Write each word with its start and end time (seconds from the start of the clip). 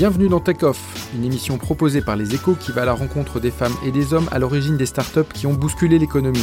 Bienvenue 0.00 0.30
dans 0.30 0.40
Tech 0.40 0.62
Off, 0.62 1.10
une 1.14 1.26
émission 1.26 1.58
proposée 1.58 2.00
par 2.00 2.16
les 2.16 2.34
échos 2.34 2.54
qui 2.54 2.72
va 2.72 2.80
à 2.80 2.84
la 2.86 2.94
rencontre 2.94 3.38
des 3.38 3.50
femmes 3.50 3.74
et 3.84 3.90
des 3.90 4.14
hommes 4.14 4.30
à 4.32 4.38
l'origine 4.38 4.78
des 4.78 4.86
startups 4.86 5.30
qui 5.34 5.46
ont 5.46 5.52
bousculé 5.52 5.98
l'économie. 5.98 6.42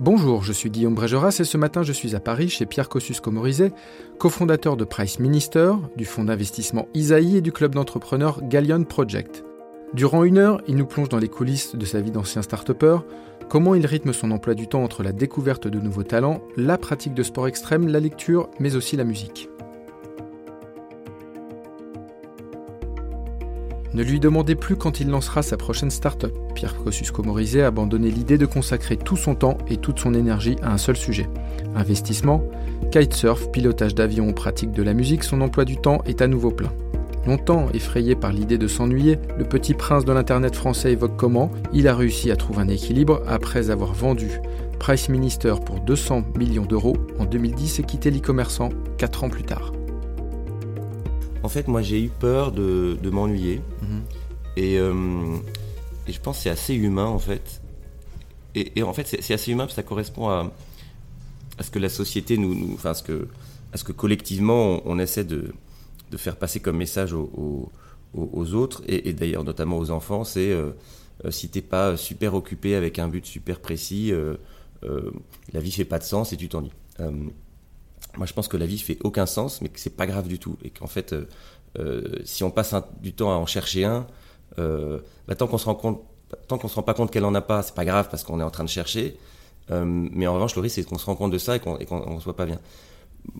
Bonjour, 0.00 0.42
je 0.42 0.52
suis 0.52 0.68
Guillaume 0.68 0.96
Brégeras 0.96 1.36
et 1.38 1.44
ce 1.44 1.56
matin 1.56 1.84
je 1.84 1.92
suis 1.92 2.16
à 2.16 2.20
Paris 2.20 2.48
chez 2.48 2.66
Pierre 2.66 2.88
Kosciusko-Morizet, 2.88 3.70
cofondateur 4.18 4.76
de 4.76 4.82
Price 4.82 5.20
Minister, 5.20 5.74
du 5.94 6.06
fonds 6.06 6.24
d'investissement 6.24 6.88
Isaïe 6.94 7.36
et 7.36 7.40
du 7.40 7.52
club 7.52 7.76
d'entrepreneurs 7.76 8.42
Gallion 8.42 8.82
Project. 8.82 9.44
Durant 9.92 10.22
une 10.22 10.38
heure, 10.38 10.60
il 10.68 10.76
nous 10.76 10.86
plonge 10.86 11.08
dans 11.08 11.18
les 11.18 11.28
coulisses 11.28 11.74
de 11.74 11.84
sa 11.84 12.00
vie 12.00 12.12
d'ancien 12.12 12.42
start 12.42 12.70
comment 13.50 13.74
il 13.74 13.84
rythme 13.84 14.12
son 14.12 14.30
emploi 14.30 14.54
du 14.54 14.68
temps 14.68 14.84
entre 14.84 15.02
la 15.02 15.12
découverte 15.12 15.66
de 15.66 15.80
nouveaux 15.80 16.04
talents, 16.04 16.40
la 16.56 16.78
pratique 16.78 17.14
de 17.14 17.24
sport 17.24 17.48
extrême, 17.48 17.88
la 17.88 17.98
lecture, 17.98 18.48
mais 18.60 18.76
aussi 18.76 18.96
la 18.96 19.02
musique. 19.02 19.50
Ne 23.92 24.04
lui 24.04 24.20
demandez 24.20 24.54
plus 24.54 24.76
quand 24.76 25.00
il 25.00 25.10
lancera 25.10 25.42
sa 25.42 25.56
prochaine 25.56 25.90
start-up. 25.90 26.32
Pierre 26.54 26.76
Kosciusko-Morizet 26.76 27.62
a 27.62 27.66
abandonné 27.66 28.08
l'idée 28.08 28.38
de 28.38 28.46
consacrer 28.46 28.96
tout 28.96 29.16
son 29.16 29.34
temps 29.34 29.58
et 29.68 29.78
toute 29.78 29.98
son 29.98 30.14
énergie 30.14 30.54
à 30.62 30.72
un 30.72 30.78
seul 30.78 30.96
sujet. 30.96 31.28
Investissement, 31.74 32.44
kitesurf, 32.92 33.50
pilotage 33.50 33.96
d'avion 33.96 34.28
ou 34.28 34.32
pratique 34.32 34.70
de 34.70 34.84
la 34.84 34.94
musique, 34.94 35.24
son 35.24 35.40
emploi 35.40 35.64
du 35.64 35.76
temps 35.76 36.02
est 36.06 36.22
à 36.22 36.28
nouveau 36.28 36.52
plein. 36.52 36.70
Longtemps 37.26 37.68
effrayé 37.74 38.14
par 38.16 38.32
l'idée 38.32 38.56
de 38.58 38.66
s'ennuyer, 38.66 39.18
le 39.38 39.44
petit 39.44 39.74
prince 39.74 40.04
de 40.04 40.12
l'Internet 40.12 40.56
français 40.56 40.92
évoque 40.92 41.16
comment 41.16 41.50
il 41.72 41.86
a 41.86 41.94
réussi 41.94 42.30
à 42.30 42.36
trouver 42.36 42.60
un 42.62 42.68
équilibre 42.68 43.22
après 43.26 43.70
avoir 43.70 43.92
vendu 43.92 44.40
Price 44.78 45.10
Minister 45.10 45.54
pour 45.64 45.80
200 45.80 46.24
millions 46.38 46.64
d'euros 46.64 46.96
en 47.18 47.26
2010 47.26 47.80
et 47.80 47.82
quitté 47.82 48.10
l'e-commerçant 48.10 48.70
4 48.96 49.24
ans 49.24 49.28
plus 49.28 49.42
tard. 49.42 49.72
En 51.42 51.48
fait, 51.48 51.68
moi 51.68 51.82
j'ai 51.82 52.02
eu 52.02 52.08
peur 52.08 52.52
de, 52.52 52.96
de 53.02 53.10
m'ennuyer. 53.10 53.60
Et, 54.56 54.78
euh, 54.78 54.94
et 56.08 56.12
je 56.12 56.20
pense 56.20 56.38
que 56.38 56.42
c'est 56.44 56.50
assez 56.50 56.74
humain 56.74 57.06
en 57.06 57.18
fait. 57.18 57.60
Et, 58.54 58.72
et 58.78 58.82
en 58.82 58.92
fait, 58.94 59.06
c'est 59.20 59.34
assez 59.34 59.52
humain 59.52 59.64
parce 59.64 59.74
que 59.74 59.82
ça 59.82 59.86
correspond 59.86 60.28
à, 60.28 60.50
à 61.58 61.62
ce 61.62 61.70
que 61.70 61.78
la 61.78 61.88
société 61.90 62.36
nous. 62.38 62.54
nous- 62.54 62.74
enfin, 62.74 62.90
à 62.90 62.94
ce 62.94 63.02
que, 63.02 63.28
à 63.72 63.76
ce 63.76 63.84
que 63.84 63.92
collectivement 63.92 64.80
on, 64.86 64.96
on 64.96 64.98
essaie 64.98 65.24
de, 65.24 65.52
de 66.10 66.16
faire 66.16 66.36
passer 66.36 66.60
comme 66.60 66.76
message 66.76 67.12
aux, 67.12 67.70
autres 68.54 68.82
et, 68.88 69.12
d'ailleurs 69.12 69.44
notamment 69.44 69.78
aux 69.78 69.90
enfants 69.90 70.24
c'est 70.24 70.50
euh, 70.50 70.72
euh, 71.24 71.30
si 71.30 71.48
t'es 71.48 71.60
pas 71.60 71.96
super 71.96 72.34
occupé 72.34 72.74
avec 72.74 72.98
un 72.98 73.08
but 73.08 73.26
super 73.26 73.60
précis, 73.60 74.12
euh, 74.12 74.36
euh, 74.84 75.10
la 75.52 75.60
vie 75.60 75.70
fait 75.70 75.84
pas 75.84 75.98
de 75.98 76.04
sens 76.04 76.32
et 76.32 76.36
tu 76.36 76.48
t'ennuies. 76.48 76.72
Moi, 78.16 78.26
je 78.26 78.32
pense 78.32 78.48
que 78.48 78.56
la 78.56 78.66
vie 78.66 78.78
fait 78.78 78.98
aucun 79.04 79.24
sens, 79.24 79.62
mais 79.62 79.68
que 79.68 79.78
c'est 79.78 79.96
pas 79.96 80.06
grave 80.06 80.26
du 80.26 80.38
tout, 80.38 80.58
et 80.64 80.70
qu'en 80.70 80.88
fait, 80.88 81.14
si 82.24 82.44
on 82.44 82.50
passe 82.50 82.74
du 83.00 83.12
temps 83.12 83.30
à 83.30 83.36
en 83.36 83.46
chercher 83.46 83.84
un, 83.84 84.06
bah, 84.56 85.34
tant 85.38 85.46
qu'on 85.46 85.58
se 85.58 85.64
rend 85.64 85.76
compte, 85.76 86.02
tant 86.48 86.58
qu'on 86.58 86.68
se 86.68 86.74
rend 86.74 86.82
pas 86.82 86.92
compte 86.92 87.10
qu'elle 87.10 87.24
en 87.24 87.34
a 87.34 87.40
pas, 87.40 87.62
c'est 87.62 87.74
pas 87.74 87.84
grave 87.84 88.08
parce 88.10 88.22
qu'on 88.24 88.40
est 88.40 88.42
en 88.42 88.50
train 88.50 88.64
de 88.64 88.68
chercher. 88.68 89.16
Mais 89.70 90.26
en 90.26 90.34
revanche, 90.34 90.56
le 90.56 90.60
risque, 90.60 90.74
c'est 90.74 90.84
qu'on 90.84 90.98
se 90.98 91.06
rend 91.06 91.14
compte 91.14 91.30
de 91.30 91.38
ça 91.38 91.56
et 91.56 91.60
qu'on 91.60 91.78
on 91.88 92.20
soit 92.20 92.36
pas 92.36 92.46
bien. 92.46 92.58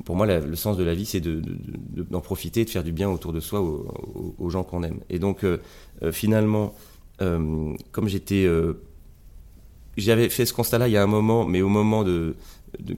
Pour 0.04 0.16
moi, 0.16 0.26
le 0.26 0.56
sens 0.56 0.76
de 0.76 0.84
la 0.84 0.94
vie, 0.94 1.06
c'est 1.06 1.20
de- 1.20 1.40
de- 1.40 1.56
de- 1.96 2.02
d'en 2.02 2.20
profiter, 2.20 2.64
de 2.64 2.70
faire 2.70 2.84
du 2.84 2.92
bien 2.92 3.10
autour 3.10 3.32
de 3.32 3.40
soi 3.40 3.60
aux, 3.60 4.50
gens 4.50 4.62
qu'on 4.62 4.82
aime. 4.82 5.00
Et 5.08 5.18
donc, 5.18 5.44
euh, 5.44 5.58
euh, 6.02 6.12
finalement, 6.12 6.74
euh, 7.22 7.74
comme 7.92 8.08
j'étais 8.08 8.48
j'avais 9.96 10.28
fait 10.30 10.46
ce 10.46 10.54
constat-là 10.54 10.88
il 10.88 10.92
y 10.92 10.96
a 10.96 11.02
un 11.02 11.08
moment, 11.08 11.44
mais 11.44 11.60
au 11.62 11.68
moment 11.68 12.04
de, 12.04 12.34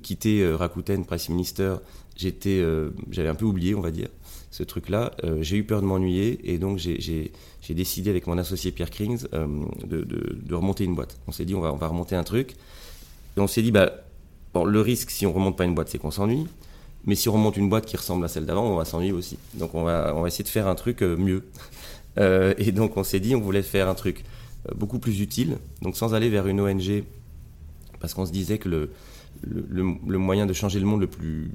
quitter 0.02 0.52
Rakuten, 0.52 1.04
Price 1.04 1.28
Minister, 1.28 1.76
j'étais, 2.16 2.62
j'avais 3.10 3.28
un 3.28 3.34
peu 3.34 3.44
oublié, 3.46 3.74
on 3.74 3.80
va 3.80 3.90
dire, 3.90 4.08
ce 4.50 4.62
truc-là. 4.62 5.12
J'ai 5.40 5.56
eu 5.56 5.64
peur 5.64 5.80
de 5.80 5.86
m'ennuyer 5.86 6.38
et 6.44 6.58
donc 6.58 6.78
j'ai, 6.78 7.32
décidé 7.70 8.10
avec 8.10 8.26
mon 8.26 8.38
associé 8.38 8.70
Pierre 8.70 8.90
Krings 8.90 9.24
de, 9.84 10.54
remonter 10.54 10.84
une 10.84 10.94
boîte. 10.94 11.18
On 11.26 11.32
s'est 11.32 11.44
dit 11.44 11.54
on 11.54 11.60
va, 11.60 11.72
on 11.72 11.76
va 11.76 11.88
remonter 11.88 12.14
un 12.14 12.24
truc. 12.24 12.54
Et 13.36 13.40
on 13.40 13.46
s'est 13.46 13.62
dit, 13.62 13.72
bah, 13.72 13.92
le 14.54 14.80
risque 14.80 15.10
si 15.10 15.26
on 15.26 15.32
remonte 15.32 15.56
pas 15.56 15.64
une 15.64 15.74
boîte, 15.74 15.88
c'est 15.88 15.98
qu'on 15.98 16.10
s'ennuie. 16.10 16.46
Mais 17.04 17.14
si 17.14 17.28
on 17.28 17.32
remonte 17.32 17.56
une 17.56 17.68
boîte 17.68 17.86
qui 17.86 17.96
ressemble 17.96 18.24
à 18.24 18.28
celle 18.28 18.46
d'avant, 18.46 18.64
on 18.64 18.76
va 18.76 18.84
s'ennuyer 18.84 19.12
aussi. 19.12 19.38
Donc 19.54 19.74
on 19.74 19.82
va, 19.82 20.14
on 20.14 20.22
va 20.22 20.28
essayer 20.28 20.44
de 20.44 20.48
faire 20.48 20.68
un 20.68 20.74
truc 20.74 21.02
euh, 21.02 21.16
mieux. 21.16 21.44
Euh, 22.18 22.52
et 22.58 22.72
donc 22.72 22.98
on 22.98 23.04
s'est 23.04 23.20
dit, 23.20 23.34
on 23.34 23.40
voulait 23.40 23.62
faire 23.62 23.88
un 23.88 23.94
truc 23.94 24.22
euh, 24.68 24.74
beaucoup 24.74 24.98
plus 24.98 25.22
utile, 25.22 25.56
donc 25.80 25.96
sans 25.96 26.12
aller 26.12 26.28
vers 26.28 26.46
une 26.46 26.60
ONG, 26.60 27.04
parce 28.00 28.12
qu'on 28.12 28.26
se 28.26 28.32
disait 28.32 28.58
que 28.58 28.68
le, 28.68 28.90
le, 29.40 30.18
moyen 30.18 30.44
de 30.44 30.52
changer 30.52 30.78
le 30.78 30.84
monde 30.84 31.00
le 31.00 31.06
plus, 31.06 31.50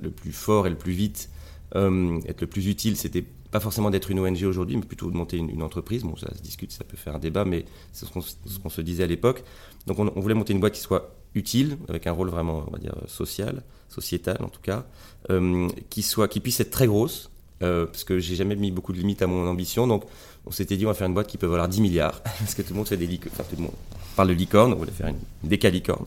le 0.00 0.10
plus 0.10 0.32
fort 0.32 0.66
et 0.66 0.70
le 0.70 0.76
plus 0.76 0.92
vite, 0.94 1.28
être 1.74 2.40
le 2.40 2.46
plus 2.46 2.68
utile, 2.68 2.96
c'était 2.96 3.26
pas 3.50 3.60
forcément 3.60 3.90
d'être 3.90 4.10
une 4.10 4.18
ONG 4.18 4.44
aujourd'hui, 4.44 4.76
mais 4.76 4.86
plutôt 4.86 5.10
de 5.10 5.16
monter 5.18 5.36
une, 5.36 5.62
entreprise. 5.62 6.04
Bon, 6.04 6.16
ça 6.16 6.34
se 6.34 6.40
discute, 6.40 6.72
ça 6.72 6.84
peut 6.84 6.96
faire 6.96 7.14
un 7.14 7.18
débat, 7.18 7.44
mais 7.44 7.66
c'est 7.92 8.06
ce 8.06 8.58
qu'on 8.58 8.70
se 8.70 8.80
disait 8.80 9.04
à 9.04 9.06
l'époque. 9.06 9.44
Donc 9.86 9.98
on, 9.98 10.10
on 10.16 10.20
voulait 10.20 10.34
monter 10.34 10.54
une 10.54 10.60
boîte 10.60 10.72
qui 10.72 10.80
soit 10.80 11.14
utile, 11.36 11.76
avec 11.88 12.06
un 12.06 12.12
rôle 12.12 12.30
vraiment, 12.30 12.64
on 12.66 12.70
va 12.70 12.78
dire, 12.78 12.94
social, 13.06 13.62
sociétal 13.88 14.38
en 14.40 14.48
tout 14.48 14.60
cas, 14.62 14.84
euh, 15.30 15.68
qui, 15.90 16.02
soit, 16.02 16.28
qui 16.28 16.40
puisse 16.40 16.58
être 16.60 16.70
très 16.70 16.86
grosse, 16.86 17.30
euh, 17.62 17.86
parce 17.86 18.04
que 18.04 18.18
j'ai 18.18 18.34
jamais 18.34 18.56
mis 18.56 18.70
beaucoup 18.70 18.92
de 18.92 18.98
limites 18.98 19.22
à 19.22 19.26
mon 19.26 19.46
ambition, 19.46 19.86
donc 19.86 20.04
on 20.46 20.50
s'était 20.50 20.76
dit 20.76 20.84
on 20.84 20.90
va 20.90 20.94
faire 20.94 21.06
une 21.06 21.14
boîte 21.14 21.26
qui 21.26 21.38
peut 21.38 21.46
valoir 21.46 21.68
10 21.68 21.80
milliards, 21.80 22.22
parce 22.38 22.54
que 22.54 22.62
tout 22.62 22.72
le 22.72 22.76
monde 22.76 22.88
fait 22.88 22.96
des 22.96 23.06
licornes, 23.06 23.34
tout 23.48 23.56
le 23.56 23.62
monde 23.62 23.72
parle 24.14 24.28
de 24.28 24.34
licorne, 24.34 24.72
on 24.72 24.76
voulait 24.76 24.92
faire 24.92 25.08
une, 25.08 25.48
décalicorne. 25.48 26.06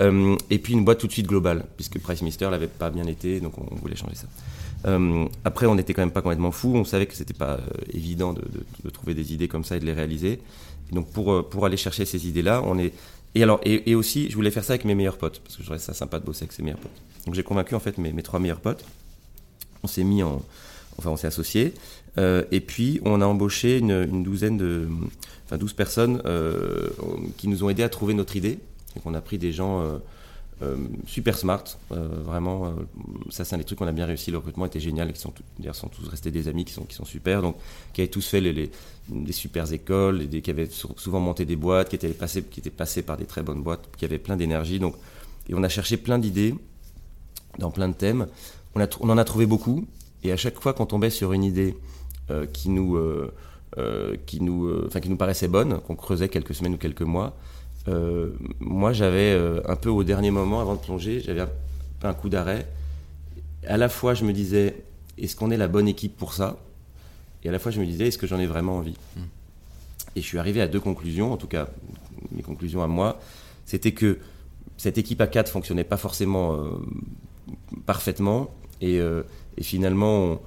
Euh, 0.00 0.36
et 0.50 0.58
puis 0.58 0.74
une 0.74 0.84
boîte 0.84 0.98
tout 0.98 1.08
de 1.08 1.12
suite 1.12 1.26
globale, 1.26 1.64
puisque 1.76 1.98
Price 1.98 2.22
Mister 2.22 2.48
l'avait 2.50 2.68
pas 2.68 2.90
bien 2.90 3.06
été, 3.06 3.40
donc 3.40 3.54
on, 3.58 3.74
voulait 3.76 3.96
changer 3.96 4.14
ça. 4.14 4.26
Euh, 4.86 5.26
après, 5.44 5.66
on 5.66 5.74
n'était 5.74 5.92
quand 5.92 6.02
même 6.02 6.12
pas 6.12 6.22
complètement 6.22 6.52
fou, 6.52 6.76
on 6.76 6.84
savait 6.84 7.06
que 7.06 7.16
c'était 7.16 7.34
pas 7.34 7.58
évident 7.92 8.32
de, 8.32 8.90
trouver 8.90 9.14
des 9.14 9.32
idées 9.32 9.48
comme 9.48 9.64
ça 9.64 9.76
et 9.76 9.80
de 9.80 9.86
les 9.86 9.92
réaliser. 9.92 10.40
Et 10.90 10.94
donc 10.94 11.10
pour, 11.10 11.48
pour 11.48 11.66
aller 11.66 11.76
chercher 11.76 12.04
ces 12.04 12.28
idées-là, 12.28 12.62
on 12.64 12.78
est 12.78 12.92
et 13.34 13.42
alors 13.42 13.60
et, 13.64 13.94
aussi, 13.94 14.30
je 14.30 14.34
voulais 14.34 14.50
faire 14.50 14.64
ça 14.64 14.74
avec 14.74 14.84
mes 14.84 14.94
meilleurs 14.94 15.18
potes, 15.18 15.40
parce 15.40 15.56
que 15.56 15.62
je 15.62 15.66
trouvais 15.66 15.78
ça 15.78 15.94
sympa 15.94 16.18
de 16.18 16.24
bosser 16.24 16.44
avec 16.44 16.52
ses 16.52 16.62
meilleurs 16.62 16.78
potes. 16.78 16.90
Donc 17.26 17.34
j'ai 17.34 17.42
convaincu 17.42 17.74
en 17.74 17.80
fait 17.80 17.98
mes, 17.98 18.12
mes 18.12 18.22
trois 18.22 18.40
meilleurs 18.40 18.60
potes. 18.60 18.84
On 19.82 19.86
s'est 19.86 20.04
mis 20.04 20.22
en, 20.22 20.42
enfin 20.98 21.10
on 21.10 21.16
s'est 21.16 21.26
associés, 21.26 21.74
euh, 22.18 22.44
et 22.50 22.60
puis 22.60 23.00
on 23.04 23.20
a 23.20 23.26
embauché 23.26 23.78
une, 23.78 24.22
douzaine 24.22 24.56
de, 24.56 24.88
enfin 25.46 25.56
12 25.56 25.72
personnes 25.72 26.22
euh, 26.26 26.88
qui 27.36 27.48
nous 27.48 27.64
ont 27.64 27.70
aidés 27.70 27.84
à 27.84 27.88
trouver 27.88 28.14
notre 28.14 28.36
idée. 28.36 28.58
Donc 28.96 29.06
on 29.06 29.14
a 29.14 29.20
pris 29.20 29.38
des 29.38 29.52
gens 29.52 29.82
euh, 29.82 29.98
super 31.06 31.38
smart, 31.38 31.62
euh, 31.92 32.08
vraiment. 32.24 32.66
euh, 32.66 32.70
ça, 33.30 33.44
c'est 33.44 33.54
un 33.54 33.58
des 33.58 33.64
trucs 33.64 33.78
qu'on 33.78 33.86
a 33.86 33.92
bien 33.92 34.06
réussi. 34.06 34.30
Le 34.30 34.38
recrutement 34.38 34.66
était 34.66 34.80
génial. 34.80 35.12
Qui 35.12 35.20
sont, 35.20 35.30
tous- 35.30 35.44
d'ailleurs, 35.58 35.76
sont 35.76 35.88
tous 35.88 36.08
restés 36.08 36.30
des 36.30 36.48
amis 36.48 36.64
qui 36.64 36.72
sont, 36.72 36.84
qui 36.84 36.94
sont 36.96 37.04
super. 37.04 37.42
Donc, 37.42 37.56
qui 37.92 38.00
avaient 38.00 38.10
tous 38.10 38.26
fait 38.26 38.40
les, 38.40 38.52
les- 38.52 38.70
des 39.08 39.32
super 39.32 39.70
écoles, 39.72 40.28
des, 40.28 40.42
qui 40.42 40.50
avaient 40.50 40.66
sou- 40.66 40.94
souvent 40.96 41.20
monté 41.20 41.44
des 41.44 41.56
boîtes, 41.56 41.88
qui 41.90 41.96
étaient 41.96 42.08
passés, 42.08 42.42
qui 42.42 42.60
étaient 42.60 42.70
passés 42.70 43.02
par 43.02 43.16
des 43.16 43.24
très 43.24 43.42
bonnes 43.42 43.62
boîtes, 43.62 43.88
qui 43.96 44.04
avaient 44.04 44.18
plein 44.18 44.36
d'énergie. 44.36 44.78
Donc, 44.80 44.94
et 45.48 45.54
on 45.54 45.62
a 45.62 45.68
cherché 45.68 45.96
plein 45.96 46.18
d'idées 46.18 46.54
dans 47.58 47.70
plein 47.70 47.88
de 47.88 47.94
thèmes. 47.94 48.26
On, 48.74 48.80
a, 48.80 48.86
on 49.00 49.08
en 49.10 49.18
a 49.18 49.24
trouvé 49.24 49.46
beaucoup. 49.46 49.86
Et 50.24 50.32
à 50.32 50.36
chaque 50.36 50.60
fois 50.60 50.72
qu'on 50.72 50.86
tombait 50.86 51.10
sur 51.10 51.32
une 51.32 51.44
idée 51.44 51.76
euh, 52.30 52.46
qui 52.46 52.68
nous, 52.68 52.96
euh, 52.96 53.32
euh, 53.78 54.16
qui 54.26 54.40
nous, 54.42 54.66
euh, 54.66 54.84
enfin, 54.88 55.00
qui 55.00 55.08
nous 55.08 55.16
paraissait 55.16 55.48
bonne, 55.48 55.78
qu'on 55.86 55.94
creusait 55.94 56.28
quelques 56.28 56.54
semaines 56.54 56.74
ou 56.74 56.78
quelques 56.78 57.02
mois, 57.02 57.36
euh, 57.86 58.30
moi 58.60 58.92
j'avais 58.92 59.32
euh, 59.32 59.60
un 59.66 59.76
peu 59.76 59.88
au 59.88 60.04
dernier 60.04 60.30
moment, 60.30 60.60
avant 60.60 60.74
de 60.74 60.80
plonger, 60.80 61.20
j'avais 61.20 61.42
un, 61.42 61.50
un 62.02 62.14
coup 62.14 62.28
d'arrêt. 62.28 62.66
À 63.66 63.76
la 63.76 63.88
fois, 63.88 64.14
je 64.14 64.24
me 64.24 64.32
disais, 64.32 64.82
est-ce 65.16 65.36
qu'on 65.36 65.50
est 65.50 65.56
la 65.56 65.68
bonne 65.68 65.88
équipe 65.88 66.16
pour 66.16 66.32
ça? 66.32 66.58
Et 67.44 67.48
à 67.48 67.52
la 67.52 67.58
fois, 67.58 67.70
je 67.70 67.80
me 67.80 67.86
disais, 67.86 68.08
est-ce 68.08 68.18
que 68.18 68.26
j'en 68.26 68.38
ai 68.38 68.46
vraiment 68.46 68.78
envie? 68.78 68.96
Et 70.16 70.20
je 70.20 70.26
suis 70.26 70.38
arrivé 70.38 70.60
à 70.60 70.68
deux 70.68 70.80
conclusions, 70.80 71.32
en 71.32 71.36
tout 71.36 71.46
cas 71.46 71.68
mes 72.32 72.42
conclusions 72.42 72.82
à 72.82 72.88
moi, 72.88 73.20
c'était 73.64 73.92
que 73.92 74.18
cette 74.76 74.98
équipe 74.98 75.20
à 75.20 75.26
4 75.26 75.50
fonctionnait 75.50 75.84
pas 75.84 75.96
forcément 75.96 76.58
parfaitement. 77.86 78.50
Et, 78.80 79.00
finalement, 79.60 80.40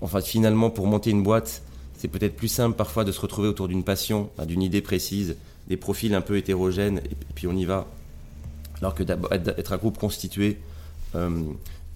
enfin, 0.00 0.20
finalement, 0.20 0.70
pour 0.70 0.86
monter 0.86 1.10
une 1.10 1.22
boîte, 1.22 1.62
c'est 2.02 2.08
peut-être 2.08 2.34
plus 2.34 2.48
simple 2.48 2.76
parfois 2.76 3.04
de 3.04 3.12
se 3.12 3.20
retrouver 3.20 3.46
autour 3.46 3.68
d'une 3.68 3.84
passion, 3.84 4.28
d'une 4.44 4.60
idée 4.60 4.80
précise, 4.80 5.36
des 5.68 5.76
profils 5.76 6.12
un 6.16 6.20
peu 6.20 6.36
hétérogènes, 6.36 6.98
et 6.98 7.14
puis 7.36 7.46
on 7.46 7.52
y 7.52 7.64
va. 7.64 7.86
Alors 8.80 8.96
que 8.96 9.04
d'être 9.04 9.72
un 9.72 9.76
groupe 9.76 9.98
constitué, 9.98 10.58
euh, 11.14 11.44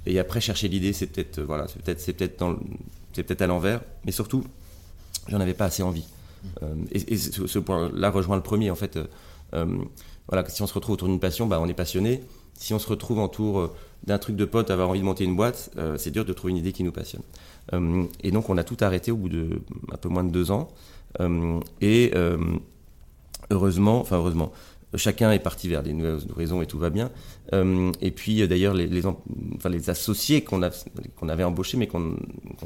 et 0.06 0.20
après 0.20 0.40
chercher 0.40 0.68
l'idée, 0.68 0.92
c'est 0.92 1.08
peut-être 1.08 1.40
voilà, 1.40 1.66
c'est 1.66 1.82
peut-être 1.82 2.00
c'est 2.00 2.12
peut-être 3.24 3.42
à 3.42 3.48
l'envers, 3.48 3.80
mais 4.04 4.12
surtout, 4.12 4.44
j'en 5.26 5.40
avais 5.40 5.54
pas 5.54 5.64
assez 5.64 5.82
envie. 5.82 6.04
Euh, 6.62 6.76
et, 6.92 7.16
ce, 7.16 7.58
point-là 7.58 8.10
rejoint 8.10 8.36
le 8.36 8.44
premier 8.44 8.70
en 8.70 8.76
fait. 8.76 9.00
Euh, 9.54 9.66
voilà, 10.28 10.48
si 10.48 10.62
on 10.62 10.68
se 10.68 10.74
retrouve 10.74 10.94
autour 10.94 11.08
d'une 11.08 11.18
passion, 11.18 11.48
bah, 11.48 11.58
on 11.60 11.66
est 11.66 11.74
passionné. 11.74 12.22
Si 12.54 12.72
on 12.74 12.78
se 12.78 12.86
retrouve 12.86 13.18
autour 13.18 13.74
d'un 14.04 14.19
truc 14.19 14.37
de 14.37 14.44
pote, 14.44 14.70
avoir 14.70 14.88
envie 14.88 15.00
de 15.00 15.04
monter 15.04 15.25
une 15.25 15.37
boîte, 15.37 15.70
c'est 15.96 16.10
dur 16.10 16.25
de 16.25 16.32
trouver 16.32 16.52
une 16.52 16.58
idée 16.58 16.72
qui 16.72 16.84
nous 16.84 16.93
passionne. 16.93 17.22
et 18.22 18.31
donc 18.31 18.50
on 18.50 18.56
a 18.56 18.64
tout 18.64 18.76
arrêté 18.81 19.10
au 19.10 19.16
bout 19.16 19.28
de 19.28 19.60
un 19.93 19.96
peu 19.96 20.08
moins 20.08 20.25
de 20.25 20.31
deux 20.31 20.50
ans. 20.50 20.69
et 21.81 22.12
heureusement, 23.50 24.00
enfin 24.00 24.16
heureusement, 24.16 24.52
chacun 24.94 25.32
est 25.32 25.38
parti 25.38 25.69
vers 25.69 25.82
des 25.82 25.93
nouvelles 25.93 26.20
horizons 26.31 26.62
et 26.62 26.66
tout 26.66 26.78
va 26.78 26.90
bien. 26.90 27.10
Euh, 27.52 27.93
et 28.00 28.10
puis 28.10 28.43
euh, 28.43 28.46
d'ailleurs, 28.46 28.75
les, 28.75 28.87
les, 28.87 29.06
enfin, 29.06 29.69
les, 29.69 29.90
associés 29.90 30.42
qu'on 30.42 30.62
avait 30.62 31.44
embauchés, 31.44 31.76
mais 31.76 31.87
qu'on 31.87 32.16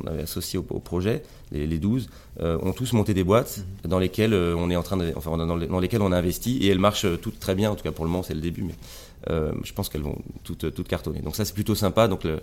avait 0.06 0.22
associés 0.22 0.58
au, 0.58 0.62
projet, 0.62 1.22
les, 1.50 1.66
les 1.66 1.78
12, 1.78 2.08
euh, 2.40 2.58
ont 2.62 2.72
tous 2.72 2.92
monté 2.92 3.14
des 3.14 3.24
boîtes 3.24 3.64
dans 3.84 3.98
lesquelles 3.98 4.34
on 4.34 4.70
est 4.70 4.76
en 4.76 4.82
train 4.82 4.96
de, 4.96 5.12
enfin, 5.16 5.36
dans, 5.36 5.80
lesquelles 5.80 6.02
on 6.02 6.12
a 6.12 6.16
investi 6.16 6.58
et 6.58 6.68
elles 6.68 6.78
marchent 6.78 7.06
toutes 7.20 7.40
très 7.40 7.54
bien. 7.54 7.70
En 7.70 7.74
tout 7.74 7.84
cas, 7.84 7.92
pour 7.92 8.04
le 8.04 8.10
moment, 8.10 8.22
c'est 8.22 8.34
le 8.34 8.40
début, 8.40 8.62
mais 8.62 8.74
je 9.28 9.72
pense 9.72 9.88
qu'elles 9.88 10.02
vont 10.02 10.18
toutes, 10.44 10.74
toutes 10.74 10.88
cartonner. 10.88 11.20
Donc 11.20 11.36
ça, 11.36 11.44
c'est 11.44 11.54
plutôt 11.54 11.74
sympa. 11.74 12.08
Donc 12.08 12.24
le, 12.24 12.40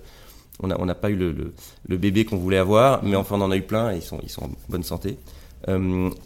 on 0.60 0.68
n'a 0.68 0.80
on 0.80 0.88
pas 0.94 1.10
eu 1.10 1.16
le, 1.16 1.54
le, 1.88 1.98
bébé 1.98 2.26
qu'on 2.26 2.38
voulait 2.38 2.58
avoir, 2.58 3.04
mais 3.04 3.16
enfin, 3.16 3.36
on 3.38 3.42
en 3.42 3.52
a 3.52 3.58
eu 3.58 3.62
plein 3.62 3.92
et 3.94 3.98
ils 3.98 4.02
sont, 4.02 4.20
ils 4.24 4.30
sont 4.30 4.46
en 4.46 4.50
bonne 4.70 4.84
santé. 4.84 5.18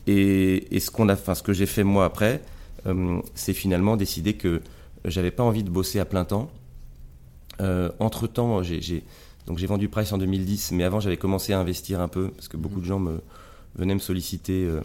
et, 0.08 0.76
et 0.76 0.80
ce 0.80 0.92
qu'on 0.92 1.10
a, 1.10 1.14
enfin, 1.14 1.36
ce 1.36 1.44
que 1.44 1.54
j'ai 1.54 1.66
fait 1.66 1.84
moi 1.84 2.06
après. 2.06 2.42
Euh, 2.88 3.22
c'est 3.36 3.54
finalement 3.54 3.96
décider 3.98 4.34
que 4.34 4.62
j'avais 5.06 5.32
pas 5.32 5.44
envie 5.44 5.64
de 5.64 5.70
bosser 5.70 6.00
à 6.00 6.06
plein 6.06 6.26
temps. 6.26 6.50
Euh, 7.60 7.92
entre 8.00 8.28
temps, 8.28 8.64
j'ai 8.64 9.04
donc 9.48 9.58
j'ai 9.58 9.68
vendu 9.68 9.90
Price 9.90 10.12
en 10.14 10.18
2010, 10.18 10.72
mais 10.74 10.84
avant 10.84 11.00
j'avais 11.00 11.18
commencé 11.18 11.54
à 11.54 11.60
investir 11.60 12.00
un 12.00 12.08
peu 12.08 12.30
parce 12.30 12.48
que 12.48 12.58
beaucoup 12.58 12.80
de 12.80 12.86
gens 12.86 13.00
me, 13.00 13.22
venaient 13.76 13.96
me 13.96 14.00
solliciter 14.00 14.66
euh, 14.66 14.82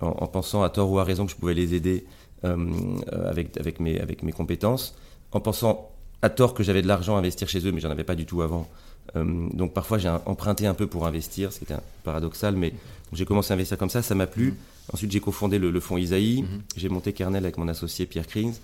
en, 0.00 0.26
pensant 0.26 0.62
à 0.62 0.70
tort 0.70 0.90
ou 0.90 0.98
à 0.98 1.04
raison 1.04 1.26
que 1.26 1.32
je 1.32 1.36
pouvais 1.36 1.54
les 1.54 1.74
aider 1.74 2.04
avec, 2.42 3.56
avec, 3.58 3.80
mes, 3.80 3.98
avec 3.98 4.22
mes 4.22 4.30
compétences, 4.30 4.94
en 5.36 5.40
pensant 5.40 5.90
à 6.22 6.30
tort 6.30 6.54
que 6.54 6.62
j'avais 6.62 6.82
de 6.82 6.88
l'argent 6.88 7.16
à 7.16 7.18
investir 7.18 7.48
chez 7.48 7.66
eux, 7.66 7.72
mais 7.72 7.80
j'en 7.80 7.90
avais 7.90 8.04
pas 8.04 8.16
du 8.16 8.26
tout 8.26 8.42
avant. 8.42 8.68
donc 9.14 9.72
parfois 9.72 9.98
j'ai 9.98 10.08
emprunté 10.08 10.66
un 10.66 10.74
peu 10.74 10.86
pour 10.86 11.06
investir, 11.06 11.52
c'était 11.52 11.76
paradoxal, 12.02 12.56
mais 12.56 12.72
j'ai 13.12 13.24
commencé 13.24 13.52
à 13.52 13.54
investir 13.54 13.78
comme 13.78 13.90
ça, 13.90 14.02
ça 14.02 14.14
m'a 14.14 14.26
plu. 14.26 14.54
Ensuite, 14.92 15.10
j'ai 15.10 15.20
cofondé 15.20 15.58
le, 15.58 15.80
fonds 15.80 15.96
Isaïe. 15.96 16.42
Mhm. 16.42 16.62
J'ai 16.76 16.88
monté 16.88 17.12
Kernel 17.12 17.44
avec 17.44 17.58
mon 17.58 17.68
associé 17.68 18.06
Pierre 18.06 18.26
Krings. 18.26 18.54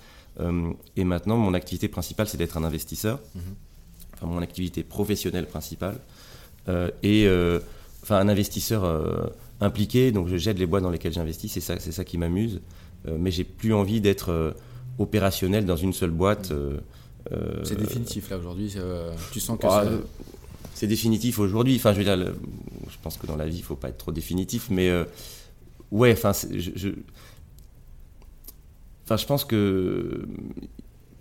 Euh, 0.40 0.72
et 0.96 1.04
maintenant, 1.04 1.36
mon 1.36 1.54
activité 1.54 1.88
principale, 1.88 2.28
c'est 2.28 2.38
d'être 2.38 2.56
un 2.56 2.64
investisseur. 2.64 3.18
Mhm. 3.34 3.42
Enfin, 4.14 4.26
mon 4.26 4.42
activité 4.42 4.82
professionnelle 4.82 5.46
principale. 5.46 5.98
Euh, 6.68 6.90
et 7.02 7.26
euh, 7.26 7.60
enfin, 8.02 8.16
un 8.16 8.28
investisseur 8.28 8.84
impliqué. 9.60 10.12
Donc, 10.12 10.28
je 10.28 10.36
jette 10.36 10.58
les 10.58 10.66
boîtes 10.66 10.82
dans 10.82 10.90
lesquelles 10.90 11.12
j'investis. 11.12 11.52
C'est 11.52 11.60
ça, 11.60 11.78
c'est 11.78 11.92
ça 11.92 12.04
qui 12.04 12.18
m'amuse. 12.18 12.60
mais 13.18 13.32
j'ai 13.32 13.44
plus 13.44 13.74
envie 13.74 14.00
d'être 14.00 14.54
opérationnel 14.98 15.64
dans 15.64 15.76
une 15.76 15.92
seule 15.92 16.10
boîte. 16.10 16.50
Mhm. 16.50 16.80
c'est 17.64 17.76
définitif 17.78 18.30
là 18.30 18.38
aujourd'hui. 18.38 18.74
tu 19.32 19.40
sens 19.40 19.58
que 19.58 19.66
ah, 19.68 19.84
c'est 20.74 20.86
définitif 20.86 21.38
aujourd'hui. 21.38 21.76
Enfin, 21.76 21.92
je 21.92 21.98
veux 21.98 22.04
dire, 22.04 22.16
je 22.16 22.96
pense 23.02 23.16
que 23.16 23.26
dans 23.26 23.36
la 23.36 23.46
vie, 23.46 23.58
il 23.58 23.62
faut 23.62 23.76
pas 23.76 23.88
être 23.88 23.98
trop 23.98 24.12
définitif, 24.12 24.68
mais 24.70 24.90
ouais, 25.92 26.12
enfin, 26.12 26.32
je, 26.32 26.90
enfin, 29.04 29.16
je 29.16 29.26
pense 29.26 29.44
que 29.44 30.26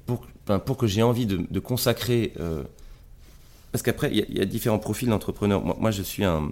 pour, 0.06 0.26
pour 0.60 0.78
que 0.78 0.88
j'ai 0.88 1.04
envie 1.04 1.26
de, 1.26 1.60
consacrer, 1.60 2.34
euh, 2.40 2.64
parce 3.72 3.84
qu'après, 3.84 4.12
il 4.12 4.38
y, 4.38 4.42
a 4.42 4.46
différents 4.46 4.80
profils 4.80 5.08
d'entrepreneurs. 5.08 5.64
Moi, 5.80 5.92
je 5.92 6.02
suis 6.02 6.24
un, 6.24 6.44
euh, 6.44 6.50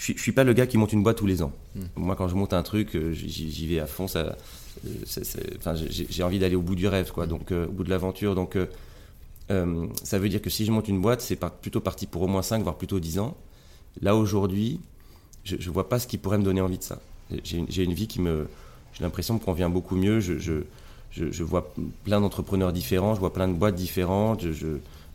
je 0.00 0.04
suis, 0.04 0.18
suis 0.18 0.32
pas 0.32 0.44
le 0.44 0.54
gars 0.54 0.66
qui 0.66 0.78
monte 0.78 0.94
une 0.94 1.02
boîte 1.02 1.18
tous 1.18 1.26
les 1.26 1.42
ans. 1.42 1.52
Hmm. 1.76 1.82
Moi, 1.96 2.16
quand 2.16 2.26
je 2.26 2.34
monte 2.34 2.54
un 2.54 2.62
truc, 2.62 2.96
euh, 2.96 3.12
j'y 3.12 3.66
vais 3.66 3.80
à 3.80 3.86
fond. 3.86 4.08
Ça, 4.08 4.34
j'ai 5.04 6.22
envie 6.22 6.38
d'aller 6.38 6.54
au 6.54 6.62
bout 6.62 6.74
du 6.74 6.88
rêve, 6.88 7.12
quoi. 7.12 7.26
Hmm. 7.26 7.28
Donc, 7.28 7.52
au 7.52 7.70
bout 7.70 7.84
de 7.84 7.90
l'aventure. 7.90 8.34
Donc, 8.34 8.56
ça 9.48 10.18
veut 10.18 10.28
dire 10.30 10.40
que 10.40 10.48
si 10.48 10.64
je 10.64 10.72
monte 10.72 10.88
une 10.88 11.02
boîte, 11.02 11.20
c'est 11.20 11.38
plutôt 11.60 11.80
parti 11.80 12.06
pour 12.06 12.22
au 12.22 12.28
moins 12.28 12.40
5, 12.40 12.62
voire 12.62 12.78
plutôt 12.78 12.98
10 12.98 13.18
ans. 13.18 13.36
Là, 14.00 14.16
aujourd'hui, 14.16 14.80
je 15.44 15.56
ne 15.56 15.72
vois 15.72 15.90
pas 15.90 15.98
ce 15.98 16.06
qui 16.06 16.16
pourrait 16.16 16.38
me 16.38 16.44
donner 16.44 16.62
envie 16.62 16.78
de 16.78 16.82
ça. 16.82 17.00
J'ai 17.44 17.82
une, 17.82 17.92
vie 17.92 18.08
qui 18.08 18.22
me. 18.22 18.48
J'ai 18.94 19.04
l'impression 19.04 19.34
me 19.34 19.38
convient 19.38 19.68
beaucoup 19.68 19.96
mieux. 19.96 20.20
Je, 20.20 20.38
je, 20.38 20.62
je, 21.12 21.44
vois 21.44 21.74
plein 22.04 22.22
d'entrepreneurs 22.22 22.72
différents, 22.72 23.14
je 23.14 23.20
vois 23.20 23.34
plein 23.34 23.48
de 23.48 23.52
boîtes 23.52 23.74
différentes. 23.74 24.46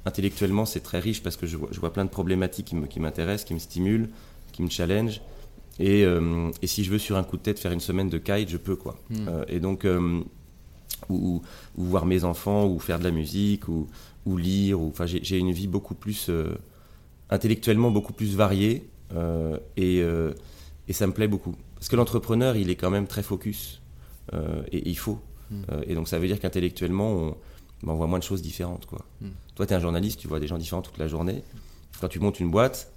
intellectuellement, 0.05 0.67
c'est 0.67 0.81
très 0.81 0.99
riche 0.99 1.23
parce 1.23 1.37
que 1.37 1.47
je 1.47 1.57
vois, 1.57 1.69
je 1.71 1.79
vois 1.79 1.91
plein 1.91 2.05
de 2.05 2.09
problématiques 2.11 2.75
qui 2.89 2.99
m'intéressent, 2.99 3.45
qui 3.45 3.55
me 3.55 3.59
stimulent, 3.59 4.09
qui 4.55 4.63
me 4.63 4.69
challengent. 4.69 5.21
Et, 5.79 6.05
euh, 6.05 6.51
et, 6.61 6.67
si 6.67 6.83
je 6.83 6.91
veux 6.91 6.97
sur 6.97 7.17
un 7.17 7.23
coup 7.23 7.35
de 7.35 7.41
tête 7.41 7.59
faire 7.59 7.73
une 7.73 7.81
semaine 7.81 8.09
de 8.09 8.17
kite, 8.17 8.49
je 8.49 8.57
peux 8.57 8.77
quoi. 8.77 8.95
Hmm. 9.09 9.27
Euh, 9.27 9.45
et 9.49 9.59
donc, 9.59 9.83
euh, 9.83 10.21
ou, 11.09 11.41
ou, 11.77 11.83
voir 11.83 12.05
mes 12.05 12.23
enfants, 12.23 12.65
ou 12.65 12.79
faire 12.79 12.97
de 12.97 13.03
la 13.03 13.11
musique, 13.11 13.67
ou, 13.67 13.87
ou 14.25 14.37
lire. 14.37 14.79
Enfin, 14.79 15.05
j'ai 15.05 15.37
une 15.37 15.51
vie 15.51 15.67
beaucoup 15.67 15.95
plus 15.95 16.31
intellectuellement 17.29 17.91
beaucoup 17.91 18.13
plus 18.13 18.35
variée 18.35 18.87
et, 19.75 20.03
et, 20.87 20.93
ça 20.93 21.07
me 21.07 21.11
plaît 21.11 21.27
beaucoup. 21.27 21.55
Parce 21.75 21.89
que 21.89 21.95
l'entrepreneur, 21.95 22.55
il 22.55 22.69
est 22.69 22.75
quand 22.75 22.89
même 22.89 23.07
très 23.07 23.23
focus. 23.23 23.81
Et, 24.71 24.89
il 24.89 24.97
faut. 24.97 25.19
Hmm. 25.51 25.61
et 25.85 25.93
donc 25.93 26.07
ça 26.07 26.17
veut 26.17 26.25
dire 26.25 26.39
qu'intellectuellement, 26.39 27.11
on, 27.11 27.29
ben, 27.83 27.91
on, 27.91 27.95
voit 27.95 28.07
moins 28.07 28.17
de 28.17 28.23
choses 28.23 28.41
différentes. 28.41 28.85
Quoi. 28.85 29.05
Hmm. 29.21 29.31
Toi, 29.55 29.67
tu 29.67 29.73
es 29.73 29.75
un 29.75 29.79
journaliste, 29.79 30.19
tu 30.19 30.27
vois 30.27 30.39
des 30.39 30.47
gens 30.47 30.57
différents 30.57 30.81
toute 30.81 30.97
la 30.97 31.07
journée. 31.07 31.43
Quand 31.99 32.07
tu 32.07 32.19
montes 32.19 32.39
une 32.39 32.49
boîte, 32.49 32.91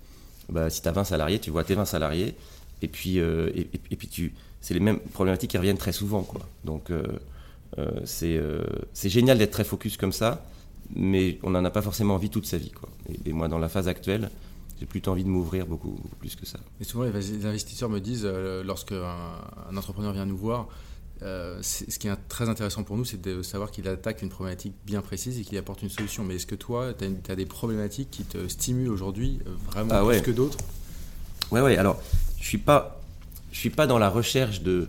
bah, 0.49 0.71
si 0.71 0.83
tu 0.83 0.89
as 0.89 0.93
20 0.93 1.05
salariés, 1.05 1.39
tu 1.39 1.51
vois 1.51 1.65
tes 1.65 1.75
20 1.75 1.85
salariés. 1.85 2.35
Et 2.81 2.89
puis, 2.89 3.19
et, 3.19 3.97
puis 3.99 4.07
tu, 4.07 4.35
c'est 4.61 4.73
les 4.73 4.81
mêmes 4.81 5.01
problématiques 5.01 5.51
qui 5.51 5.59
reviennent 5.59 5.79
très 5.79 5.93
souvent. 5.93 6.23
Quoi. 6.23 6.43
Donc 6.65 6.93
c'est, 8.05 8.41
c'est 8.93 9.09
génial 9.09 9.39
d'être 9.39 9.51
très 9.51 9.65
focus 9.65 9.97
comme 9.97 10.13
ça, 10.13 10.45
mais 10.95 11.39
on 11.43 11.51
n'en 11.51 11.65
a 11.65 11.71
pas 11.71 11.83
forcément 11.83 12.15
envie 12.15 12.31
toute 12.31 12.47
sa 12.47 12.57
vie. 12.57 12.71
Quoi. 12.71 12.89
Et, 13.27 13.33
moi, 13.33 13.49
dans 13.49 13.59
la 13.59 13.69
phase 13.69 13.89
actuelle, 13.89 14.31
j'ai 14.81 14.87
plutôt 14.87 15.11
envie 15.11 15.25
de 15.25 15.29
m'ouvrir 15.29 15.67
beaucoup, 15.67 15.99
plus 16.19 16.37
que 16.37 16.47
ça. 16.47 16.59
Et 16.81 16.85
souvent, 16.85 17.05
les 17.05 17.47
investisseurs 17.47 17.89
me 17.89 18.01
disent, 18.01 18.25
euh, 18.25 18.63
lorsque 18.63 18.93
un, 18.93 19.77
entrepreneur 19.77 20.13
vient 20.13 20.27
nous 20.27 20.37
voir, 20.37 20.69
euh, 21.23 21.59
ce 21.63 21.99
qui 21.99 22.09
est 22.09 22.17
très 22.29 22.49
intéressant 22.49 22.85
pour 22.85 22.97
nous, 22.97 23.05
c'est 23.05 23.21
de 23.21 23.43
savoir 23.43 23.71
qu'il 23.71 23.89
attaque 23.89 24.23
une 24.23 24.29
problématique 24.29 24.75
bien 24.87 25.01
précise 25.01 25.39
et 25.39 25.43
qu'il 25.43 25.59
apporte 25.59 25.83
une 25.83 25.91
solution. 25.91 26.25
Mais 26.25 26.37
est-ce 26.37 26.47
que 26.47 26.55
toi, 26.55 26.95
tu 26.95 27.05
as, 27.31 27.37
des 27.37 27.47
problématiques 27.47 28.11
qui 28.11 28.25
te 28.25 28.49
stimulent 28.49 28.91
aujourd'hui 28.91 29.41
euh, 29.47 29.51
vraiment 29.67 29.95
ah 29.95 30.05
plus 30.07 30.23
que 30.23 30.31
d'autres? 30.31 30.59
Ouais, 31.51 31.61
ouais. 31.61 31.77
Alors, 31.77 32.01
je 32.39 32.47
suis 32.47 32.59
pas, 32.59 33.01
je 33.53 33.59
suis 33.59 33.71
pas 33.71 33.87
dans 33.87 33.99
la 33.99 34.11
recherche 34.11 34.63
de. 34.63 34.89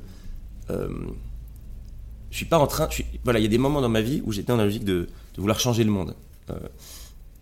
je 0.69 0.77
suis 2.31 2.45
pas 2.45 2.59
en 2.59 2.67
train. 2.67 2.89
voilà, 3.23 3.39
il 3.39 3.43
y 3.43 3.45
a 3.45 3.49
des 3.49 3.57
moments 3.57 3.81
dans 3.81 3.89
ma 3.89 4.01
vie 4.01 4.21
où 4.25 4.31
j'étais 4.31 4.47
dans 4.47 4.57
la 4.57 4.65
logique 4.65 4.85
de, 4.85 5.07
de, 5.35 5.41
vouloir 5.41 5.59
changer 5.59 5.83
le 5.83 5.91
monde 5.91 6.15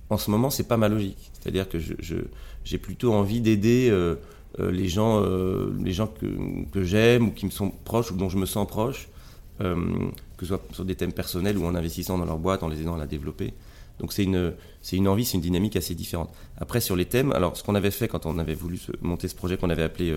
en 0.09 0.17
ce 0.17 0.31
moment, 0.31 0.49
c'est 0.49 0.67
pas 0.67 0.77
ma 0.77 0.87
logique. 0.87 1.31
C'est-à-dire 1.33 1.67
que 1.67 1.77
j'ai 1.79 2.77
plutôt 2.77 3.13
envie 3.13 3.41
d'aider 3.41 3.89
euh, 3.89 3.95
euh, 3.97 4.15
les 4.57 4.87
gens, 4.87 5.21
euh, 5.23 5.71
les 5.83 5.93
gens 5.93 6.07
que, 6.07 6.83
j'aime 6.83 7.27
ou 7.27 7.31
qui 7.31 7.45
me 7.45 7.51
sont 7.51 7.71
proches 7.85 8.11
ou 8.11 8.15
dont 8.15 8.29
je 8.29 8.37
me 8.37 8.45
sens 8.45 8.67
proche, 8.67 9.09
que 9.59 9.65
ce 10.41 10.45
soit 10.45 10.61
sur 10.71 10.85
des 10.85 10.95
thèmes 10.95 11.13
personnels 11.13 11.57
ou 11.57 11.65
en 11.65 11.73
investissant 11.75 12.17
dans 12.17 12.25
leur 12.25 12.37
boîte, 12.37 12.63
en 12.63 12.67
les 12.67 12.81
aidant 12.81 12.95
à 12.95 12.99
la 12.99 13.07
développer. 13.07 13.53
Donc 13.99 14.13
c'est 14.13 14.23
une, 14.23 14.53
une 14.91 15.07
envie, 15.07 15.25
c'est 15.25 15.35
une 15.35 15.41
dynamique 15.41 15.75
assez 15.75 15.95
différente. 15.95 16.29
Après, 16.57 16.81
sur 16.81 16.95
les 16.95 17.05
thèmes, 17.05 17.31
alors 17.31 17.57
ce 17.57 17.63
qu'on 17.63 17.73
avait 17.73 17.91
fait 17.91 18.07
quand 18.07 18.27
on 18.27 18.37
avait 18.37 18.53
voulu 18.53 18.79
monter 19.01 19.27
ce 19.27 19.35
projet 19.35 19.57
qu'on 19.57 19.71
avait 19.71 19.83
appelé 19.83 20.13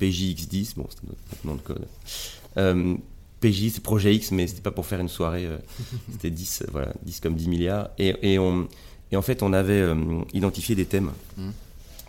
PJX10, 0.00 0.76
bon, 0.76 0.86
c'était 0.88 1.06
notre 1.06 1.46
nom 1.46 1.54
de 1.56 1.60
code. 1.60 2.98
PJ, 3.40 3.72
c'est 3.72 3.82
projet 3.82 4.14
X, 4.14 4.30
mais 4.30 4.46
c'était 4.46 4.62
pas 4.62 4.70
pour 4.70 4.86
faire 4.86 5.00
une 5.00 5.10
soirée, 5.10 5.46
c'était 6.12 6.30
10, 6.30 6.64
voilà, 6.72 6.94
10 7.02 7.20
comme 7.20 7.34
10 7.34 7.48
milliards. 7.48 7.90
Et, 7.98 8.32
et 8.32 8.38
on, 8.38 8.66
et 9.14 9.16
en 9.16 9.22
fait, 9.22 9.44
on 9.44 9.52
avait 9.52 9.80
euh, 9.80 9.94
identifié 10.32 10.74
des 10.74 10.86
thèmes 10.86 11.12
mmh. 11.36 11.50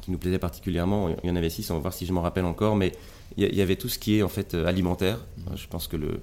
Qui 0.05 0.11
nous 0.11 0.17
plaisaient 0.17 0.39
particulièrement. 0.39 1.09
Il 1.23 1.27
y 1.27 1.31
en 1.31 1.35
avait 1.35 1.49
six, 1.49 1.69
on 1.71 1.75
va 1.75 1.79
voir 1.79 1.93
si 1.93 2.05
je 2.05 2.13
m'en 2.13 2.21
rappelle 2.21 2.45
encore, 2.45 2.75
mais 2.75 2.91
il 3.37 3.53
y, 3.53 3.61
avait 3.61 3.75
tout 3.75 3.89
ce 3.89 3.99
qui 3.99 4.17
est 4.17 4.23
en 4.23 4.29
fait 4.29 4.53
euh, 4.53 4.65
alimentaire. 4.65 5.17
Mmh. 5.37 5.55
Je 5.57 5.67
pense 5.67 5.87
que 5.87 5.97
le, 5.97 6.21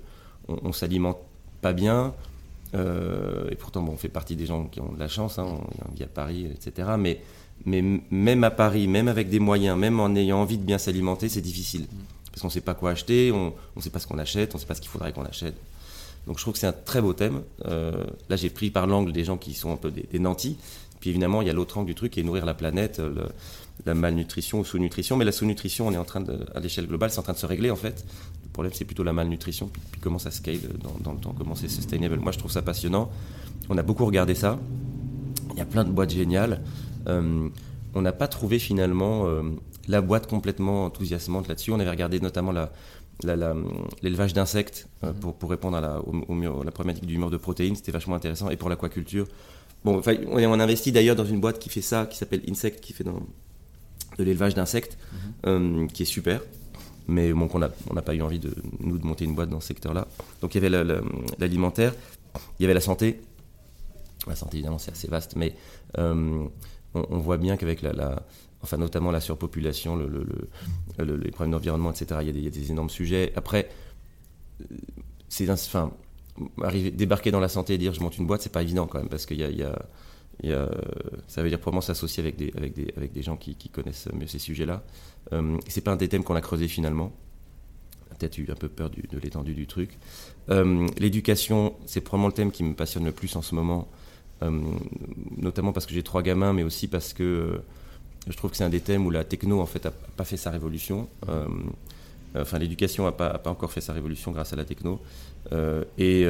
on, 0.49 0.73
s'alimente 0.73 1.19
pas 1.61 1.73
bien. 1.73 2.15
Euh, 2.75 3.51
et 3.51 3.57
pourtant, 3.57 3.83
bon, 3.83 3.93
on 3.93 3.97
fait 3.97 4.09
partie 4.09 4.37
des 4.37 4.47
gens 4.47 4.65
qui 4.65 4.81
ont 4.81 4.93
de 4.93 4.99
la 4.99 5.09
chance, 5.09 5.39
hein, 5.39 5.47
on 5.89 5.95
vit 5.95 6.05
à 6.05 6.07
Paris, 6.07 6.47
etc. 6.47 6.91
Mais, 6.99 7.21
mais 7.67 7.83
même 8.11 8.45
à 8.45 8.51
Paris, 8.51 8.87
même 8.87 9.09
avec 9.09 9.29
des 9.29 9.41
moyens, 9.41 9.77
même 9.77 10.01
en 10.01 10.15
ayant 10.15 10.39
envie 10.39 10.59
de 10.59 10.65
bien 10.65 10.79
s'alimenter, 10.79 11.29
c'est 11.29 11.41
difficile. 11.41 11.83
Mmh. 11.83 11.97
parce 12.31 12.43
qu'on 12.43 12.49
ne 12.49 12.53
sait 12.53 12.61
pas 12.61 12.75
quoi 12.75 12.93
acheter, 12.93 13.33
on 13.33 13.53
ne 13.77 13.83
sait 13.83 13.91
pas 13.91 13.99
ce 13.99 14.07
qu'on 14.07 14.19
achète, 14.19 14.55
on 14.55 14.59
ne 14.59 14.61
sait 14.61 14.67
pas 14.67 14.75
ce 14.75 14.81
qu'il 14.81 14.91
faudrait 14.91 15.13
qu'on 15.13 15.25
achète. 15.25 15.57
Donc 16.29 16.39
je 16.39 16.45
trouve 16.45 16.55
que 16.55 16.61
c'est 16.61 16.69
un 16.69 16.73
très 16.73 17.03
beau 17.03 17.15
thème. 17.15 17.43
Euh, 17.67 18.05
là, 18.29 18.37
j'ai 18.37 18.49
pris 18.49 18.71
par 18.71 18.87
l'angle 18.87 19.13
des 19.13 19.25
gens 19.25 19.37
qui 19.37 19.55
sont 19.55 19.73
un 19.73 19.77
peu 19.77 19.91
des, 19.91 20.19
nantis. 20.21 20.57
Puis 21.01 21.11
évidemment, 21.11 21.43
il 21.43 21.49
y 21.49 21.51
a 21.51 21.53
l'autre 21.53 21.79
angle 21.79 21.89
du 21.89 21.97
truc 21.97 22.13
qui 22.13 22.21
est 22.21 22.23
nourrir 22.23 22.47
la 22.47 22.55
planète, 22.55 23.03
la 23.87 23.95
malnutrition 23.95 24.61
ou 24.61 24.65
sous-nutrition. 24.65 25.17
Mais 25.17 25.25
la 25.25 25.33
sous-nutrition, 25.33 25.89
on 25.89 25.93
est 25.93 25.97
en 25.97 26.05
train 26.05 26.21
de, 26.21 26.47
à 26.55 26.61
l'échelle 26.61 26.87
globale, 26.87 27.11
c'est 27.11 27.19
en 27.19 27.23
train 27.23 27.33
de 27.33 27.39
se 27.39 27.47
régler 27.47 27.71
en 27.71 27.77
fait. 27.77 28.05
Le 28.45 28.51
problème, 28.53 28.73
c'est 28.75 28.85
plutôt 28.85 29.03
la 29.03 29.13
malnutrition, 29.13 29.71
puis, 29.91 30.01
comment 30.01 30.19
ça 30.19 30.31
scale 30.31 30.59
dans, 30.83 30.97
dans, 31.01 31.13
le 31.13 31.21
temps, 31.21 31.35
comment 31.37 31.55
c'est 31.55 31.69
sustainable. 31.69 32.17
Moi, 32.17 32.33
je 32.33 32.39
trouve 32.39 32.51
ça 32.51 32.63
passionnant. 32.63 33.11
On 33.69 33.79
a 33.79 33.83
beaucoup 33.83 34.05
regardé 34.05 34.35
ça. 34.35 34.59
Il 35.53 35.59
y 35.59 35.63
a 35.63 35.65
plein 35.65 35.85
de 35.85 35.91
boîtes 35.91 36.11
géniales. 36.11 36.61
Euh, 37.09 37.49
on 37.95 38.03
n'a 38.03 38.13
pas 38.13 38.29
trouvé 38.29 38.59
finalement 38.59 39.27
euh, 39.27 39.43
la 39.89 40.01
boîte 40.01 40.27
complètement 40.27 40.85
enthousiasmante 40.85 41.49
là-dessus. 41.49 41.73
On 41.73 41.81
avait 41.81 41.91
regardé 41.91 42.21
notamment 42.21 42.53
l'élevage 43.23 44.33
d'insectes 44.33 44.89
euh, 45.05 45.13
mhm. 45.13 45.21
pour, 45.21 45.35
pour, 45.35 45.51
répondre 45.51 45.77
à 45.77 45.81
la, 45.81 46.01
au, 46.01 46.63
la 46.63 46.71
problématique 46.71 47.07
du 47.07 47.19
mur 47.19 47.31
de 47.31 47.37
protéines. 47.37 47.77
C'était 47.77 47.93
vachement 47.93 48.15
intéressant. 48.15 48.51
Et 48.51 48.57
pour 48.57 48.69
l'aquaculture. 48.69 49.27
Bon, 49.85 50.01
on, 50.07 50.39
on 50.39 50.61
investit 50.61 50.93
d'ailleurs 50.93 51.17
dans 51.17 51.25
une 51.25 51.41
boîte 51.41 51.59
qui 51.59 51.69
fait 51.69 51.81
ça, 51.81 52.07
qui 52.07 52.17
s'appelle 52.17 52.43
Insect, 52.49 52.81
qui 52.81 52.93
fait 52.93 53.03
dans, 53.03 53.21
de 54.19 54.25
l'élevage 54.25 54.55
d'insectes, 54.55 54.99
mhm. 55.47 55.89
qui 55.89 56.03
est 56.03 56.07
super. 56.07 56.41
Mais 57.09 57.33
bon, 57.33 57.49
on 57.53 57.59
n'a 57.59 57.71
on 57.91 57.95
pas 57.95 58.15
eu 58.15 58.23
envie 58.23 58.39
de 58.39 58.55
nous 58.81 58.97
de 58.99 59.05
monter 59.05 59.25
une 59.25 59.35
boîte 59.35 59.51
dans 59.51 59.61
ce 59.61 59.69
secteur-là. 59.69 60.07
Donc 60.41 60.55
il 60.55 60.63
y 60.63 60.67
avait 60.67 60.85
l'alimentaire, 61.39 61.95
il 62.59 62.63
y 62.63 62.65
avait 62.65 62.75
la 62.75 62.81
santé, 62.81 63.21
la 64.27 64.37
santé, 64.37 64.59
évidemment, 64.59 64.79
c'est 64.79 64.93
assez 64.93 65.09
vaste, 65.09 65.35
mais 65.37 65.55
euh, 65.99 66.45
on, 66.95 67.19
voit 67.19 67.39
bien 67.39 67.57
qu'avec 67.57 67.83
la, 67.83 68.23
enfin 68.63 68.77
notamment 68.77 69.11
la 69.11 69.21
surpopulation, 69.21 69.97
le, 69.97 70.09
les 70.99 71.31
problèmes 71.31 71.53
d'environnement, 71.53 71.91
etc. 71.91 72.21
Il 72.23 72.39
y, 72.39 72.47
a 72.47 72.51
des, 72.51 72.71
énormes 72.71 72.91
sujets. 72.91 73.33
Après, 73.35 73.69
c'est 75.29 75.51
enfin 75.51 75.93
arriver, 76.63 76.91
débarquer 76.91 77.31
dans 77.31 77.41
la 77.41 77.49
santé 77.49 77.75
et 77.75 77.79
dire 77.79 77.93
je 77.95 78.01
monte 78.01 78.19
une 78.19 78.27
boîte, 78.27 78.43
c'est 78.43 78.53
pas 78.53 78.63
évident 78.63 78.87
quand 78.87 78.99
même 78.99 79.09
parce 79.09 79.27
qu'il 79.27 79.39
y 79.39 79.45
a, 79.45 79.51
y 79.51 79.63
a, 79.63 79.77
ça 81.29 81.43
veut 81.43 81.49
dire 81.49 81.59
probablement 81.59 81.81
s'associer 81.81 82.23
avec 82.23 82.37
des, 82.37 82.53
avec, 82.57 82.75
des, 82.75 82.93
avec 82.97 83.13
des 83.13 83.23
gens 83.23 83.37
qui, 83.37 83.55
connaissent 83.69 84.09
mieux 84.13 84.27
ces 84.27 84.39
sujets-là. 84.39 84.83
Euh, 85.33 85.59
c'est 85.69 85.83
pas 85.83 85.93
un 85.93 85.97
des 85.97 86.09
thèmes 86.09 86.25
qu'on 86.25 86.35
a 86.35 86.41
creusé 86.41 86.69
finalement. 86.69 87.13
Peut-être 88.19 88.39
eu 88.39 88.47
un 88.51 88.55
peu 88.55 88.69
peur 88.69 88.91
de 88.91 89.19
l'étendue 89.19 89.55
du 89.55 89.67
truc. 89.67 89.99
Euh, 90.51 90.87
l'éducation, 90.99 91.75
c'est 91.87 92.01
probablement 92.01 92.29
le 92.29 92.35
thème 92.35 92.51
qui 92.51 92.63
me 92.63 92.75
passionne 92.75 93.05
le 93.05 93.13
plus 93.13 93.35
en 93.37 93.43
ce 93.43 93.55
moment. 93.55 93.89
Euh, 94.43 94.61
notamment 95.37 95.73
parce 95.73 95.87
que 95.87 95.95
j'ai 95.95 96.03
trois 96.03 96.23
gamins, 96.23 96.53
mais 96.53 96.63
aussi 96.63 96.89
parce 96.89 97.13
que 97.13 97.23
euh, 97.23 97.59
je 98.29 98.37
trouve 98.37 98.51
que 98.51 98.57
c'est 98.57 98.65
un 98.65 98.71
des 98.71 98.81
thèmes 98.81 99.07
où 99.07 99.11
la 99.11 99.25
techno 99.25 99.61
en 99.61 99.67
fait 99.67 99.87
a 99.87 99.91
pas 99.91 100.25
fait 100.25 100.37
sa 100.37 100.51
révolution. 100.51 101.09
Euh, 101.29 101.47
enfin, 102.37 102.59
l'éducation 102.59 103.05
n'a 103.05 103.13
pas, 103.13 103.39
pas, 103.39 103.51
encore 103.51 103.73
fait 103.73 103.81
sa 103.81 103.93
révolution 103.93 104.33
grâce 104.33 104.53
à 104.53 104.57
la 104.57 104.65
techno. 104.65 105.01
et 105.99 106.27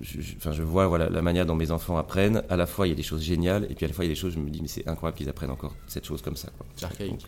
je, 0.00 0.18
enfin, 0.36 0.52
je 0.52 0.62
vois 0.62 0.86
voilà, 0.86 1.08
la 1.08 1.22
manière 1.22 1.46
dont 1.46 1.54
mes 1.54 1.70
enfants 1.70 1.96
apprennent. 1.96 2.42
À 2.48 2.56
la 2.56 2.66
fois, 2.66 2.86
il 2.86 2.90
y 2.90 2.92
a 2.92 2.96
des 2.96 3.02
choses 3.02 3.22
géniales, 3.22 3.66
et 3.70 3.74
puis 3.74 3.84
à 3.84 3.88
la 3.88 3.94
fois, 3.94 4.04
il 4.04 4.08
y 4.08 4.10
a 4.10 4.14
des 4.14 4.20
choses, 4.20 4.34
je 4.34 4.38
me 4.38 4.50
dis, 4.50 4.60
mais 4.62 4.68
c'est 4.68 4.86
incroyable 4.88 5.18
qu'ils 5.18 5.28
apprennent 5.28 5.50
encore 5.50 5.74
cette 5.86 6.04
chose 6.04 6.22
comme 6.22 6.36
ça. 6.36 6.48
C'est 6.76 6.84
archaïque. 6.84 7.26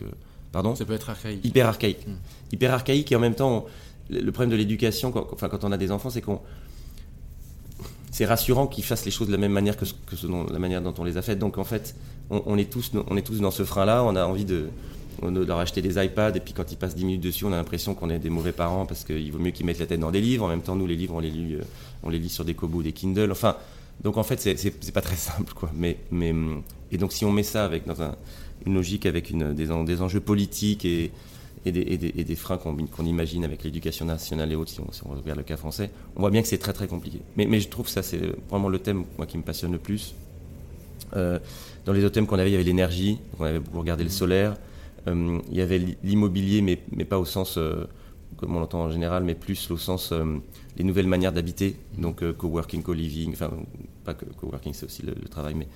pardon 0.51 0.75
Ça 0.75 0.85
peut 0.85 0.93
être 0.93 1.09
archaïque. 1.09 1.43
Hyper 1.43 1.67
archaïque. 1.67 2.07
Hmm. 2.07 2.15
Hyper 2.51 2.73
archaïque, 2.73 3.11
et 3.11 3.15
en 3.15 3.19
même 3.19 3.35
temps, 3.35 3.65
le 4.09 4.31
problème 4.31 4.51
de 4.51 4.55
l'éducation, 4.55 5.11
quand, 5.11 5.27
enfin, 5.31 5.49
quand 5.49 5.63
on 5.63 5.71
a 5.71 5.77
des 5.77 5.91
enfants, 5.91 6.09
c'est 6.09 6.21
qu'on 6.21 6.41
c'est 8.15 8.25
rassurant 8.25 8.65
qu'ils 8.65 8.85
fassent 8.85 9.03
les 9.03 9.11
choses 9.11 9.27
de 9.27 9.33
la 9.33 9.37
même 9.37 9.51
manière 9.51 9.75
que, 9.75 9.83
la 10.53 10.59
manière 10.59 10.81
dont 10.81 10.93
on 10.97 11.03
les 11.03 11.17
a 11.17 11.21
faites. 11.21 11.37
Donc 11.37 11.57
en 11.57 11.65
fait, 11.65 11.97
on, 12.29 12.57
est, 12.57 12.71
tous, 12.71 12.93
on 13.09 13.17
est 13.17 13.21
tous 13.21 13.41
dans 13.41 13.51
ce 13.51 13.65
frein-là. 13.65 14.05
On 14.05 14.15
a 14.15 14.25
envie 14.25 14.45
de, 14.45 14.69
leur 15.21 15.59
acheter 15.59 15.81
des 15.81 16.03
iPads 16.03 16.35
et 16.35 16.39
puis 16.39 16.53
quand 16.53 16.71
ils 16.71 16.77
passent 16.77 16.95
10 16.95 17.05
minutes 17.05 17.21
dessus, 17.21 17.45
on 17.45 17.53
a 17.53 17.57
l'impression 17.57 17.93
qu'on 17.93 18.09
est 18.09 18.19
des 18.19 18.29
mauvais 18.29 18.51
parents 18.51 18.85
parce 18.85 19.03
qu'il 19.03 19.31
vaut 19.31 19.39
mieux 19.39 19.51
qu'ils 19.51 19.65
mettent 19.65 19.79
la 19.79 19.85
tête 19.85 19.99
dans 19.99 20.11
des 20.11 20.21
livres. 20.21 20.45
En 20.45 20.49
même 20.49 20.61
temps, 20.61 20.75
nous, 20.75 20.87
les 20.87 20.95
livres, 20.95 21.15
on 21.15 21.19
les 21.19 21.31
lit, 21.31 21.55
euh, 21.55 21.63
on 22.03 22.09
les 22.09 22.19
lit 22.19 22.29
sur 22.29 22.45
des 22.45 22.53
Kobo, 22.53 22.81
des 22.81 22.91
Kindle. 22.91 23.31
Enfin, 23.31 23.55
donc 24.03 24.17
en 24.17 24.23
fait, 24.23 24.39
c'est 24.39 24.91
pas 24.91 25.01
très 25.01 25.15
simple, 25.15 25.53
quoi. 25.53 25.71
Mais, 25.75 25.97
mais, 26.11 26.33
et 26.91 26.97
donc 26.97 27.13
si 27.13 27.25
on 27.25 27.31
met 27.31 27.43
ça 27.43 27.65
avec, 27.65 27.85
dans 27.85 28.01
une 28.65 28.73
logique 28.73 29.05
avec 29.05 29.29
une, 29.29 29.53
des, 29.53 29.67
des 29.67 30.01
enjeux 30.01 30.19
politiques 30.19 30.85
et, 30.85 31.11
et 31.65 32.23
des, 32.23 32.35
freins 32.35 32.57
qu'on 32.57 33.05
imagine 33.05 33.43
avec 33.43 33.63
l'éducation 33.63 34.05
nationale 34.05 34.51
et 34.51 34.55
autres, 34.55 34.71
si 34.71 34.79
on, 34.81 35.15
regarde 35.15 35.39
le 35.39 35.43
cas 35.43 35.57
français, 35.57 35.89
on 36.15 36.19
voit 36.19 36.29
bien 36.29 36.41
que 36.41 36.47
c'est 36.47 36.59
très 36.59 36.73
très 36.73 36.87
compliqué. 36.87 37.19
Mais, 37.37 37.59
je 37.59 37.67
trouve 37.67 37.85
que 37.85 37.91
ça, 37.91 38.03
c'est 38.03 38.19
vraiment 38.49 38.69
le 38.69 38.79
thème 38.79 39.05
moi, 39.17 39.25
qui 39.25 39.37
me 39.37 39.43
passionne 39.43 39.71
le 39.71 39.79
plus. 39.79 40.13
Euh, 41.15 41.39
dans 41.85 41.93
les 41.93 42.03
autres 42.03 42.13
thèmes 42.13 42.27
qu'on 42.27 42.37
avait, 42.37 42.49
il 42.49 42.53
y 42.53 42.55
avait 42.55 42.63
l'énergie, 42.63 43.17
on 43.39 43.45
avait 43.45 43.59
beaucoup 43.59 43.79
regardé 43.79 44.03
le 44.03 44.09
solaire, 44.09 44.57
il 45.07 45.55
y 45.55 45.61
avait 45.61 45.81
l'immobilier, 46.03 46.61
mais, 46.61 46.79
mais 46.91 47.05
pas 47.05 47.19
au 47.19 47.25
sens, 47.25 47.57
euh, 47.57 47.85
comme 48.37 48.55
on 48.55 48.59
l'entend 48.59 48.81
en 48.81 48.89
général, 48.89 49.23
mais 49.23 49.35
plus 49.35 49.71
au 49.71 49.77
sens 49.77 50.13
les 50.77 50.83
nouvelles 50.83 51.07
manières 51.07 51.31
d'habiter, 51.31 51.77
donc 51.97 52.29
coworking, 52.33 52.83
co-living, 52.83 53.31
enfin, 53.33 53.51
pas 54.03 54.13
que 54.13 54.25
coworking, 54.25 54.73
c'est 54.73 54.85
aussi 54.85 55.03
le, 55.03 55.13
le, 55.13 55.27
travail, 55.29 55.55
mais. 55.55 55.67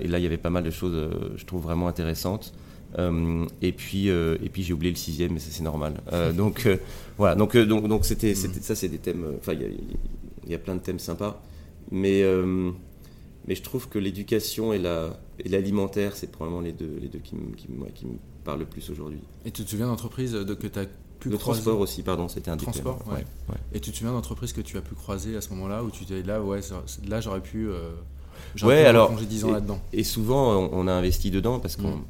et 0.00 0.06
là, 0.06 0.18
il 0.18 0.22
y 0.22 0.26
avait 0.26 0.36
pas 0.36 0.50
mal 0.50 0.64
de 0.64 0.70
choses, 0.70 0.96
je 1.36 1.44
trouve, 1.44 1.62
vraiment 1.62 1.88
intéressantes. 1.88 2.54
Euh, 2.98 3.44
et 3.60 3.72
puis, 3.72 4.08
euh, 4.08 4.36
et 4.42 4.48
puis 4.48 4.62
j'ai 4.62 4.72
oublié 4.72 4.90
le 4.90 4.96
sixième, 4.96 5.32
mais 5.32 5.40
ça 5.40 5.48
c'est 5.50 5.62
normal. 5.62 5.94
Euh, 6.12 6.32
donc 6.42 6.68
voilà, 7.16 7.34
donc 7.34 7.56
donc 7.56 7.88
donc 7.88 8.04
c'était 8.04 8.34
ça 8.34 8.74
c'est 8.74 8.88
des 8.88 8.98
thèmes. 8.98 9.24
Enfin 9.38 9.52
il 9.54 10.50
y, 10.50 10.54
a 10.54 10.58
plein 10.58 10.74
de 10.74 10.80
thèmes 10.80 10.98
sympas, 10.98 11.42
mais 11.90 12.24
mais 13.46 13.54
je 13.54 13.62
trouve 13.62 13.88
que 13.88 13.98
l'éducation 13.98 14.72
et 14.72 14.78
la 14.78 15.18
et 15.38 15.48
l'alimentaire 15.48 16.16
c'est 16.16 16.30
probablement 16.30 16.62
les 16.62 16.72
deux 16.72 16.98
les 17.00 17.08
deux 17.08 17.18
qui 17.18 17.36
me 17.36 17.54
qui, 17.54 17.68
qui 17.94 18.06
me 18.48 18.52
parlent 18.52 18.60
le 18.60 18.66
plus 18.66 18.88
aujourd'hui. 18.90 19.20
Et 19.44 19.50
tu 19.50 19.64
te 19.64 19.70
souviens 19.70 19.86
d'entreprises 19.86 20.32
que 20.32 20.66
tu 20.66 20.78
as 20.78 20.86
pu 21.20 21.28
le 21.30 21.38
transport 21.38 21.80
aussi, 21.80 22.02
pardon, 22.02 22.28
c'était 22.28 22.50
un 22.50 22.56
transport. 22.56 23.02
Ouais. 23.10 23.24
Et 23.72 23.80
tu 23.80 23.90
te 23.90 23.96
souviens 23.96 24.12
d'entreprises 24.12 24.52
que 24.52 24.60
tu 24.60 24.76
as 24.76 24.82
pu 24.82 24.94
croiser 24.94 25.36
à 25.36 25.40
ce 25.40 25.50
moment-là 25.50 25.82
où 25.82 25.90
tu 25.90 26.04
disais 26.04 26.22
là 26.22 26.40
ouais 26.42 26.60
là 27.08 27.20
j'aurais 27.20 27.40
pu 27.40 27.68
ouais, 28.62 28.84
alors, 28.84 29.12
là-dedans. 29.12 29.80
Et 29.92 30.04
souvent, 30.04 30.68
on 30.72 30.86
a 30.86 30.92
investi 30.92 31.30
dedans 31.30 31.60
parce 31.60 31.76
qu'on 31.76 31.96
mm. 31.96 32.04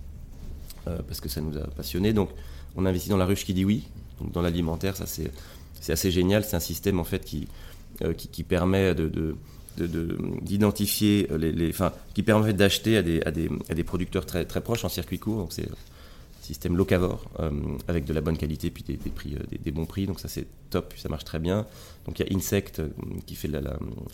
Euh, 0.89 0.99
parce 1.07 1.21
que 1.21 1.29
ça 1.29 1.41
nous 1.41 1.57
a 1.59 1.67
passionnés. 1.67 2.13
Donc, 2.13 2.31
on 2.77 2.87
a 2.87 2.91
investi 2.91 3.09
dans 3.09 3.17
la 3.17 3.27
ruche 3.27 3.45
qui 3.45 3.53
dit 3.53 3.65
oui, 3.65 3.89
donc 4.21 4.33
dans 4.33 4.43
l'alimentaire, 4.43 4.97
ça 4.97 5.07
c'est, 5.07 5.31
c'est 5.81 5.93
assez 5.93 6.11
génial. 6.11 6.45
C'est 6.45 6.57
un 6.57 6.61
système 6.61 6.99
en 7.01 7.05
fait 7.05 7.25
qui, 7.25 7.49
euh, 8.03 8.13
qui, 8.15 8.43
permet 8.43 8.95
de, 8.95 9.37
d'identifier 9.77 11.29
les, 11.37 11.53
les 11.53 11.71
enfin, 11.71 11.93
qui 12.15 12.23
permet 12.23 12.53
d'acheter 12.53 12.97
à 12.97 13.03
des, 13.03 13.21
à 13.23 13.31
des, 13.31 13.51
à 13.69 13.75
des, 13.75 13.85
producteurs 13.85 14.25
très, 14.25 14.45
très 14.45 14.61
proches 14.61 14.85
en 14.85 14.89
circuit 14.89 15.19
court. 15.19 15.39
Donc, 15.39 15.53
c'est 15.53 15.69
système 16.49 16.77
locavore 16.77 17.25
euh, 17.41 17.51
avec 17.87 18.05
de 18.05 18.13
la 18.13 18.21
bonne 18.21 18.37
qualité 18.37 18.71
puis 18.71 18.83
des, 18.83 18.97
prix, 18.97 19.37
des, 19.63 19.71
bons 19.71 19.87
prix. 19.87 20.07
Donc, 20.07 20.21
ça, 20.21 20.29
c'est 20.29 20.47
top, 20.71 20.95
ça 20.97 21.09
marche 21.09 21.25
très 21.25 21.39
bien. 21.39 21.67
Donc, 22.07 22.19
il 22.19 22.27
y 22.27 22.33
a 22.33 22.37
Insect 22.37 22.83
qui 23.27 23.35
fait 23.35 23.49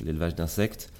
l'élevage 0.05 0.35
d'insectes. 0.35 0.93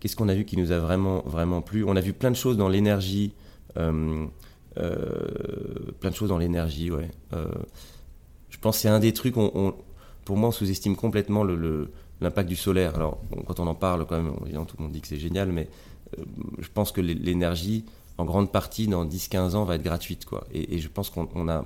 Qu'est-ce 0.00 0.16
qu'on 0.16 0.30
a 0.30 0.34
vu 0.34 0.46
qui 0.46 0.56
nous 0.56 0.72
a 0.72 0.78
vraiment, 0.78 1.22
vraiment 1.26 1.60
plu? 1.60 1.84
On 1.84 1.94
a 1.94 2.00
vu 2.00 2.14
plein 2.14 2.30
de 2.30 2.36
choses 2.36 2.56
dans 2.56 2.68
l'énergie, 2.68 3.34
euh, 3.76 4.26
euh, 4.78 5.92
plein 6.00 6.10
de 6.10 6.14
choses 6.14 6.30
dans 6.30 6.38
l'énergie, 6.38 6.90
ouais. 6.90 7.10
Euh, 7.34 7.46
je 8.48 8.58
pense 8.58 8.76
que 8.76 8.82
c'est 8.82 8.88
un 8.88 8.98
des 8.98 9.12
trucs, 9.12 9.36
on, 9.36 9.74
pour 10.24 10.38
moi, 10.38 10.48
on 10.48 10.52
sous-estime 10.52 10.96
complètement 10.96 11.44
l'impact 11.44 12.48
du 12.48 12.56
solaire. 12.56 12.94
Alors, 12.94 13.20
quand 13.46 13.60
on 13.60 13.66
en 13.66 13.74
parle, 13.74 14.06
quand 14.06 14.16
même, 14.16 14.32
tout 14.66 14.76
le 14.78 14.84
monde 14.84 14.92
dit 14.92 15.02
que 15.02 15.06
c'est 15.06 15.18
génial, 15.18 15.52
mais 15.52 15.68
je 16.58 16.68
pense 16.72 16.92
que 16.92 17.02
l'énergie, 17.02 17.84
en 18.20 18.24
grande 18.24 18.52
partie, 18.52 18.86
dans 18.86 19.04
10-15 19.04 19.54
ans, 19.54 19.64
va 19.64 19.76
être 19.76 19.82
gratuite. 19.82 20.24
Quoi. 20.26 20.46
Et, 20.52 20.78
je 20.78 20.88
pense 20.88 21.10
qu'on 21.10 21.48
a, 21.48 21.64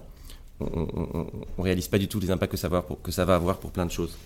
on, 0.61 1.27
réalise 1.59 1.89
pas 1.89 1.99
du 1.99 2.09
tout 2.09 2.21
les 2.21 2.31
impacts 2.31 2.53
que 2.53 2.57
ça 2.57 2.69
va, 2.69 3.35
avoir 3.35 3.59
pour 3.59 3.71
plein 3.71 3.87
de 3.87 3.91
choses. 3.91 4.17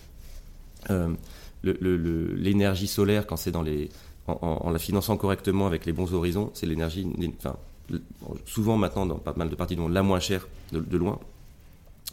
l'énergie 1.62 2.86
solaire, 2.86 3.26
quand 3.26 3.36
c'est 3.36 3.50
dans 3.50 3.62
les, 3.62 3.88
en, 4.28 4.70
la 4.70 4.78
finançant 4.78 5.16
correctement 5.16 5.66
avec 5.66 5.86
les 5.86 5.92
bons 5.92 6.12
horizons, 6.12 6.50
c'est 6.54 6.66
l'énergie, 6.66 7.06
enfin, 7.38 7.56
souvent 8.46 8.76
maintenant 8.76 9.06
dans 9.06 9.16
pas 9.16 9.32
mal 9.34 9.48
de 9.48 9.54
parties 9.54 9.76
monde, 9.76 9.92
la 9.92 10.02
moins 10.02 10.20
chère 10.20 10.46
de, 10.72 10.96
loin. 10.96 11.18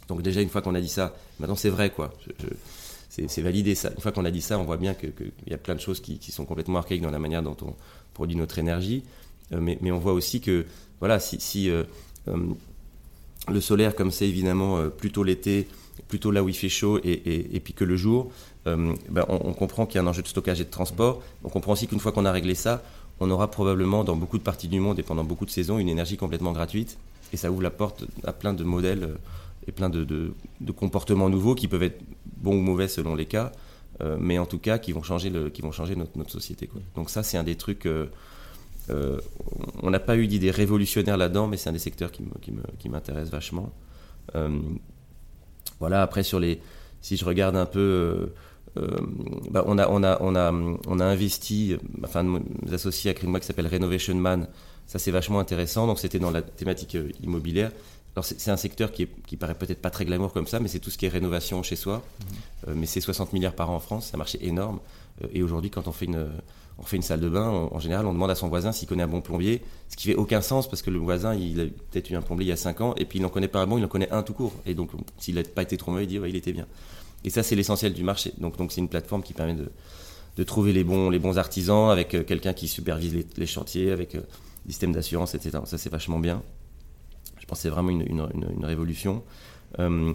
Donc 0.08 0.22
déjà, 0.22 0.40
une 0.40 0.48
fois 0.48 0.62
qu'on 0.62 0.74
a 0.74 0.80
dit 0.80 0.88
ça, 0.88 1.14
maintenant 1.38 1.56
c'est 1.56 1.70
vrai, 1.70 1.90
quoi. 1.90 2.12
c'est 3.08 3.42
validé 3.42 3.74
ça. 3.74 3.90
Une 3.90 4.00
fois 4.00 4.12
qu'on 4.12 4.24
a 4.24 4.30
dit 4.30 4.40
ça, 4.40 4.58
on 4.58 4.64
voit 4.64 4.76
bien 4.76 4.94
qu'il 4.94 5.12
y 5.46 5.54
a 5.54 5.58
plein 5.58 5.74
de 5.74 5.80
choses 5.80 6.00
qui, 6.00 6.18
sont 6.32 6.44
complètement 6.44 6.78
archaïques 6.78 7.02
dans 7.02 7.10
la 7.10 7.18
manière 7.18 7.42
dont 7.42 7.56
on 7.62 7.74
produit 8.14 8.36
notre 8.36 8.58
énergie. 8.58 9.04
Euh, 9.52 9.60
mais, 9.60 9.90
on 9.90 9.98
voit 9.98 10.12
aussi 10.12 10.40
que, 10.40 10.66
voilà, 11.00 11.18
si, 11.20 11.70
euh, 11.70 11.84
euh, 12.28 12.36
le 13.48 13.60
solaire, 13.60 13.94
comme 13.94 14.10
c'est 14.10 14.28
évidemment 14.28 14.88
plutôt 14.90 15.22
l'été, 15.22 15.68
plutôt 16.08 16.30
là 16.30 16.42
où 16.42 16.48
il 16.48 16.54
fait 16.54 16.68
chaud, 16.68 16.98
et, 17.04 17.60
puis 17.62 17.74
que 17.74 17.84
le 17.84 17.96
jour, 17.96 18.32
ben, 18.64 18.94
on, 19.28 19.52
comprend 19.52 19.86
qu'il 19.86 19.96
y 19.96 19.98
a 19.98 20.04
un 20.04 20.06
enjeu 20.08 20.22
de 20.22 20.28
stockage 20.28 20.60
et 20.60 20.64
de 20.64 20.70
transport. 20.70 21.22
On 21.44 21.48
comprend 21.48 21.72
aussi 21.72 21.86
qu'une 21.86 22.00
fois 22.00 22.10
qu'on 22.10 22.24
a 22.24 22.32
réglé 22.32 22.56
ça, 22.56 22.82
on 23.20 23.30
aura 23.30 23.48
probablement 23.50 24.02
dans 24.02 24.16
beaucoup 24.16 24.36
de 24.36 24.42
parties 24.42 24.68
du 24.68 24.80
monde 24.80 24.98
et 24.98 25.04
pendant 25.04 25.22
beaucoup 25.22 25.46
de 25.46 25.50
saisons 25.50 25.78
une 25.78 25.88
énergie 25.88 26.16
complètement 26.16 26.52
gratuite. 26.52 26.98
Et 27.32 27.36
ça 27.36 27.50
ouvre 27.52 27.62
la 27.62 27.70
porte 27.70 28.04
à 28.24 28.32
plein 28.32 28.52
de 28.52 28.64
modèles 28.64 29.14
et 29.68 29.72
plein 29.72 29.88
de, 29.88 30.34
comportements 30.76 31.28
nouveaux 31.28 31.54
qui 31.54 31.68
peuvent 31.68 31.84
être 31.84 32.02
bons 32.36 32.56
ou 32.56 32.60
mauvais 32.60 32.88
selon 32.88 33.14
les 33.14 33.26
cas, 33.26 33.52
mais 34.18 34.38
en 34.40 34.46
tout 34.46 34.58
cas 34.58 34.78
qui 34.78 34.90
vont 34.90 35.04
changer, 35.04 35.32
qui 35.54 35.62
vont 35.62 35.72
changer 35.72 35.94
notre, 35.94 36.30
société. 36.30 36.68
Donc 36.96 37.10
ça, 37.10 37.22
c'est 37.22 37.38
un 37.38 37.44
des 37.44 37.54
trucs... 37.54 37.86
on 38.88 39.90
n'a 39.90 40.00
pas 40.00 40.16
eu 40.16 40.26
d'idée 40.26 40.50
révolutionnaire 40.50 41.16
là-dedans, 41.16 41.48
mais 41.48 41.56
c'est 41.56 41.68
un 41.68 41.72
des 41.72 41.78
secteurs 41.78 42.10
qui 42.12 42.88
m'intéresse 42.88 43.30
vachement. 43.30 43.72
voilà, 45.80 46.02
après, 46.02 46.22
sur 46.22 46.40
les, 46.40 46.60
si 47.00 47.16
je 47.16 47.24
regarde 47.24 47.56
un 47.56 47.66
peu. 47.66 48.32
Bah, 49.50 49.64
on, 49.66 49.78
a, 49.78 49.88
on, 49.88 50.02
a, 50.02 50.18
on, 50.20 50.34
a, 50.34 50.52
on 50.52 51.00
a 51.00 51.04
investi, 51.04 51.76
enfin, 52.04 52.22
nos 52.22 52.40
associés 52.74 53.14
à 53.16 53.26
moi 53.26 53.40
qui 53.40 53.46
s'appelle 53.46 53.68
Renovation 53.68 54.14
Man, 54.14 54.48
ça 54.86 54.98
c'est 54.98 55.10
vachement 55.10 55.40
intéressant. 55.40 55.86
Donc 55.86 55.98
c'était 55.98 56.18
dans 56.18 56.30
la 56.30 56.42
thématique 56.42 56.96
immobilière. 57.22 57.72
Alors 58.16 58.24
c'est 58.24 58.50
un 58.50 58.56
secteur 58.56 58.92
qui, 58.92 59.06
qui 59.26 59.36
paraît 59.36 59.54
peut-être 59.54 59.82
pas 59.82 59.90
très 59.90 60.06
glamour 60.06 60.32
comme 60.32 60.46
ça, 60.46 60.58
mais 60.58 60.68
c'est 60.68 60.78
tout 60.78 60.90
ce 60.90 60.96
qui 60.96 61.04
est 61.04 61.10
rénovation 61.10 61.62
chez 61.62 61.76
soi. 61.76 62.02
Euh, 62.66 62.72
mais 62.74 62.86
c'est 62.86 63.02
60 63.02 63.34
milliards 63.34 63.52
par 63.52 63.70
an 63.70 63.74
en 63.74 63.80
France, 63.80 64.06
c'est 64.06 64.14
un 64.14 64.18
marché 64.18 64.38
énorme. 64.40 64.80
Euh, 65.22 65.26
et 65.34 65.42
aujourd'hui, 65.42 65.68
quand 65.68 65.86
on 65.86 65.92
fait 65.92 66.06
une, 66.06 66.26
on 66.78 66.82
fait 66.82 66.96
une 66.96 67.02
salle 67.02 67.20
de 67.20 67.28
bain, 67.28 67.48
en 67.48 67.78
général, 67.78 68.04
on 68.06 68.12
demande 68.12 68.30
à 68.30 68.34
son 68.34 68.48
voisin 68.48 68.70
s'il 68.70 68.86
connaît 68.86 69.02
un 69.02 69.08
bon 69.08 69.22
plombier, 69.22 69.62
ce 69.88 69.96
qui 69.96 70.08
fait 70.08 70.14
aucun 70.14 70.42
sens 70.42 70.68
parce 70.68 70.82
que 70.82 70.90
le 70.90 70.98
voisin, 70.98 71.34
il 71.34 71.60
a 71.60 71.64
peut-être 71.64 72.10
eu 72.10 72.16
un 72.16 72.22
plombier 72.22 72.46
il 72.46 72.50
y 72.50 72.52
a 72.52 72.56
5 72.56 72.80
ans, 72.82 72.94
et 72.96 73.06
puis 73.06 73.18
il 73.18 73.22
n'en 73.22 73.30
connaît 73.30 73.48
pas 73.48 73.60
un 73.60 73.66
bon, 73.66 73.78
il 73.78 73.84
en 73.84 73.88
connaît 73.88 74.10
un 74.10 74.22
tout 74.22 74.34
court. 74.34 74.52
Et 74.66 74.74
donc, 74.74 74.90
s'il 75.18 75.36
n'a 75.36 75.42
pas 75.42 75.62
été 75.62 75.78
trop 75.78 75.90
mauvais, 75.90 76.04
il 76.04 76.08
dit, 76.08 76.18
ouais, 76.18 76.28
il 76.28 76.36
était 76.36 76.52
bien. 76.52 76.66
Et 77.24 77.30
ça, 77.30 77.42
c'est 77.42 77.56
l'essentiel 77.56 77.94
du 77.94 78.02
marché. 78.02 78.32
Donc, 78.38 78.56
c'est 78.68 78.80
une 78.80 78.88
plateforme 78.88 79.22
qui 79.22 79.32
permet 79.32 79.54
de, 79.54 80.44
trouver 80.44 80.74
les 80.74 80.84
bons, 80.84 81.38
artisans 81.38 81.90
avec 81.90 82.14
euh, 82.14 82.22
quelqu'un 82.22 82.52
qui 82.52 82.68
supervise 82.68 83.16
les, 83.36 83.46
chantiers, 83.46 83.90
avec 83.90 84.12
des 84.12 84.72
systèmes 84.72 84.92
d'assurance, 84.92 85.34
etc. 85.34 85.60
Ça, 85.64 85.78
c'est 85.78 85.90
vachement 85.90 86.18
bien. 86.18 86.42
Je 87.38 87.46
pense 87.46 87.58
que 87.58 87.62
c'est 87.62 87.70
vraiment 87.70 87.90
une, 87.90 88.64
révolution. 88.64 89.22
Euh, 89.78 90.12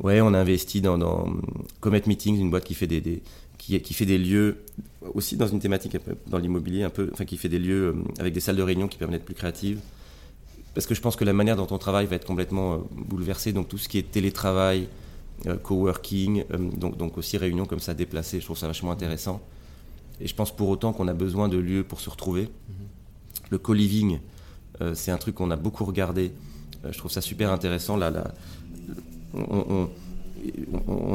ouais, 0.00 0.20
on 0.20 0.34
a 0.34 0.38
investi 0.38 0.80
dans, 0.80 1.26
Comet 1.78 2.02
Meetings, 2.06 2.40
une 2.40 2.50
boîte 2.50 2.64
qui 2.64 2.74
fait 2.74 2.88
des 2.88 3.22
qui, 3.62 3.80
qui, 3.80 3.94
fait 3.94 4.06
des 4.06 4.18
lieux 4.18 4.64
aussi 5.14 5.36
dans 5.36 5.46
une 5.46 5.60
thématique 5.60 5.96
dans 6.26 6.38
l'immobilier 6.38 6.82
un 6.82 6.90
peu, 6.90 7.10
enfin 7.12 7.24
qui 7.24 7.36
fait 7.36 7.48
des 7.48 7.60
lieux 7.60 7.94
euh, 7.94 7.94
avec 8.18 8.34
des 8.34 8.40
salles 8.40 8.56
de 8.56 8.62
réunion 8.62 8.88
qui 8.88 8.98
permettent 8.98 9.20
d'être 9.20 9.26
plus 9.26 9.34
créatives. 9.34 9.78
Parce 10.74 10.86
que 10.86 10.94
je 10.94 11.00
pense 11.00 11.16
que 11.16 11.24
la 11.24 11.32
manière 11.32 11.56
dont 11.56 11.68
on 11.70 11.78
travaille 11.78 12.06
va 12.06 12.16
être 12.16 12.26
complètement 12.26 12.74
euh, 12.74 12.78
bouleversée. 12.90 13.52
Donc 13.52 13.68
tout 13.68 13.78
ce 13.78 13.88
qui 13.88 13.98
est 13.98 14.10
télétravail, 14.10 14.88
coworking, 15.64 16.44
donc, 16.76 16.96
donc 16.96 17.18
aussi 17.18 17.36
réunions 17.36 17.66
comme 17.66 17.80
ça 17.80 17.94
déplacées, 17.94 18.38
je 18.38 18.44
trouve 18.44 18.56
ça 18.58 18.68
vachement 18.68 18.92
intéressant. 18.92 19.40
Et 20.20 20.28
je 20.28 20.34
pense 20.36 20.54
pour 20.54 20.68
autant 20.68 20.92
qu'on 20.92 21.08
a 21.08 21.14
besoin 21.14 21.48
de 21.48 21.58
lieux 21.58 21.82
pour 21.82 22.00
se 22.00 22.08
retrouver. 22.08 22.44
Mm-hmm. 22.44 23.50
Le 23.50 23.58
co-living, 23.58 24.20
c'est 24.94 25.10
un 25.10 25.16
truc 25.16 25.34
qu'on 25.34 25.50
a 25.50 25.56
beaucoup 25.56 25.84
regardé 25.84 26.30
euh, 26.84 26.92
je 26.92 26.98
trouve 26.98 27.10
ça 27.10 27.20
super 27.20 27.52
intéressant. 27.52 27.96
Là, 27.96 28.10
là 28.10 28.34
on, 29.34 29.64
on, 29.68 29.90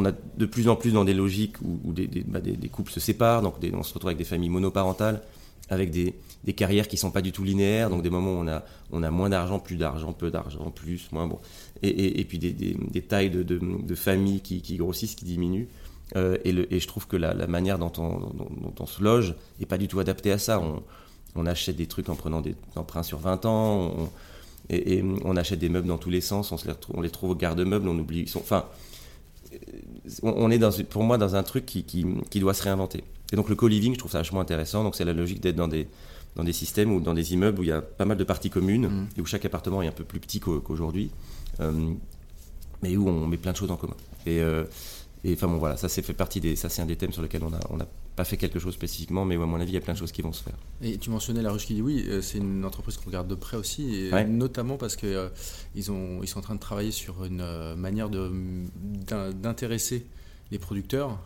a 0.06 0.12
de 0.12 0.46
plus 0.46 0.70
en 0.70 0.76
plus 0.76 0.92
dans 0.92 1.06
des 1.06 1.14
logiques 1.14 1.60
où, 1.62 1.94
bah, 2.28 2.40
des, 2.42 2.70
couples 2.70 2.92
se 2.92 3.00
séparent, 3.00 3.42
donc 3.42 3.56
on 3.74 3.84
se 3.84 3.94
retrouve 3.94 4.10
avec 4.10 4.18
des 4.18 4.24
familles 4.24 4.50
monoparentales, 4.50 5.22
avec 5.70 5.92
des, 5.92 6.14
carrières 6.56 6.88
qui 6.88 6.98
sont 6.98 7.12
pas 7.12 7.22
du 7.22 7.32
tout 7.32 7.44
linéaires, 7.44 7.90
donc 7.90 8.02
des 8.02 8.10
moments 8.10 8.34
où 8.34 8.44
on 8.44 8.48
a, 8.48 8.64
on 8.92 9.12
moins 9.12 9.30
d'argent, 9.30 9.60
plus 9.60 9.76
d'argent, 9.76 10.14
peu 10.14 10.32
d'argent, 10.32 10.72
plus, 10.72 11.12
moins 11.12 11.28
bon, 11.28 11.40
et, 11.84 12.24
puis 12.26 12.40
des, 12.40 13.02
tailles 13.02 13.30
de, 13.30 13.96
familles 13.96 14.42
qui, 14.42 14.78
grossissent, 14.78 15.16
qui 15.16 15.26
diminuent. 15.26 15.68
Euh, 16.16 16.38
et, 16.46 16.80
je 16.80 16.88
trouve 16.88 17.08
que 17.08 17.18
la, 17.18 17.34
la 17.34 17.48
manière 17.48 17.80
dont 17.80 17.92
on, 17.98 18.32
on, 18.80 18.86
se 18.86 19.04
loge 19.04 19.36
n'est 19.60 19.66
pas 19.66 19.78
du 19.78 19.90
tout 19.90 20.00
adaptée 20.00 20.32
à 20.32 20.38
ça. 20.38 20.60
On, 20.62 20.82
on, 21.36 21.46
achète 21.46 21.76
des 21.76 21.86
trucs 21.86 22.08
en 22.08 22.16
prenant 22.16 22.40
des 22.40 22.56
emprunts 22.78 23.04
sur 23.04 23.20
20 23.20 23.46
ans, 23.46 23.92
on, 23.98 24.10
et, 24.70 25.04
on 25.24 25.36
achète 25.36 25.60
des 25.60 25.70
meubles 25.70 25.88
dans 25.88 25.98
tous 25.98 26.10
les 26.10 26.22
sens, 26.22 26.52
on, 26.52 26.56
les, 26.66 26.74
on 26.94 27.10
trouve 27.10 27.32
au 27.32 27.36
garde-meubles, 27.36 27.88
on 27.88 27.98
oublie. 27.98 28.32
enfin, 28.36 28.66
on 30.24 30.52
est 30.52 30.58
dans, 30.58 30.72
pour 30.90 31.04
moi 31.04 31.18
dans 31.18 31.36
un 31.36 31.44
truc 31.44 31.66
qui, 31.66 31.84
qui, 31.84 32.40
doit 32.40 32.54
se 32.54 32.64
réinventer. 32.64 33.04
Et 33.32 33.36
donc 33.36 33.50
le 33.50 33.56
co-living, 33.56 33.94
je 33.94 34.00
trouve 34.00 34.12
ça 34.12 34.20
vachement 34.20 34.42
intéressant. 34.42 34.84
Donc 34.84 34.96
c'est 34.96 35.06
la 35.06 35.14
logique 35.14 35.42
d'être 35.42 35.56
dans 35.56 35.68
des, 35.68 35.88
dans 36.36 36.44
des 36.44 36.54
systèmes 36.54 36.92
ou 36.92 37.00
dans 37.00 37.14
des 37.14 37.34
immeubles 37.34 37.60
où 37.60 37.64
il 37.64 37.70
y 37.70 37.72
a 37.72 37.82
pas 37.82 38.06
mal 38.06 38.18
de 38.18 38.24
parties 38.24 38.50
communes 38.50 38.88
mmh. 38.88 39.08
et 39.18 39.22
où 39.22 39.26
chaque 39.26 39.46
appartement 39.46 39.82
est 39.82 39.88
un 39.88 39.92
peu 39.92 40.04
plus 40.04 40.20
petit 40.20 40.40
qu'aujourd'hui, 40.40 41.12
euh, 41.60 41.94
mais 42.82 42.96
où 42.96 43.08
on 43.10 43.28
met 43.28 43.38
plein 43.38 43.52
de 43.52 43.58
choses 43.58 43.72
en 43.72 43.78
commun. 43.78 43.96
Et, 44.26 44.40
euh, 44.42 44.64
et 45.28 45.34
enfin 45.34 45.48
bon 45.48 45.58
voilà, 45.58 45.76
ça 45.76 45.90
c'est 45.90 46.02
fait 46.02 46.14
partie 46.14 46.40
des, 46.40 46.56
ça 46.56 46.70
c'est 46.70 46.82
un 46.82 46.86
des 46.86 46.96
thèmes 46.96 47.12
sur 47.12 47.22
lesquels 47.22 47.44
on 47.44 47.54
a, 47.54 47.60
on 47.70 47.82
a 47.82 47.86
pas 48.16 48.24
fait 48.24 48.38
quelque 48.38 48.60
chose 48.60 48.74
spécifiquement, 48.74 49.26
mais 49.26 49.36
à 49.36 49.40
mon 49.40 49.60
avis, 49.60 49.72
il 49.72 49.74
y 49.74 49.78
a 49.78 49.82
plein 49.82 49.94
de 49.94 49.98
choses 49.98 50.14
qui 50.14 50.22
vont 50.22 50.32
se 50.32 50.42
faire. 50.42 50.56
Et 50.82 50.98
tu 50.98 51.10
mentionnais 51.10 51.42
La 51.42 51.52
Ruche 51.52 51.66
qui 51.66 51.74
dit 51.74 51.82
oui, 51.82 52.06
euh, 52.08 52.22
c'est 52.22 52.38
une 52.38 52.64
entreprise 52.64 52.96
qu'on 52.96 53.08
regarde 53.08 53.28
de 53.28 53.36
près 53.36 53.58
aussi, 53.58 53.94
et 53.94 54.24
notamment 54.24 54.78
parce 54.78 54.96
qu'ils 54.96 55.10
euh, 55.10 55.28
ils 55.76 55.84
sont 55.84 56.22
en 56.38 56.42
train 56.42 56.56
de 56.56 56.62
travailler 56.62 56.92
sur 56.92 57.26
une 57.26 57.42
euh, 57.42 57.76
manière 57.76 58.10
d'intéresser 58.10 60.06
les 60.50 60.60
producteurs. 60.60 61.20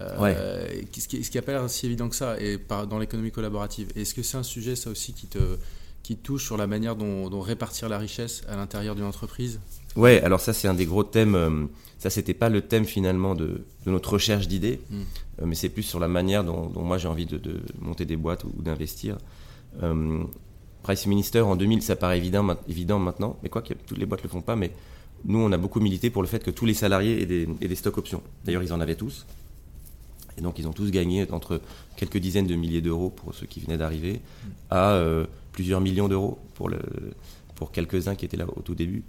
ce 0.00 1.06
qui 1.06 1.36
n'a 1.36 1.42
pas 1.42 1.52
l'air 1.52 1.68
si 1.68 1.84
évident 1.84 2.08
que 2.08 2.16
ça 2.16 2.40
et 2.40 2.58
dans 2.88 2.98
l'économie 2.98 3.32
collaborative. 3.32 3.88
Est-ce 3.96 4.14
que 4.14 4.22
c'est 4.22 4.38
un 4.38 4.42
sujet, 4.42 4.76
ça 4.76 4.88
aussi, 4.88 5.12
qui 5.12 5.26
te, 5.26 5.58
qui 6.02 6.16
touche 6.16 6.46
sur 6.46 6.56
la 6.56 6.66
manière 6.66 6.96
dont 6.96 7.40
répartir 7.40 7.90
la 7.90 7.98
richesse 7.98 8.44
à 8.48 8.56
l'intérieur 8.56 8.94
d'une 8.94 9.04
entreprise? 9.04 9.60
Ouais, 9.96 10.20
alors 10.22 10.40
ça 10.40 10.52
c'est 10.52 10.68
un 10.68 10.74
des 10.74 10.86
gros 10.86 11.04
thèmes. 11.04 11.34
Euh, 11.34 11.66
ça 11.98 12.10
c'était 12.10 12.34
pas 12.34 12.48
le 12.48 12.62
thème 12.62 12.84
finalement 12.84 13.34
de, 13.34 13.64
notre 13.86 14.14
recherche 14.14 14.48
d'idées, 14.48 14.80
mm. 14.90 15.00
euh, 15.40 15.46
mais 15.46 15.54
c'est 15.54 15.68
plus 15.68 15.82
sur 15.82 16.00
la 16.00 16.08
manière 16.08 16.44
dont, 16.44 16.70
moi 16.76 16.98
j'ai 16.98 17.08
envie 17.08 17.26
de, 17.26 17.40
monter 17.80 18.04
des 18.04 18.16
boîtes 18.16 18.44
ou, 18.44 18.62
d'investir. 18.62 19.18
Euh, 19.82 20.24
Price 20.82 21.06
Minister 21.06 21.40
en 21.40 21.54
2000, 21.54 21.82
ça 21.82 21.94
paraît 21.94 22.18
évident, 22.18 22.56
évident 22.68 22.98
maintenant, 22.98 23.38
mais 23.42 23.48
quoi 23.48 23.62
que 23.62 23.74
toutes 23.74 23.98
les 23.98 24.06
boîtes 24.06 24.22
le 24.24 24.28
font 24.28 24.40
pas, 24.40 24.56
mais 24.56 24.72
nous 25.24 25.38
on 25.38 25.52
a 25.52 25.56
beaucoup 25.56 25.78
milité 25.78 26.10
pour 26.10 26.22
le 26.22 26.28
fait 26.28 26.42
que 26.42 26.50
tous 26.50 26.66
les 26.66 26.74
salariés 26.74 27.22
aient 27.22 27.26
des, 27.26 27.48
aient 27.60 27.68
des 27.68 27.76
stocks 27.76 27.98
options. 27.98 28.22
D'ailleurs 28.44 28.62
ils 28.62 28.72
en 28.72 28.80
avaient 28.80 28.96
tous. 28.96 29.26
Et 30.38 30.40
donc 30.40 30.58
ils 30.58 30.66
ont 30.66 30.72
tous 30.72 30.90
gagné 30.90 31.30
entre 31.30 31.60
quelques 31.96 32.16
dizaines 32.16 32.46
de 32.46 32.56
milliers 32.56 32.80
d'euros 32.80 33.10
pour 33.10 33.34
ceux 33.34 33.46
qui 33.46 33.60
venaient 33.60 33.76
d'arriver 33.76 34.14
mm. 34.14 34.48
à 34.70 35.00
plusieurs 35.52 35.80
millions 35.80 36.08
d'euros 36.08 36.38
pour, 36.54 36.68
le, 36.68 36.80
pour 37.54 37.70
quelques-uns 37.70 38.16
qui 38.16 38.24
étaient 38.24 38.38
là 38.38 38.46
au 38.56 38.62
tout 38.62 38.74
début. 38.74 39.04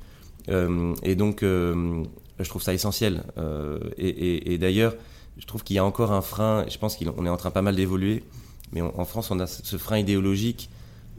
Euh, 0.49 0.93
et 1.03 1.15
donc, 1.15 1.43
euh, 1.43 2.03
je 2.39 2.49
trouve 2.49 2.61
ça 2.61 2.73
essentiel. 2.73 3.23
Euh, 3.37 3.79
et, 3.97 4.57
d'ailleurs, 4.57 4.95
je 5.37 5.45
trouve 5.45 5.63
qu'il 5.63 5.75
y 5.75 5.79
a 5.79 5.85
encore 5.85 6.11
un 6.11 6.21
frein, 6.21 6.65
je 6.69 6.77
pense 6.77 6.97
qu'on 6.97 7.25
est 7.25 7.29
en 7.29 7.37
train 7.37 7.51
pas 7.51 7.61
mal 7.61 7.75
d'évoluer, 7.75 8.23
mais 8.71 8.81
en 8.81 9.05
France, 9.05 9.31
on 9.31 9.39
a 9.39 9.47
ce 9.47 9.77
frein 9.77 9.97
idéologique 9.97 10.69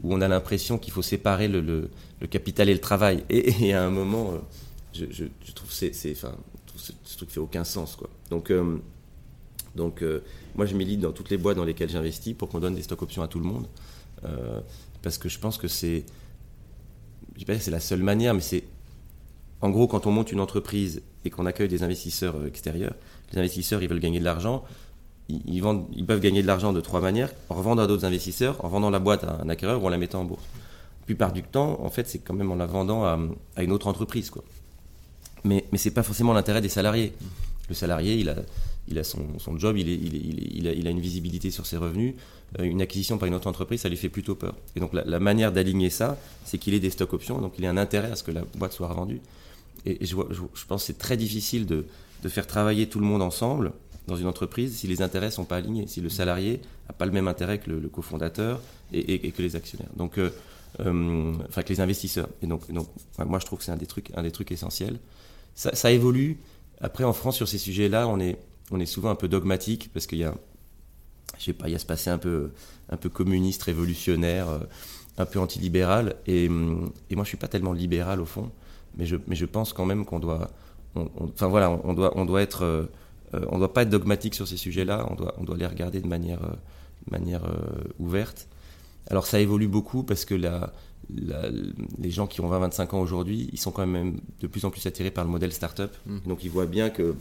où 0.03 0.13
on 0.13 0.21
a 0.21 0.27
l'impression 0.27 0.77
qu'il 0.77 0.93
faut 0.93 1.01
séparer 1.01 1.47
le, 1.47 1.89
capital 2.29 2.69
et 2.69 2.73
le 2.73 2.81
travail. 2.81 3.23
Et, 3.29 3.73
à 3.73 3.83
un 3.83 3.89
moment, 3.89 4.33
je, 4.93 5.25
trouve, 5.53 5.71
c'est, 5.71 5.91
enfin, 6.11 6.33
ce, 6.75 7.17
truc 7.17 7.29
fait 7.29 7.39
aucun 7.39 7.63
sens. 7.63 7.97
Donc, 8.29 8.51
donc 9.75 10.03
moi, 10.55 10.65
je 10.65 10.75
milite 10.75 10.99
dans 11.01 11.11
toutes 11.11 11.29
les 11.29 11.37
boîtes 11.37 11.57
dans 11.57 11.65
lesquelles 11.65 11.89
j'investis 11.89 12.33
pour 12.33 12.49
qu'on 12.49 12.59
donne 12.59 12.75
des 12.75 12.83
stocks 12.83 13.01
options 13.01 13.23
à 13.23 13.27
tout 13.27 13.39
le 13.39 13.45
monde. 13.45 13.67
parce 15.01 15.17
que 15.17 15.29
je 15.29 15.39
pense 15.39 15.57
que 15.57 15.67
c'est, 15.67 16.05
je 17.35 17.39
sais 17.39 17.45
pas 17.45 17.59
c'est 17.59 17.71
la 17.71 17.79
seule 17.79 18.03
manière, 18.03 18.33
mais 18.33 18.41
c'est 18.41 18.63
en 19.65 19.69
gros, 19.71 19.87
quand 19.87 20.05
on 20.05 20.11
monte 20.11 20.31
une 20.31 20.39
entreprise 20.39 21.01
et 21.25 21.29
qu'on 21.29 21.47
accueille 21.47 21.67
des 21.67 21.81
investisseurs 21.81 22.35
euh, 22.35 22.47
extérieurs, 22.47 22.93
les 23.33 23.39
investisseurs, 23.39 23.81
ils 23.81 23.89
veulent 23.89 23.99
gagner 23.99 24.19
de 24.19 24.23
l'argent. 24.23 24.63
Ils, 25.27 25.59
vendent, 25.59 25.87
ils 25.95 26.05
peuvent 26.05 26.19
gagner 26.19 26.43
de 26.43 26.47
l'argent 26.47 26.71
de 26.71 26.81
trois 26.81 27.01
manières 27.01 27.31
en 27.49 27.55
revendant 27.55 27.81
à 27.81 27.87
d'autres 27.87 28.05
investisseurs, 28.05 28.63
en 28.63 28.67
vendant 28.67 28.91
la 28.91 28.99
boîte 28.99 29.23
à 29.23 29.41
un 29.41 29.49
acquéreur 29.49 29.83
ou 29.83 29.87
en 29.87 29.89
la 29.89 29.97
mettant 29.97 30.21
en 30.21 30.25
bourse. 30.25 30.43
La 31.01 31.05
plupart 31.07 31.33
du 31.33 31.41
temps, 31.41 31.79
en 31.81 31.89
fait, 31.89 32.07
c'est 32.07 32.19
quand 32.19 32.35
même 32.35 32.51
en 32.51 32.55
la 32.55 32.67
vendant 32.67 33.05
à, 33.05 33.17
une 33.63 33.71
autre 33.71 33.87
entreprise. 33.87 34.31
Mais, 35.43 35.65
mais 35.71 35.79
ce 35.79 35.89
n'est 35.89 35.95
pas 35.95 36.03
forcément 36.03 36.33
l'intérêt 36.33 36.61
des 36.61 36.69
salariés. 36.69 37.13
Le 37.67 37.73
salarié, 37.73 38.15
il 38.15 38.29
a, 38.29 38.35
a 38.99 39.03
son, 39.03 39.57
job, 39.57 39.77
il, 39.77 40.67
a, 40.67 40.87
a, 40.87 40.91
une 40.91 40.99
visibilité 40.99 41.49
sur 41.49 41.65
ses 41.65 41.77
revenus. 41.77 42.13
Euh, 42.59 42.63
une 42.63 42.81
acquisition 42.81 43.17
par 43.17 43.27
une 43.27 43.33
autre 43.33 43.47
entreprise, 43.47 43.81
ça 43.81 43.89
lui 43.89 43.97
fait 43.97 44.09
plutôt 44.09 44.35
peur. 44.35 44.55
Et 44.75 44.79
donc 44.79 44.91
la, 44.93 45.19
manière 45.19 45.51
d'aligner 45.51 45.89
ça, 45.89 46.17
c'est 46.45 46.57
qu'il 46.57 46.73
ait 46.73 46.79
des 46.79 46.89
stocks 46.89 47.13
options, 47.13 47.39
donc 47.39 47.53
il 47.57 47.65
ait 47.65 47.67
un 47.67 47.77
intérêt 47.77 48.11
à 48.11 48.15
ce 48.15 48.23
que 48.23 48.31
la 48.31 48.43
boîte 48.55 48.73
soit 48.73 48.87
revendue. 48.87 49.21
Et, 49.85 50.05
je, 50.05 50.15
pense 50.67 50.81
que 50.81 50.87
c'est 50.87 50.97
très 50.97 51.17
difficile 51.17 51.65
de, 51.65 51.85
faire 52.27 52.47
travailler 52.47 52.87
tout 52.87 52.99
le 52.99 53.05
monde 53.05 53.21
ensemble 53.21 53.71
dans 54.07 54.15
une 54.15 54.25
entreprise 54.25 54.75
si 54.75 54.87
les 54.87 55.03
intérêts 55.03 55.27
ne 55.27 55.31
sont 55.31 55.45
pas 55.45 55.57
alignés, 55.57 55.85
si 55.85 56.01
le 56.01 56.09
salarié 56.09 56.59
n'a 56.87 56.93
pas 56.93 57.05
le 57.05 57.11
même 57.11 57.27
intérêt 57.27 57.59
que 57.59 57.69
le, 57.69 57.87
cofondateur 57.87 58.61
et, 58.91 59.31
que 59.31 59.41
les 59.43 59.55
actionnaires. 59.55 59.91
Donc, 59.95 60.17
euh, 60.17 60.31
euh, 60.79 61.33
enfin, 61.47 61.61
que 61.61 61.69
les 61.69 61.81
investisseurs. 61.81 62.27
Et 62.41 62.47
donc, 62.47 62.63
moi, 63.19 63.39
je 63.39 63.45
trouve 63.45 63.59
que 63.59 63.65
c'est 63.65 63.71
un 63.71 63.77
des 63.77 63.85
trucs, 63.85 64.11
un 64.15 64.23
des 64.23 64.31
trucs 64.31 64.51
essentiels. 64.51 64.99
Ça, 65.53 65.91
évolue. 65.91 66.39
Après, 66.81 67.03
en 67.03 67.13
France, 67.13 67.35
sur 67.35 67.47
ces 67.47 67.59
sujets-là, 67.59 68.07
on 68.07 68.19
est, 68.19 68.39
on 68.71 68.79
est 68.79 68.87
souvent 68.87 69.11
un 69.11 69.15
peu 69.15 69.27
dogmatique 69.27 69.91
parce 69.93 70.07
qu'il 70.07 70.17
y 70.17 70.23
a, 70.23 70.33
je 71.37 71.45
sais 71.45 71.53
pas, 71.53 71.69
il 71.69 71.73
y 71.73 71.75
a 71.75 71.79
ce 71.79 71.85
passé 71.85 72.09
un 72.09 72.17
peu, 72.17 72.49
un 72.89 72.97
peu 72.97 73.09
communiste, 73.09 73.63
révolutionnaire, 73.63 74.49
euh, 74.49 74.59
un 75.19 75.25
peu 75.25 75.39
antilibéral. 75.39 76.15
Et, 76.25 76.45
et 76.45 77.15
moi, 77.15 77.23
je 77.23 77.27
suis 77.27 77.37
pas 77.37 77.47
tellement 77.47 77.73
libéral 77.73 78.19
au 78.19 78.25
fond 78.25 78.51
mais 78.97 79.05
je, 79.05 79.15
mais 79.27 79.35
je 79.35 79.45
pense 79.45 79.73
quand 79.73 79.85
même 79.85 80.05
qu'on 80.05 80.19
doit, 80.19 80.49
enfin 80.95 81.47
voilà, 81.47 81.71
on 81.83 81.93
doit, 81.93 82.17
on 82.17 82.25
doit 82.25 82.41
être, 82.41 82.63
euh, 82.63 82.85
euh, 83.33 83.45
on 83.49 83.59
doit 83.59 83.73
pas 83.73 83.83
être 83.83 83.89
dogmatique 83.89 84.35
sur 84.35 84.47
ces 84.47 84.57
sujets-là, 84.57 85.07
on 85.09 85.15
doit, 85.15 85.35
on 85.37 85.43
doit 85.43 85.57
les 85.57 85.67
regarder 85.67 86.01
de 86.01 86.07
manière, 86.07 86.43
euh, 86.43 86.55
manière 87.11 87.43
ouverte. 87.99 88.47
Alors 89.07 89.27
ça 89.27 89.39
évolue 89.39 89.67
beaucoup 89.67 90.03
parce 90.03 90.25
que 90.25 90.33
la, 90.33 90.71
les 91.09 92.09
gens 92.09 92.25
qui 92.25 92.41
ont 92.41 92.49
20-25 92.49 92.95
ans 92.95 92.99
aujourd'hui, 92.99 93.49
ils 93.53 93.59
sont 93.59 93.71
quand 93.71 93.85
même 93.85 94.19
de 94.41 94.47
plus 94.47 94.65
en 94.65 94.71
plus 94.71 94.85
attirés 94.87 95.11
par 95.11 95.23
le 95.23 95.29
modèle 95.29 95.51
startup. 95.51 95.91
Mmh. 96.05 96.17
Donc 96.25 96.43
ils 96.43 96.49
voient 96.49 96.65
bien 96.65 96.89
que, 96.89 97.15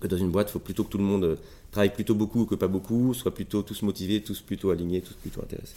que 0.00 0.08
dans 0.08 0.16
une 0.16 0.30
boîte, 0.30 0.48
il 0.48 0.52
faut 0.52 0.58
plutôt 0.58 0.82
que 0.82 0.90
tout 0.90 0.98
le 0.98 1.04
monde 1.04 1.38
travaille 1.70 1.92
plutôt 1.92 2.14
beaucoup 2.14 2.46
que 2.46 2.54
pas 2.54 2.68
beaucoup, 2.68 3.14
soit 3.14 3.34
plutôt 3.34 3.62
tous 3.62 3.82
motivés, 3.82 4.22
tous 4.22 4.40
plutôt 4.40 4.70
alignés, 4.70 5.02
tous 5.02 5.14
plutôt 5.14 5.42
intéressés. 5.42 5.74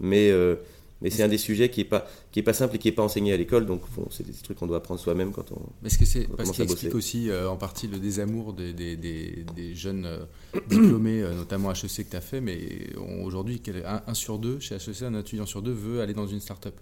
Mais, 0.00 0.30
euh, 0.30 0.56
mais 1.02 1.10
c'est 1.10 1.22
un 1.22 1.28
des 1.28 1.38
sujets 1.38 1.70
qui 1.70 1.82
est 1.82 1.84
pas 1.84 2.06
qui 2.32 2.40
est 2.40 2.42
pas 2.42 2.52
simple 2.52 2.76
et 2.76 2.78
qui 2.78 2.88
est 2.88 2.92
pas 2.92 3.02
enseigné 3.02 3.32
à 3.32 3.36
l'école. 3.36 3.66
Donc 3.66 3.82
c'est 4.10 4.26
des 4.26 4.32
trucs 4.32 4.58
qu'on 4.58 4.66
doit 4.66 4.78
apprendre 4.78 5.00
soi-même 5.00 5.32
quand 5.32 5.52
on. 5.52 5.60
Est-ce 5.86 5.98
que 5.98 6.04
c'est 6.04 6.26
parce 6.28 6.50
qu'il 6.50 6.64
explique 6.64 6.94
aussi 6.94 7.30
euh, 7.30 7.50
en 7.50 7.56
partie 7.56 7.86
le 7.86 7.98
désamour 7.98 8.52
des, 8.52 8.72
des, 8.72 8.96
des, 8.96 9.74
jeunes 9.74 10.06
euh, 10.06 10.24
diplômés, 10.68 11.22
notamment 11.34 11.72
HEC 11.72 12.06
que 12.06 12.10
tu 12.10 12.16
as 12.16 12.20
fait, 12.20 12.40
mais 12.40 12.90
aujourd'hui, 13.22 13.62
un, 13.84 14.02
un, 14.06 14.14
sur 14.14 14.38
deux 14.38 14.58
chez 14.60 14.76
HEC, 14.76 15.02
un 15.02 15.18
étudiant 15.18 15.46
sur 15.46 15.62
deux 15.62 15.72
veut 15.72 16.00
aller 16.00 16.14
dans 16.14 16.26
une 16.26 16.40
start-up. 16.40 16.76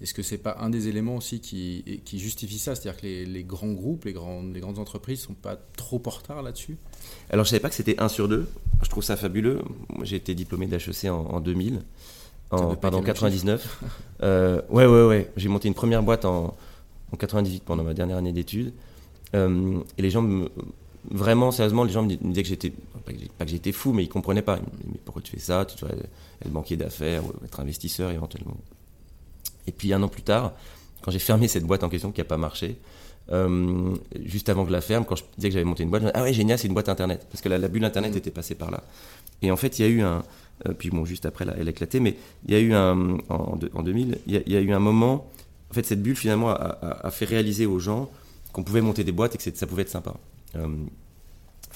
Est-ce 0.00 0.14
que 0.14 0.22
c'est 0.22 0.38
pas 0.38 0.58
un 0.60 0.70
des 0.70 0.86
éléments 0.86 1.16
aussi 1.16 1.40
qui, 1.40 2.00
qui 2.04 2.20
justifie 2.20 2.58
ça? 2.58 2.76
C'est-à-dire 2.76 3.00
que 3.00 3.06
les, 3.06 3.44
grands 3.44 3.72
groupes, 3.72 4.04
les 4.04 4.12
grandes, 4.12 4.54
les 4.54 4.60
grandes 4.60 4.78
entreprises 4.78 5.20
sont 5.20 5.34
pas 5.34 5.56
trop 5.76 6.00
en 6.06 6.10
retard 6.10 6.42
là-dessus? 6.42 6.76
Alors 7.30 7.44
je 7.44 7.50
savais 7.50 7.60
pas 7.60 7.68
que 7.68 7.74
c'était 7.74 8.00
un 8.00 8.08
sur 8.08 8.28
deux. 8.28 8.46
Je 8.82 8.88
trouve 8.88 9.02
ça 9.02 9.16
fabuleux. 9.16 9.60
Moi 9.88 10.04
j'ai 10.04 10.16
été 10.16 10.36
diplômé 10.36 10.66
d'HEC 10.66 11.06
en, 11.06 11.26
en 11.26 11.40
2000. 11.40 11.82
En, 12.50 12.76
pardon, 12.76 13.02
99. 13.02 13.82
euh, 14.22 14.62
ouais, 14.70 14.86
ouais, 14.86 15.06
ouais. 15.06 15.30
J'ai 15.36 15.48
monté 15.48 15.68
une 15.68 15.74
première 15.74 16.02
boîte 16.02 16.24
en, 16.24 16.56
en 17.12 17.16
98 17.16 17.62
pendant 17.64 17.84
ma 17.84 17.94
dernière 17.94 18.16
année 18.16 18.32
d'études. 18.32 18.72
Euh, 19.34 19.80
et 19.98 20.02
les 20.02 20.10
gens, 20.10 20.22
me, 20.22 20.48
vraiment, 21.10 21.50
sérieusement, 21.50 21.84
les 21.84 21.92
gens 21.92 22.02
me 22.02 22.14
disaient 22.14 22.42
que 22.42 22.48
j'étais, 22.48 22.72
pas 23.38 23.44
que 23.44 23.50
j'étais 23.50 23.72
fou, 23.72 23.92
mais 23.92 24.04
ils 24.04 24.08
comprenaient 24.08 24.42
pas. 24.42 24.56
Ils 24.56 24.62
me 24.62 24.70
disaient, 24.70 24.88
mais 24.92 25.00
pourquoi 25.04 25.22
tu 25.22 25.32
fais 25.32 25.40
ça? 25.40 25.64
Tu 25.64 25.76
dois 25.78 25.90
être 25.90 26.50
banquier 26.50 26.76
d'affaires 26.76 27.24
ou 27.24 27.32
être 27.44 27.60
investisseur 27.60 28.10
éventuellement. 28.10 28.56
Et 29.66 29.72
puis 29.72 29.92
un 29.92 30.02
an 30.02 30.08
plus 30.08 30.22
tard, 30.22 30.52
quand 31.02 31.10
j'ai 31.10 31.18
fermé 31.18 31.48
cette 31.48 31.64
boîte 31.64 31.84
en 31.84 31.88
question 31.88 32.12
qui 32.12 32.20
n'a 32.20 32.24
pas 32.24 32.38
marché, 32.38 32.78
euh, 33.30 33.94
juste 34.24 34.48
avant 34.48 34.64
que 34.64 34.72
la 34.72 34.80
ferme, 34.80 35.04
quand 35.04 35.16
je 35.16 35.24
disais 35.36 35.48
que 35.48 35.54
j'avais 35.54 35.64
monté 35.64 35.82
une 35.82 35.90
boîte, 35.90 36.02
je 36.02 36.06
me 36.06 36.12
disais, 36.12 36.20
ah 36.20 36.24
ouais, 36.24 36.32
génial, 36.32 36.58
c'est 36.58 36.68
une 36.68 36.74
boîte 36.74 36.88
internet. 36.88 37.26
Parce 37.30 37.42
que 37.42 37.48
la, 37.48 37.68
bulle 37.68 37.84
internet 37.84 38.16
était 38.16 38.30
passée 38.30 38.54
par 38.54 38.70
là. 38.70 38.82
Et 39.42 39.50
en 39.50 39.56
fait, 39.56 39.78
il 39.78 39.82
y 39.82 39.84
a 39.84 39.88
eu 39.88 40.02
un. 40.02 40.22
Euh, 40.66 40.72
puis 40.76 40.90
bon, 40.90 41.04
juste 41.04 41.26
après, 41.26 41.46
elle 41.58 41.68
a 41.68 41.70
éclaté, 41.70 42.00
mais 42.00 42.16
il 42.46 42.54
y 42.54 42.56
a 42.56 42.60
eu 42.60 42.72
un. 42.72 43.18
En, 43.28 43.58
en 43.74 43.82
2000, 43.82 44.18
il 44.26 44.42
y, 44.46 44.56
a, 44.56 44.60
eu 44.60 44.72
un 44.72 44.78
moment. 44.78 45.30
En 45.70 45.74
fait, 45.74 45.84
cette 45.84 46.02
bulle, 46.02 46.16
finalement, 46.16 46.50
a, 46.50 47.10
fait 47.10 47.26
réaliser 47.26 47.66
aux 47.66 47.78
gens 47.78 48.08
qu'on 48.52 48.64
pouvait 48.64 48.80
monter 48.80 49.04
des 49.04 49.12
boîtes 49.12 49.34
et 49.34 49.38
que 49.38 49.56
ça 49.56 49.66
pouvait 49.66 49.82
être 49.82 49.90
sympa. 49.90 50.14
Euh, 50.56 50.66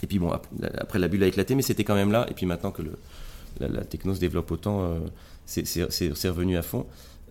et 0.03 0.07
puis 0.07 0.19
bon, 0.19 0.33
après, 0.79 0.99
la 0.99 1.09
bulle 1.09 1.23
a 1.23 1.27
éclaté, 1.27 1.55
mais 1.55 1.63
c'était 1.63 1.85
quand 1.85 1.95
même 1.95 2.11
là. 2.11 2.27
Et 2.31 2.35
puis 2.35 2.47
maintenant 2.47 2.71
que 2.71 2.83
le, 2.83 2.99
la, 3.61 3.85
techno 3.85 4.15
se 4.15 4.21
développe 4.21 4.51
autant, 4.51 4.99
c'est 5.45 6.29
revenu 6.29 6.57
à 6.57 6.63
fond. 6.63 6.87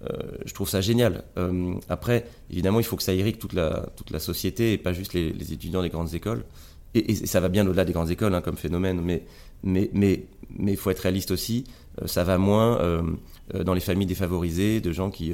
Euh, 0.09 0.17
je 0.45 0.53
trouve 0.53 0.69
ça 0.69 0.81
génial. 0.81 1.23
Euh, 1.37 1.75
après, 1.89 2.25
évidemment, 2.49 2.79
il 2.79 2.85
faut 2.85 2.95
que 2.95 3.03
ça 3.03 3.13
irrigue 3.13 3.37
toute 3.37 3.53
la, 3.53 4.19
société 4.19 4.73
et 4.73 4.77
pas 4.77 4.93
juste 4.93 5.13
les, 5.13 5.53
étudiants 5.53 5.81
des 5.81 5.89
grandes 5.89 6.13
écoles. 6.13 6.43
Et, 6.93 7.13
ça 7.15 7.39
va 7.39 7.49
bien 7.49 7.65
au-delà 7.67 7.85
des 7.85 7.93
grandes 7.93 8.09
écoles 8.09 8.33
hein, 8.33 8.41
comme 8.41 8.57
phénomène, 8.57 9.01
mais 9.01 9.23
mais 9.63 9.89
mais 9.93 10.25
mais 10.57 10.75
faut 10.75 10.89
être 10.89 10.99
réaliste 10.99 11.31
aussi. 11.31 11.65
Euh, 12.01 12.07
ça 12.07 12.23
va 12.23 12.37
moins 12.37 13.03
dans 13.53 13.73
les 13.73 13.81
familles 13.81 14.07
défavorisées 14.07 14.81
de 14.81 14.91
gens 14.91 15.11
qui 15.11 15.33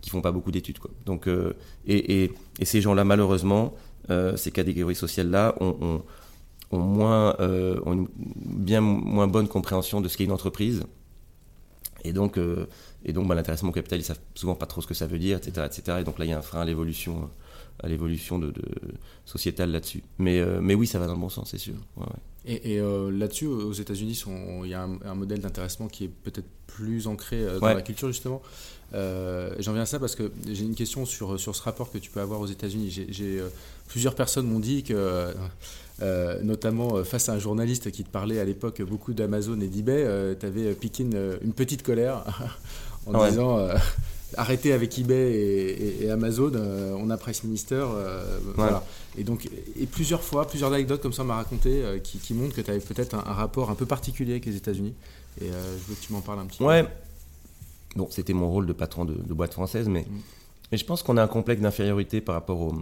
qui 0.00 0.10
font 0.10 0.22
pas 0.22 0.32
beaucoup 0.32 0.50
d'études. 0.50 0.78
Donc 1.04 1.28
et, 1.86 2.24
et, 2.24 2.64
ces 2.64 2.80
gens-là, 2.80 3.04
malheureusement, 3.04 3.74
ces 4.36 4.50
catégories 4.50 4.94
sociales-là 4.94 5.56
ont 5.60 6.02
moins 6.72 7.36
ont 7.40 7.92
une 7.92 8.08
bien 8.16 8.80
moins 8.80 9.26
bonne 9.26 9.48
compréhension 9.48 10.00
de 10.00 10.08
ce 10.08 10.16
qu'est 10.16 10.24
une 10.24 10.32
entreprise. 10.32 10.84
Et 12.06 12.12
donc, 12.12 12.38
et 13.04 13.12
donc, 13.12 13.28
bah, 13.28 13.34
l'intéressement 13.34 13.70
au 13.70 13.72
capital, 13.72 14.00
ils 14.00 14.04
savent 14.04 14.20
souvent 14.34 14.54
pas 14.54 14.66
trop 14.66 14.80
ce 14.80 14.86
que 14.86 14.94
ça 14.94 15.06
veut 15.06 15.18
dire, 15.18 15.36
etc., 15.36 15.66
etc. 15.66 15.98
Et 16.00 16.04
donc 16.04 16.18
là, 16.18 16.24
il 16.24 16.30
y 16.30 16.32
a 16.32 16.38
un 16.38 16.42
frein 16.42 16.62
à 16.62 16.64
l'évolution, 16.64 17.28
à 17.82 17.88
l'évolution 17.88 18.38
de, 18.38 18.52
sociétale 19.26 19.70
là-dessus. 19.70 20.02
Mais, 20.18 20.40
euh, 20.40 20.60
mais 20.62 20.74
oui, 20.74 20.86
ça 20.86 20.98
va 20.98 21.06
dans 21.06 21.14
le 21.14 21.20
bon 21.20 21.28
sens, 21.28 21.50
c'est 21.50 21.58
sûr. 21.58 21.74
Et, 22.46 22.80
euh, 22.80 23.10
là-dessus, 23.10 23.46
aux 23.46 23.72
États-Unis, 23.72 24.22
il 24.64 24.70
y 24.70 24.74
a 24.74 24.82
un, 24.82 25.14
modèle 25.14 25.40
d'intéressement 25.40 25.88
qui 25.88 26.04
est 26.04 26.08
peut-être 26.08 26.48
plus 26.66 27.06
ancré 27.06 27.42
euh, 27.42 27.58
dans 27.58 27.66
la 27.66 27.82
culture 27.82 28.08
justement. 28.08 28.42
J'en 28.92 29.72
viens 29.72 29.82
à 29.82 29.86
ça 29.86 29.98
parce 29.98 30.14
que 30.14 30.30
j'ai 30.50 30.64
une 30.64 30.74
question 30.74 31.04
sur, 31.04 31.38
sur 31.38 31.54
ce 31.54 31.62
rapport 31.62 31.90
que 31.90 31.98
tu 31.98 32.10
peux 32.10 32.20
avoir 32.20 32.40
aux 32.40 32.46
États-Unis. 32.46 33.06
J'ai 33.08 33.42
plusieurs 33.88 34.14
personnes 34.14 34.46
m'ont 34.46 34.60
dit 34.60 34.82
que 34.82 35.34
euh, 36.02 36.42
notamment 36.42 36.96
euh, 36.96 37.04
face 37.04 37.28
à 37.28 37.34
un 37.34 37.38
journaliste 37.38 37.92
qui 37.92 38.02
te 38.02 38.10
parlait 38.10 38.40
à 38.40 38.44
l'époque 38.44 38.82
beaucoup 38.82 39.12
d'Amazon 39.12 39.60
et 39.60 39.68
d'eBay, 39.68 40.02
euh, 40.04 40.34
tu 40.38 40.44
avais 40.44 40.74
piqué 40.74 41.04
une, 41.04 41.52
petite 41.52 41.84
colère 41.84 42.24
en 43.06 43.28
disant 43.28 43.68
arrêtez 44.36 44.72
avec 44.72 44.98
eBay 44.98 46.02
et, 46.02 46.10
Amazon, 46.10 46.52
on 46.98 47.10
a 47.10 47.16
Price 47.16 47.44
Minister. 47.44 47.84
voilà. 48.54 48.84
Et 49.16 49.22
donc, 49.22 49.48
et 49.78 49.86
plusieurs 49.86 50.22
fois, 50.22 50.46
plusieurs 50.46 50.72
anecdotes 50.72 51.00
comme 51.00 51.12
ça 51.12 51.22
m'a 51.22 51.36
raconté 51.36 51.82
qui, 52.02 52.34
montrent 52.34 52.54
que 52.54 52.60
tu 52.60 52.70
avais 52.70 52.80
peut-être 52.80 53.14
un, 53.14 53.20
rapport 53.20 53.70
un 53.70 53.74
peu 53.74 53.86
particulier 53.86 54.32
avec 54.32 54.46
les 54.46 54.56
États-Unis. 54.56 54.94
Et 55.40 55.46
je 55.46 55.88
veux 55.88 55.94
que 55.94 56.00
tu 56.00 56.12
m'en 56.12 56.20
parles 56.20 56.40
un 56.40 56.46
petit 56.46 56.58
peu. 56.58 56.64
Ouais. 56.64 56.84
Bon, 57.96 58.08
c'était 58.10 58.32
mon 58.32 58.50
rôle 58.50 58.66
de 58.66 58.72
patron 58.72 59.04
de, 59.04 59.14
boîte 59.14 59.52
française, 59.52 59.88
mais, 59.88 60.02
mm. 60.02 60.20
mais 60.72 60.78
je 60.78 60.84
pense 60.84 61.02
qu'on 61.02 61.16
a 61.16 61.22
un 61.22 61.28
complexe 61.28 61.62
d'infériorité 61.62 62.20
par 62.20 62.34
rapport 62.34 62.60
aux. 62.60 62.74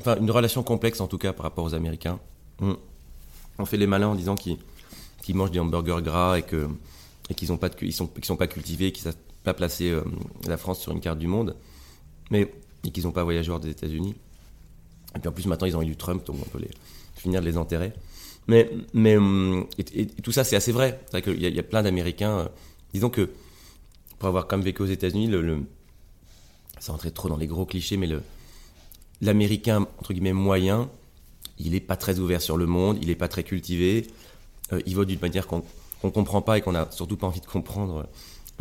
Enfin, 0.00 0.16
une 0.18 0.30
relation 0.30 0.62
complexe 0.62 1.00
en 1.00 1.08
tout 1.08 1.18
cas 1.18 1.32
par 1.32 1.44
rapport 1.44 1.64
aux 1.64 1.74
Américains. 1.74 2.18
On 2.60 3.66
fait 3.66 3.76
les 3.76 3.86
malins 3.86 4.08
en 4.08 4.14
disant 4.14 4.34
qu'ils 4.34 4.56
mangent 5.34 5.50
des 5.50 5.58
hamburgers 5.58 6.02
gras 6.02 6.38
et 6.38 6.42
qu'ils 6.42 6.68
et 7.30 7.46
sont, 7.46 7.58
pas 7.58 7.68
sont, 7.90 8.10
sont 8.22 8.36
pas 8.36 8.46
cultivés, 8.46 8.92
qu'ils 8.92 9.04
savent 9.04 9.16
pas 9.44 9.54
placer 9.54 9.90
euh, 9.90 10.02
la 10.46 10.56
France 10.56 10.80
sur 10.80 10.92
une 10.92 11.00
carte 11.00 11.18
du 11.18 11.26
monde, 11.26 11.56
mais 12.30 12.52
qu'ils 12.92 13.04
n'ont 13.04 13.12
pas 13.12 13.24
voyagé 13.24 13.50
hors 13.50 13.60
des 13.60 13.70
États-Unis. 13.70 14.14
Et 15.16 15.18
puis 15.18 15.28
en 15.28 15.32
plus, 15.32 15.46
maintenant, 15.46 15.66
ils 15.66 15.76
ont 15.76 15.82
eu 15.82 15.96
Trump, 15.96 16.24
donc 16.24 16.36
on 16.40 16.48
peut 16.48 16.58
les, 16.58 16.70
finir 17.16 17.40
de 17.40 17.46
les 17.46 17.56
enterrer. 17.56 17.92
Mais, 18.46 18.70
mais 18.94 19.16
hum, 19.16 19.66
tout 20.22 20.32
ça, 20.32 20.44
c'est 20.44 20.56
assez 20.56 20.72
vrai. 20.72 21.00
C'est 21.06 21.10
vrai 21.12 21.22
qu'il 21.22 21.40
y, 21.40 21.58
a 21.58 21.62
plein 21.62 21.82
d'Américains. 21.82 22.38
Euh, 22.38 22.48
disons 22.92 23.10
que, 23.10 23.30
pour 24.18 24.28
avoir 24.28 24.46
quand 24.46 24.56
même 24.56 24.64
vécu 24.64 24.82
aux 24.82 24.86
États-Unis, 24.86 25.26
le, 25.26 25.40
le, 25.42 25.62
ça 26.78 26.92
rentrait 26.92 27.10
trop 27.10 27.28
dans 27.28 27.36
les 27.36 27.46
gros 27.46 27.66
clichés, 27.66 27.96
mais 27.96 28.08
l'Américain, 29.20 29.86
entre 29.98 30.12
guillemets, 30.12 30.32
moyen, 30.32 30.90
il 31.58 31.72
n'est 31.72 31.80
pas 31.80 31.96
très 31.96 32.18
ouvert 32.18 32.40
sur 32.40 32.56
le 32.56 32.66
monde, 32.66 32.98
il 33.00 33.08
n'est 33.08 33.14
pas 33.14 33.28
très 33.28 33.44
cultivé, 33.44 34.06
euh, 34.72 34.80
il 34.86 34.94
vote 34.94 35.08
d'une 35.08 35.20
manière 35.20 35.46
qu'on 35.46 35.62
ne 36.04 36.10
comprend 36.10 36.42
pas 36.42 36.58
et 36.58 36.60
qu'on 36.60 36.72
n'a 36.72 36.90
surtout 36.90 37.16
pas 37.16 37.26
envie 37.26 37.40
de 37.40 37.46
comprendre, 37.46 38.06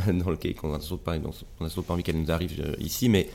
euh, 0.07 0.13
dans 0.23 0.29
lequel 0.31 0.55
on 0.63 0.69
n'a 0.69 0.79
surtout, 0.79 1.03
pas 1.03 1.93
envie 1.93 2.03
qu'elle 2.03 2.21
nous 2.21 2.31
arrive 2.31 2.59
euh, 2.59 2.75
ici, 2.79 3.09
mais, 3.09 3.29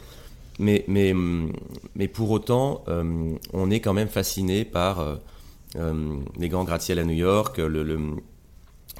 mais, 0.58 0.84
mais, 0.88 1.12
hum, 1.12 1.52
mais 1.94 2.08
pour 2.08 2.30
autant, 2.30 2.84
on 3.52 3.70
est 3.70 3.80
quand 3.80 3.94
même 3.94 4.08
fasciné 4.08 4.64
par 4.64 5.18
les 6.38 6.48
grands 6.48 6.64
gratte-ciel 6.64 7.00
à 7.00 7.04
New 7.04 7.14
York, 7.14 7.60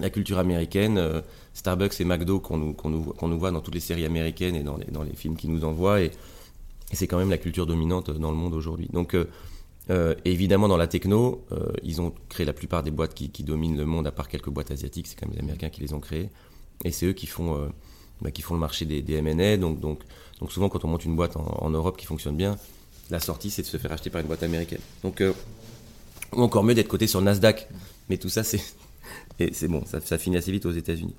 la 0.00 0.10
culture 0.10 0.38
américaine, 0.38 1.22
Starbucks 1.52 2.00
et 2.00 2.04
McDo 2.04 2.40
qu'on 2.40 2.56
nous, 2.56 2.74
nous, 2.84 3.14
nous, 3.22 3.38
voit 3.38 3.52
dans 3.52 3.60
toutes 3.60 3.74
les 3.74 3.80
séries 3.80 4.04
américaines 4.04 4.56
et 4.56 4.64
dans 4.64 4.76
les, 4.76 4.86
dans 4.86 5.04
les 5.04 5.14
films 5.14 5.36
qu'ils 5.36 5.52
nous 5.52 5.64
envoient, 5.64 6.00
et, 6.00 6.10
c'est 6.92 7.06
quand 7.06 7.18
même 7.18 7.30
la 7.30 7.38
culture 7.38 7.66
dominante 7.66 8.10
dans 8.10 8.30
le 8.30 8.36
monde 8.36 8.54
aujourd'hui. 8.54 8.88
Donc 8.92 9.16
euh, 9.90 10.14
évidemment, 10.24 10.68
dans 10.68 10.76
la 10.76 10.86
techno, 10.86 11.44
euh, 11.52 11.72
ils 11.82 12.00
ont 12.00 12.12
créé 12.28 12.46
la 12.46 12.52
plupart 12.52 12.82
des 12.82 12.90
boîtes 12.90 13.14
qui, 13.14 13.42
dominent 13.42 13.76
le 13.76 13.84
monde, 13.84 14.06
à 14.06 14.12
part 14.12 14.28
quelques 14.28 14.48
boîtes 14.48 14.70
asiatiques. 14.70 15.06
C'est 15.06 15.18
quand 15.18 15.26
même 15.26 15.36
les 15.36 15.42
Américains 15.42 15.68
qui 15.68 15.80
les 15.80 15.92
ont 15.92 16.00
créées. 16.00 16.30
Et 16.84 16.90
c'est 16.90 17.06
eux 17.06 17.12
qui 17.12 17.26
font, 17.26 17.56
euh, 17.56 17.68
bah, 18.20 18.30
qui 18.30 18.42
font 18.42 18.54
le 18.54 18.60
marché 18.60 18.84
des, 18.84 19.02
des 19.02 19.14
M&A. 19.14 19.56
Donc, 19.56 19.80
donc, 19.80 20.00
donc, 20.40 20.52
souvent, 20.52 20.68
quand 20.68 20.84
on 20.84 20.88
monte 20.88 21.04
une 21.04 21.16
boîte 21.16 21.36
en, 21.36 21.70
Europe 21.70 21.96
qui 21.96 22.06
fonctionne 22.06 22.36
bien, 22.36 22.58
la 23.10 23.20
sortie, 23.20 23.50
c'est 23.50 23.62
de 23.62 23.66
se 23.66 23.76
faire 23.76 23.92
acheter 23.92 24.10
par 24.10 24.20
une 24.20 24.26
boîte 24.26 24.42
américaine. 24.42 24.80
Donc, 25.02 25.22
ou 26.32 26.42
encore 26.42 26.64
mieux 26.64 26.74
d'être 26.74 26.88
coté 26.88 27.06
sur 27.06 27.20
Nasdaq. 27.20 27.68
Mais 28.08 28.16
tout 28.16 28.28
ça, 28.28 28.42
c'est 28.42 28.60
c'est 29.52 29.68
bon, 29.68 29.84
ça, 29.86 30.18
finit 30.18 30.36
assez 30.36 30.52
vite 30.52 30.66
aux 30.66 30.72
États-Unis. 30.72 31.14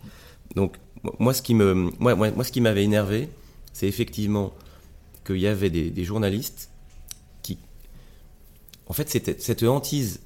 Donc, 0.56 0.76
moi, 1.20 1.34
ce 1.34 1.42
qui 1.42 1.54
me, 1.54 1.74
moi, 2.00 2.16
moi, 2.16 2.44
ce 2.44 2.52
qui 2.52 2.62
m'avait 2.62 2.84
énervé, 2.84 3.30
c'est 3.74 3.88
effectivement 3.88 4.54
qu'il 5.26 5.38
y 5.38 5.48
avait 5.48 5.70
des, 5.70 5.90
des 5.90 6.04
journalistes 6.04 6.70
en 8.88 8.94
fait, 8.94 9.10
cette, 9.10 9.42
cette 9.42 9.64
hantise 9.64 10.22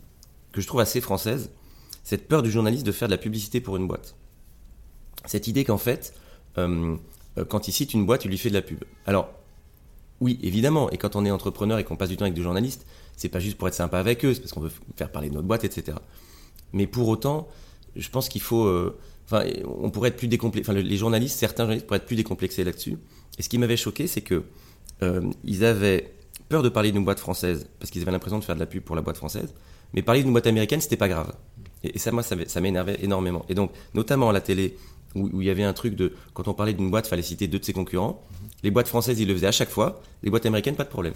que 0.51 0.61
je 0.61 0.67
trouve 0.67 0.81
assez 0.81 1.01
française, 1.01 1.49
cette 2.03 2.27
peur 2.27 2.41
du 2.41 2.51
journaliste 2.51 2.85
de 2.85 2.91
faire 2.91 3.07
de 3.07 3.13
la 3.13 3.17
publicité 3.17 3.61
pour 3.61 3.77
une 3.77 3.87
boîte. 3.87 4.15
Cette 5.25 5.47
idée 5.47 5.63
qu'en 5.63 5.77
fait, 5.77 6.13
euh, 6.57 6.95
euh, 7.37 7.45
quand 7.45 7.67
il 7.67 7.71
cite 7.71 7.93
une 7.93 8.05
boîte, 8.05 8.25
il 8.25 8.31
lui 8.31 8.37
fait 8.37 8.49
de 8.49 8.53
la 8.53 8.61
pub. 8.61 8.83
Alors, 9.05 9.29
oui, 10.21 10.39
évidemment, 10.43 10.89
et 10.89 10.97
quand 10.97 11.15
on 11.15 11.25
est 11.25 11.31
entrepreneur 11.31 11.79
et 11.79 11.83
qu'on 11.83 11.95
passe 11.95 12.09
du 12.09 12.17
temps 12.17 12.25
avec 12.25 12.33
des 12.33 12.41
journalistes, 12.41 12.85
c'est 13.15 13.29
pas 13.29 13.39
juste 13.39 13.57
pour 13.57 13.67
être 13.67 13.73
sympa 13.73 13.99
avec 13.99 14.23
eux, 14.25 14.33
c'est 14.33 14.41
parce 14.41 14.51
qu'on 14.51 14.61
veut 14.61 14.71
faire 14.95 15.11
parler 15.11 15.29
de 15.29 15.35
notre 15.35 15.47
boîte, 15.47 15.63
etc. 15.63 15.97
Mais 16.73 16.87
pour 16.87 17.07
autant, 17.07 17.47
je 17.95 18.09
pense 18.09 18.29
qu'il 18.29 18.41
faut. 18.41 18.65
Euh, 18.65 18.97
enfin, 19.25 19.45
on 19.65 19.89
pourrait 19.89 20.09
être 20.09 20.17
plus 20.17 20.27
décomplexé. 20.27 20.69
Enfin, 20.69 20.79
les 20.79 20.97
journalistes, 20.97 21.37
certains 21.37 21.63
journalistes 21.63 21.87
pourraient 21.87 21.97
être 21.97 22.05
plus 22.05 22.15
décomplexés 22.15 22.63
là-dessus. 22.63 22.97
Et 23.37 23.41
ce 23.41 23.49
qui 23.49 23.57
m'avait 23.57 23.77
choqué, 23.77 24.07
c'est 24.07 24.21
que 24.21 24.43
ils 25.45 25.63
avaient 25.63 26.13
peur 26.49 26.61
de 26.61 26.67
parler 26.67 26.91
d'une 26.91 27.05
boîte 27.05 27.19
française 27.19 27.69
parce 27.79 27.89
qu'ils 27.89 28.01
avaient 28.01 28.11
l'impression 28.11 28.39
de 28.39 28.43
faire 28.43 28.55
de 28.55 28.59
la 28.59 28.65
pub 28.65 28.83
pour 28.83 28.95
la 28.97 29.01
boîte 29.01 29.15
française, 29.15 29.53
mais 29.93 30.01
parler 30.01 30.23
d'une 30.23 30.31
boîte 30.33 30.47
américaine, 30.47 30.81
c'était 30.81 30.97
pas 30.97 31.07
grave. 31.07 31.31
Et, 31.83 31.97
ça, 31.97 32.11
moi, 32.11 32.23
ça 32.23 32.61
m'énervait 32.61 32.97
énormément. 33.01 33.45
Et 33.47 33.55
donc, 33.55 33.71
notamment 33.93 34.29
à 34.29 34.33
la 34.33 34.41
télé, 34.41 34.75
où, 35.15 35.41
il 35.41 35.47
y 35.47 35.49
avait 35.49 35.63
un 35.63 35.73
truc 35.73 35.95
de 35.95 36.13
quand 36.33 36.47
on 36.47 36.53
parlait 36.53 36.73
d'une 36.73 36.91
boîte, 36.91 37.07
il 37.07 37.09
fallait 37.09 37.21
citer 37.21 37.47
deux 37.47 37.59
de 37.59 37.65
ses 37.65 37.73
concurrents. 37.73 38.21
Les 38.63 38.71
boîtes 38.71 38.87
françaises, 38.87 39.19
ils 39.19 39.27
le 39.27 39.33
faisaient 39.33 39.47
à 39.47 39.51
chaque 39.51 39.69
fois. 39.69 40.01
Les 40.23 40.29
boîtes 40.29 40.45
américaines, 40.45 40.75
pas 40.75 40.83
de 40.83 40.89
problème. 40.89 41.13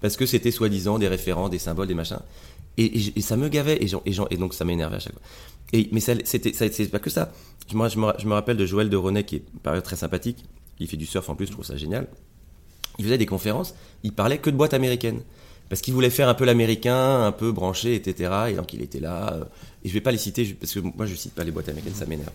parce 0.00 0.16
que 0.16 0.26
c'était 0.26 0.50
soi-disant 0.50 0.98
des 0.98 1.08
référents, 1.08 1.48
des 1.48 1.58
symboles, 1.58 1.88
des 1.88 1.94
machins. 1.94 2.20
Et, 2.78 3.20
ça 3.22 3.36
me 3.36 3.48
gavait, 3.48 3.76
et, 3.76 3.86
et, 3.86 4.16
et 4.30 4.36
donc 4.36 4.52
ça 4.52 4.64
m'énervait 4.64 4.96
à 4.96 5.00
chaque 5.00 5.12
fois. 5.12 5.22
Et, 5.72 5.88
mais 5.92 6.00
c'était, 6.00 6.52
c'est 6.52 6.90
pas 6.90 6.98
que 6.98 7.10
ça. 7.10 7.32
Moi, 7.72 7.88
je 7.88 7.98
me, 7.98 8.12
je 8.18 8.26
me 8.26 8.34
rappelle 8.34 8.56
de 8.56 8.66
Joël 8.66 8.90
de 8.90 8.96
René, 8.96 9.24
qui 9.24 9.36
est 9.36 9.44
par 9.62 9.80
très 9.82 9.96
sympathique. 9.96 10.44
Il 10.78 10.86
fait 10.88 10.96
du 10.96 11.06
surf 11.06 11.28
en 11.28 11.34
plus, 11.34 11.46
je 11.46 11.52
trouve 11.52 11.64
ça 11.64 11.76
génial. 11.76 12.06
Il 12.98 13.04
faisait 13.04 13.18
des 13.18 13.26
conférences, 13.26 13.74
il 14.02 14.12
parlait 14.12 14.38
que 14.38 14.50
de 14.50 14.56
boîtes 14.56 14.74
américaines. 14.74 15.22
Parce 15.68 15.80
qu'il 15.80 15.94
voulait 15.94 16.10
faire 16.10 16.28
un 16.28 16.34
peu 16.34 16.44
l'américain, 16.44 17.24
un 17.24 17.32
peu 17.32 17.50
branché, 17.50 17.96
etc. 17.96 18.30
Et 18.50 18.52
donc 18.52 18.72
il 18.72 18.82
était 18.82 19.00
là. 19.00 19.36
Euh, 19.86 19.88
et 19.88 19.88
je 19.88 19.94
vais 19.94 20.00
pas 20.00 20.10
les 20.10 20.18
citer, 20.18 20.44
parce 20.58 20.72
que 20.72 20.80
moi 20.80 21.06
je 21.06 21.14
cite 21.14 21.34
pas 21.34 21.44
les 21.44 21.52
boîtes 21.52 21.68
américaines, 21.68 21.94
ça 21.94 22.06
m'énerve. 22.06 22.32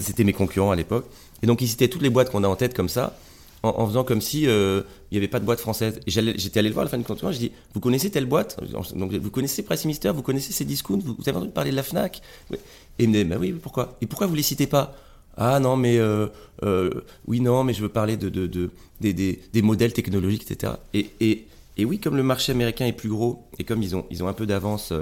C'était 0.00 0.24
mes 0.24 0.32
concurrents 0.32 0.70
à 0.70 0.76
l'époque. 0.76 1.06
Et 1.42 1.46
donc 1.46 1.60
il 1.62 1.68
citait 1.68 1.88
toutes 1.88 2.02
les 2.02 2.10
boîtes 2.10 2.30
qu'on 2.30 2.44
a 2.44 2.48
en 2.48 2.56
tête 2.56 2.74
comme 2.74 2.88
ça 2.88 3.16
en, 3.64 3.86
faisant 3.86 4.04
comme 4.04 4.20
si 4.20 4.46
euh, 4.46 4.82
avait 5.14 5.28
pas 5.28 5.40
de 5.40 5.44
boîte 5.44 5.60
française. 5.60 6.00
J'étais 6.06 6.58
allé 6.58 6.68
le 6.68 6.74
voir 6.74 6.82
à 6.82 6.86
la 6.86 6.90
fin 6.90 6.98
du 6.98 7.04
compte, 7.04 7.20
je 7.32 7.38
dis, 7.38 7.52
vous 7.72 7.80
connaissez 7.80 8.10
telle 8.10 8.26
boîte? 8.26 8.58
Donc 8.94 9.12
vous 9.14 9.30
connaissez 9.30 9.62
Price 9.62 9.84
Mister, 9.84 10.10
vous 10.14 10.22
connaissez 10.22 10.52
ces 10.52 10.64
discounts, 10.64 10.98
vous, 11.02 11.16
avez 11.26 11.36
entendu 11.38 11.52
parler 11.52 11.70
de 11.70 11.76
la 11.76 11.82
Fnac? 11.82 12.20
Et 12.52 13.04
il 13.04 13.08
me 13.08 13.14
dit, 13.14 13.24
bah 13.24 13.36
oui, 13.40 13.52
pourquoi? 13.52 13.96
Et 14.00 14.06
pourquoi 14.06 14.26
vous 14.26 14.34
les 14.34 14.42
citez 14.42 14.66
pas? 14.66 14.94
Ah 15.36 15.58
non, 15.60 15.76
mais 15.76 15.98
euh, 15.98 16.28
euh, 16.62 16.90
oui, 17.26 17.40
non, 17.40 17.64
mais 17.64 17.74
je 17.74 17.82
veux 17.82 17.88
parler 17.88 18.16
de, 18.16 18.28
de, 18.28 18.46
de 18.46 18.70
des, 19.00 19.62
modèles 19.62 19.92
technologiques, 19.92 20.48
etc. 20.48 20.74
Et, 20.92 21.46
oui, 21.78 21.98
comme 21.98 22.16
le 22.16 22.22
marché 22.22 22.52
américain 22.52 22.86
est 22.86 22.92
plus 22.92 23.08
gros 23.08 23.48
et 23.58 23.64
comme 23.64 23.82
ils 23.82 23.96
ont, 23.96 24.04
ils 24.10 24.22
ont 24.22 24.28
un 24.28 24.32
peu 24.32 24.46
d'avance 24.46 24.92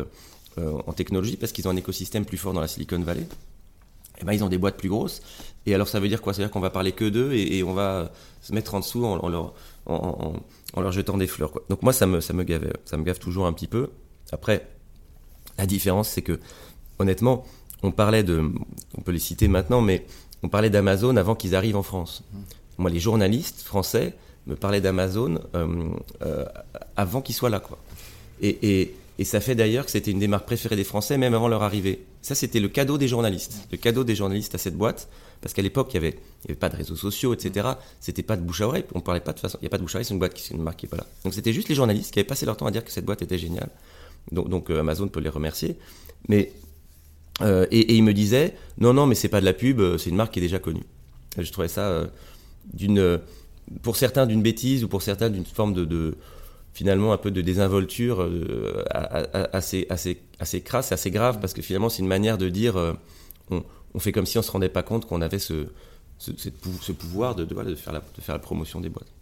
en 0.58 0.92
technologie 0.92 1.36
parce 1.36 1.52
qu'ils 1.52 1.66
ont 1.66 1.70
un 1.70 1.76
écosystème 1.76 2.24
plus 2.24 2.36
fort 2.36 2.52
dans 2.52 2.60
la 2.60 2.68
Silicon 2.68 3.00
Valley, 3.00 3.26
eh 4.20 4.24
ben, 4.24 4.32
ils 4.32 4.44
ont 4.44 4.48
des 4.48 4.58
boîtes 4.58 4.76
plus 4.76 4.88
grosses. 4.88 5.22
Et 5.66 5.74
alors 5.74 5.88
ça 5.88 6.00
veut 6.00 6.08
dire 6.08 6.20
quoi? 6.20 6.32
Ça 6.32 6.38
veut 6.42 6.46
dire 6.46 6.52
qu'on 6.52 6.60
va 6.60 6.70
parler 6.70 6.92
que 6.92 7.08
d'eux 7.08 7.32
et, 7.32 7.62
on 7.62 7.72
va 7.72 8.12
se 8.40 8.52
mettre 8.52 8.74
en 8.74 8.80
dessous 8.80 9.04
en, 9.04 9.28
leur, 9.28 9.54
en, 9.86 10.34
leur, 10.76 10.92
jetant 10.92 11.16
des 11.16 11.26
fleurs. 11.26 11.52
Quoi. 11.52 11.62
Donc 11.68 11.82
moi 11.82 11.92
ça 11.92 12.06
me, 12.06 12.20
ça 12.20 12.32
me 12.32 12.44
gave, 12.44 12.72
ça 12.84 12.96
me 12.96 13.04
gave 13.04 13.18
toujours 13.18 13.46
un 13.46 13.52
petit 13.52 13.66
peu. 13.66 13.90
Après, 14.30 14.68
la 15.58 15.66
différence 15.66 16.08
c'est 16.08 16.22
que 16.22 16.38
honnêtement, 16.98 17.44
on 17.82 17.90
parlait 17.90 18.22
de, 18.22 18.50
on 18.96 19.00
peut 19.00 19.12
les 19.12 19.18
citer 19.18 19.48
maintenant, 19.48 19.80
mais 19.80 20.06
on 20.42 20.48
parlait 20.48 20.70
d'Amazon 20.70 21.16
avant 21.16 21.34
qu'ils 21.34 21.54
arrivent 21.54 21.76
en 21.76 21.82
France. 21.82 22.24
Moi, 22.78 22.90
les 22.90 23.00
journalistes 23.00 23.62
français 23.62 24.14
me 24.46 24.56
parlaient 24.56 24.80
d'Amazon 24.80 25.40
euh, 25.54 25.88
euh, 26.22 26.44
avant 26.96 27.20
qu'ils 27.20 27.34
soient 27.34 27.50
là, 27.50 27.60
quoi. 27.60 27.78
Et, 28.40 28.94
et 29.18 29.24
ça 29.24 29.40
fait 29.40 29.54
d'ailleurs 29.54 29.84
que 29.84 29.90
c'était 29.90 30.10
une 30.10 30.18
des 30.18 30.28
marques 30.28 30.46
préférées 30.46 30.76
des 30.76 30.84
Français, 30.84 31.18
même 31.18 31.34
avant 31.34 31.48
leur 31.48 31.62
arrivée. 31.62 32.04
Ça, 32.22 32.34
c'était 32.34 32.60
le 32.60 32.68
cadeau 32.68 32.96
des 32.96 33.08
journalistes. 33.08 33.68
Le 33.70 33.76
cadeau 33.76 34.04
des 34.04 34.14
journalistes 34.14 34.54
à 34.54 34.58
cette 34.58 34.76
boîte. 34.76 35.08
Parce 35.42 35.54
qu'à 35.54 35.62
l'époque, 35.62 35.92
il 35.92 36.00
n'y 36.00 36.06
avait, 36.06 36.18
avait, 36.44 36.54
pas 36.54 36.68
de 36.68 36.76
réseaux 36.76 36.96
sociaux, 36.96 37.34
etc. 37.34 37.68
C'était 38.00 38.22
pas 38.22 38.36
de 38.36 38.42
bouche 38.42 38.60
à 38.60 38.68
oreille. 38.68 38.84
On 38.94 39.00
parlait 39.00 39.20
pas 39.20 39.32
de 39.32 39.40
façon. 39.40 39.58
Il 39.60 39.64
n'y 39.64 39.66
a 39.66 39.70
pas 39.70 39.76
de 39.76 39.82
bouche 39.82 39.94
à 39.94 39.98
oreille, 39.98 40.04
c'est 40.06 40.14
une 40.14 40.20
boîte 40.20 40.34
qui 40.34 40.42
c'est 40.42 40.54
une 40.54 40.62
marque 40.62 40.78
qui 40.78 40.86
n'est 40.86 40.90
pas 40.90 40.98
là. 40.98 41.06
Donc 41.24 41.34
c'était 41.34 41.52
juste 41.52 41.68
les 41.68 41.74
journalistes 41.74 42.12
qui 42.12 42.20
avaient 42.20 42.26
passé 42.26 42.46
leur 42.46 42.56
temps 42.56 42.66
à 42.66 42.70
dire 42.70 42.84
que 42.84 42.92
cette 42.92 43.04
boîte 43.04 43.22
était 43.22 43.38
géniale. 43.38 43.68
Donc, 44.30 44.48
donc 44.48 44.70
euh, 44.70 44.80
Amazon 44.80 45.08
peut 45.08 45.20
les 45.20 45.28
remercier. 45.28 45.76
Mais, 46.28 46.52
euh, 47.40 47.66
et, 47.72 47.80
et, 47.80 47.94
il 47.96 48.04
me 48.04 48.14
disait, 48.14 48.54
non, 48.78 48.94
non, 48.94 49.06
mais 49.06 49.16
c'est 49.16 49.28
pas 49.28 49.40
de 49.40 49.44
la 49.44 49.52
pub, 49.52 49.80
euh, 49.80 49.98
c'est 49.98 50.10
une 50.10 50.16
marque 50.16 50.32
qui 50.32 50.38
est 50.38 50.42
déjà 50.42 50.60
connue. 50.60 50.84
je 51.36 51.50
trouvais 51.50 51.66
ça 51.68 52.08
d'une, 52.72 53.18
pour 53.82 53.96
certains 53.96 54.26
d'une 54.26 54.42
bêtise 54.42 54.84
ou 54.84 54.88
pour 54.88 55.02
certains 55.02 55.28
d'une 55.28 55.44
forme 55.44 55.74
de, 55.74 55.84
de 55.84 56.16
finalement 56.72 57.12
un 57.12 57.18
peu 57.18 57.30
de 57.30 57.40
désinvolture 57.40 58.22
euh, 58.22 58.84
assez, 59.52 59.86
assez, 59.90 60.22
assez 60.38 60.60
crasse, 60.62 60.92
assez 60.92 61.10
grave, 61.10 61.38
parce 61.40 61.52
que 61.52 61.62
finalement 61.62 61.88
c'est 61.88 62.02
une 62.02 62.08
manière 62.08 62.38
de 62.38 62.48
dire 62.48 62.76
euh, 62.76 62.92
on, 63.50 63.62
on, 63.94 63.98
fait 63.98 64.12
comme 64.12 64.26
si 64.26 64.38
on 64.38 64.42
se 64.42 64.50
rendait 64.50 64.68
pas 64.68 64.82
compte 64.82 65.06
qu'on 65.06 65.20
avait 65.20 65.38
ce, 65.38 65.66
ce, 66.18 66.30
ce, 66.36 66.92
pouvoir 66.92 67.34
de, 67.34 67.44
de, 67.44 67.54
de, 67.54 67.74
faire 67.74 67.92
la, 67.92 68.00
de 68.00 68.20
faire 68.20 68.34
la 68.34 68.40
promotion 68.40 68.80
des 68.80 68.88
boîtes. 68.88 69.12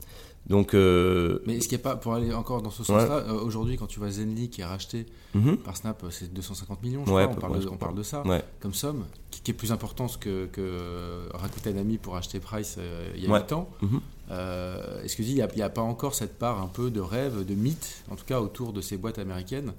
Donc, 0.46 0.74
euh, 0.74 1.40
Mais 1.46 1.56
est-ce 1.56 1.68
qu'il 1.68 1.76
n'y 1.76 1.82
a 1.82 1.84
pas, 1.84 1.96
pour 1.96 2.14
aller 2.14 2.32
encore 2.32 2.62
dans 2.62 2.70
ce 2.70 2.82
sens-là, 2.82 3.24
euh, 3.28 3.40
aujourd'hui, 3.40 3.76
quand 3.76 3.86
tu 3.86 3.98
vois 3.98 4.10
Zenly 4.10 4.48
qui 4.48 4.62
est 4.62 4.64
racheté 4.64 5.06
mhm. 5.34 5.58
par 5.58 5.76
Snap, 5.76 6.02
c'est 6.10 6.32
250 6.32 6.82
millions, 6.82 7.02
je 7.04 7.10
crois, 7.10 7.28
on, 7.28 7.34
parle 7.34 7.60
de, 7.60 7.68
on, 7.68 7.76
parle 7.76 7.94
de, 7.94 8.02
ça, 8.02 8.22
comme 8.58 8.74
somme, 8.74 9.04
qui, 9.30 9.50
est 9.50 9.54
plus 9.54 9.70
important 9.70 10.06
que, 10.18 10.46
que 10.46 11.28
Rakuten 11.34 11.76
a 11.76 11.84
mis 11.84 11.98
pour 11.98 12.16
acheter 12.16 12.40
Price 12.40 12.78
il 13.14 13.22
y 13.22 13.26
a 13.30 13.38
8 13.38 13.52
ans. 13.52 13.68
Mhm. 13.82 14.00
Euh, 14.30 15.02
est-ce 15.02 15.16
qu'il 15.16 15.26
n'y 15.26 15.40
a, 15.40 15.46
a, 15.46 15.68
pas 15.68 15.80
encore 15.80 16.14
cette 16.14 16.38
part 16.38 16.60
un 16.60 16.68
peu 16.68 16.90
de 16.90 17.00
rêve, 17.00 17.44
de 17.44 17.54
mythe, 17.54 18.04
en 18.10 18.16
tout 18.16 18.24
cas 18.24 18.40
autour 18.40 18.72
de 18.72 18.80
ces 18.80 18.96
boîtes 18.96 19.18
américaines, 19.18 19.72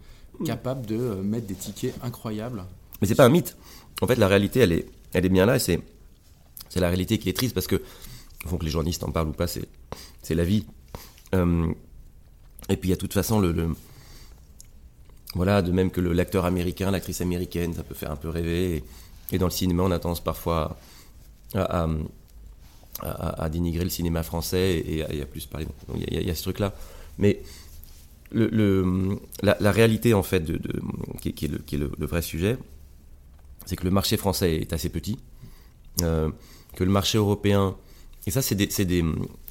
capables 0.45 0.85
de 0.85 0.97
mettre 0.97 1.47
des 1.47 1.55
tickets 1.55 1.95
incroyables? 2.03 2.63
Mais 3.01 3.07
c'est 3.07 3.15
pas 3.15 3.25
un 3.25 3.29
mythe. 3.29 3.55
En 4.01 4.07
fait, 4.07 4.15
la 4.15 4.27
réalité, 4.27 4.59
elle 4.59 4.73
est, 4.73 4.87
elle 5.13 5.25
est 5.25 5.29
bien 5.29 5.45
là, 5.45 5.55
et 5.55 5.59
c'est 5.59 5.79
la 6.75 6.87
réalité 6.87 7.17
qui 7.17 7.29
est 7.29 7.33
triste 7.33 7.53
parce 7.53 7.67
que, 7.67 7.81
faut 8.45 8.57
que 8.57 8.65
les 8.65 8.71
journalistes 8.71 9.03
en 9.03 9.11
parlent 9.11 9.29
ou 9.29 9.33
pas, 9.33 9.47
c'est 9.47 10.35
la 10.35 10.43
vie. 10.43 10.65
Euh, 11.33 11.71
et 12.69 12.75
puis, 12.75 12.89
il 12.89 12.91
y 12.91 12.93
a 12.93 12.95
de 12.95 13.01
toute 13.01 13.13
façon 13.13 13.39
le, 13.39 13.73
voilà, 15.33 15.61
de 15.61 15.71
même 15.71 15.91
que 15.91 16.01
l'acteur 16.01 16.45
américain, 16.45 16.91
l'actrice 16.91 17.21
américaine, 17.21 17.73
ça 17.73 17.83
peut 17.83 17.95
faire 17.95 18.11
un 18.11 18.17
peu 18.17 18.29
rêver. 18.29 18.83
Et, 19.31 19.37
dans 19.37 19.45
le 19.45 19.51
cinéma, 19.51 19.83
on 19.83 19.91
a 19.91 19.99
tendance 19.99 20.21
parfois 20.21 20.77
à 21.53 21.83
à, 21.83 21.87
dénigrer 23.49 23.83
le 23.83 23.89
cinéma 23.89 24.23
français 24.23 24.83
et, 24.85 25.03
à, 25.03 25.25
plus 25.25 25.45
parler. 25.45 25.67
Il 25.95 26.23
y, 26.25 26.29
a 26.29 26.35
ce 26.35 26.43
truc-là. 26.43 26.73
Mais 27.17 27.41
la, 28.33 29.71
réalité, 29.71 30.13
en 30.13 30.23
fait, 30.23 30.43
qui, 31.21 31.45
est, 31.45 31.77
le, 31.77 32.05
vrai 32.05 32.21
sujet, 32.21 32.57
c'est 33.65 33.75
que 33.75 33.83
le 33.83 33.91
marché 33.91 34.17
français 34.17 34.55
est 34.55 34.73
assez 34.73 34.89
petit, 34.89 35.17
euh, 36.01 36.29
que 36.75 36.83
le 36.83 36.91
marché 36.91 37.17
européen, 37.17 37.75
et 38.27 38.31
ça, 38.31 38.41
c'est 38.41 38.55
des, 38.55 38.69
Je 38.69 38.83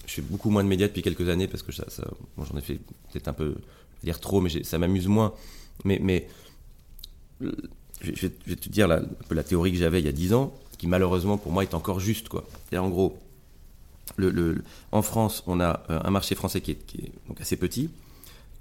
fais 0.07 0.23
beaucoup 0.23 0.51
moins 0.51 0.65
de 0.65 0.69
médias 0.69 0.87
depuis 0.87 1.03
quelques 1.03 1.29
années 1.29 1.49
parce 1.49 1.63
que 1.63 1.73
j'en 1.73 2.59
ai 2.59 2.61
fait 2.61 2.79
peut-être 3.13 3.29
un 3.29 3.33
peu, 3.33 3.57
dire 4.03 4.21
trop, 4.21 4.41
mais 4.41 4.63
ça 4.65 4.79
m'amuse 4.79 5.09
moins. 5.09 5.35
Mais, 5.85 5.99
mais 6.01 6.29
je, 7.41 8.27
vais, 8.47 8.57
te 8.57 8.69
dire 8.69 8.87
la, 8.89 8.97
un 8.97 9.25
peu 9.29 9.35
la 9.35 9.43
théorie 9.43 9.73
que 9.73 9.79
j'avais 9.79 10.01
il 10.01 10.07
y 10.07 10.09
a 10.09 10.13
10 10.13 10.35
ans, 10.35 10.55
qui 10.79 10.87
malheureusement 10.87 11.37
pour 11.37 11.53
moi 11.53 11.63
est 11.63 11.75
encore 11.75 12.01
juste. 12.01 12.29
Quoi. 12.29 12.47
Et 12.73 12.79
en 12.79 12.89
gros, 12.89 13.19
en 14.93 15.03
France, 15.03 15.43
on 15.47 15.61
a 15.61 15.83
euh, 15.91 16.01
un 16.05 16.11
marché 16.11 16.35
français 16.35 16.61
qui 16.61 16.73
est, 16.73 17.29
donc 17.29 17.41
assez 17.41 17.57
petit. 17.57 17.91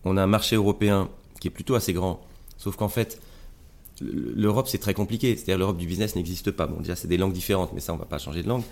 On 0.05 0.17
a 0.17 0.23
un 0.23 0.27
marché 0.27 0.55
européen 0.55 1.09
qui 1.39 1.47
est 1.47 1.51
plutôt 1.51 1.75
assez 1.75 1.93
grand. 1.93 2.21
Sauf 2.57 2.75
qu'en 2.75 2.89
fait, 2.89 3.19
l'Europe, 4.01 4.67
c'est 4.67 4.77
très 4.77 4.93
compliqué. 4.93 5.35
C'est-à-dire, 5.35 5.57
l'Europe 5.57 5.77
du 5.77 5.87
business 5.87 6.15
n'existe 6.15 6.51
pas. 6.51 6.67
Bon, 6.67 6.79
déjà, 6.79 6.95
c'est 6.95 7.07
des 7.07 7.17
langues 7.17 7.33
différentes, 7.33 7.71
mais 7.73 7.79
ça, 7.79 7.93
on 7.93 7.97
va 7.97 8.05
pas 8.05 8.17
changer 8.17 8.43
de 8.43 8.47
langue. 8.47 8.63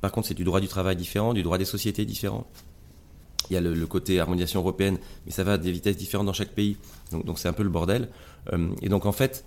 Par 0.00 0.12
contre, 0.12 0.28
c'est 0.28 0.34
du 0.34 0.44
droit 0.44 0.60
du 0.60 0.68
travail 0.68 0.96
différent, 0.96 1.34
du 1.34 1.42
droit 1.42 1.58
des 1.58 1.64
sociétés 1.64 2.04
différent. 2.04 2.46
Il 3.50 3.54
y 3.54 3.56
a 3.56 3.60
le, 3.60 3.86
côté 3.86 4.20
harmonisation 4.20 4.60
européenne, 4.60 4.98
mais 5.26 5.32
ça 5.32 5.42
va 5.42 5.54
à 5.54 5.58
des 5.58 5.72
vitesses 5.72 5.96
différentes 5.96 6.26
dans 6.26 6.32
chaque 6.32 6.52
pays. 6.52 6.76
Donc, 7.10 7.38
c'est 7.38 7.48
un 7.48 7.52
peu 7.52 7.64
le 7.64 7.68
bordel. 7.68 8.08
Euh, 8.52 8.68
et 8.80 8.88
donc, 8.88 9.06
en 9.06 9.12
fait, 9.12 9.44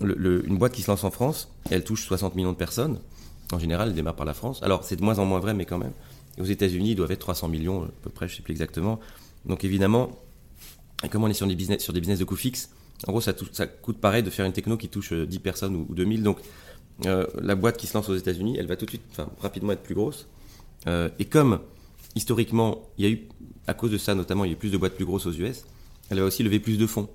une 0.00 0.56
boîte 0.56 0.72
qui 0.72 0.82
se 0.82 0.90
lance 0.90 1.04
en 1.04 1.10
France, 1.10 1.48
elle 1.70 1.84
touche 1.84 2.06
60 2.06 2.36
millions 2.36 2.52
de 2.52 2.56
personnes. 2.56 3.00
En 3.52 3.58
général, 3.58 3.88
elle 3.88 3.94
démarre 3.94 4.14
par 4.14 4.26
la 4.26 4.34
France. 4.34 4.62
Alors, 4.62 4.84
c'est 4.84 4.96
de 4.96 5.02
moins 5.02 5.18
en 5.18 5.24
moins 5.24 5.40
vrai, 5.40 5.52
mais 5.52 5.64
quand 5.64 5.78
même 5.78 5.92
aux 6.40 6.44
États-Unis, 6.44 6.90
ils 6.92 6.96
doivent 6.96 7.12
être 7.12 7.20
300 7.20 7.48
millions, 7.48 7.84
à 7.84 7.90
peu 8.02 8.10
près, 8.10 8.28
je 8.28 8.34
ne 8.34 8.36
sais 8.38 8.42
plus 8.42 8.52
exactement. 8.52 9.00
Donc 9.46 9.64
évidemment, 9.64 10.10
comme 11.10 11.24
on 11.24 11.28
est 11.28 11.34
sur 11.34 11.46
des 11.46 11.54
business, 11.54 11.82
sur 11.82 11.92
des 11.92 12.00
business 12.00 12.18
de 12.18 12.24
coûts 12.24 12.36
fixes, 12.36 12.70
en 13.06 13.12
gros, 13.12 13.20
ça, 13.20 13.32
coûte 13.66 13.98
pareil 13.98 14.22
de 14.22 14.30
faire 14.30 14.44
une 14.44 14.52
techno 14.52 14.76
qui 14.76 14.88
touche 14.88 15.12
10 15.12 15.36
euh, 15.36 15.40
personnes 15.40 15.74
ou, 15.74 15.94
2000. 15.94 16.22
Donc 16.22 16.38
euh, 17.06 17.26
la 17.40 17.54
boîte 17.54 17.76
qui 17.76 17.86
se 17.86 17.94
lance 17.94 18.08
aux 18.08 18.16
États-Unis, 18.16 18.56
elle 18.58 18.66
va 18.66 18.76
tout 18.76 18.84
de 18.84 18.90
suite, 18.90 19.02
rapidement 19.40 19.72
être 19.72 19.82
plus 19.82 19.94
grosse. 19.94 20.28
Euh, 20.86 21.08
et 21.18 21.24
comme 21.24 21.60
historiquement, 22.14 22.88
il 22.98 23.04
y 23.06 23.08
a 23.08 23.10
eu, 23.12 23.28
à 23.66 23.74
cause 23.74 23.90
de 23.90 23.98
ça 23.98 24.14
notamment, 24.14 24.44
il 24.44 24.48
y 24.48 24.50
a 24.50 24.54
eu 24.54 24.58
plus 24.58 24.70
de 24.70 24.76
boîtes 24.76 24.94
plus 24.94 25.04
grosses 25.04 25.26
aux 25.26 25.32
US, 25.32 25.64
elle 26.10 26.20
va 26.20 26.26
aussi 26.26 26.42
lever 26.42 26.60
plus 26.60 26.76
de 26.76 26.86
fonds. 26.86 27.08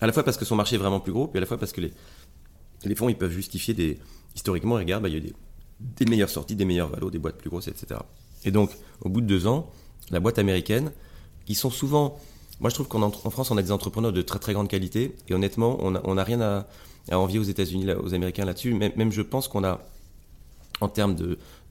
À 0.00 0.06
la 0.06 0.12
fois 0.12 0.22
parce 0.22 0.38
que 0.38 0.46
son 0.46 0.56
marché 0.56 0.76
est 0.76 0.78
vraiment 0.78 1.00
plus 1.00 1.12
gros, 1.12 1.26
puis 1.26 1.36
à 1.38 1.40
la 1.40 1.46
fois 1.46 1.58
parce 1.58 1.72
que 1.72 1.82
les, 1.82 2.94
fonds, 2.94 3.10
ils 3.10 3.18
peuvent 3.18 3.32
justifier 3.32 3.74
des. 3.74 3.98
Historiquement, 4.34 4.76
regarde, 4.76 5.02
bah, 5.02 5.08
il 5.08 5.12
y 5.12 5.14
a 5.16 5.18
eu 5.18 5.22
des, 5.22 5.34
des 5.80 6.04
meilleures 6.06 6.30
sorties, 6.30 6.54
des 6.54 6.64
meilleures 6.64 6.88
valos, 6.88 7.10
des 7.10 7.18
boîtes 7.18 7.36
plus 7.36 7.50
grosses, 7.50 7.68
etc. 7.68 8.00
Et 8.44 8.50
donc, 8.50 8.70
au 9.02 9.08
bout 9.08 9.20
de 9.20 9.26
deux 9.26 9.46
ans, 9.46 9.70
la 10.10 10.20
boîte 10.20 10.38
américaine, 10.38 10.92
qui 11.46 11.54
sont 11.54 11.70
souvent. 11.70 12.18
Moi, 12.60 12.70
je 12.70 12.74
trouve 12.74 12.88
qu'en 12.88 13.10
France, 13.10 13.50
on 13.50 13.56
a 13.56 13.62
des 13.62 13.72
entrepreneurs 13.72 14.12
de 14.12 14.22
très 14.22 14.38
très 14.38 14.52
grande 14.52 14.68
qualité. 14.68 15.16
Et 15.28 15.34
honnêtement, 15.34 15.78
on 15.80 16.14
n'a 16.14 16.24
rien 16.24 16.40
à, 16.40 16.66
envier 17.12 17.38
aux 17.38 17.44
États-Unis, 17.44 17.90
aux 17.92 18.14
Américains 18.14 18.44
là-dessus. 18.44 18.74
Même, 18.74 19.12
je 19.12 19.22
pense 19.22 19.48
qu'on 19.48 19.64
a, 19.64 19.80
en 20.80 20.88
termes 20.88 21.16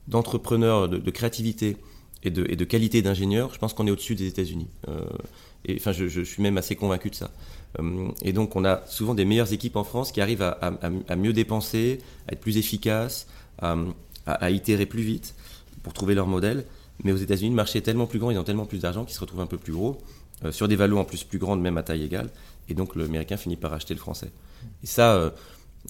d'entrepreneurs, 0.08 0.88
de, 0.88 1.10
créativité 1.10 1.76
et 2.24 2.30
de, 2.30 2.64
qualité 2.64 3.02
d'ingénieur, 3.02 3.54
je 3.54 3.58
pense 3.58 3.72
qu'on 3.72 3.86
est 3.86 3.90
au-dessus 3.90 4.16
des 4.16 4.26
États-Unis. 4.26 4.68
Euh, 4.88 5.04
et 5.64 5.76
enfin, 5.76 5.92
je, 5.92 6.20
suis 6.22 6.42
même 6.42 6.58
assez 6.58 6.74
convaincu 6.74 7.10
de 7.10 7.14
ça. 7.14 7.30
Euh, 7.78 8.08
et 8.22 8.32
donc, 8.32 8.56
on 8.56 8.64
a 8.64 8.84
souvent 8.86 9.14
des 9.14 9.24
meilleures 9.24 9.52
équipes 9.52 9.76
en 9.76 9.84
France 9.84 10.10
qui 10.10 10.20
arrivent 10.20 10.42
à, 10.42 11.16
mieux 11.16 11.32
dépenser, 11.32 12.00
à 12.28 12.32
être 12.32 12.40
plus 12.40 12.56
efficaces, 12.56 13.28
à, 13.60 14.50
itérer 14.50 14.86
plus 14.86 15.02
vite 15.02 15.34
pour 15.82 15.92
trouver 15.92 16.14
leur 16.14 16.26
modèle. 16.26 16.66
Mais 17.04 17.12
aux 17.12 17.16
États-Unis, 17.16 17.50
le 17.50 17.56
marché 17.56 17.78
est 17.78 17.82
tellement 17.82 18.06
plus 18.06 18.18
grand, 18.18 18.30
ils 18.30 18.38
ont 18.38 18.44
tellement 18.44 18.66
plus 18.66 18.80
d'argent 18.80 19.04
qu'ils 19.04 19.14
se 19.14 19.20
retrouvent 19.20 19.40
un 19.40 19.46
peu 19.46 19.56
plus 19.56 19.72
gros, 19.72 19.98
euh, 20.44 20.52
sur 20.52 20.68
des 20.68 20.76
valos 20.76 20.98
en 20.98 21.04
plus 21.04 21.24
plus 21.24 21.38
grandes, 21.38 21.60
même 21.60 21.78
à 21.78 21.82
taille 21.82 22.02
égale. 22.02 22.30
Et 22.68 22.74
donc 22.74 22.96
l'américain 22.96 23.36
finit 23.36 23.56
par 23.56 23.72
acheter 23.72 23.94
le 23.94 24.00
français. 24.00 24.32
Et 24.82 24.86
ça, 24.86 25.14
euh, 25.14 25.30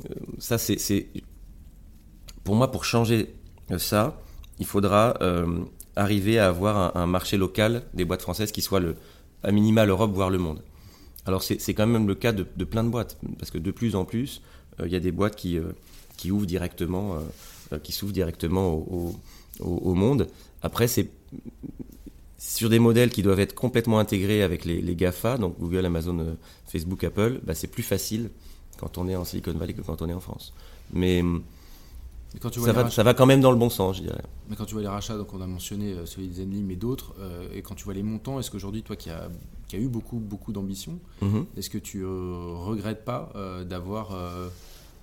euh, 0.08 0.14
ça 0.38 0.58
c'est. 0.58 1.08
Pour 2.44 2.54
moi, 2.54 2.70
pour 2.70 2.84
changer 2.84 3.34
ça, 3.78 4.20
il 4.58 4.66
faudra 4.66 5.18
arriver 5.94 6.38
à 6.38 6.48
avoir 6.48 6.96
un, 6.96 7.06
marché 7.06 7.36
local 7.36 7.82
des 7.92 8.04
boîtes 8.04 8.22
françaises 8.22 8.50
qui 8.50 8.62
soit 8.62 8.80
le, 8.80 8.96
à 9.42 9.52
minima 9.52 9.84
l'Europe, 9.84 10.12
voire 10.12 10.30
le 10.30 10.38
monde. 10.38 10.62
Alors 11.26 11.42
c'est 11.42 11.74
quand 11.74 11.86
même 11.86 12.08
le 12.08 12.14
cas 12.14 12.32
de, 12.32 12.42
plein 12.64 12.82
de 12.82 12.88
boîtes, 12.88 13.18
parce 13.38 13.50
que 13.50 13.58
de 13.58 13.70
plus 13.70 13.94
en 13.94 14.06
plus, 14.06 14.40
il 14.82 14.90
y 14.90 14.96
a 14.96 15.00
des 15.00 15.12
boîtes 15.12 15.36
qui, 15.36 15.58
qui 16.16 16.30
ouvrent 16.30 16.46
directement, 16.46 17.18
qui 17.82 17.92
s'ouvrent 17.92 18.14
directement 18.14 18.68
au, 18.68 18.86
au, 18.90 19.20
monde. 19.62 20.28
Après, 20.62 20.88
c'est 20.88 21.10
sur 22.38 22.70
des 22.70 22.78
modèles 22.78 23.10
qui 23.10 23.22
doivent 23.22 23.40
être 23.40 23.54
complètement 23.54 23.98
intégrés 23.98 24.42
avec 24.42 24.64
les, 24.64 24.80
les 24.80 24.96
GAFA, 24.96 25.36
donc 25.38 25.58
Google, 25.58 25.84
Amazon, 25.84 26.36
Facebook, 26.66 27.04
Apple, 27.04 27.40
bah, 27.44 27.54
c'est 27.54 27.68
plus 27.68 27.82
facile 27.82 28.30
quand 28.78 28.96
on 28.98 29.08
est 29.08 29.16
en 29.16 29.24
Silicon 29.24 29.52
Valley 29.52 29.74
que 29.74 29.82
quand 29.82 30.00
on 30.02 30.08
est 30.08 30.14
en 30.14 30.20
France. 30.20 30.54
Mais, 30.92 31.22
quand 32.40 32.50
tu 32.50 32.60
vois 32.60 32.68
ça, 32.68 32.72
va, 32.72 32.90
ça, 32.90 33.02
va, 33.02 33.12
quand 33.12 33.26
même 33.26 33.40
dans 33.40 33.50
le 33.50 33.58
bon 33.58 33.70
sens, 33.70 33.96
je 33.96 34.02
dirais. 34.02 34.22
Mais 34.48 34.56
quand 34.56 34.64
tu 34.64 34.74
vois 34.74 34.82
les 34.82 34.88
rachats, 34.88 35.16
donc 35.16 35.34
on 35.34 35.40
a 35.40 35.46
mentionné 35.46 35.92
euh, 35.92 36.06
celui 36.06 36.28
de 36.28 36.34
Zenly, 36.34 36.62
mais 36.62 36.76
d'autres, 36.76 37.14
euh, 37.18 37.48
et 37.52 37.62
quand 37.62 37.74
tu 37.74 37.84
vois 37.84 37.94
les 37.94 38.02
montants, 38.02 38.38
est-ce 38.38 38.50
qu'aujourd'hui, 38.50 38.82
toi 38.82 38.96
qui 38.96 39.10
as, 39.10 39.28
qui 39.68 39.76
a 39.76 39.78
eu 39.78 39.88
beaucoup, 39.88 40.18
beaucoup 40.18 40.52
d'ambition, 40.52 40.98
mhm. 41.22 41.46
est-ce 41.56 41.68
que 41.68 41.78
tu 41.78 42.02
euh, 42.02 42.54
regrettes 42.54 43.04
pas 43.04 43.32
d'avoir 43.68 44.16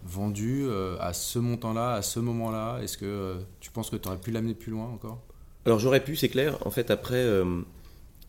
vendu 0.04 0.68
à 1.00 1.14
ce 1.14 1.40
montant-là, 1.40 1.94
à 1.94 2.02
ce 2.02 2.20
moment-là 2.20 2.80
Est-ce 2.82 2.98
que 2.98 3.38
tu 3.60 3.72
penses 3.72 3.90
que 3.90 3.96
tu 3.96 4.08
aurais 4.08 4.18
pu 4.18 4.32
l'amener 4.32 4.54
plus 4.54 4.72
loin 4.72 4.88
encore? 4.88 5.22
Alors 5.66 5.80
j'aurais 5.80 6.04
pu, 6.04 6.16
c'est 6.16 6.30
clair. 6.30 6.58
En 6.66 6.72
fait, 6.72 6.92
après, 6.92 7.26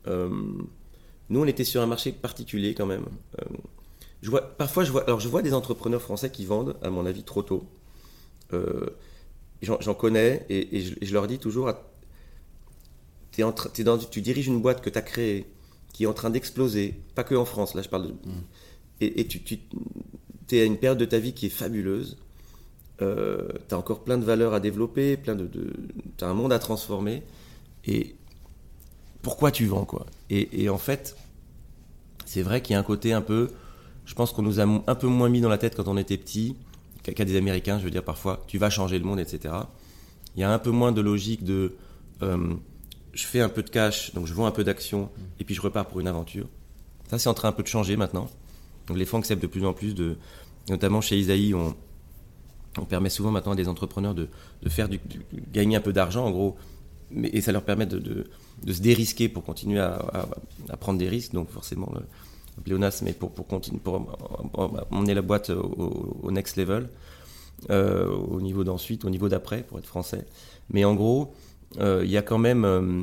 nous 0.07 0.66
on 1.31 1.46
était 1.46 1.64
sur 1.64 1.81
un 1.83 1.87
marché 1.87 2.12
particulier 2.12 2.74
quand 2.74 2.87
même. 2.87 3.07
je 4.22 4.31
vois, 4.31 4.42
parfois, 4.42 4.85
je 4.85 4.92
vois, 4.92 5.04
alors 5.04 5.20
je 5.20 5.28
vois 5.28 5.42
des 5.42 5.54
entrepreneurs 5.54 6.02
français 6.02 6.31
qui 6.31 6.44
vendent, 6.44 6.76
à 6.83 6.90
mon 6.90 7.07
avis, 7.07 7.22
trop 7.22 7.42
tôt. 7.42 7.64
Euh, 8.52 8.87
j'en 9.62 9.94
connais 9.94 10.46
et, 10.48 10.81
je, 10.81 11.12
leur 11.12 11.26
dis 11.26 11.38
toujours 11.38 11.70
es 13.38 13.44
en 13.44 13.54
dans, 13.85 13.98
tu 13.98 14.20
diriges 14.20 14.46
une 14.46 14.61
boîte 14.61 14.81
que 14.81 14.90
tu 14.90 14.98
as 14.98 15.02
créée 15.02 15.46
qui 15.92 16.04
est 16.04 16.07
en 16.07 16.12
train 16.12 16.31
d'exploser, 16.31 16.94
pas 17.14 17.24
que 17.24 17.35
en 17.35 17.44
France, 17.44 17.74
là 17.74 17.83
je 17.83 17.88
parle 17.88 18.09
de. 18.09 18.12
Mm. 18.12 18.44
Et, 19.00 19.26
tu, 19.28 19.42
tu 19.42 19.61
es 20.56 20.62
à 20.62 20.64
une 20.64 20.78
période 20.78 20.98
de 20.98 21.04
ta 21.04 21.18
vie 21.18 21.32
qui 21.32 21.46
est 21.46 21.50
fabuleuse. 21.50 22.16
Euh, 23.00 23.48
tu 23.68 23.74
as 23.74 23.78
encore 23.78 24.02
plein 24.02 24.18
de 24.18 24.24
valeurs 24.24 24.54
à 24.54 24.61
développer, 24.61 25.16
plein 25.16 25.34
de, 25.34 25.48
tu 25.48 26.24
as 26.24 26.28
un 26.28 26.34
monde 26.34 26.52
à 26.52 26.58
transformer. 26.58 27.22
Et 27.84 28.16
pourquoi 29.22 29.50
tu 29.50 29.66
vends 29.66 29.84
quoi? 29.84 30.06
Et, 30.30 30.68
en 30.68 30.78
fait, 30.78 31.16
c'est 32.26 32.42
vrai 32.42 32.61
qu'il 32.61 32.74
y 32.74 32.76
a 32.76 32.80
un 32.80 32.84
côté 32.84 33.12
un 33.12 33.22
peu. 33.22 33.50
Je 34.04 34.14
pense 34.14 34.32
qu'on 34.32 34.42
nous 34.42 34.61
a 34.61 34.64
un 34.64 34.94
peu 34.94 35.06
moins 35.06 35.28
mis 35.28 35.40
dans 35.40 35.48
la 35.48 35.58
tête 35.58 35.74
quand 35.74 35.88
on 35.88 35.96
était 35.96 36.16
petit 36.16 36.56
qu'à 37.02 37.24
des 37.24 37.37
Américains, 37.37 37.78
je 37.78 37.84
veux 37.84 37.90
dire 37.90 38.04
parfois, 38.04 38.44
tu 38.46 38.58
vas 38.58 38.70
changer 38.70 38.98
le 38.98 39.04
monde, 39.04 39.20
etc. 39.20 39.54
Il 40.37 40.40
y 40.40 40.44
a 40.44 40.52
un 40.52 40.58
peu 40.58 40.70
moins 40.70 40.92
de 40.92 41.00
logique 41.00 41.44
de 41.44 41.74
euh, 42.22 42.54
je 43.12 43.26
fais 43.26 43.40
un 43.40 43.48
peu 43.48 43.62
de 43.62 43.70
cash, 43.70 44.14
donc 44.14 44.26
je 44.26 44.34
vends 44.34 44.46
un 44.46 44.50
peu 44.50 44.64
d'actions, 44.64 45.11
et 45.40 45.44
puis 45.44 45.54
je 45.54 45.61
repars 45.61 45.87
pour 45.87 46.00
une 46.00 46.06
aventure. 46.06 46.46
Ça, 47.11 47.18
c'est 47.18 47.28
en 47.28 47.34
train 47.34 47.48
un 47.48 47.52
peu 47.52 47.62
de 47.62 47.68
changer 47.68 47.96
maintenant. 47.96 48.28
Les 48.94 49.05
fonds 49.05 49.18
acceptent 49.18 49.42
de 49.42 49.46
plus 49.46 49.64
en 49.64 49.72
plus 49.72 49.94
de. 49.94 50.16
Notamment 50.68 51.01
chez 51.01 51.18
Isaïe, 51.18 51.55
on, 51.55 51.74
permet 52.88 53.09
souvent 53.09 53.31
maintenant 53.31 53.53
à 53.53 53.57
des 53.57 53.68
entrepreneurs 53.68 54.14
de, 54.14 54.29
faire 54.68 54.88
gagner 55.53 55.77
un 55.77 55.81
peu 55.81 55.92
d'argent, 55.92 56.27
en 56.27 56.31
gros, 56.31 56.57
et 57.24 57.40
ça 57.40 57.51
leur 57.53 57.62
permet 57.62 57.87
de, 57.87 58.27
se 58.66 58.81
dérisquer 58.81 59.29
pour 59.29 59.44
continuer 59.44 59.81
à, 59.81 60.29
prendre 60.79 60.98
des 60.98 61.09
risques. 61.09 61.33
Donc 61.33 61.51
forcément, 61.51 61.90
le, 61.94 62.03
Léonas, 62.66 63.01
mais 63.03 63.12
pour 63.12 63.33
emmener 64.90 65.14
la 65.14 65.22
boîte 65.22 65.51
au, 65.51 66.31
next 66.31 66.57
level, 66.57 66.88
euh, 67.70 68.09
au 68.09 68.40
niveau 68.40 68.64
d'ensuite, 68.64 69.05
au 69.05 69.11
niveau 69.11 69.29
d'après, 69.29 69.62
pour 69.62 69.79
être 69.79 69.87
français. 69.87 70.27
Mais 70.70 70.85
en 70.85 70.94
gros, 70.94 71.33
euh, 71.79 72.03
il 72.05 72.11
y 72.11 72.16
a 72.16 72.22
quand 72.22 72.38
même 72.38 72.64
euh, 72.64 73.03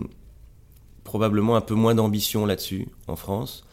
probablement 1.03 1.55
un 1.55 1.61
peu 1.61 1.75
moins 1.75 1.95
d'ambition 1.95 2.45
là-dessus 2.45 2.87
en 3.07 3.15
France. 3.15 3.65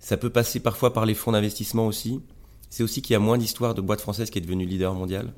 Ça 0.00 0.16
peut 0.16 0.30
passer 0.30 0.60
parfois 0.60 0.92
par 0.92 1.06
les 1.06 1.14
fonds 1.14 1.32
d'investissement 1.32 1.86
aussi. 1.86 2.20
C'est 2.68 2.82
aussi 2.82 3.02
qu'il 3.02 3.12
y 3.12 3.16
a 3.16 3.20
moins 3.20 3.38
d'histoires 3.38 3.74
de 3.74 3.80
boîtes 3.80 4.00
françaises 4.00 4.30
qui 4.30 4.38
est 4.38 4.42
devenue 4.42 4.66
leader 4.66 4.94
mondial. 4.94 5.32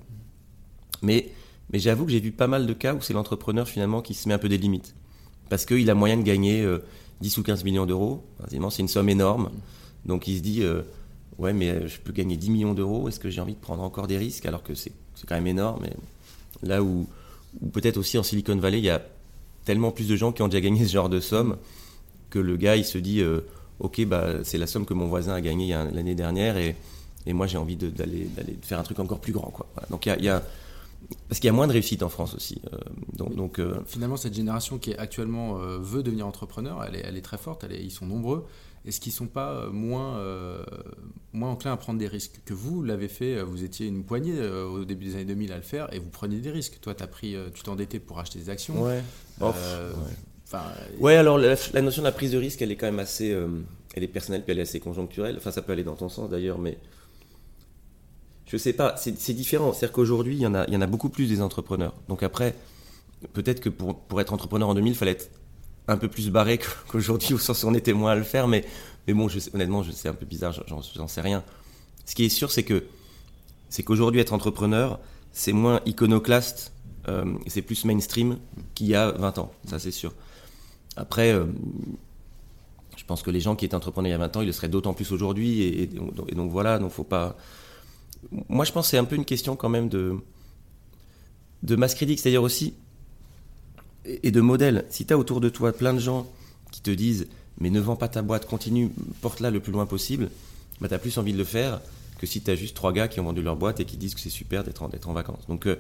Mais, 1.03 1.31
mais 1.70 1.79
j'avoue 1.79 2.05
que 2.07 2.12
j'ai 2.12 2.20
vu 2.20 2.33
pas 2.33 2.46
mal 2.46 2.66
de 2.66 2.72
cas 2.72 2.94
où 2.94 3.01
c'est 3.01 3.12
l'entrepreneur 3.12 3.68
finalement 3.68 4.03
qui 4.03 4.14
se 4.14 4.29
met 4.29 4.35
un 4.35 4.38
peu 4.38 4.48
des 4.48 4.59
limites. 4.59 4.94
Parce 5.48 5.66
qu'il 5.66 5.88
a 5.90 5.94
moyen 5.94 6.16
de 6.16 6.22
gagner 6.22 6.66
10 7.20 7.38
ou 7.38 7.42
15 7.42 7.64
millions 7.64 7.87
d'euros. 7.87 8.25
C'est 8.48 8.79
une 8.79 8.88
somme 8.88 9.09
énorme. 9.09 9.51
Donc 10.05 10.27
il 10.29 10.38
se 10.38 10.42
dit, 10.42 10.62
euh, 10.62 10.83
ouais, 11.38 11.53
mais 11.53 11.70
euh, 11.70 11.88
je 11.88 11.98
peux 12.01 12.12
gagner 12.12 12.37
10 12.37 12.51
millions 12.51 12.75
d'euros, 12.75 13.09
est-ce 13.09 13.20
que 13.20 13.31
j'ai 13.31 13.40
envie 13.40 13.55
de 13.55 13.61
prendre 13.61 13.83
encore 13.83 14.07
des 14.07 14.18
risques? 14.18 14.46
Alors 14.46 14.62
que 14.62 14.75
c'est 14.75 14.92
quand 15.27 15.35
même 15.35 15.46
énorme 15.46 15.85
et 15.85 15.92
Là 16.64 16.81
où, 16.81 17.09
peut-être 17.72 17.96
aussi 17.96 18.18
en 18.18 18.22
Silicon 18.22 18.55
Valley, 18.57 18.79
il 18.79 18.85
y 18.85 18.90
a 18.90 19.03
tellement 19.64 19.90
plus 19.90 20.07
de 20.07 20.14
gens 20.14 20.31
qui 20.31 20.42
ont 20.42 20.48
déjà 20.48 20.61
gagné 20.61 20.87
ce 20.87 20.92
genre 20.92 21.09
de 21.09 21.18
somme 21.18 21.57
que 22.31 22.38
le 22.38 22.57
gars, 22.57 22.77
il 22.77 22.85
se 22.85 22.98
dit, 22.98 23.20
euh, 23.20 23.40
ok, 23.83 24.05
bah, 24.07 24.45
c'est 24.45 24.59
la 24.59 24.66
somme 24.66 24.87
que 24.87 24.95
mon 24.95 25.07
voisin 25.07 25.35
a 25.35 25.40
gagnée 25.40 25.75
l'année 25.92 26.14
dernière 26.14 26.57
et, 26.57 26.77
et 27.27 27.33
moi 27.33 27.47
j'ai 27.47 27.59
envie 27.59 27.77
d'aller 27.77 28.29
faire 28.62 28.79
un 28.79 28.83
truc 28.83 28.99
encore 28.99 29.21
plus 29.21 29.33
grand. 29.33 29.51
Quoi. 29.51 29.66
Donc 29.90 30.07
il 30.07 30.25
y 30.25 30.29
a, 30.29 30.42
parce 31.29 31.40
qu'il 31.40 31.49
y 31.49 31.51
a 31.51 31.53
moins 31.53 31.66
de 31.66 31.73
réussite 31.73 32.03
en 32.03 32.09
France 32.09 32.35
aussi. 32.35 32.62
donc, 33.12 33.35
donc 33.35 33.61
Finalement, 33.87 34.16
cette 34.16 34.35
génération 34.35 34.79
qui 34.79 34.92
est 34.92 34.99
actuellement 34.99 35.57
veut 35.57 36.03
devenir 36.03 36.27
entrepreneur, 36.27 36.83
elle 36.85 36.97
est, 36.97 37.03
elle 37.05 37.16
est 37.16 37.23
très 37.23 37.38
forte, 37.38 37.64
elle 37.64 37.73
ils 37.81 37.90
sont 37.90 38.07
nombreux 38.07 38.47
est-ce 38.85 39.01
qu'ils 39.01 39.12
ne 39.12 39.16
sont 39.16 39.27
pas 39.27 39.51
euh, 39.51 39.71
moins, 39.71 40.16
euh, 40.16 40.64
moins 41.33 41.51
enclins 41.51 41.73
à 41.73 41.77
prendre 41.77 41.99
des 41.99 42.09
risques 42.09 42.40
Que 42.45 42.55
vous 42.55 42.83
l'avez 42.83 43.09
fait, 43.09 43.37
euh, 43.37 43.45
vous 43.45 43.62
étiez 43.62 43.87
une 43.87 44.05
poignée 44.05 44.40
au 44.42 44.85
début 44.85 45.07
des 45.07 45.14
années 45.14 45.25
2000 45.27 45.53
à 45.53 45.57
le 45.57 45.62
faire 45.62 45.92
et 45.95 45.99
vous 45.99 46.09
preniez 46.09 46.40
des 46.40 46.51
risques. 46.51 46.81
Toi, 46.81 46.95
as 46.99 47.07
pris, 47.07 47.37
tu 47.55 47.62
t'es 47.62 47.68
endetté 47.68 48.01
pour 48.01 48.18
acheter 48.18 48.38
des 48.38 48.51
actions. 48.51 48.83
Ouais. 48.83 49.03
ouais. 49.40 49.53
Alors 51.17 51.38
la, 51.38 51.83
notion 51.83 52.03
de 52.03 52.07
la 52.07 52.12
prise 52.12 52.33
de 52.33 52.38
risque, 52.38 52.62
elle 52.62 52.71
est 52.71 52.77
quand 52.77 52.87
même 52.87 52.99
assez. 52.99 53.37
elle 53.95 54.03
est 54.03 54.09
personnelle 54.09 54.43
puis 54.43 54.53
elle 54.53 54.59
est 54.59 54.62
assez 54.62 54.81
conjoncturelle. 54.81 55.37
Enfin, 55.38 55.51
ça 55.51 55.62
peut 55.62 55.73
aller 55.73 55.85
dans 55.85 55.97
ton 55.97 56.09
sens 56.09 56.31
d'ailleurs, 56.31 56.59
mais. 56.59 56.79
Je 58.47 58.59
sais 58.59 58.75
pas, 58.75 58.97
c'est 58.99 59.33
différent. 59.33 59.73
C'est-à-dire 59.73 59.93
qu'aujourd'hui, 59.93 60.35
il 60.35 60.43
y, 60.43 60.47
en 60.47 60.55
a, 60.55 60.67
il 60.67 60.75
y 60.75 60.77
en 60.77 60.83
a 60.83 60.87
beaucoup 60.87 61.09
plus 61.09 61.27
des 61.27 61.41
entrepreneurs. 61.41 61.95
Donc 62.09 62.23
après, 62.23 62.55
peut-être 63.33 63.61
que 63.61 63.71
pour, 63.71 63.99
pour 63.99 64.21
être 64.21 64.35
entrepreneur 64.35 64.69
en 64.69 64.75
2000, 64.75 64.93
il 64.93 64.97
fallait 64.97 65.12
être 65.12 65.31
un 65.88 65.97
peu 65.97 66.09
plus 66.09 66.31
barré 66.31 66.61
qu'aujourd'hui, 66.88 67.35
au 67.35 67.38
sens 67.38 67.65
où 67.65 67.69
on 67.69 67.75
était 67.75 67.93
moins 67.93 68.12
à 68.12 68.15
le 68.15 68.23
faire, 68.23 68.49
mais, 68.49 68.65
mais 69.07 69.15
bon, 69.15 69.29
je 69.29 69.38
honnêtement, 69.55 69.83
c'est 69.91 70.09
un 70.09 70.15
peu 70.15 70.27
bizarre, 70.27 70.53
j'en 70.67 71.09
sais 71.09 71.21
rien. 71.21 71.43
Ce 72.05 72.15
qui 72.15 72.25
est 72.25 72.29
sûr, 72.29 72.51
c'est 72.51 72.62
que 72.62 72.85
c'est 73.69 73.83
qu'aujourd'hui, 73.83 74.21
être 74.21 74.33
entrepreneur, 74.33 74.99
c'est 75.33 75.53
moins 75.53 75.81
iconoclaste, 75.87 76.73
euh, 77.09 77.25
c'est 77.47 77.62
plus 77.62 77.85
mainstream 77.85 78.38
qu'il 78.75 78.88
y 78.88 78.95
a 78.95 79.12
20 79.12 79.38
ans, 79.38 79.53
ça 79.67 79.79
c'est 79.79 79.91
sûr. 79.91 80.12
Après, 80.96 81.33
euh, 81.33 81.46
je 82.96 83.05
pense 83.05 83.22
que 83.22 83.31
les 83.31 83.40
gens 83.40 83.57
qui 83.57 83.64
étaient 83.64 83.74
entrepreneurs 83.74 84.09
il 84.09 84.12
y 84.12 84.14
a 84.14 84.18
20 84.18 84.37
ans, 84.37 84.40
ils 84.42 84.46
le 84.46 84.52
seraient 84.52 84.68
d'autant 84.68 84.94
plus 84.94 85.11
aujourd'hui, 85.12 85.62
et, 85.62 85.87
donc 85.87 86.50
voilà, 86.50 86.78
donc 86.78 86.90
faut 86.90 87.05
pas. 87.05 87.37
Moi, 88.48 88.64
je 88.64 88.72
pense 88.72 88.87
que 88.87 88.90
c'est 88.90 88.98
un 88.98 89.05
peu 89.05 89.16
une 89.16 89.24
question 89.24 89.57
quand 89.57 89.68
même 89.68 89.88
de, 89.88 90.16
de 91.62 91.76
masse 91.76 91.94
critique, 91.94 92.20
c'est-à-dire 92.20 92.42
aussi, 92.42 92.74
et 94.05 94.31
de 94.31 94.40
modèles. 94.40 94.85
Si 94.90 95.07
tu 95.07 95.12
as 95.12 95.18
autour 95.18 95.40
de 95.40 95.48
toi 95.48 95.72
plein 95.72 95.94
de 95.94 95.98
gens 95.98 96.26
qui 96.70 96.81
te 96.81 96.90
disent 96.90 97.26
mais 97.59 97.70
ne 97.70 97.81
vends 97.81 97.96
pas 97.96 98.09
ta 98.09 98.22
boîte, 98.22 98.46
continue, 98.46 98.90
porte-la 99.20 99.50
le 99.50 99.61
plus 99.61 99.72
loin 99.72 99.87
possible, 99.87 100.31
bah, 100.81 100.88
tu 100.88 100.94
as 100.94 100.98
plus 100.98 101.16
envie 101.18 101.33
de 101.33 101.38
le 101.38 101.44
faire 101.44 101.81
que 102.18 102.26
si 102.26 102.40
tu 102.40 102.50
as 102.50 102.57
juste 102.57 102.74
trois 102.74 102.92
gars 102.92 103.09
qui 103.09 103.20
ont 103.20 103.24
vendu 103.24 103.42
leur 103.42 103.57
boîte 103.57 103.81
et 103.81 103.85
qui 103.85 103.96
disent 103.96 104.14
que 104.14 104.20
c'est 104.20 104.31
super 104.31 104.64
d'être 104.64 104.83
en, 104.83 104.90
en 105.07 105.12
vacances. 105.12 105.46
Donc 105.48 105.66
euh, 105.66 105.76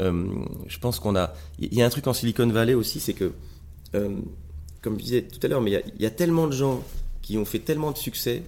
euh, 0.00 0.30
je 0.66 0.78
pense 0.78 1.00
qu'on 1.00 1.16
a... 1.16 1.34
Il 1.58 1.74
y 1.74 1.82
a 1.82 1.86
un 1.86 1.90
truc 1.90 2.06
en 2.06 2.12
Silicon 2.12 2.46
Valley 2.46 2.74
aussi, 2.74 3.00
c'est 3.00 3.14
que, 3.14 3.32
comme 4.88 4.98
je 4.98 5.04
disais 5.04 5.22
tout 5.22 5.38
à 5.42 5.48
l'heure, 5.48 5.60
mais 5.60 5.82
il 5.96 6.02
y, 6.02 6.06
a 6.06 6.10
tellement 6.10 6.46
de 6.46 6.52
gens 6.52 6.82
qui 7.20 7.36
ont 7.36 7.44
fait 7.44 7.58
tellement 7.58 7.90
de 7.90 7.98
succès 7.98 8.42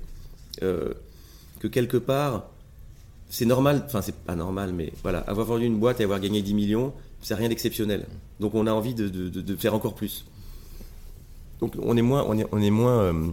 que 0.60 1.68
quelque 1.68 1.98
part, 1.98 2.44
c'est 3.28 3.44
normal, 3.44 3.82
enfin 3.86 4.02
c'est 4.02 4.16
pas 4.16 4.34
normal, 4.34 4.72
mais 4.72 4.92
voilà, 5.02 5.20
avoir 5.20 5.46
vendu 5.46 5.66
une 5.66 5.78
boîte 5.78 6.00
et 6.00 6.04
avoir 6.04 6.18
gagné 6.18 6.42
10 6.42 6.54
millions, 6.54 6.92
c'est 7.22 7.34
rien 7.34 7.48
d'exceptionnel. 7.48 8.06
Donc 8.40 8.54
on 8.54 8.66
a 8.66 8.72
envie 8.72 8.94
de, 8.94 9.56
faire 9.56 9.74
encore 9.74 9.94
plus. 9.94 10.24
Donc 11.60 11.74
on 11.80 11.96
est 11.96 12.02
moins, 12.02 12.24
on 12.26 12.60
est, 12.60 12.70
moins, 12.70 13.02
euh, 13.02 13.28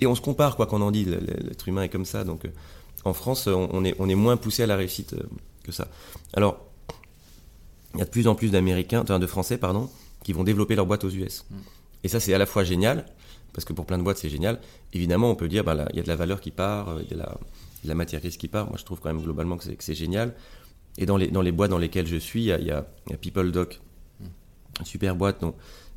et 0.00 0.06
on 0.06 0.14
se 0.14 0.20
compare 0.20 0.56
quoi 0.56 0.66
qu'on 0.66 0.80
en 0.80 0.92
dit. 0.92 1.04
L'être 1.04 1.68
humain 1.68 1.82
est 1.82 1.88
comme 1.88 2.04
ça. 2.04 2.22
Donc 2.22 2.44
euh, 2.44 2.50
en 3.04 3.12
France, 3.12 3.48
on 3.48 3.84
est, 3.84 4.14
moins 4.14 4.36
poussé 4.36 4.62
à 4.62 4.66
la 4.66 4.76
réussite 4.76 5.14
euh, 5.14 5.22
que 5.64 5.72
ça. 5.72 5.88
Alors 6.32 6.64
il 7.94 7.98
y 7.98 8.02
a 8.02 8.04
de 8.04 8.10
plus 8.10 8.26
en 8.28 8.34
plus 8.34 8.50
d'Américains, 8.50 9.04
de 9.04 9.26
Français 9.26 9.58
pardon, 9.58 9.90
qui 10.22 10.32
vont 10.32 10.44
développer 10.44 10.76
leur 10.76 10.86
boîte 10.86 11.04
aux 11.04 11.10
US. 11.10 11.44
Mm. 12.04 12.06
Et 12.06 12.08
ça 12.08 12.20
c'est 12.20 12.34
à 12.34 12.38
la 12.38 12.46
fois 12.46 12.64
génial 12.64 13.06
parce 13.52 13.64
que 13.64 13.72
pour 13.72 13.86
plein 13.86 13.98
de 13.98 14.02
boîtes 14.02 14.18
c'est 14.18 14.28
génial. 14.28 14.60
Évidemment 14.92 15.30
on 15.30 15.34
peut 15.34 15.48
dire 15.48 15.64
bah 15.64 15.86
il 15.92 15.96
y 15.96 16.00
a 16.00 16.02
de 16.02 16.08
la 16.08 16.16
valeur 16.16 16.40
qui 16.40 16.50
part, 16.50 16.96
il 17.00 17.10
y 17.10 17.20
a 17.20 17.26
de 17.82 17.88
la, 17.88 17.94
matière 17.94 18.20
grise 18.20 18.36
qui 18.36 18.48
part. 18.48 18.66
Moi 18.68 18.76
je 18.78 18.84
trouve 18.84 19.00
quand 19.00 19.12
même 19.12 19.22
globalement 19.22 19.56
que 19.56 19.64
c'est 19.78 19.94
génial. 19.94 20.34
Et 20.96 21.06
dans 21.06 21.16
les, 21.16 21.28
dans 21.28 21.42
les 21.42 21.52
boîtes 21.52 21.70
dans 21.70 21.78
lesquelles 21.78 22.06
je 22.06 22.16
suis, 22.16 22.42
il 22.42 22.46
y 22.46 22.52
a, 22.52 22.60
y 22.60 22.70
a, 22.70 22.86
People 23.20 23.50
Doc, 23.50 23.80
une 24.78 24.86
super 24.86 25.16
boîte. 25.16 25.42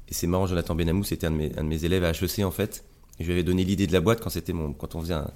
Et 0.10 0.14
c'est 0.14 0.26
marrant, 0.26 0.48
Jonathan 0.48 0.74
Benamou, 0.74 1.04
c'était 1.04 1.28
un, 1.28 1.32
de 1.32 1.36
mes, 1.36 1.52
un 1.58 1.64
de 1.64 1.70
mes 1.70 1.86
élèves 1.86 2.04
à 2.04 2.12
HEC 2.12 2.40
en 2.40 2.52
fait. 2.52 2.84
Et 3.20 3.24
je 3.24 3.28
lui 3.28 3.34
avais 3.34 3.44
donné 3.44 3.64
l'idée 3.64 3.88
de 3.88 3.94
la 3.94 4.02
boîte 4.02 4.22
quand, 4.22 4.30
c'était 4.30 4.54
mon, 4.54 4.74
quand 4.74 4.96
on 4.96 5.02
faisait 5.02 5.14
un, 5.14 5.30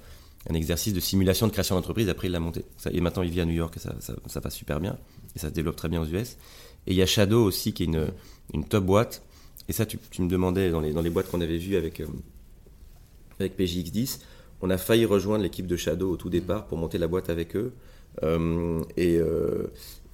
un 0.48 0.54
exercice 0.54 0.92
de 0.92 1.00
simulation 1.00 1.46
de 1.46 1.52
création 1.52 1.74
d'entreprise. 1.74 2.08
Après, 2.08 2.28
il 2.28 2.30
l'a 2.30 2.40
monté. 2.40 2.64
Et 2.90 3.00
maintenant, 3.00 3.22
il 3.22 3.30
vit 3.30 3.40
à 3.40 3.44
New 3.44 3.54
York 3.54 3.76
et 3.76 3.80
ça, 3.80 3.94
ça, 4.00 4.14
ça, 4.26 4.40
va 4.40 4.50
super 4.50 4.80
bien. 4.80 4.98
Et 5.36 5.38
ça 5.38 5.48
se 5.48 5.52
développe 5.52 5.76
très 5.76 5.88
bien 5.88 6.00
aux 6.00 6.06
US. 6.06 6.36
Et 6.86 6.92
il 6.92 6.94
y 6.94 7.02
a 7.02 7.06
Shadow 7.06 7.44
aussi, 7.44 7.72
qui 7.72 7.84
est 7.84 7.86
une, 7.86 8.08
une 8.52 8.64
top 8.64 8.84
boîte. 8.84 9.22
Et 9.68 9.72
ça, 9.72 9.86
tu, 9.86 9.98
tu 10.10 10.22
me 10.22 10.28
demandais 10.28 10.70
dans 10.70 10.80
les, 10.80 10.92
dans 10.92 11.02
les 11.02 11.10
boîtes 11.10 11.30
qu'on 11.30 11.40
avait 11.40 11.58
vues 11.58 11.76
avec, 11.76 12.00
euh, 12.00 12.06
avec 13.38 13.58
PJX10. 13.58 14.20
On 14.60 14.70
a 14.70 14.78
failli 14.78 15.04
rejoindre 15.04 15.42
l'équipe 15.42 15.66
de 15.66 15.76
Shadow 15.76 16.10
au 16.10 16.16
tout 16.16 16.30
départ 16.30 16.66
pour 16.66 16.78
monter 16.78 16.98
la 16.98 17.08
boîte 17.08 17.30
avec 17.30 17.56
eux. 17.56 17.72
et, 18.96 19.18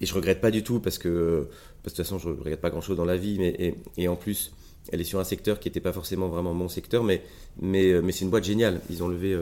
et 0.01 0.05
je 0.05 0.13
regrette 0.13 0.41
pas 0.41 0.49
du 0.49 0.63
tout 0.63 0.79
parce 0.79 0.97
que, 0.97 1.47
parce 1.83 1.95
que 1.95 2.01
de 2.01 2.07
toute 2.07 2.17
façon, 2.17 2.17
je 2.17 2.29
regrette 2.29 2.61
pas 2.61 2.71
grand 2.71 2.81
chose 2.81 2.97
dans 2.97 3.05
la 3.05 3.17
vie, 3.17 3.37
mais, 3.37 3.55
et, 3.59 3.75
et 3.97 4.07
en 4.07 4.15
plus, 4.15 4.51
elle 4.91 5.01
est 5.01 5.03
sur 5.03 5.19
un 5.19 5.23
secteur 5.23 5.59
qui 5.59 5.67
n'était 5.67 5.81
pas 5.81 5.93
forcément 5.93 6.29
vraiment 6.29 6.55
mon 6.55 6.67
secteur, 6.67 7.03
mais, 7.03 7.21
mais, 7.61 8.01
mais 8.01 8.11
c'est 8.11 8.25
une 8.25 8.31
boîte 8.31 8.45
géniale. 8.45 8.81
Ils 8.89 9.03
ont 9.03 9.07
levé 9.07 9.37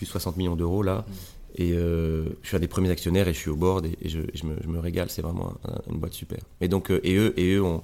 plus 0.00 0.06
de 0.06 0.10
60 0.12 0.38
millions 0.38 0.56
d'euros 0.56 0.82
là. 0.82 1.04
Et 1.56 1.72
euh, 1.72 2.24
je 2.42 2.48
suis 2.48 2.56
un 2.56 2.60
des 2.60 2.68
premiers 2.68 2.90
actionnaires 2.90 3.28
et 3.28 3.34
je 3.34 3.38
suis 3.38 3.50
au 3.50 3.56
board 3.56 3.84
et, 3.84 4.08
je, 4.08 4.20
je, 4.32 4.46
me, 4.46 4.56
je, 4.62 4.68
me, 4.68 4.78
régale. 4.78 5.10
C'est 5.10 5.20
vraiment 5.20 5.52
une 5.90 5.98
boîte 5.98 6.14
super. 6.14 6.38
Et 6.62 6.68
donc, 6.68 6.90
euh, 6.90 7.00
et 7.02 7.16
eux, 7.16 7.38
et 7.38 7.54
eux 7.54 7.62
ont, 7.62 7.82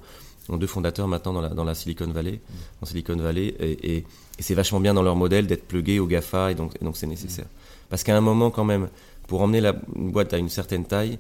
ont, 0.51 0.57
deux 0.57 0.67
fondateurs 0.67 1.09
maintenant 1.09 1.33
dans 1.33 1.41
la, 1.41 1.49
dans 1.49 1.65
la 1.65 1.75
Silicon 1.75 2.07
Valley, 2.07 2.41
en 2.83 2.87
Silicon 2.87 3.17
Valley, 3.17 3.55
et, 3.59 3.71
et, 3.71 3.97
et 3.99 4.43
c'est 4.43 4.55
vachement 4.55 4.81
bien 4.81 4.95
dans 4.95 5.03
leur 5.03 5.17
modèle 5.17 5.47
d'être 5.47 5.67
plugué 5.67 5.99
au 5.99 6.07
Gafa, 6.07 6.53
et 6.53 6.55
donc, 6.55 6.81
donc 6.83 6.97
c'est 6.97 7.07
nécessaire. 7.07 7.47
Parce 7.89 8.03
qu'à 8.03 8.17
un 8.17 8.21
moment, 8.21 8.51
quand 8.51 8.65
même, 8.65 8.89
pour 9.29 9.43
emmener 9.43 9.61
la, 9.61 9.75
une 9.95 10.11
boîte 10.11 10.33
à 10.35 10.39
une 10.39 10.49
certaine 10.49 10.85
taille, 10.85 11.19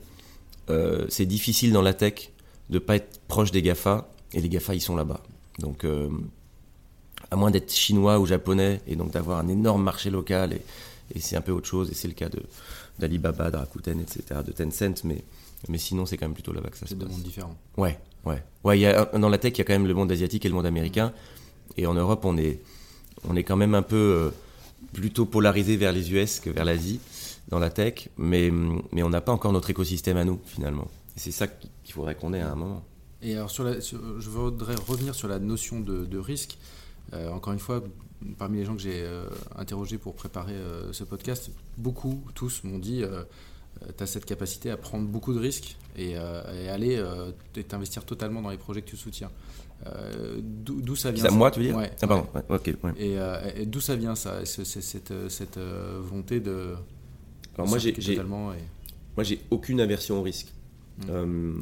euh, 0.70 1.06
c'est 1.08 1.26
difficile 1.26 1.72
dans 1.72 1.82
la 1.82 1.94
tech 1.94 2.30
de 2.70 2.78
pas 2.78 2.96
être 2.96 3.20
proche 3.28 3.50
des 3.50 3.62
Gafa, 3.62 4.08
et 4.32 4.40
les 4.40 4.48
Gafa, 4.48 4.74
ils 4.74 4.80
sont 4.80 4.96
là-bas. 4.96 5.20
Donc, 5.58 5.84
euh, 5.84 6.08
à 7.30 7.36
moins 7.36 7.50
d'être 7.50 7.72
chinois 7.72 8.18
ou 8.18 8.26
japonais, 8.26 8.80
et 8.86 8.96
donc 8.96 9.12
d'avoir 9.12 9.38
un 9.38 9.48
énorme 9.48 9.82
marché 9.82 10.10
local 10.10 10.58
et 11.14 11.20
c'est 11.20 11.36
un 11.36 11.40
peu 11.40 11.52
autre 11.52 11.68
chose, 11.68 11.90
et 11.90 11.94
c'est 11.94 12.08
le 12.08 12.14
cas 12.14 12.28
d'Alibaba, 12.98 13.50
de, 13.50 13.56
Rakuten, 13.56 14.00
etc., 14.00 14.40
de 14.44 14.52
Tencent, 14.52 15.04
mais, 15.04 15.22
mais 15.68 15.78
sinon 15.78 16.06
c'est 16.06 16.16
quand 16.16 16.26
même 16.26 16.34
plutôt 16.34 16.52
là-bas 16.52 16.70
que 16.70 16.76
ça 16.76 16.86
se 16.86 16.94
passe. 16.94 16.98
C'est 17.00 17.04
deux 17.04 17.12
mondes 17.12 17.22
différents. 17.22 17.56
Ouais, 17.76 17.98
ouais. 18.26 18.42
ouais 18.64 18.78
y 18.78 18.86
a, 18.86 19.06
dans 19.06 19.28
la 19.28 19.38
tech, 19.38 19.52
il 19.54 19.58
y 19.58 19.60
a 19.62 19.64
quand 19.64 19.72
même 19.72 19.86
le 19.86 19.94
monde 19.94 20.12
asiatique 20.12 20.44
et 20.44 20.48
le 20.48 20.54
monde 20.54 20.66
américain, 20.66 21.12
et 21.76 21.86
en 21.86 21.94
Europe, 21.94 22.24
on 22.24 22.36
est, 22.36 22.60
on 23.28 23.36
est 23.36 23.44
quand 23.44 23.56
même 23.56 23.74
un 23.74 23.82
peu 23.82 23.96
euh, 23.96 24.30
plutôt 24.92 25.26
polarisé 25.26 25.76
vers 25.76 25.92
les 25.92 26.12
US 26.12 26.40
que 26.40 26.50
vers 26.50 26.64
l'Asie 26.64 27.00
dans 27.48 27.58
la 27.58 27.70
tech, 27.70 28.08
mais, 28.16 28.50
mais 28.92 29.02
on 29.02 29.08
n'a 29.08 29.20
pas 29.20 29.32
encore 29.32 29.52
notre 29.52 29.70
écosystème 29.70 30.16
à 30.16 30.24
nous, 30.24 30.40
finalement. 30.44 30.88
Et 31.16 31.20
c'est 31.20 31.30
ça 31.30 31.46
qu'il 31.46 31.94
faudrait 31.94 32.14
qu'on 32.14 32.32
ait 32.32 32.40
à 32.40 32.52
un 32.52 32.56
moment. 32.56 32.84
Et 33.22 33.34
alors, 33.34 33.50
sur 33.50 33.64
je 33.80 34.28
voudrais 34.28 34.74
revenir 34.74 35.14
sur 35.14 35.28
la 35.28 35.38
notion 35.38 35.80
de, 35.80 36.18
risque. 36.18 36.58
Euh, 37.12 37.30
encore 37.30 37.52
une 37.52 37.58
fois, 37.58 37.82
parmi 38.36 38.58
les 38.58 38.64
gens 38.64 38.74
que 38.74 38.82
j'ai 38.82 39.02
euh, 39.02 39.28
interrogés 39.56 39.96
pour 39.96 40.14
préparer 40.14 40.54
ce 40.92 41.04
podcast, 41.04 41.50
beaucoup, 41.76 42.24
tous 42.34 42.64
m'ont 42.64 42.78
dit 42.78 43.04
tu 43.96 44.02
as 44.02 44.06
cette 44.06 44.24
capacité 44.24 44.70
à 44.70 44.76
prendre 44.76 45.06
beaucoup 45.06 45.32
de 45.34 45.38
risques 45.38 45.76
et, 45.96 46.12
et 46.12 46.68
aller 46.68 47.02
t'investir 47.68 48.04
totalement 48.04 48.42
dans 48.42 48.50
les 48.50 48.58
projets 48.58 48.82
que 48.82 48.90
tu 48.90 48.96
soutiens. 48.96 49.30
d'où 50.40 50.96
ça 50.96 51.10
vient 51.10 51.24
ça, 51.24 51.30
Moi, 51.30 51.50
tu 51.50 51.60
veux 51.60 51.66
dire 51.66 51.76
ouais, 51.76 51.90
ah, 52.02 52.06
pardon. 52.06 52.26
Et, 52.98 53.66
d'où 53.66 53.80
ça 53.80 53.96
vient 53.96 54.14
ça 54.14 54.44
C'est 54.44 54.64
cette, 54.64 55.12
cette 55.28 55.58
volonté 55.58 56.40
de. 56.40 56.74
Alors 57.56 57.68
moi, 57.68 57.78
j'ai, 57.78 57.94
moi, 58.20 59.24
j'ai 59.24 59.40
aucune 59.50 59.80
aversion 59.80 60.18
au 60.20 60.22
risque. 60.22 60.52
Mmh. 61.08 61.60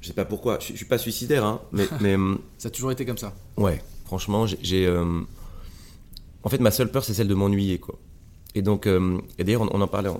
Je 0.00 0.06
sais 0.06 0.12
pas 0.14 0.24
pourquoi, 0.24 0.58
je, 0.60 0.68
je 0.68 0.76
suis 0.76 0.84
pas 0.84 0.98
suicidaire, 0.98 1.44
hein, 1.44 1.60
mais, 1.72 1.86
mais. 2.00 2.16
ça 2.56 2.68
a 2.68 2.70
toujours 2.70 2.92
été 2.92 3.04
comme 3.04 3.18
ça. 3.18 3.34
Ouais, 3.56 3.82
franchement, 4.04 4.46
j'ai. 4.46 4.86
Euh, 4.86 5.20
en 6.42 6.48
fait, 6.48 6.60
ma 6.60 6.70
seule 6.70 6.90
peur, 6.90 7.04
c'est 7.04 7.14
celle 7.14 7.28
de 7.28 7.34
m'ennuyer, 7.34 7.78
quoi. 7.78 7.98
Et 8.54 8.62
donc, 8.62 8.86
euh, 8.86 9.20
et 9.38 9.44
d'ailleurs, 9.44 9.62
on, 9.62 9.80
en 9.80 9.88
parlait 9.88 10.10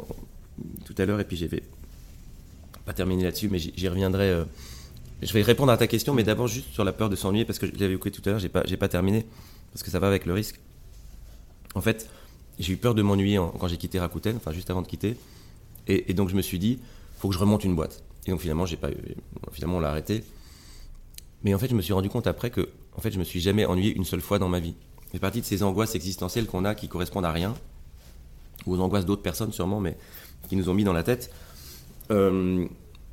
tout 0.85 0.95
à 0.99 1.05
l'heure, 1.05 1.21
et 1.21 1.25
puis 1.25 1.37
j'avais 1.37 1.63
pas 2.85 2.93
terminé 2.93 3.25
là-dessus, 3.25 3.49
mais 3.49 3.59
j'y 3.59 3.89
reviendrai. 3.89 4.31
Euh, 4.31 4.45
je 5.23 5.33
vais 5.33 5.43
répondre 5.43 5.73
à 5.73 5.77
ta 5.77 5.87
question, 5.87 6.15
mais 6.15 6.23
d'abord 6.23 6.47
juste 6.47 6.73
sur 6.73 6.85
la 6.85 6.93
peur 6.93 7.09
de 7.09 7.17
s'ennuyer, 7.17 7.45
parce 7.45 7.59
que 7.59 7.67
je 7.67 7.73
l'avais 7.79 7.95
écouté 7.95 8.11
tout 8.11 8.23
à 8.29 8.31
l'heure, 8.31 8.39
j'ai 8.39 8.49
pas, 8.49 8.63
pas 8.63 8.89
terminé, 8.89 9.27
parce 9.73 9.83
que 9.83 9.91
ça 9.91 9.99
va 9.99 10.07
avec 10.07 10.27
le 10.27 10.33
risque. 10.33 10.61
En 11.75 11.81
fait, 11.81 12.09
j'ai 12.59 12.73
eu 12.73 12.77
peur 12.77 12.95
de 12.95 13.03
m'ennuyer 13.03 13.41
quand 13.59 13.69
j'ai 13.69 13.77
quitté 13.77 13.99
Rakuten, 13.99 14.37
enfin 14.37 14.53
juste 14.53 14.71
avant 14.71 14.83
de 14.83 14.87
quitter, 14.87 15.17
et, 15.87 16.13
donc 16.13 16.29
je 16.29 16.37
me 16.37 16.43
suis 16.43 16.59
dit, 16.59 16.79
faut 17.19 17.29
que 17.29 17.35
je 17.35 17.41
remonte 17.41 17.65
une 17.65 17.75
boîte. 17.75 18.03
Et 18.27 18.31
donc 18.31 18.41
finalement, 18.41 18.67
j'ai 18.67 18.77
pas, 18.77 18.91
finalement 19.53 19.79
on 19.79 19.81
l'a 19.81 19.91
arrêté. 19.91 20.23
Mais 21.43 21.55
en 21.55 21.59
fait, 21.59 21.69
je 21.69 21.75
me 21.75 21.83
suis 21.83 21.93
rendu 21.93 22.09
compte 22.09 22.27
après 22.27 22.51
que, 22.51 22.69
en 22.97 23.01
fait, 23.01 23.11
je 23.11 23.19
me 23.19 23.25
suis 23.25 23.41
jamais 23.41 23.65
ennuyé 23.65 23.95
une 23.95 24.05
seule 24.05 24.21
fois 24.21 24.39
dans 24.39 24.49
ma 24.49 24.61
vie. 24.61 24.75
C'est 25.13 25.19
partie 25.19 25.41
de 25.41 25.47
ces 25.47 25.63
angoisses 25.63 25.95
existentielles 25.95 26.47
qu'on 26.47 26.65
a 26.65 26.75
qui 26.75 26.89
correspondent 26.89 27.25
à 27.25 27.33
rien, 27.33 27.55
ou 28.67 28.75
aux 28.75 28.81
angoisses 28.81 29.07
d'autres 29.07 29.23
personnes 29.23 29.53
sûrement, 29.53 29.81
mais 29.81 29.97
qui 30.49 30.57
nous 30.57 30.68
ont 30.68 30.74
mis 30.74 30.84
dans 30.84 30.93
la 30.93 31.03
tête. 31.03 31.30
Euh, 32.11 32.66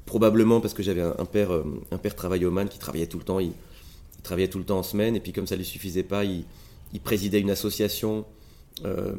probablement 0.05 0.61
parce 0.61 0.73
que 0.73 0.84
j'avais 0.84 1.01
un, 1.01 1.26
père, 1.26 1.51
euh, 1.51 1.63
un 1.91 1.97
père 1.97 2.15
travaillomane 2.15 2.69
qui 2.69 2.80
travaillait 2.80 3.07
tout 3.07 3.17
le 3.17 3.23
temps. 3.23 3.39
Il, 3.39 3.51
travaillait 4.23 4.49
tout 4.49 4.57
le 4.57 4.65
temps 4.65 4.80
en 4.80 4.84
semaine, 4.84 5.15
et 5.15 5.19
puis 5.19 5.34
comme 5.34 5.45
ça 5.45 5.53
ne 5.53 5.59
lui 5.59 5.65
suffisait 5.65 6.01
pas, 6.01 6.23
il, 6.23 6.45
présidait 7.03 7.39
une 7.39 7.51
association, 7.51 8.26
euh, 8.84 9.13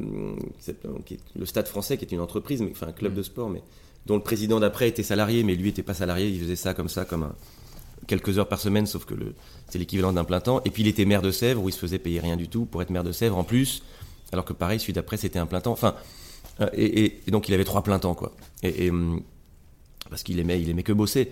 le 1.39 1.45
Stade 1.45 1.67
Français, 1.69 1.97
qui 1.97 2.03
est 2.03 2.11
une 2.11 2.19
entreprise, 2.19 2.61
mais, 2.61 2.71
enfin 2.71 2.87
un 2.87 2.91
club 2.91 3.13
mmh. 3.13 3.15
de 3.15 3.23
sport, 3.23 3.49
mais 3.49 3.61
dont 4.05 4.15
le 4.15 4.21
président 4.21 4.59
d'après 4.59 4.89
était 4.89 5.03
salarié, 5.03 5.43
mais 5.43 5.55
lui 5.55 5.67
n'était 5.67 5.81
pas 5.81 5.93
salarié, 5.93 6.27
il 6.27 6.41
faisait 6.41 6.57
ça 6.57 6.73
comme 6.73 6.89
ça, 6.89 7.05
comme 7.05 7.31
quelques 8.07 8.37
heures 8.37 8.49
par 8.49 8.59
semaine, 8.59 8.85
sauf 8.85 9.05
que 9.05 9.13
c'est 9.69 9.79
l'équivalent 9.79 10.13
d'un 10.13 10.23
plein 10.23 10.41
temps. 10.41 10.61
Et 10.65 10.71
puis 10.71 10.83
il 10.83 10.87
était 10.87 11.05
maire 11.05 11.21
de 11.21 11.31
Sèvres, 11.31 11.63
où 11.63 11.69
il 11.69 11.71
se 11.71 11.79
faisait 11.79 11.99
payer 11.99 12.19
rien 12.19 12.35
du 12.35 12.47
tout 12.47 12.65
pour 12.65 12.81
être 12.81 12.89
maire 12.89 13.03
de 13.03 13.11
Sèvres 13.11 13.37
en 13.37 13.43
plus, 13.43 13.83
alors 14.31 14.45
que 14.45 14.53
pareil, 14.53 14.79
celui 14.79 14.93
d'après, 14.93 15.17
c'était 15.17 15.39
un 15.39 15.45
plein 15.45 15.61
temps. 15.61 15.71
Enfin, 15.71 15.95
euh, 16.61 16.69
et, 16.73 17.21
donc 17.27 17.47
il 17.49 17.53
avait 17.53 17.63
trois 17.63 17.83
plein 17.83 17.99
temps, 17.99 18.15
quoi. 18.15 18.35
Et, 18.63 18.89
hum, 18.89 19.21
parce 20.09 20.23
qu'il 20.23 20.39
aimait, 20.39 20.61
il 20.61 20.69
aimait 20.69 20.83
que 20.83 20.93
bosser. 20.93 21.31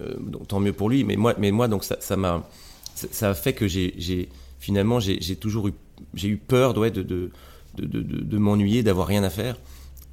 Euh, 0.00 0.14
donc 0.18 0.48
tant 0.48 0.60
mieux 0.60 0.72
pour 0.72 0.88
lui, 0.88 1.04
mais 1.04 1.16
moi, 1.16 1.34
mais 1.38 1.50
moi 1.50 1.66
donc 1.68 1.84
ça 1.84 2.16
m'a, 2.16 2.48
ça, 2.94 3.30
a 3.30 3.34
fait 3.34 3.52
que 3.52 3.66
j'ai, 3.66 4.28
finalement, 4.60 5.00
j'ai 5.00 5.36
toujours 5.36 5.68
eu, 5.68 5.74
j'ai 6.14 6.28
eu 6.28 6.36
peur 6.36 6.74
de, 6.74 6.88
de, 6.88 7.30
de, 7.76 8.00
de 8.00 8.38
m'ennuyer, 8.38 8.82
d'avoir 8.82 9.08
rien 9.08 9.24
à 9.24 9.30
faire, 9.30 9.56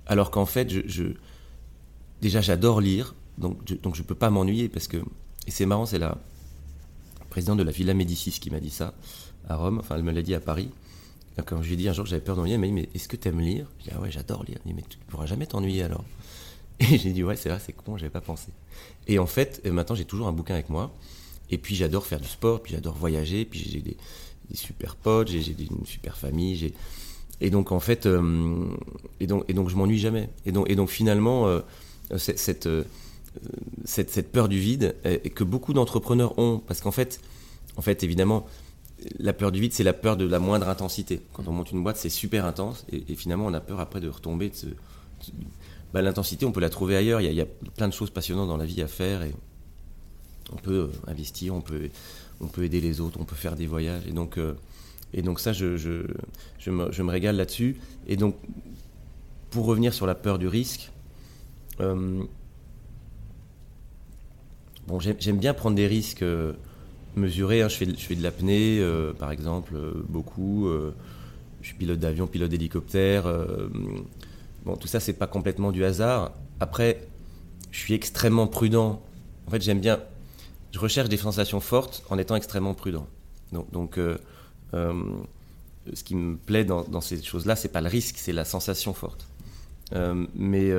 alors 0.07 0.31
qu'en 0.31 0.45
fait, 0.45 0.69
je 0.87 1.03
déjà 2.21 2.41
j'adore 2.41 2.81
lire, 2.81 3.13
donc 3.37 3.57
je, 3.67 3.75
donc 3.75 3.95
je 3.95 4.01
peux 4.01 4.15
pas 4.15 4.29
m'ennuyer 4.29 4.69
parce 4.69 4.87
que 4.87 4.97
et 5.47 5.51
c'est 5.51 5.65
marrant, 5.65 5.85
c'est 5.85 5.99
la 5.99 6.17
présidente 7.29 7.59
de 7.59 7.63
la 7.63 7.71
Villa 7.71 7.93
Médicis 7.93 8.31
qui 8.31 8.49
m'a 8.49 8.59
dit 8.59 8.69
ça 8.69 8.93
à 9.47 9.55
Rome, 9.55 9.79
enfin 9.79 9.95
elle 9.95 10.03
me 10.03 10.11
l'a 10.11 10.21
dit 10.21 10.33
à 10.33 10.39
Paris. 10.39 10.69
Quand 11.45 11.61
je 11.61 11.67
lui 11.67 11.73
ai 11.73 11.77
dit 11.77 11.89
un 11.89 11.93
jour 11.93 12.05
que 12.05 12.09
j'avais 12.09 12.23
peur 12.23 12.35
d'ennuyer, 12.35 12.55
elle 12.55 12.61
m'a 12.61 12.67
dit 12.67 12.73
mais 12.73 12.89
est-ce 12.93 13.07
que 13.07 13.15
tu 13.15 13.27
aimes 13.27 13.41
lire? 13.41 13.67
Je 13.79 13.85
dit 13.85 13.89
ah 13.95 13.99
ouais 13.99 14.11
j'adore 14.11 14.43
lire. 14.43 14.57
Elle 14.63 14.71
dit 14.71 14.75
mais 14.75 14.85
tu 14.87 14.97
pourras 15.07 15.25
jamais 15.25 15.45
t'ennuyer 15.45 15.83
alors. 15.83 16.05
Et 16.79 16.97
j'ai 16.97 17.11
dit 17.11 17.23
ouais 17.23 17.35
c'est 17.35 17.49
vrai 17.49 17.59
c'est 17.65 17.73
con 17.73 17.97
j'avais 17.97 18.09
pas 18.09 18.21
pensé. 18.21 18.47
Et 19.07 19.19
en 19.19 19.25
fait 19.25 19.61
euh, 19.65 19.71
maintenant 19.71 19.95
j'ai 19.95 20.05
toujours 20.05 20.27
un 20.27 20.33
bouquin 20.33 20.53
avec 20.53 20.69
moi. 20.69 20.93
Et 21.51 21.57
puis 21.57 21.75
j'adore 21.75 22.05
faire 22.05 22.19
du 22.19 22.27
sport, 22.27 22.61
puis 22.61 22.73
j'adore 22.73 22.95
voyager, 22.95 23.45
puis 23.45 23.59
j'ai 23.59 23.81
des, 23.81 23.97
super 24.55 24.95
potes, 24.95 25.27
j'ai 25.27 25.39
une 25.39 25.85
super 25.85 26.17
famille, 26.17 26.73
et 27.41 27.49
donc 27.51 27.71
en 27.71 27.79
fait 27.79 28.05
euh, 28.07 28.65
et 29.19 29.27
donc 29.27 29.51
donc 29.51 29.69
je 29.69 29.75
m'ennuie 29.75 29.99
jamais. 29.99 30.29
Et 30.45 30.51
donc 30.51 30.71
donc 30.71 30.89
finalement 30.89 31.47
euh, 31.47 31.61
euh, 32.11 32.17
cette, 32.17 32.67
euh, 32.67 32.83
peur 34.31 34.47
du 34.47 34.59
vide 34.59 34.95
que 35.33 35.43
beaucoup 35.43 35.73
d'entrepreneurs 35.73 36.37
ont. 36.39 36.61
Parce 36.65 36.81
qu'en 36.81 36.91
fait, 36.91 37.19
en 37.77 37.81
fait, 37.81 38.03
évidemment, 38.03 38.45
la 39.19 39.33
peur 39.33 39.51
du 39.51 39.59
vide, 39.59 39.73
c'est 39.73 39.83
la 39.83 39.93
peur 39.93 40.17
de 40.17 40.25
la 40.25 40.39
moindre 40.39 40.69
intensité. 40.69 41.21
Quand 41.33 41.47
on 41.47 41.51
monte 41.51 41.71
une 41.71 41.83
boîte, 41.83 41.97
c'est 41.97 42.09
super 42.09 42.45
intense 42.45 42.85
et, 42.91 43.15
finalement, 43.15 43.45
on 43.45 43.53
a 43.53 43.61
peur 43.61 43.79
après 43.79 43.99
de 43.99 44.09
retomber 44.09 44.49
de. 44.49 44.75
Bah, 45.93 46.01
L'intensité, 46.01 46.45
on 46.45 46.51
peut 46.51 46.59
la 46.59 46.69
trouver 46.69 46.95
ailleurs. 46.95 47.21
Il 47.21 47.33
y, 47.33 47.41
a, 47.41 47.45
plein 47.77 47.87
de 47.87 47.93
choses 47.93 48.09
passionnantes 48.09 48.47
dans 48.47 48.57
la 48.57 48.65
vie 48.65 48.81
à 48.81 48.87
faire 48.87 49.23
et 49.23 49.33
on 50.51 50.57
peut 50.57 50.89
euh, 50.89 51.09
investir, 51.09 51.55
on 51.55 51.61
peut, 51.61 51.89
aider 52.63 52.81
les 52.81 53.01
autres, 53.01 53.19
on 53.19 53.25
peut 53.25 53.35
faire 53.35 53.55
des 53.55 53.67
voyages. 53.67 54.05
Et 54.07 54.11
donc, 54.11 54.37
donc 55.21 55.39
ça, 55.39 55.53
je, 55.53 56.05
me, 56.67 57.09
régale 57.09 57.37
là-dessus. 57.37 57.77
Et 58.07 58.17
donc, 58.17 58.35
pour 59.49 59.65
revenir 59.65 59.93
sur 59.93 60.05
la 60.05 60.15
peur 60.15 60.37
du 60.37 60.47
risque, 60.47 60.91
euh, 61.79 62.23
bon, 64.87 64.99
j'aime 64.99 65.37
bien 65.37 65.53
prendre 65.53 65.75
des 65.75 65.87
risques 65.87 66.23
euh, 66.23 66.53
mesurés. 67.15 67.61
Hein. 67.61 67.69
Je, 67.69 67.75
fais, 67.75 67.85
je 67.85 68.05
fais 68.05 68.15
de 68.15 68.23
l'apnée, 68.23 68.79
euh, 68.79 69.13
par 69.13 69.31
exemple, 69.31 69.75
beaucoup. 70.07 70.69
je 71.61 71.67
suis 71.67 71.75
pilote 71.75 71.99
d'avion, 71.99 72.27
pilote 72.27 72.49
d'hélicoptère. 72.49 73.25
bon, 74.65 74.75
tout 74.75 74.87
ça, 74.87 74.99
c'est 74.99 75.13
pas 75.13 75.27
complètement 75.27 75.71
du 75.71 75.83
hasard. 75.83 76.31
Après, 76.59 77.07
je 77.71 77.79
suis 77.79 77.93
extrêmement 77.93 78.47
prudent. 78.47 79.01
En 79.47 79.51
fait, 79.51 79.61
j'aime 79.61 79.79
bien. 79.79 79.99
Je 80.71 80.79
recherche 80.79 81.09
des 81.09 81.17
sensations 81.17 81.59
fortes 81.61 82.03
en 82.09 82.17
étant 82.17 82.35
extrêmement 82.35 82.73
prudent. 82.73 83.07
Donc, 83.51 83.71
donc 83.71 83.99
ce 84.73 86.03
qui 86.03 86.15
me 86.15 86.35
plaît 86.35 86.65
dans, 86.65 86.83
dans 86.83 87.01
ces 87.01 87.21
choses-là, 87.21 87.55
c'est 87.55 87.69
pas 87.69 87.81
le 87.81 87.89
risque, 87.89 88.15
c'est 88.17 88.33
la 88.33 88.45
sensation 88.45 88.93
forte. 88.93 89.27
mais 90.35 90.71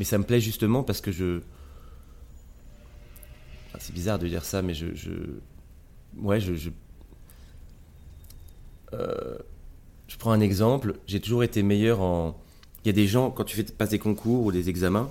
mais 0.00 0.04
ça 0.04 0.16
me 0.16 0.24
plaît 0.24 0.40
justement 0.40 0.82
parce 0.82 1.02
que 1.02 1.12
je. 1.12 1.40
C'est 3.80 3.94
bizarre 3.94 4.18
de 4.18 4.28
dire 4.28 4.44
ça, 4.44 4.62
mais 4.62 4.74
je. 4.74 4.86
Ouais, 6.18 6.38
je. 6.38 6.54
Je... 6.54 6.70
Euh, 8.92 9.38
je 10.06 10.16
prends 10.16 10.32
un 10.32 10.40
exemple. 10.40 10.94
J'ai 11.06 11.20
toujours 11.20 11.42
été 11.42 11.62
meilleur 11.62 12.00
en. 12.00 12.38
Il 12.84 12.88
y 12.88 12.90
a 12.90 12.92
des 12.92 13.06
gens, 13.06 13.30
quand 13.30 13.44
tu 13.44 13.56
fais, 13.56 13.64
passes 13.64 13.90
des 13.90 13.98
concours 13.98 14.44
ou 14.44 14.52
des 14.52 14.68
examens, 14.68 15.10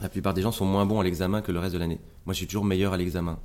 la 0.00 0.08
plupart 0.08 0.34
des 0.34 0.42
gens 0.42 0.52
sont 0.52 0.64
moins 0.64 0.86
bons 0.86 1.00
à 1.00 1.04
l'examen 1.04 1.42
que 1.42 1.52
le 1.52 1.58
reste 1.58 1.74
de 1.74 1.78
l'année. 1.78 1.98
Moi, 2.26 2.32
je 2.32 2.38
suis 2.38 2.46
toujours 2.46 2.64
meilleur 2.64 2.92
à 2.92 2.96
l'examen. 2.96 3.38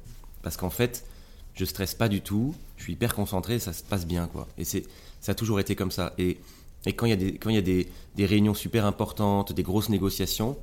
Parce 0.44 0.58
qu'en 0.58 0.70
fait, 0.70 1.06
je 1.54 1.66
stresse 1.66 1.96
pas 1.96 2.08
du 2.08 2.22
tout, 2.22 2.54
je 2.78 2.84
suis 2.84 2.94
hyper 2.94 3.16
concentré, 3.16 3.60
ça 3.60 3.74
se 3.74 3.84
passe 3.84 4.06
bien, 4.06 4.28
quoi. 4.28 4.48
Et 4.58 4.64
c'est, 4.64 4.84
ça 5.22 5.32
a 5.32 5.36
toujours 5.36 5.60
été 5.60 5.76
comme 5.76 5.92
ça. 5.92 6.14
Et, 6.18 6.38
et 6.86 6.94
quand 6.94 7.08
il 7.08 7.10
y 7.10 7.14
a, 7.14 7.18
des, 7.18 7.36
quand 7.36 7.50
y 7.50 7.58
a 7.58 7.62
des, 7.62 7.88
des, 8.16 8.26
réunions 8.26 8.54
super 8.54 8.86
importantes, 8.86 9.54
des 9.54 9.64
grosses 9.64 9.90
négociations, 9.90 10.58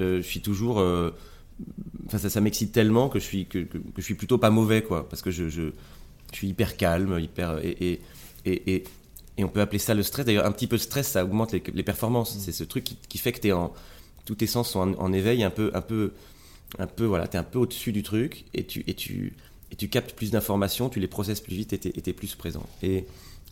euh, 0.00 0.18
je 0.18 0.26
suis 0.26 0.40
toujours. 0.40 0.78
Euh, 0.78 1.10
enfin, 2.06 2.18
ça, 2.18 2.30
ça 2.30 2.40
m'excite 2.40 2.72
tellement 2.72 3.08
que 3.08 3.18
je, 3.18 3.24
suis, 3.24 3.46
que, 3.46 3.58
que, 3.58 3.78
je 3.96 4.02
suis 4.02 4.14
plutôt 4.14 4.38
pas 4.38 4.50
mauvais, 4.50 4.82
quoi. 4.82 5.08
Parce 5.08 5.22
que 5.22 5.30
je, 5.30 5.48
je, 5.48 5.70
je 6.32 6.36
suis 6.36 6.48
hyper 6.48 6.76
calme, 6.76 7.18
hyper. 7.18 7.58
Et, 7.64 7.76
et, 7.80 8.00
et, 8.46 8.84
et, 9.36 9.44
on 9.44 9.48
peut 9.48 9.60
appeler 9.60 9.78
ça 9.78 9.94
le 9.94 10.02
stress. 10.02 10.26
D'ailleurs, 10.26 10.46
un 10.46 10.52
petit 10.52 10.66
peu 10.66 10.76
de 10.76 10.82
stress, 10.82 11.08
ça 11.08 11.24
augmente 11.24 11.52
les, 11.52 11.62
les 11.72 11.82
performances. 11.82 12.36
Mmh. 12.36 12.40
C'est 12.40 12.52
ce 12.52 12.64
truc 12.64 12.84
qui, 12.84 12.98
qui 13.08 13.18
fait 13.18 13.32
que 13.32 13.46
es 13.46 13.52
en. 13.52 13.72
Tous 14.24 14.36
tes 14.36 14.46
sens 14.46 14.70
sont 14.70 14.80
en, 14.80 14.92
en, 14.94 15.12
éveil, 15.12 15.42
un 15.44 15.50
peu. 15.50 15.70
Un 15.74 15.82
peu, 15.82 16.12
un 16.78 16.86
peu 16.86 17.04
voilà, 17.04 17.28
tu 17.28 17.36
es 17.36 17.40
un 17.40 17.44
peu 17.44 17.58
au-dessus 17.58 17.92
du 17.92 18.02
truc 18.02 18.44
et 18.54 18.64
tu. 18.64 18.84
Et 18.86 18.94
tu 18.94 19.34
et 19.74 19.76
tu 19.76 19.88
captes 19.88 20.12
plus 20.12 20.30
d'informations, 20.30 20.88
tu 20.88 21.00
les 21.00 21.08
processes 21.08 21.40
plus 21.40 21.56
vite 21.56 21.72
et 21.72 21.78
tu 21.80 21.88
es, 21.88 22.12
plus 22.12 22.36
présent. 22.36 22.64
Et, 22.84 23.06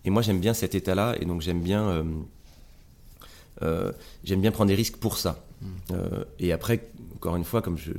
et 0.04 0.10
moi, 0.10 0.22
j'aime 0.22 0.38
bien 0.38 0.54
cet 0.54 0.76
état-là, 0.76 1.16
et 1.20 1.24
donc 1.24 1.40
j'aime 1.40 1.60
bien, 1.60 1.88
euh, 1.88 2.04
euh, 3.62 3.92
j'aime 4.22 4.40
bien 4.40 4.52
prendre 4.52 4.68
des 4.68 4.76
risques 4.76 4.98
pour 4.98 5.18
ça. 5.18 5.44
Mm. 5.60 5.66
Euh, 5.90 6.24
et 6.38 6.52
après, 6.52 6.88
encore 7.22 7.36
une 7.36 7.44
fois, 7.44 7.62
comme 7.62 7.78
je, 7.78 7.92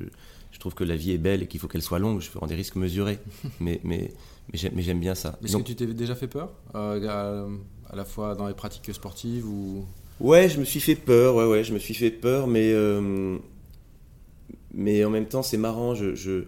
je 0.51 0.59
trouve 0.59 0.73
que 0.73 0.83
la 0.83 0.97
vie 0.97 1.13
est 1.13 1.17
belle 1.17 1.43
et 1.43 1.47
qu'il 1.47 1.59
faut 1.59 1.69
qu'elle 1.69 1.81
soit 1.81 1.99
longue, 1.99 2.19
je 2.19 2.29
prends 2.29 2.45
des 2.45 2.55
risques 2.55 2.75
mesurés. 2.75 3.19
mais 3.61 3.79
mais, 3.85 4.11
mais 4.51 4.81
j'aime 4.81 4.99
bien 4.99 5.15
ça. 5.15 5.39
Est-ce 5.43 5.55
que 5.55 5.61
tu 5.63 5.75
t'es 5.75 5.87
déjà 5.87 6.15
fait 6.15 6.27
peur 6.27 6.51
à, 6.73 6.91
à, 6.91 7.95
la 7.95 8.05
fois 8.05 8.35
dans 8.35 8.47
les 8.47 8.53
pratiques 8.53 8.93
sportives 8.93 9.47
ou? 9.47 9.85
Ouais, 10.19 10.49
je 10.49 10.59
me 10.59 10.65
suis 10.65 10.81
fait 10.81 10.95
peur, 10.95 11.35
ouais, 11.35 11.45
ouais, 11.45 11.63
je 11.63 11.73
me 11.73 11.79
suis 11.79 11.93
fait 11.93 12.11
peur, 12.11 12.47
mais, 12.47 12.73
mais 14.73 15.05
en 15.05 15.09
même 15.09 15.25
temps, 15.25 15.41
c'est 15.41 15.57
marrant, 15.57 15.95
je, 15.95 16.13
je 16.15 16.45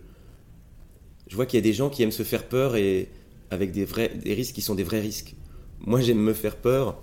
je 1.27 1.35
vois 1.35 1.45
qu'il 1.45 1.57
y 1.57 1.63
a 1.63 1.63
des 1.63 1.73
gens 1.73 1.89
qui 1.89 2.03
aiment 2.03 2.11
se 2.11 2.23
faire 2.23 2.47
peur 2.47 2.75
et 2.75 3.09
avec 3.49 3.71
des, 3.71 3.85
vrais, 3.85 4.09
des 4.09 4.33
risques 4.33 4.53
qui 4.53 4.61
sont 4.61 4.75
des 4.75 4.83
vrais 4.83 4.99
risques. 4.99 5.35
Moi, 5.79 6.01
j'aime 6.01 6.19
me 6.19 6.33
faire 6.33 6.55
peur 6.55 7.01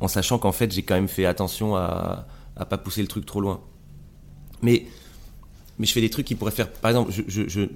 en 0.00 0.08
sachant 0.08 0.38
qu'en 0.38 0.52
fait, 0.52 0.72
j'ai 0.72 0.82
quand 0.82 0.94
même 0.94 1.08
fait 1.08 1.24
attention 1.24 1.76
à 1.76 2.26
ne 2.58 2.64
pas 2.64 2.78
pousser 2.78 3.02
le 3.02 3.08
truc 3.08 3.24
trop 3.24 3.40
loin. 3.40 3.62
Mais, 4.64 4.86
mais 5.78 5.86
je 5.86 5.92
fais 5.92 6.00
des 6.00 6.10
trucs 6.10 6.26
qui 6.26 6.34
pourraient 6.34 6.50
faire. 6.50 6.70
Par 6.70 6.90
exemple, 6.90 7.12
je, 7.12 7.22
je, 7.48 7.68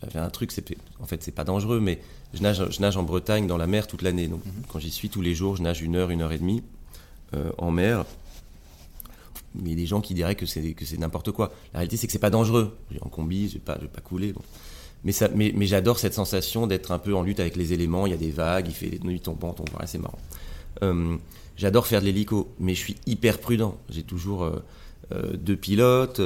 j'avais 0.00 0.18
un 0.18 0.30
truc, 0.30 0.52
c'est, 0.52 0.76
en 1.00 1.06
fait, 1.06 1.22
c'est 1.22 1.32
pas 1.32 1.44
dangereux, 1.44 1.80
mais 1.80 2.00
je 2.34 2.42
nage, 2.42 2.62
je 2.70 2.80
nage 2.80 2.96
en 2.96 3.02
Bretagne 3.02 3.46
dans 3.46 3.56
la 3.56 3.66
mer 3.66 3.86
toute 3.86 4.02
l'année. 4.02 4.28
Donc, 4.28 4.44
mhm. 4.44 4.52
quand 4.68 4.78
j'y 4.78 4.90
suis 4.90 5.08
tous 5.08 5.22
les 5.22 5.34
jours, 5.34 5.56
je 5.56 5.62
nage 5.62 5.82
une 5.82 5.96
heure, 5.96 6.10
une 6.10 6.22
heure 6.22 6.32
et 6.32 6.38
demie 6.38 6.62
euh, 7.34 7.50
en 7.58 7.70
mer. 7.70 8.04
Mais 9.54 9.70
il 9.70 9.70
y 9.70 9.72
a 9.72 9.76
des 9.76 9.86
gens 9.86 10.02
qui 10.02 10.12
diraient 10.12 10.34
que 10.34 10.44
c'est, 10.44 10.74
que 10.74 10.84
c'est 10.84 10.98
n'importe 10.98 11.32
quoi. 11.32 11.52
La 11.72 11.78
réalité, 11.78 11.96
c'est 11.96 12.06
que 12.06 12.12
c'est 12.12 12.18
pas 12.18 12.30
dangereux. 12.30 12.76
En 13.00 13.08
combi, 13.08 13.48
je 13.48 13.54
vais 13.54 13.60
pas, 13.60 13.76
je 13.76 13.82
vais 13.82 13.88
pas 13.88 14.02
couler. 14.02 14.32
Bon 14.32 14.42
mais, 15.04 15.12
ça, 15.12 15.28
mais, 15.34 15.52
mais 15.54 15.66
j'adore 15.66 15.98
cette 15.98 16.14
sensation 16.14 16.66
d'être 16.66 16.90
un 16.90 16.98
peu 16.98 17.14
en 17.14 17.22
lutte 17.22 17.38
avec 17.38 17.56
les 17.56 17.72
éléments. 17.72 18.06
Il 18.06 18.10
y 18.10 18.14
a 18.14 18.18
des 18.18 18.32
vagues, 18.32 18.66
il 18.68 18.74
fait 18.74 18.88
des 18.90 18.98
nuits 18.98 19.20
tombantes, 19.20 19.60
on 19.60 19.70
voit, 19.70 19.86
c'est 19.86 19.98
marrant. 19.98 20.18
Euh, 20.82 21.16
j'adore 21.56 21.86
faire 21.86 22.00
de 22.00 22.06
l'hélico, 22.06 22.52
mais 22.58 22.74
je 22.74 22.80
suis 22.80 22.96
hyper 23.06 23.38
prudent. 23.38 23.78
J'ai 23.88 24.02
toujours 24.02 24.42
euh, 24.42 24.62
euh, 25.12 25.36
deux 25.36 25.56
pilotes, 25.56 26.20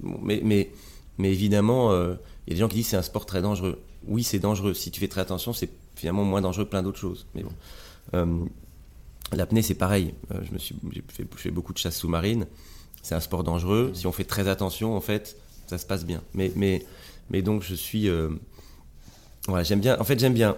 mais, 0.00 0.40
mais, 0.44 0.70
mais 1.18 1.30
évidemment, 1.30 1.92
il 1.92 2.16
y 2.48 2.52
a 2.52 2.54
des 2.54 2.56
gens 2.56 2.68
qui 2.68 2.76
disent 2.76 2.88
c'est 2.88 2.96
un 2.96 3.02
sport 3.02 3.26
très 3.26 3.42
dangereux. 3.42 3.80
Oui, 4.06 4.22
c'est 4.22 4.38
dangereux. 4.38 4.74
Si 4.74 4.90
tu 4.90 5.00
fais 5.00 5.08
très 5.08 5.20
attention, 5.20 5.52
c'est 5.52 5.70
finalement 5.94 6.24
moins 6.24 6.40
dangereux 6.40 6.64
que 6.64 6.70
plein 6.70 6.82
d'autres 6.82 6.98
choses. 6.98 7.26
Mais 7.34 7.42
bon. 7.42 8.48
L'apnée, 9.32 9.62
c'est 9.62 9.74
pareil. 9.74 10.14
je 10.30 10.52
me 10.52 10.58
suis, 10.58 10.76
fait, 11.08 11.26
fait, 11.34 11.50
beaucoup 11.50 11.72
de 11.72 11.78
chasse 11.78 11.96
sous-marine. 11.96 12.46
C'est 13.02 13.14
un 13.14 13.20
sport 13.20 13.44
dangereux. 13.44 13.92
Si 13.94 14.06
on 14.06 14.12
fait 14.12 14.24
très 14.24 14.48
attention, 14.48 14.94
en 14.94 15.00
fait, 15.00 15.36
ça 15.66 15.78
se 15.78 15.86
passe 15.86 16.04
bien. 16.04 16.22
Mais, 16.34 16.52
mais 16.54 16.84
mais 17.32 17.42
donc 17.42 17.62
je 17.62 17.74
suis. 17.74 18.08
Euh, 18.08 18.28
voilà, 19.48 19.64
j'aime 19.64 19.80
bien. 19.80 19.98
En 19.98 20.04
fait, 20.04 20.18
j'aime 20.20 20.34
bien 20.34 20.56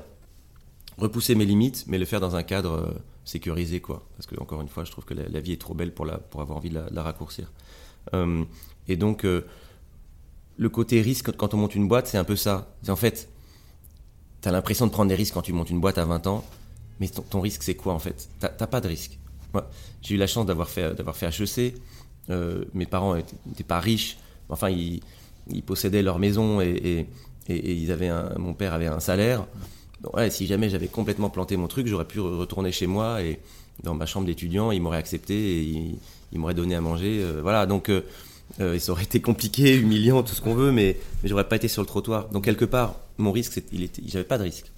repousser 0.98 1.34
mes 1.34 1.46
limites, 1.46 1.84
mais 1.86 1.98
le 1.98 2.04
faire 2.04 2.20
dans 2.20 2.36
un 2.36 2.42
cadre 2.42 2.94
euh, 3.24 3.28
sécurisé, 3.28 3.80
quoi. 3.80 4.06
Parce 4.16 4.26
que, 4.26 4.40
encore 4.40 4.60
une 4.60 4.68
fois, 4.68 4.84
je 4.84 4.90
trouve 4.90 5.04
que 5.04 5.14
la, 5.14 5.40
vie 5.40 5.52
est 5.52 5.60
trop 5.60 5.74
belle 5.74 5.92
pour, 5.92 6.06
la, 6.06 6.18
pour 6.18 6.40
avoir 6.40 6.58
envie 6.58 6.70
de 6.70 6.80
la, 6.90 7.02
raccourcir. 7.02 7.52
Euh, 8.14 8.44
et 8.88 8.96
donc, 8.96 9.24
le 9.24 10.68
côté 10.68 11.00
risque 11.00 11.32
quand 11.36 11.54
on 11.54 11.56
monte 11.56 11.74
une 11.74 11.88
boîte, 11.88 12.06
c'est 12.06 12.18
un 12.18 12.24
peu 12.24 12.36
ça. 12.36 12.74
C'est 12.82 12.90
en 12.90 12.96
fait, 12.96 13.28
tu 14.42 14.48
as 14.48 14.52
l'impression 14.52 14.86
de 14.86 14.92
prendre 14.92 15.08
des 15.08 15.14
risques 15.14 15.34
quand 15.34 15.42
tu 15.42 15.52
montes 15.52 15.70
une 15.70 15.80
boîte 15.80 15.98
à 15.98 16.04
20 16.04 16.26
ans, 16.26 16.44
mais 17.00 17.08
ton, 17.08 17.40
risque, 17.40 17.62
c'est 17.62 17.74
quoi 17.74 17.92
en 17.94 17.98
fait? 17.98 18.28
T'as 18.38 18.48
pas 18.50 18.80
de 18.80 18.88
risque. 18.88 19.18
Moi, 19.52 19.68
j'ai 20.02 20.14
eu 20.14 20.18
la 20.18 20.26
chance 20.26 20.46
d'avoir 20.46 20.68
fait, 20.68 20.94
fait 21.14 21.40
HEC. 21.40 21.74
mes 22.74 22.86
parents 22.86 23.16
n'étaient 23.46 23.64
pas 23.64 23.80
riches. 23.80 24.18
Enfin, 24.48 24.68
ils 24.68 25.00
ils 25.48 25.62
possédaient 25.62 26.02
leur 26.02 26.18
maison 26.18 26.60
et, 26.60 27.06
ils 27.48 27.92
avaient 27.92 28.10
mon 28.38 28.54
père 28.54 28.72
avait 28.72 28.86
un 28.86 29.00
salaire. 29.00 29.46
Ouais, 30.12 30.30
si 30.30 30.46
jamais 30.46 30.68
j'avais 30.68 30.88
complètement 30.88 31.30
planté 31.30 31.56
mon 31.56 31.68
truc, 31.68 31.86
j'aurais 31.86 32.04
pu 32.04 32.20
retourner 32.20 32.72
chez 32.72 32.86
moi 32.86 33.22
et 33.22 33.40
dans 33.82 33.94
ma 33.94 34.06
chambre 34.06 34.26
d'étudiant, 34.26 34.70
ils 34.70 34.80
m'auraient 34.80 34.98
accepté 34.98 35.34
et 35.34 35.96
ils, 36.32 36.38
m'auraient 36.38 36.54
donné 36.54 36.74
à 36.74 36.80
manger. 36.80 37.20
Euh, 37.22 37.40
voilà, 37.42 37.66
donc 37.66 37.88
euh, 37.88 38.02
euh, 38.60 38.78
ça 38.78 38.92
aurait 38.92 39.04
été 39.04 39.20
compliqué, 39.20 39.76
humiliant, 39.76 40.22
tout 40.22 40.34
ce 40.34 40.40
qu'on 40.40 40.54
veut, 40.54 40.72
mais, 40.72 40.96
j'aurais 41.24 41.48
pas 41.48 41.56
été 41.56 41.68
sur 41.68 41.82
le 41.82 41.86
trottoir. 41.86 42.28
Donc 42.28 42.44
quelque 42.44 42.64
part, 42.64 42.96
mon 43.18 43.32
risque, 43.32 43.62
il 43.72 43.82
était, 43.82 44.02
j'avais 44.06 44.24
pas 44.24 44.38
de 44.38 44.44
risque. 44.44 44.70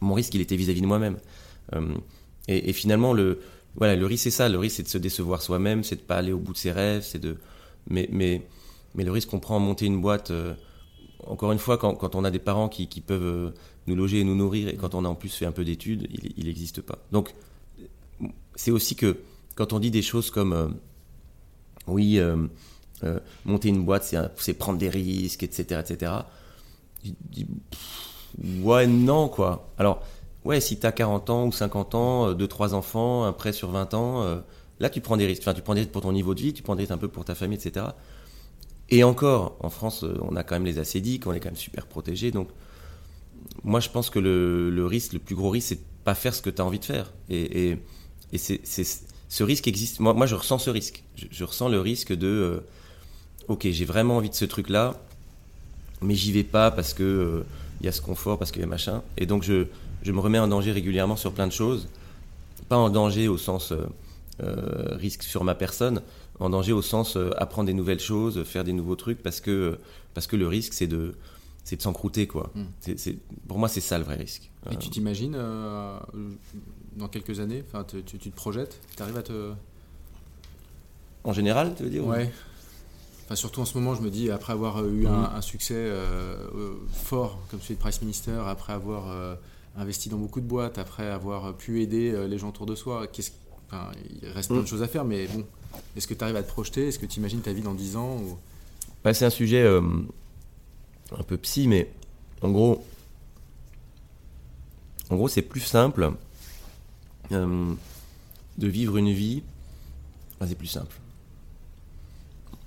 Mon 0.00 0.14
risque, 0.14 0.34
il 0.34 0.40
était 0.40 0.56
vis-à-vis 0.56 0.80
de 0.80 0.86
moi-même. 0.86 1.18
Et, 2.48 2.72
finalement, 2.72 3.12
le, 3.12 3.40
voilà, 3.76 3.96
le 3.96 4.06
risque, 4.06 4.24
c'est 4.24 4.30
ça. 4.30 4.48
Le 4.48 4.58
risque, 4.58 4.76
c'est 4.76 4.82
de 4.82 4.88
se 4.88 4.98
décevoir 4.98 5.42
soi-même, 5.42 5.84
c'est 5.84 5.96
de 5.96 6.00
pas 6.00 6.16
aller 6.16 6.32
au 6.32 6.38
bout 6.38 6.52
de 6.52 6.58
ses 6.58 6.72
rêves, 6.72 7.04
c'est 7.06 7.18
de, 7.18 7.36
mais, 7.88 8.08
mais 8.10 8.42
mais 8.94 9.04
le 9.04 9.12
risque 9.12 9.30
qu'on 9.30 9.38
prend 9.38 9.56
à 9.56 9.60
monter 9.60 9.86
une 9.86 10.00
boîte, 10.00 10.30
euh, 10.30 10.54
encore 11.26 11.52
une 11.52 11.58
fois, 11.58 11.78
quand, 11.78 12.14
on 12.14 12.24
a 12.24 12.30
des 12.30 12.38
parents 12.38 12.68
qui, 12.68 12.86
peuvent 13.00 13.22
euh, 13.22 13.50
nous 13.86 13.94
loger 13.94 14.20
et 14.20 14.24
nous 14.24 14.34
nourrir, 14.34 14.68
et 14.68 14.76
quand 14.76 14.94
on 14.94 15.04
a 15.04 15.08
en 15.08 15.14
plus 15.14 15.34
fait 15.34 15.46
un 15.46 15.52
peu 15.52 15.64
d'études, 15.64 16.08
il 16.36 16.46
n'existe 16.46 16.80
pas. 16.80 16.98
Donc, 17.12 17.34
c'est 18.54 18.70
aussi 18.70 18.96
que 18.96 19.18
quand 19.54 19.72
on 19.72 19.78
dit 19.78 19.90
des 19.90 20.02
choses 20.02 20.30
comme 20.30 20.52
euh, 20.52 20.68
oui, 21.86 22.20
monter 23.44 23.68
une 23.68 23.84
boîte, 23.84 24.14
c'est 24.36 24.54
prendre 24.54 24.78
des 24.78 24.90
risques, 24.90 25.42
etc., 25.42 25.80
etc., 25.80 26.12
je 27.02 27.10
dis, 27.30 27.46
ouais, 28.62 28.86
non, 28.86 29.28
quoi. 29.28 29.70
Alors, 29.78 30.02
ouais, 30.44 30.60
si 30.60 30.78
tu 30.78 30.86
as 30.86 30.92
40 30.92 31.30
ans 31.30 31.46
ou 31.46 31.52
50 31.52 31.94
ans, 31.94 32.32
2-3 32.34 32.74
enfants, 32.74 33.24
un 33.24 33.32
prêt 33.32 33.54
sur 33.54 33.70
20 33.70 33.94
ans, 33.94 34.42
là, 34.80 34.90
tu 34.90 35.00
prends 35.00 35.16
des 35.16 35.26
risques. 35.26 35.42
Enfin, 35.42 35.54
tu 35.54 35.62
prends 35.62 35.74
des 35.74 35.80
risques 35.80 35.92
pour 35.92 36.02
ton 36.02 36.12
niveau 36.12 36.34
de 36.34 36.40
vie, 36.40 36.52
tu 36.52 36.62
prends 36.62 36.74
des 36.74 36.82
risques 36.82 36.92
un 36.92 36.98
peu 36.98 37.08
pour 37.08 37.24
ta 37.24 37.34
famille, 37.34 37.58
etc. 37.58 37.86
Et 38.90 39.04
encore, 39.04 39.56
en 39.60 39.70
France, 39.70 40.02
euh, 40.02 40.18
on 40.22 40.36
a 40.36 40.42
quand 40.42 40.56
même 40.56 40.64
les 40.64 40.78
acédiques, 40.78 41.26
on 41.26 41.32
est 41.32 41.40
quand 41.40 41.48
même 41.50 41.56
super 41.56 41.86
protégés. 41.86 42.30
Donc, 42.30 42.48
moi, 43.62 43.80
je 43.80 43.88
pense 43.88 44.10
que 44.10 44.18
le, 44.18 44.86
risque, 44.86 45.12
le 45.12 45.18
plus 45.18 45.34
gros 45.34 45.50
risque, 45.50 45.68
c'est 45.68 45.74
de 45.76 45.80
pas 46.04 46.14
faire 46.14 46.34
ce 46.34 46.42
que 46.42 46.50
tu 46.50 46.60
as 46.60 46.64
envie 46.64 46.80
de 46.80 46.84
faire. 46.84 47.12
Et, 47.28 47.78
c'est, 48.36 48.60
ce 48.64 49.42
risque 49.44 49.68
existe. 49.68 50.00
Moi, 50.00 50.26
je 50.26 50.34
ressens 50.34 50.58
ce 50.58 50.70
risque. 50.70 51.04
Je, 51.30 51.44
ressens 51.44 51.68
le 51.68 51.80
risque 51.80 52.12
de, 52.12 52.26
euh, 52.26 52.60
ok, 53.48 53.68
j'ai 53.70 53.84
vraiment 53.84 54.16
envie 54.16 54.30
de 54.30 54.34
ce 54.34 54.44
truc-là, 54.44 55.00
mais 56.00 56.14
j'y 56.14 56.32
vais 56.32 56.44
pas 56.44 56.70
parce 56.70 56.94
que 56.94 57.02
euh, 57.02 57.46
il 57.80 57.86
y 57.86 57.88
a 57.88 57.92
ce 57.92 58.00
confort, 58.00 58.38
parce 58.38 58.52
a 58.52 58.66
machin. 58.66 59.02
Et 59.16 59.26
donc, 59.26 59.44
je, 59.44 59.66
je, 60.02 60.12
me 60.12 60.20
remets 60.20 60.38
en 60.38 60.48
danger 60.48 60.72
régulièrement 60.72 61.16
sur 61.16 61.32
plein 61.32 61.46
de 61.46 61.52
choses. 61.52 61.88
Pas 62.68 62.76
en 62.76 62.90
danger 62.90 63.28
au 63.28 63.38
sens 63.38 63.72
risque 64.92 65.22
sur 65.22 65.44
ma 65.44 65.54
personne, 65.54 66.00
en 66.40 66.50
danger 66.50 66.72
au 66.72 66.82
sens 66.82 67.16
euh, 67.16 67.30
apprendre 67.36 67.66
des 67.66 67.74
nouvelles 67.74 68.00
choses, 68.00 68.42
faire 68.44 68.64
des 68.64 68.72
nouveaux 68.72 68.96
trucs, 68.96 69.22
parce 69.22 69.40
que, 69.40 69.78
parce 70.14 70.26
que 70.26 70.36
le 70.36 70.48
risque, 70.48 70.72
c'est 70.72 70.86
de, 70.86 71.14
c'est 71.64 71.76
de 71.76 71.82
s'encrouter, 71.82 72.26
quoi. 72.26 72.50
Hmm. 72.54 72.94
Pour 73.46 73.58
moi, 73.58 73.68
c'est 73.68 73.82
ça 73.82 73.98
le 73.98 74.04
vrai 74.04 74.16
risque. 74.16 74.50
Et 74.70 74.76
tu 74.76 74.90
t'imagines 74.90 75.36
euh, 75.36 75.98
dans 76.96 77.08
quelques 77.08 77.40
années 77.40 77.64
enfin, 77.66 77.84
tu, 77.84 78.02
tu, 78.02 78.18
te 78.18 78.36
projettes 78.36 78.78
Tu 78.96 79.02
arrives 79.02 79.16
à 79.16 79.22
te. 79.22 79.52
En 81.24 81.32
général, 81.32 81.74
tu 81.76 81.84
veux 81.84 81.90
dire 81.90 82.06
Ouais. 82.06 82.30
Enfin, 83.24 83.36
surtout 83.36 83.60
en 83.60 83.64
ce 83.64 83.78
moment, 83.78 83.94
je 83.94 84.02
me 84.02 84.10
dis, 84.10 84.30
après 84.30 84.52
avoir 84.52 84.84
eu 84.86 85.06
un, 85.06 85.38
hmm. 85.38 85.42
succès 85.42 85.74
euh, 85.76 86.72
fort 86.90 87.38
comme 87.50 87.60
celui 87.60 87.74
de 87.74 87.80
Price 87.80 88.00
Minister, 88.00 88.42
après 88.46 88.72
avoir 88.72 89.36
investi 89.76 90.08
dans 90.08 90.16
beaucoup 90.16 90.40
de 90.40 90.46
boîtes, 90.46 90.78
après 90.78 91.08
avoir 91.08 91.54
pu 91.54 91.82
aider 91.82 92.26
les 92.26 92.38
gens 92.38 92.48
autour 92.48 92.66
de 92.66 92.74
soi, 92.74 93.06
qu'est-ce, 93.06 93.30
enfin, 93.66 93.90
il 94.22 94.28
reste 94.30 94.48
plein 94.48 94.58
de 94.58 94.62
hmm. 94.62 94.66
choses 94.66 94.82
à 94.82 94.88
faire, 94.88 95.04
mais 95.04 95.26
bon, 95.28 95.46
est-ce 95.96 96.06
que 96.06 96.14
tu 96.14 96.24
arrives 96.24 96.36
à 96.36 96.42
te 96.42 96.48
projeter? 96.48 96.88
Est-ce 96.88 96.98
que 96.98 97.06
tu 97.06 97.18
imagines 97.18 97.40
ta 97.40 97.52
vie 97.52 97.62
dans 97.62 97.74
10 97.74 97.96
ans 97.96 98.16
ou... 98.16 98.38
Bah, 99.02 99.14
c'est 99.14 99.24
un 99.24 99.30
sujet 99.30 99.62
euh, 99.62 99.80
un 101.16 101.22
peu 101.22 101.36
psy, 101.38 101.66
mais 101.68 101.90
en 102.42 102.50
gros, 102.50 102.84
en 105.10 105.16
gros, 105.16 105.28
c'est 105.28 105.42
plus 105.42 105.60
simple 105.60 106.12
euh, 107.32 107.74
de 108.58 108.68
vivre 108.68 108.96
une 108.96 109.12
vie. 109.12 109.42
c'est 110.46 110.54
plus 110.54 110.68
simple. 110.68 110.96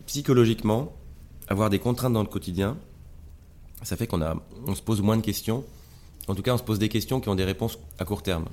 Psychologiquement, 0.06 0.93
avoir 1.47 1.70
des 1.70 1.80
contraintes 1.80 2.14
dans 2.14 2.22
le 2.22 2.28
quotidien, 2.28 2.78
ça 3.82 3.95
fait 3.95 4.08
qu'on 4.08 4.22
a, 4.22 4.36
on 4.68 4.76
se 4.76 4.82
pose 4.82 5.01
moins 5.01 5.18
de 5.18 5.22
questions. 5.22 5.64
En 6.28 6.36
tout 6.36 6.41
cas, 6.41 6.54
on 6.54 6.58
se 6.58 6.64
pose 6.64 6.80
des 6.80 6.89
questions 6.89 7.22
qui 7.22 7.30
ont 7.30 7.36
des 7.36 7.45
réponses 7.45 7.80
à 7.99 8.06
court 8.06 8.24
terme, 8.24 8.45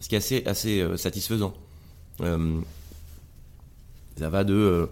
ce 0.00 0.08
qui 0.08 0.14
est 0.14 0.18
assez, 0.18 0.44
assez 0.46 0.80
euh, 0.80 0.96
satisfaisant. 0.96 1.54
Ça 4.16 4.30
va 4.30 4.44
de. 4.44 4.54
Euh, 4.54 4.86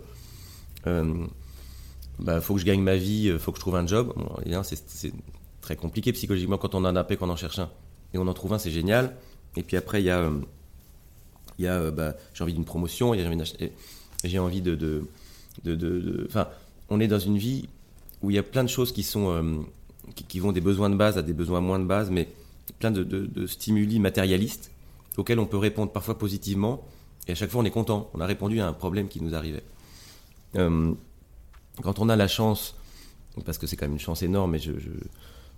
euh, 0.87 1.27
bah, 2.19 2.41
faut 2.41 2.55
que 2.55 2.61
je 2.61 2.67
gagne 2.67 2.83
ma 2.83 2.97
vie, 2.97 3.29
euh, 3.29 3.39
faut 3.39 3.53
que 3.53 3.59
je 3.59 3.61
trouve 3.61 3.77
un 3.77 3.87
job. 3.87 4.13
C'est 4.63 5.13
très 5.61 5.77
compliqué 5.77 6.13
psychologiquement 6.13 6.59
quand 6.59 6.75
on 6.75 6.85
en 6.85 6.97
a 6.97 7.05
paix, 7.05 7.17
qu'on 7.17 7.31
en 7.31 7.37
cherche 7.37 7.59
un. 7.59 7.71
Et 8.13 8.19
on 8.19 8.27
en 8.27 8.35
trouve 8.35 8.53
un, 8.53 8.59
c'est 8.59 8.71
génial. 8.71 9.17
Et 9.57 9.63
puis 9.63 9.77
après, 9.77 10.03
il 10.03 10.07
y 10.07 10.11
a, 10.11 11.91
bah, 11.91 12.15
j'ai 12.35 12.45
envie 12.45 12.55
d'une 12.55 12.65
promotion, 12.65 13.15
j'ai 14.25 14.39
envie 14.39 14.63
de, 14.63 14.75
de, 14.75 16.29
on 16.91 17.01
est 17.01 17.09
dans 17.09 17.19
une 17.19 17.39
vie 17.39 17.69
où 18.23 18.31
il 18.31 18.35
y 18.37 18.39
a 18.39 18.43
plein 18.43 18.65
de 18.65 18.69
choses 18.69 18.93
qui 18.93 19.03
sont 19.03 19.65
qui, 20.15 20.39
vont 20.39 20.53
des 20.53 20.61
besoins 20.61 20.91
de 20.91 20.97
base 20.97 21.19
à 21.19 21.23
des 21.23 21.33
besoins 21.33 21.61
moins 21.61 21.79
de 21.79 21.85
base, 21.85 22.11
mais 22.11 22.29
plein 22.79 22.91
de, 22.91 23.47
stimuli 23.47 23.99
matérialistes 23.99 24.71
auxquels 25.17 25.39
on 25.39 25.47
peut 25.47 25.57
répondre 25.59 25.93
parfois 25.93 26.19
positivement. 26.19 26.85
Et 27.27 27.33
à 27.33 27.35
chaque 27.35 27.51
fois, 27.51 27.63
on 27.63 27.65
est 27.65 27.71
content. 27.71 28.11
On 28.15 28.21
a 28.21 28.27
répondu 28.27 28.61
à 28.61 28.67
un 28.67 28.73
problème 28.73 29.09
qui 29.09 29.23
nous 29.23 29.35
arrivait. 29.35 29.65
Euh, 30.57 30.93
quand 31.83 31.99
on 31.99 32.09
a 32.09 32.17
la 32.17 32.29
chance, 32.29 32.77
parce 33.45 33.59
que 33.59 33.67
c'est 33.67 33.77
quand 33.77 33.87
même 33.87 33.95
une 33.95 34.01
chance 34.01 34.23
énorme, 34.23 34.55
et 34.55 34.59
j'en 34.59 34.73
je, 34.79 34.91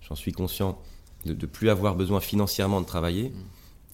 j'en 0.07 0.15
suis 0.15 0.31
conscient, 0.31 0.79
de 1.25 1.33
ne 1.33 1.45
plus 1.45 1.69
avoir 1.69 1.95
besoin 1.95 2.19
financièrement 2.19 2.81
de 2.81 2.85
travailler, 2.85 3.31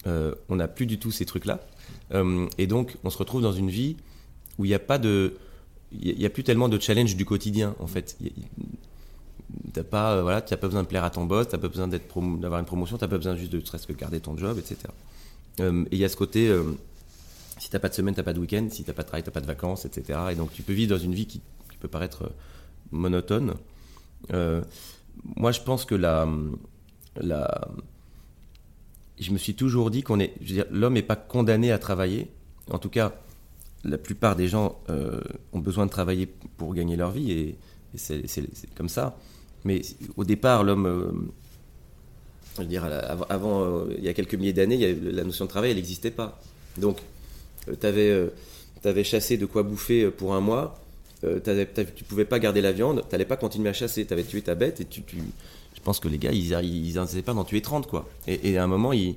euh, 0.08 0.36
on 0.50 0.58
n'a 0.58 0.68
plus 0.68 0.86
du 0.86 1.00
tout 1.00 1.12
ces 1.12 1.26
trucs-là. 1.26 1.60
Euh, 2.14 2.48
et 2.58 2.68
donc, 2.68 2.98
on 3.04 3.10
se 3.10 3.18
retrouve 3.18 3.42
dans 3.42 3.54
une 3.54 3.70
vie 3.70 3.98
où 4.58 4.66
il 4.66 4.70
n'y 4.70 4.76
a 4.76 4.80
pas 4.80 4.98
de. 4.98 5.36
Il 5.92 6.18
n'y 6.18 6.26
a 6.26 6.30
plus 6.30 6.44
tellement 6.44 6.70
de 6.70 6.80
challenge 6.80 7.16
du 7.16 7.26
quotidien, 7.26 7.76
en 7.80 7.88
fait. 7.88 8.18
T'as 9.74 9.84
pas, 9.84 10.22
voilà, 10.24 10.42
pas 10.42 10.58
besoin 10.58 10.82
de 10.82 10.88
plaire 10.88 11.04
à 11.04 11.12
ton 11.12 11.26
boss, 11.26 11.48
t'as 11.48 11.60
pas 11.60 11.68
besoin 11.68 11.88
d'avoir 11.88 12.60
une 12.60 12.66
promotion, 12.66 12.98
t'as 12.98 13.08
pas 13.08 13.18
besoin 13.18 13.36
juste 13.36 13.52
de 13.52 13.60
presque 13.60 13.96
garder 13.96 14.20
ton 14.20 14.36
job, 14.36 14.58
etc. 14.58 14.92
et 15.60 15.64
il 15.92 15.98
y 16.00 16.04
a 16.04 16.10
ce 16.10 16.16
côté, 16.16 16.52
t'as 17.74 17.80
pas 17.80 17.90
de 17.90 17.96
semaine, 17.96 18.14
t'as 18.14 18.22
pas 18.22 18.34
de 18.34 18.40
week-end, 18.40 18.68
si 18.70 18.84
t'as 18.84 18.94
pas 18.94 19.02
de 19.02 19.08
travail, 19.08 19.24
t'as 19.24 19.32
pas 19.32 19.42
de 19.42 19.48
vacances, 19.48 19.86
etc. 19.86 20.20
Et 20.32 20.36
donc 20.36 20.54
tu 20.54 20.62
peux 20.62 20.74
vivre 20.74 20.96
dans 20.96 21.04
une 21.04 21.16
vie 21.16 21.26
qui, 21.26 21.42
peut 21.80 21.88
paraître 21.88 22.26
euh, 22.26 22.30
monotone. 22.92 23.56
Euh, 24.32 24.62
moi, 25.36 25.52
je 25.52 25.60
pense 25.60 25.84
que 25.84 25.96
la, 25.96 26.30
la, 27.18 27.68
je 29.20 29.32
me 29.32 29.40
suis 29.40 29.56
toujours 29.56 29.90
dit 29.90 30.04
qu'on 30.04 30.20
est, 30.20 30.36
l'homme 30.70 30.94
n'est 30.94 31.02
pas 31.02 31.16
condamné 31.16 31.72
à 31.72 31.80
travailler. 31.80 32.28
En 32.70 32.78
tout 32.78 32.90
cas, 32.90 33.12
la 33.84 33.98
plupart 33.98 34.36
des 34.36 34.48
gens 34.48 34.80
euh, 34.90 35.20
ont 35.52 35.60
besoin 35.60 35.88
de 35.88 35.92
travailler 35.92 36.28
pour 36.58 36.76
gagner 36.76 36.96
leur 36.96 37.10
vie 37.10 37.32
et, 37.32 37.58
c'est 37.96 38.24
comme 38.76 38.90
ça. 38.90 39.18
Mais 39.66 39.82
au 40.16 40.24
départ, 40.24 40.64
l'homme, 40.64 41.32
je 42.56 42.62
veux 42.62 42.68
dire, 42.68 42.86
avant, 43.30 43.88
il 43.98 44.04
y 44.04 44.10
a 44.10 44.14
quelques 44.14 44.36
milliers 44.36 44.54
d'années, 44.54 44.96
la 44.96 45.24
notion 45.24 45.46
de 45.46 45.50
travail, 45.50 45.72
elle 45.72 45.78
n'existait 45.78 46.12
pas. 46.12 46.40
Donc, 46.78 46.98
t'avais 47.80 48.10
euh, 48.10 48.30
avais 48.84 49.04
chassé 49.04 49.38
de 49.38 49.46
quoi 49.46 49.64
bouffer 49.64 50.04
euh, 50.04 50.12
pour 50.12 50.34
un 50.34 50.42
mois, 50.42 50.80
tu 51.22 52.04
pouvais 52.04 52.26
pas 52.26 52.40
garder 52.40 52.60
la 52.60 52.74
viande, 52.74 53.06
t'allais 53.10 53.26
pas 53.26 53.38
continuer 53.38 53.70
à 53.70 53.74
chasser, 53.74 54.06
t'avais 54.06 54.24
tué 54.24 54.42
ta 54.42 54.56
bête 54.56 54.82
et 54.82 54.86
tu, 54.86 55.02
je 55.08 55.82
pense 55.82 56.02
que 56.02 56.10
les 56.10 56.18
gars, 56.18 56.32
ils 56.34 56.94
n'essaient 56.96 57.22
pas 57.22 57.34
d'en 57.34 57.46
tuer 57.46 57.62
30 57.62 57.88
quoi. 57.88 58.10
Et, 58.28 58.58
à 58.58 58.64
un 58.64 58.68
moment, 58.68 58.92
ils, 58.92 59.16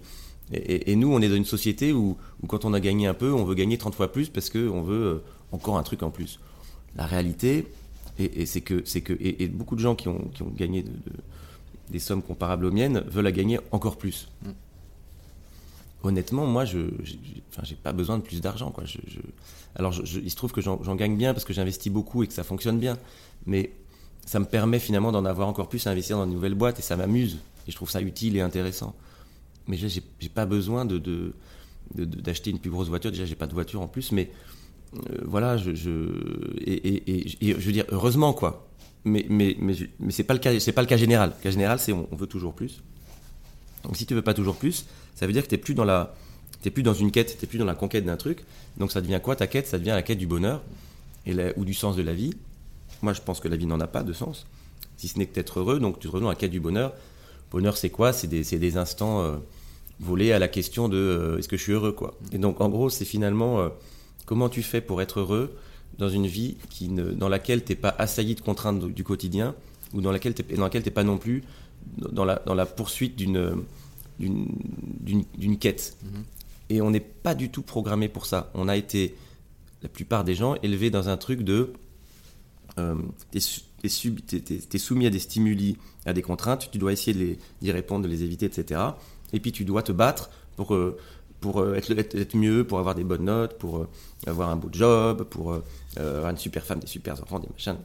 et, 0.52 0.94
nous, 0.94 1.12
on 1.12 1.20
est 1.20 1.28
dans 1.28 1.34
une 1.34 1.44
société 1.44 1.92
où, 1.92 2.16
quand 2.46 2.64
on 2.64 2.74
a 2.74 2.80
gagné 2.80 3.08
un 3.08 3.14
peu, 3.14 3.32
on 3.32 3.44
veut 3.44 3.56
gagner 3.56 3.76
30 3.76 3.96
fois 3.96 4.12
plus 4.12 4.28
parce 4.28 4.50
qu'on 4.50 4.82
veut 4.82 5.22
encore 5.50 5.78
un 5.78 5.82
truc 5.82 6.04
en 6.04 6.10
plus. 6.10 6.38
La 6.94 7.06
réalité, 7.06 7.66
et, 8.20 8.46
c'est 8.46 8.60
que, 8.60 8.82
c'est 8.84 9.00
que 9.00 9.12
et, 9.20 9.48
beaucoup 9.48 9.74
de 9.74 9.80
gens 9.80 9.96
qui 9.96 10.06
ont, 10.06 10.30
qui 10.32 10.42
ont 10.42 10.52
gagné 10.56 10.84
de, 10.84 10.92
des 11.90 11.98
sommes 11.98 12.22
comparables 12.22 12.66
aux 12.66 12.72
miennes 12.72 13.04
veulent 13.08 13.24
la 13.24 13.32
gagner 13.32 13.58
encore 13.72 13.96
plus. 13.96 14.28
Honnêtement, 16.06 16.46
moi, 16.46 16.64
je 16.64 16.78
n'ai 16.78 17.76
pas 17.82 17.92
besoin 17.92 18.18
de 18.18 18.22
plus 18.22 18.40
d'argent. 18.40 18.70
Quoi. 18.70 18.84
Je, 18.84 18.98
alors, 19.74 19.92
il 19.92 20.30
se 20.30 20.36
trouve 20.36 20.52
que 20.52 20.60
j'en 20.60 20.94
gagne 20.94 21.16
bien 21.16 21.34
parce 21.34 21.44
que 21.44 21.52
j'investis 21.52 21.92
beaucoup 21.92 22.22
et 22.22 22.28
que 22.28 22.32
ça 22.32 22.44
fonctionne 22.44 22.78
bien. 22.78 22.96
Mais 23.44 23.72
ça 24.24 24.38
me 24.38 24.44
permet 24.44 24.78
finalement 24.78 25.10
d'en 25.10 25.24
avoir 25.24 25.48
encore 25.48 25.68
plus 25.68 25.84
à 25.88 25.90
investir 25.90 26.16
dans 26.16 26.26
de 26.26 26.30
nouvelles 26.30 26.54
boîtes 26.54 26.78
et 26.78 26.82
ça 26.82 26.96
m'amuse. 26.96 27.38
Et 27.66 27.72
je 27.72 27.76
trouve 27.76 27.90
ça 27.90 28.00
utile 28.00 28.36
et 28.36 28.40
intéressant. 28.40 28.94
Mais 29.66 29.76
j'ai 29.76 30.28
pas 30.32 30.46
besoin 30.46 30.84
de, 30.84 31.32
d'acheter 31.96 32.50
une 32.50 32.60
plus 32.60 32.70
grosse 32.70 32.86
voiture. 32.86 33.10
Déjà, 33.10 33.24
j'ai 33.24 33.34
pas 33.34 33.48
de 33.48 33.54
voiture 33.54 33.80
en 33.80 33.88
plus. 33.88 34.12
Mais 34.12 34.30
euh, 34.94 35.18
voilà, 35.24 35.56
je, 35.56 35.70
et, 36.64 37.34
je 37.40 37.66
veux 37.66 37.72
dire, 37.72 37.86
heureusement, 37.90 38.32
quoi. 38.32 38.68
Mais, 39.02 39.26
mais, 39.28 39.56
mais, 39.58 39.74
mais 39.98 40.12
c'est 40.12 40.22
pas, 40.22 40.34
le 40.34 40.40
cas, 40.40 40.52
pas 40.72 40.82
le 40.82 40.86
cas 40.86 40.96
général. 40.96 41.32
Le 41.36 41.42
cas 41.42 41.50
général, 41.50 41.80
c'est 41.80 41.92
on, 41.92 42.06
on 42.12 42.14
veut 42.14 42.28
toujours 42.28 42.54
plus. 42.54 42.80
Donc 43.86 43.96
si 43.96 44.04
tu 44.04 44.14
veux 44.14 44.22
pas 44.22 44.34
toujours 44.34 44.56
plus, 44.56 44.86
ça 45.14 45.26
veut 45.26 45.32
dire 45.32 45.42
que 45.42 45.48
tu 45.48 45.54
n'es 45.54 45.60
plus 45.60 45.74
dans 45.74 45.84
la 45.84 46.14
plus 46.70 46.82
dans 46.82 46.94
une 46.94 47.12
quête, 47.12 47.36
tu 47.38 47.44
n'es 47.44 47.48
plus 47.48 47.58
dans 47.58 47.64
la 47.64 47.74
conquête 47.74 48.04
d'un 48.04 48.16
truc. 48.16 48.44
Donc 48.76 48.92
ça 48.92 49.00
devient 49.00 49.20
quoi 49.22 49.36
ta 49.36 49.46
quête? 49.46 49.66
Ça 49.66 49.78
devient 49.78 49.90
la 49.90 50.02
quête 50.02 50.18
du 50.18 50.26
bonheur 50.26 50.62
et 51.26 51.34
ou 51.56 51.64
du 51.64 51.74
sens 51.74 51.96
de 51.96 52.02
la 52.02 52.12
vie. 52.12 52.34
Moi, 53.02 53.12
je 53.12 53.20
pense 53.20 53.40
que 53.40 53.48
la 53.48 53.56
vie 53.56 53.66
n'en 53.66 53.80
a 53.80 53.86
pas 53.86 54.02
de 54.02 54.12
sens, 54.12 54.46
si 54.96 55.08
ce 55.08 55.18
n'est 55.18 55.26
que 55.26 55.34
d'être 55.34 55.60
heureux. 55.60 55.78
Donc 55.78 55.98
tu 55.98 56.02
te 56.02 56.06
retrouves 56.08 56.22
dans 56.22 56.28
la 56.28 56.34
quête 56.34 56.50
du 56.50 56.60
bonheur. 56.60 56.92
Bonheur, 57.50 57.76
c'est 57.76 57.90
quoi? 57.90 58.12
C'est 58.12 58.26
des, 58.26 58.42
des, 58.42 58.76
instants 58.76 59.22
euh, 59.22 59.36
volés 60.00 60.32
à 60.32 60.38
la 60.38 60.48
question 60.48 60.88
de 60.88 60.96
euh, 60.96 61.38
est-ce 61.38 61.48
que 61.48 61.56
je 61.56 61.62
suis 61.62 61.72
heureux 61.72 61.92
quoi? 61.92 62.14
Et 62.32 62.38
donc 62.38 62.60
en 62.60 62.68
gros, 62.68 62.90
c'est 62.90 63.04
finalement 63.04 63.60
euh, 63.60 63.68
comment 64.24 64.48
tu 64.48 64.62
fais 64.62 64.80
pour 64.80 65.00
être 65.00 65.20
heureux 65.20 65.56
dans 65.98 66.08
une 66.08 66.26
vie 66.26 66.56
qui 66.70 66.88
ne, 66.88 67.12
dans 67.12 67.28
laquelle 67.28 67.62
tu 67.62 67.72
n'es 67.72 67.76
pas 67.76 67.94
assailli 67.98 68.34
de 68.34 68.40
contraintes 68.40 68.84
du 68.84 69.04
quotidien 69.04 69.54
ou 69.94 70.00
dans 70.00 70.10
laquelle 70.10 70.34
tu 70.34 70.42
n'es 70.42 70.90
pas 70.90 71.04
non 71.04 71.18
plus 71.18 71.44
dans 71.96 72.24
la, 72.24 72.42
dans 72.46 72.54
la 72.54 72.66
poursuite 72.66 73.16
d'une 73.16 73.62
d'une 74.18 75.58
quête. 75.58 75.96
Mhm. 76.02 76.24
Et 76.68 76.80
on 76.80 76.90
n'est 76.90 77.00
pas 77.00 77.34
du 77.34 77.50
tout 77.50 77.62
programmé 77.62 78.08
pour 78.08 78.26
ça. 78.26 78.50
On 78.54 78.68
a 78.68 78.76
été, 78.76 79.14
la 79.82 79.88
plupart 79.88 80.24
des 80.24 80.34
gens, 80.34 80.56
élevés 80.62 80.90
dans 80.90 81.08
un 81.08 81.16
truc 81.16 81.42
de... 81.42 81.72
Euh, 82.78 82.96
tu 83.32 83.38
es, 83.84 84.78
soumis 84.78 85.06
à 85.06 85.10
des 85.10 85.18
stimuli, 85.18 85.76
à 86.04 86.12
des 86.12 86.22
contraintes, 86.22 86.68
tu 86.70 86.78
dois 86.78 86.92
essayer 86.92 87.38
d'y 87.62 87.72
répondre, 87.72 88.04
de 88.04 88.08
les 88.08 88.22
éviter, 88.22 88.46
etc. 88.46 88.80
Et 89.32 89.40
puis 89.40 89.52
tu 89.52 89.64
dois 89.64 89.82
te 89.82 89.92
battre 89.92 90.30
pour, 90.56 90.74
euh, 90.74 90.98
pour 91.40 91.60
euh, 91.60 91.74
être, 91.74 91.92
être, 91.92 92.36
mieux, 92.36 92.64
pour 92.64 92.78
avoir 92.78 92.94
des 92.94 93.04
bonnes 93.04 93.24
notes, 93.24 93.58
pour 93.58 93.78
euh, 93.78 93.88
avoir 94.26 94.50
un 94.50 94.56
beau 94.56 94.68
job, 94.72 95.24
pour 95.24 95.58
avoir 95.96 96.30
une 96.30 96.36
super 96.36 96.64
femme, 96.64 96.80
des 96.80 96.86
super 96.86 97.14
enfants, 97.22 97.38
des 97.38 97.48
machins. 97.48 97.76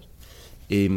Et, 0.74 0.88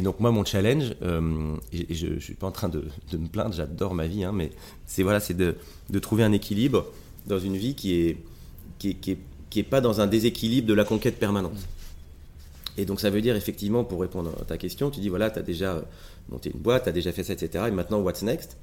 donc 0.00 0.20
moi, 0.20 0.30
mon 0.30 0.42
challenge, 0.42 0.94
euh, 1.02 1.54
et, 1.70 1.94
je 1.94 2.06
ne 2.06 2.18
suis 2.18 2.32
pas 2.32 2.46
en 2.46 2.50
train 2.50 2.70
de, 2.70 2.84
me 3.12 3.28
plaindre, 3.28 3.54
j'adore 3.54 3.94
ma 3.94 4.06
vie, 4.06 4.24
hein, 4.24 4.32
mais 4.32 4.50
c'est 4.86 5.02
voilà, 5.02 5.20
c'est 5.20 5.34
de, 5.34 5.54
trouver 6.00 6.24
un 6.24 6.32
équilibre 6.32 6.86
dans 7.26 7.38
une 7.38 7.56
vie 7.56 7.74
qui 7.74 7.94
est 7.94 8.16
qui 8.78 8.96
est, 9.56 9.62
pas 9.64 9.80
dans 9.80 10.00
un 10.00 10.06
déséquilibre 10.06 10.66
de 10.66 10.72
la 10.72 10.84
conquête 10.84 11.18
permanente. 11.18 11.58
Et 12.78 12.84
donc 12.84 13.00
ça 13.00 13.10
veut 13.10 13.20
dire 13.20 13.36
effectivement, 13.36 13.84
pour 13.84 14.00
répondre 14.00 14.32
à 14.40 14.44
ta 14.44 14.56
question, 14.56 14.90
tu 14.90 15.00
dis 15.00 15.08
voilà, 15.08 15.30
tu 15.30 15.38
as 15.38 15.42
déjà 15.42 15.84
monté 16.30 16.50
une 16.54 16.60
boîte, 16.60 16.84
tu 16.84 16.88
as 16.88 16.92
déjà 16.92 17.12
fait 17.12 17.24
ça, 17.24 17.34
etc. 17.34 17.64
Et 17.68 17.70
maintenant, 17.70 18.00
what's 18.00 18.22
next? 18.22 18.56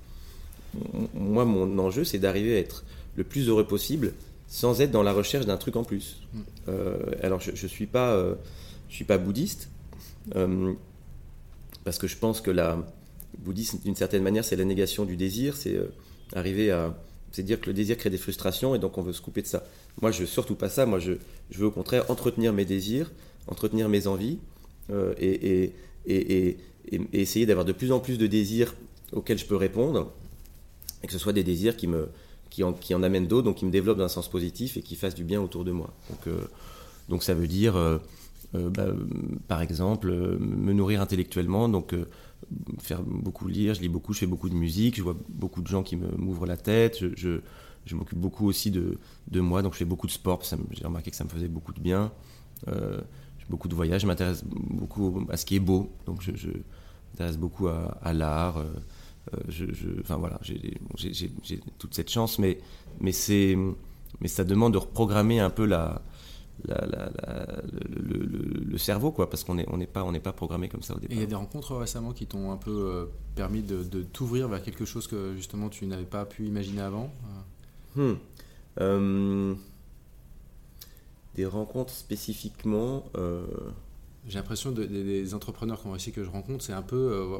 Moi, 1.13 1.45
mon 1.45 1.77
enjeu, 1.79 2.03
c'est 2.03 2.17
d'arriver 2.17 2.55
à 2.55 2.59
être 2.59 2.85
le 3.17 3.23
plus 3.23 3.49
heureux 3.49 3.65
possible 3.65 4.13
sans 4.47 4.81
être 4.81 4.91
dans 4.91 5.03
la 5.03 5.13
recherche 5.13 5.45
d'un 5.45 5.57
truc 5.57 5.75
en 5.75 5.83
plus. 5.83 6.21
Mm. 6.33 6.39
Euh, 6.69 6.97
alors 7.21 7.39
je 7.39 7.51
ne 7.51 7.67
suis, 7.67 7.87
pas, 7.87 8.13
euh, 8.13 8.35
je 8.89 8.95
suis 8.95 9.05
pas 9.05 9.17
bouddhiste, 9.17 9.69
parce 10.31 11.97
que 11.97 12.07
je 12.07 12.17
pense 12.17 12.41
que 12.41 12.51
la 12.51 12.85
bouddhisme, 13.37 13.79
d'une 13.83 13.95
certaine 13.95 14.23
manière, 14.23 14.43
c'est 14.43 14.55
la 14.55 14.65
négation 14.65 15.05
du 15.05 15.15
désir, 15.15 15.55
c'est 15.55 15.75
euh, 15.75 15.87
arriver 16.33 16.71
à. 16.71 16.97
C'est 17.31 17.43
dire 17.43 17.59
que 17.59 17.67
le 17.67 17.73
désir 17.73 17.97
crée 17.97 18.09
des 18.09 18.17
frustrations 18.17 18.75
et 18.75 18.79
donc 18.79 18.97
on 18.97 19.01
veut 19.01 19.11
se 19.11 19.21
couper 19.21 19.41
de 19.41 19.47
ça. 19.47 19.65
Moi, 20.01 20.11
je 20.11 20.21
veux 20.21 20.25
surtout 20.25 20.55
pas 20.55 20.69
ça. 20.69 20.85
Moi, 20.85 20.99
je, 20.99 21.13
je 21.49 21.57
veux 21.57 21.65
au 21.65 21.71
contraire 21.71 22.09
entretenir 22.09 22.53
mes 22.53 22.63
désirs, 22.63 23.11
entretenir 23.47 23.89
mes 23.89 24.07
envies 24.07 24.39
euh, 24.89 25.13
et, 25.19 25.73
essayer 27.11 27.45
d'avoir 27.45 27.65
de 27.65 27.73
plus 27.73 27.91
en 27.91 27.99
plus 27.99 28.17
de 28.17 28.27
désirs 28.27 28.73
auxquels 29.11 29.37
je 29.37 29.45
peux 29.45 29.55
répondre 29.55 30.13
et 31.03 31.07
que 31.07 31.13
ce 31.13 31.19
soit 31.19 31.33
des 31.33 31.43
désirs 31.43 31.75
qui, 31.75 31.87
me, 31.87 32.07
qui, 32.49 32.63
en, 32.63 32.71
qui 32.71 32.93
en 32.95 33.03
amènent 33.03 33.27
d'autres, 33.27 33.43
donc 33.45 33.57
qui 33.57 33.65
me 33.65 33.71
développent 33.71 33.97
d'un 33.97 34.07
sens 34.07 34.29
positif 34.29 34.77
et 34.77 34.81
qui 34.81 34.95
fassent 34.95 35.15
du 35.15 35.23
bien 35.25 35.41
autour 35.41 35.65
de 35.65 35.71
moi. 35.71 35.93
Donc, 36.09 36.33
donc 37.09 37.23
ça 37.23 37.33
veut 37.33 37.47
dire 37.47 37.75
euh, 37.75 37.97
bah, 38.69 38.87
par 39.47 39.61
exemple, 39.61 40.09
euh, 40.09 40.37
me 40.39 40.73
nourrir 40.73 41.01
intellectuellement, 41.01 41.69
donc 41.69 41.93
euh, 41.93 42.05
faire 42.79 43.01
beaucoup 43.03 43.47
lire, 43.47 43.73
je 43.73 43.81
lis 43.81 43.89
beaucoup, 43.89 44.13
je 44.13 44.19
fais 44.19 44.27
beaucoup 44.27 44.49
de 44.49 44.55
musique, 44.55 44.95
je 44.95 45.01
vois 45.01 45.15
beaucoup 45.29 45.61
de 45.61 45.67
gens 45.67 45.83
qui 45.83 45.95
m'ouvrent 45.95 46.45
la 46.45 46.57
tête, 46.57 47.03
je, 47.15 47.39
m'occupe 47.91 48.17
beaucoup 48.17 48.47
aussi 48.47 48.71
de, 48.71 48.97
de, 49.29 49.39
moi, 49.39 49.61
donc 49.61 49.73
je 49.73 49.77
fais 49.79 49.85
beaucoup 49.85 50.07
de 50.07 50.11
sport, 50.11 50.43
j'ai 50.71 50.85
remarqué 50.85 51.11
que 51.11 51.17
ça 51.17 51.23
me 51.23 51.29
faisait 51.29 51.47
beaucoup 51.47 51.73
de 51.73 51.79
bien. 51.79 52.11
Euh, 52.67 52.99
j'ai 53.39 53.45
beaucoup 53.49 53.67
de 53.67 53.75
voyages, 53.75 54.01
je 54.01 54.07
m'intéresse 54.07 54.43
beaucoup 54.45 55.25
à 55.29 55.37
ce 55.37 55.45
qui 55.45 55.55
est 55.55 55.59
beau, 55.59 55.91
donc 56.05 56.21
je, 56.21 56.49
m'intéresse 57.11 57.37
beaucoup 57.37 57.67
à, 57.67 58.13
l'art. 58.13 58.63
enfin 60.01 60.17
voilà, 60.17 60.39
j'ai 60.43 61.31
toute 61.77 61.93
cette 61.93 62.09
chance, 62.09 62.39
mais, 62.39 62.59
mais, 62.99 63.11
mais 64.19 64.27
ça 64.27 64.43
demande 64.43 64.73
de 64.73 64.77
reprogrammer 64.77 65.39
un 65.39 65.49
peu 65.49 65.65
la, 65.65 66.01
le, 66.67 68.77
cerveau, 68.77 69.11
quoi, 69.11 69.29
parce 69.29 69.43
qu'on 69.43 69.55
n'est 69.55 69.65
on 69.69 69.77
n'est 69.77 69.87
pas, 69.87 70.03
on 70.03 70.13
pas 70.19 70.33
programmé 70.33 70.69
comme 70.69 70.81
ça 70.81 70.95
au 70.95 70.99
départ. 70.99 71.13
Et 71.13 71.19
il 71.19 71.21
y 71.21 71.23
a 71.23 71.27
des 71.27 71.35
rencontres 71.35 71.75
récemment 71.75 72.13
qui 72.13 72.25
t'ont 72.25 72.51
un 72.51 72.57
peu 72.57 72.71
euh, 72.71 73.05
permis 73.35 73.61
de, 73.61 74.03
t'ouvrir 74.03 74.47
vers 74.47 74.61
quelque 74.61 74.85
chose 74.85 75.07
que 75.07 75.35
justement 75.35 75.69
tu 75.69 75.85
n'avais 75.85 76.05
pas 76.05 76.25
pu 76.25 76.45
imaginer 76.45 76.81
avant 76.81 77.13
hmm. 77.95 78.13
euh, 78.81 79.55
Des 81.35 81.45
rencontres 81.45 81.93
spécifiquement. 81.93 83.05
Euh, 83.15 83.45
J'ai 84.27 84.39
l'impression 84.39 84.71
des 84.71 85.33
entrepreneurs 85.33 85.81
réussi 85.83 86.11
que 86.11 86.23
je 86.23 86.29
rencontre, 86.29 86.63
c'est 86.63 86.73
un 86.73 86.81
peu. 86.81 87.39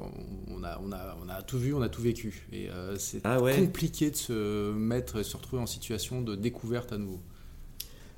on, 0.50 0.64
a, 0.64 0.80
on, 0.84 0.92
a, 0.92 1.18
on 1.24 1.30
a 1.30 1.42
tout 1.42 1.60
vu, 1.60 1.74
on 1.74 1.82
a 1.82 1.90
tout 1.90 2.02
vécu. 2.02 2.48
Et 2.52 2.70
c'est 2.98 3.22
ah 3.24 3.40
compliqué 3.40 4.12
de 4.12 4.16
se 4.16 4.72
mettre, 4.74 5.18
de 5.18 5.24
se 5.24 5.36
retrouver 5.36 5.62
en 5.62 5.68
situation 5.68 6.22
de 6.22 6.36
découverte 6.36 6.94
à 6.94 6.98
nouveau. 6.98 7.20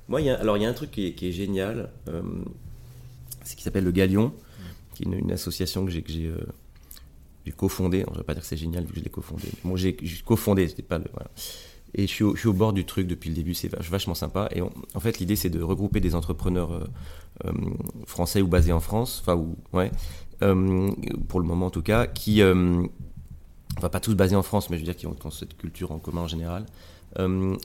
Moi, 0.08 0.20
alors 0.20 0.56
il 0.56 0.62
y 0.62 0.66
a 0.66 0.68
un 0.68 0.74
truc 0.74 0.90
qui 0.90 1.06
est, 1.06 1.32
génial, 1.32 1.90
euh, 2.08 2.22
c'est 3.44 3.56
qui 3.56 3.62
s'appelle 3.62 3.84
le 3.84 3.90
Galion, 3.90 4.32
qui 4.94 5.04
est 5.04 5.06
une, 5.06 5.32
association 5.32 5.84
que 5.84 5.90
j'ai 5.90 6.26
euh, 6.26 6.38
cofondée. 7.56 8.04
Je 8.06 8.12
ne 8.12 8.18
vais 8.18 8.24
pas 8.24 8.34
dire 8.34 8.42
que 8.42 8.48
c'est 8.48 8.56
génial 8.56 8.84
vu 8.84 8.90
que 8.90 8.98
je 8.98 9.04
l'ai 9.04 9.10
cofondée. 9.10 9.48
Bon, 9.64 9.76
j'ai 9.76 9.96
cofondé, 10.24 10.68
c'était 10.68 10.82
pas 10.82 10.98
le. 10.98 11.04
Et 11.94 12.06
je 12.06 12.12
suis, 12.12 12.24
au, 12.24 12.52
bord 12.52 12.72
du 12.72 12.84
truc 12.84 13.06
depuis 13.06 13.30
le 13.30 13.36
début, 13.36 13.54
c'est 13.54 13.74
vachement 13.74 14.14
sympa. 14.14 14.48
Et 14.54 14.60
en 14.60 15.00
fait, 15.00 15.18
l'idée, 15.18 15.36
c'est 15.36 15.50
de 15.50 15.62
regrouper 15.62 16.00
des 16.00 16.14
entrepreneurs 16.14 16.72
euh, 16.72 16.84
euh, 17.46 17.52
français 18.06 18.42
ou 18.42 18.48
basés 18.48 18.72
en 18.72 18.80
France, 18.80 19.22
enfin, 19.22 19.36
ou, 19.36 19.56
ouais, 19.72 19.90
pour 21.28 21.40
le 21.40 21.46
moment 21.46 21.66
en 21.66 21.70
tout 21.70 21.82
cas, 21.82 22.06
qui, 22.06 22.42
enfin, 22.42 23.88
pas 23.90 24.00
tous 24.00 24.14
basés 24.14 24.36
en 24.36 24.42
France, 24.42 24.70
mais 24.70 24.76
je 24.76 24.82
veux 24.82 24.84
dire 24.84 24.96
qui 24.96 25.06
qui 25.06 25.26
ont 25.26 25.30
cette 25.30 25.56
culture 25.56 25.90
en 25.92 25.98
commun 25.98 26.22
en 26.22 26.28
général, 26.28 26.66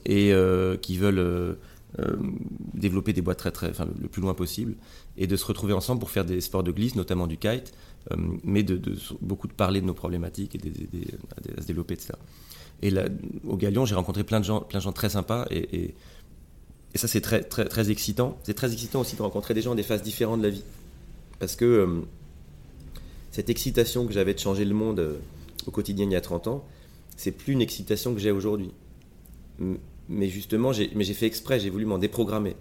et 0.06 0.32
qui 0.80 0.96
veulent 0.96 1.58
euh, 2.00 2.16
développer 2.74 3.12
des 3.12 3.22
boîtes 3.22 3.38
très, 3.38 3.52
très, 3.52 3.70
enfin, 3.70 3.86
le, 4.00 4.08
plus 4.08 4.20
loin 4.20 4.34
possible, 4.34 4.74
et 5.16 5.28
de 5.28 5.36
se 5.36 5.44
retrouver 5.44 5.74
ensemble 5.74 6.00
pour 6.00 6.10
faire 6.10 6.24
des 6.24 6.40
sports 6.40 6.64
de 6.64 6.72
glisse, 6.72 6.96
notamment 6.96 7.28
du 7.28 7.36
kite, 7.36 7.72
euh, 8.10 8.16
mais 8.42 8.64
de, 8.64 8.80
beaucoup 9.20 9.46
de 9.46 9.52
parler 9.52 9.80
de 9.80 9.86
nos 9.86 9.94
problématiques 9.94 10.56
et 10.56 10.58
d'aider 10.58 11.06
à, 11.56 11.62
se 11.62 11.66
développer, 11.66 11.94
etc. 11.94 12.14
Et 12.82 12.90
là, 12.90 13.04
au 13.46 13.56
Galion, 13.56 13.86
j'ai 13.86 13.94
rencontré 13.94 14.24
plein 14.24 14.40
de 14.40 14.44
gens, 14.44 14.60
plein 14.60 14.80
de 14.80 14.84
gens 14.84 14.92
très 14.92 15.10
sympas, 15.10 15.46
et, 15.50 15.94
ça 16.96 17.06
c'est 17.06 17.20
très, 17.20 17.44
très, 17.44 17.90
excitant. 17.90 18.38
C'est 18.42 18.54
très 18.54 18.72
excitant 18.72 19.00
aussi 19.00 19.14
de 19.14 19.22
rencontrer 19.22 19.54
des 19.54 19.62
gens 19.62 19.76
des 19.76 19.82
phases 19.84 20.02
différentes 20.02 20.40
de 20.40 20.46
la 20.46 20.50
vie, 20.50 20.64
parce 21.38 21.54
que 21.54 21.64
euh, 21.64 22.00
cette 23.30 23.50
excitation 23.50 24.04
que 24.04 24.12
j'avais 24.12 24.34
de 24.34 24.40
changer 24.40 24.64
le 24.64 24.74
monde 24.74 25.16
au 25.66 25.70
quotidien 25.70 26.06
il 26.06 26.12
y 26.12 26.16
a 26.16 26.20
30 26.20 26.48
ans, 26.48 26.64
c'est 27.16 27.30
plus 27.30 27.52
une 27.52 27.62
excitation 27.62 28.14
que 28.14 28.20
j'ai 28.20 28.32
aujourd'hui 28.32 28.72
mais 30.08 30.28
justement, 30.28 30.72
j'ai, 30.72 30.88
fait 30.88 31.26
exprès, 31.26 31.60
j'ai 31.60 31.70
voulu 31.70 31.86
m'en 31.86 31.98
déprogrammer. 31.98 32.56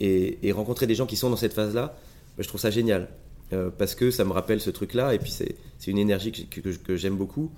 Et, 0.00 0.52
rencontrer 0.52 0.86
des 0.86 0.94
gens 0.94 1.06
qui 1.06 1.16
sont 1.16 1.30
dans 1.30 1.36
cette 1.36 1.52
phase-là, 1.52 1.96
bah, 2.36 2.42
je 2.42 2.48
trouve 2.48 2.60
ça 2.60 2.70
génial. 2.70 3.08
Euh, 3.52 3.70
parce 3.76 3.94
que 3.94 4.10
ça 4.10 4.24
me 4.24 4.32
rappelle 4.32 4.60
ce 4.60 4.70
truc-là, 4.70 5.14
et 5.14 5.18
puis 5.18 5.32
c'est, 5.32 5.56
une 5.86 5.98
énergie 5.98 6.30
que, 6.32 6.96
j'aime 6.96 7.16
beaucoup. 7.16 7.50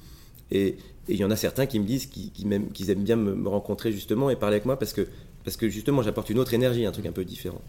Et 0.50 0.76
il 1.08 1.16
y 1.16 1.24
en 1.24 1.30
a 1.30 1.36
certains 1.36 1.66
qui 1.66 1.78
me 1.78 1.84
disent 1.84 2.06
qu'ils, 2.06 2.52
aiment 2.52 3.04
bien 3.04 3.16
me, 3.16 3.48
rencontrer 3.48 3.92
justement 3.92 4.30
et 4.30 4.36
parler 4.36 4.56
avec 4.56 4.66
moi 4.66 4.78
parce 4.78 4.92
que, 4.92 5.06
parce 5.44 5.56
que 5.56 5.68
justement 5.68 6.02
j'apporte 6.02 6.30
une 6.30 6.38
autre 6.38 6.54
énergie, 6.54 6.84
un 6.84 6.92
truc 6.92 7.06
un 7.06 7.12
peu 7.12 7.24
différent. 7.24 7.62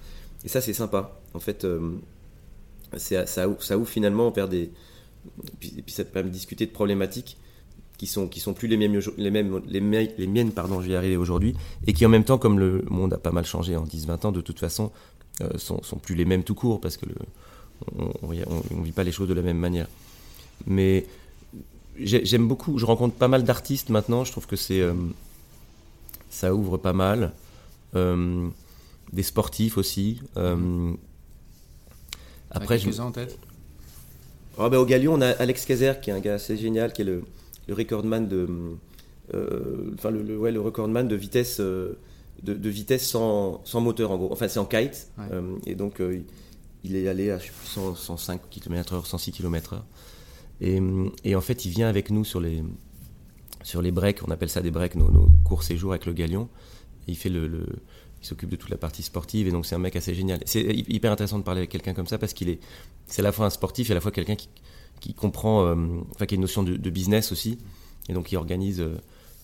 Et 0.43 0.49
ça 0.49 0.61
c'est 0.61 0.73
sympa. 0.73 1.19
En 1.33 1.39
fait, 1.39 1.63
euh, 1.63 1.97
ça, 2.97 3.25
ça 3.25 3.47
ouvre 3.47 3.87
finalement 3.87 4.29
vers 4.31 4.47
des... 4.47 4.69
Et 5.77 5.81
puis, 5.81 5.93
ça 5.93 6.03
permet 6.03 6.29
de 6.29 6.33
discuter 6.33 6.65
de 6.65 6.71
problématiques 6.71 7.37
qui 8.03 8.09
sont 8.11 8.27
qui 8.27 8.41
sont 8.41 8.53
plus 8.53 8.67
les 8.67 8.75
mêmes 8.75 8.99
les 9.17 9.31
mêmes 9.31 9.61
les, 9.65 9.79
les 10.17 10.27
miennes 10.27 10.51
pardon 10.51 10.81
je 10.81 10.87
vais 10.87 10.93
y 10.93 10.95
arriver 10.97 11.15
aujourd'hui 11.15 11.55
et 11.87 11.93
qui 11.93 12.05
en 12.05 12.09
même 12.09 12.25
temps 12.25 12.37
comme 12.37 12.59
le 12.59 12.83
monde 12.89 13.13
a 13.13 13.17
pas 13.17 13.31
mal 13.31 13.45
changé 13.45 13.77
en 13.77 13.85
10-20 13.85 14.27
ans 14.27 14.31
de 14.33 14.41
toute 14.41 14.59
façon 14.59 14.91
euh, 15.39 15.57
sont, 15.57 15.81
sont 15.83 15.95
plus 15.95 16.13
les 16.13 16.25
mêmes 16.25 16.43
tout 16.43 16.53
court 16.53 16.81
parce 16.81 16.97
que 16.97 17.05
le, 17.05 17.15
on, 18.21 18.29
ne 18.29 18.83
vit 18.83 18.91
pas 18.91 19.03
les 19.03 19.13
choses 19.13 19.29
de 19.29 19.33
la 19.33 19.41
même 19.41 19.57
manière. 19.57 19.87
Mais 20.67 21.05
j'aime 21.97 22.45
beaucoup 22.45 22.77
je 22.77 22.85
rencontre 22.85 23.15
pas 23.15 23.29
mal 23.29 23.45
d'artistes 23.45 23.89
maintenant 23.89 24.25
je 24.25 24.33
trouve 24.33 24.47
que 24.47 24.57
c'est 24.57 24.81
euh, 24.81 24.93
ça 26.29 26.53
ouvre 26.53 26.75
pas 26.75 26.93
mal 26.93 27.31
euh, 27.95 28.49
des 29.13 29.23
sportifs 29.23 29.77
aussi 29.77 30.19
après 32.51 32.79
je 32.79 32.99
en 32.99 33.11
tête? 33.13 33.39
Oh, 34.57 34.69
ben, 34.69 34.77
au 34.77 34.85
Galion 34.85 35.13
on 35.13 35.21
a 35.21 35.29
Alex 35.29 35.65
Kazer 35.65 36.01
qui 36.01 36.09
est 36.09 36.13
un 36.13 36.19
gars 36.19 36.33
assez 36.33 36.57
génial 36.57 36.91
qui 36.91 37.03
est 37.03 37.05
le 37.05 37.23
le 37.67 37.73
recordman 37.73 38.27
de, 38.27 38.47
euh, 39.33 39.91
enfin 39.93 40.11
le, 40.11 40.37
ouais, 40.37 40.51
le 40.51 40.61
recordman 40.61 41.07
de 41.07 41.15
vitesse, 41.15 41.57
euh, 41.59 41.97
de, 42.41 42.69
vitesse 42.69 43.07
sans, 43.07 43.61
sans, 43.65 43.81
moteur 43.81 44.11
en 44.11 44.17
gros. 44.17 44.31
Enfin 44.31 44.47
c'est 44.47 44.59
en 44.59 44.65
kite 44.65 45.09
euh, 45.19 45.55
et 45.65 45.75
donc 45.75 46.01
il 46.83 46.95
est 46.95 47.07
allé 47.07 47.31
à 47.31 47.37
je 47.39 47.45
sais 47.45 47.51
plus, 47.51 47.95
105 47.95 48.41
km/h, 48.49 49.05
106 49.05 49.31
km/h. 49.31 49.81
Et, 50.61 50.79
et, 51.23 51.35
en 51.35 51.41
fait 51.41 51.65
il 51.65 51.69
vient 51.69 51.87
avec 51.87 52.09
nous 52.11 52.23
sur 52.23 52.39
les 52.39 52.63
sur 53.63 53.81
les 53.81 53.91
breaks, 53.91 54.27
on 54.27 54.31
appelle 54.31 54.49
ça 54.49 54.61
des 54.61 54.71
breaks, 54.71 54.95
nos, 54.95 55.09
nos 55.09 55.29
courts 55.45 55.63
séjours 55.63 55.91
avec 55.91 56.05
le 56.05 56.13
galion. 56.13 56.49
Et 57.07 57.11
il 57.11 57.15
fait 57.15 57.29
le, 57.29 57.65
il 58.21 58.25
s'occupe 58.25 58.49
de 58.49 58.55
toute 58.55 58.69
la 58.69 58.77
partie 58.77 59.03
sportive 59.03 59.47
et 59.47 59.51
donc 59.51 59.65
c'est 59.65 59.75
un 59.75 59.79
mec 59.79 59.95
assez 59.95 60.13
génial. 60.13 60.39
C'est 60.45 60.61
hyper 60.61 61.11
intéressant 61.11 61.39
de 61.39 61.43
parler 61.43 61.59
avec 61.59 61.69
quelqu'un 61.69 61.93
comme 61.93 62.07
ça 62.07 62.17
parce 62.17 62.33
qu'il 62.33 62.49
est, 62.49 62.59
c'est 63.05 63.21
à 63.21 63.23
la 63.23 63.31
fois 63.31 63.45
un 63.45 63.49
sportif 63.49 63.89
et 63.89 63.91
à 63.91 63.95
la 63.95 64.01
fois 64.01 64.11
quelqu'un 64.11 64.35
qui, 64.35 64.49
qui 65.03 65.13
comprend, 65.13 65.65
euh, 65.65 65.75
enfin 66.11 66.25
qui 66.25 66.35
a 66.35 66.37
une 66.37 66.41
notion 66.41 66.63
de, 66.63 66.89
business 66.89 67.33
aussi, 67.33 67.57
et 68.07 68.13
donc 68.13 68.27
qui 68.27 68.37
organise 68.37 68.79
euh, 68.79 68.95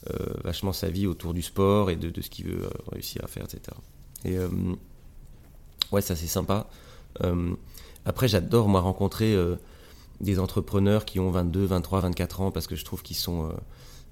euh, 0.09 0.15
vachement 0.45 0.71
sa 0.71 0.89
vie 0.89 1.05
autour 1.05 1.33
du 1.33 1.41
sport 1.41 1.89
et 1.89 1.97
de, 1.97 2.21
ce 2.21 2.29
qu'il 2.29 2.45
veut 2.45 2.69
réussir 2.89 3.21
à 3.25 3.27
faire, 3.27 3.43
etc. 3.43 3.75
Et 4.23 4.37
ouais, 5.91 6.01
ça 6.01 6.15
c'est 6.15 6.27
sympa. 6.27 6.69
après, 8.05 8.29
j'adore 8.29 8.69
moi 8.69 8.79
rencontrer 8.79 9.35
des 10.21 10.39
entrepreneurs 10.39 11.03
qui 11.03 11.19
ont 11.19 11.29
22, 11.29 11.65
23, 11.65 12.01
24 12.01 12.41
ans 12.41 12.51
parce 12.51 12.67
que 12.67 12.77
je 12.77 12.85
trouve 12.85 13.01
qu'ils 13.01 13.17
sont, 13.17 13.53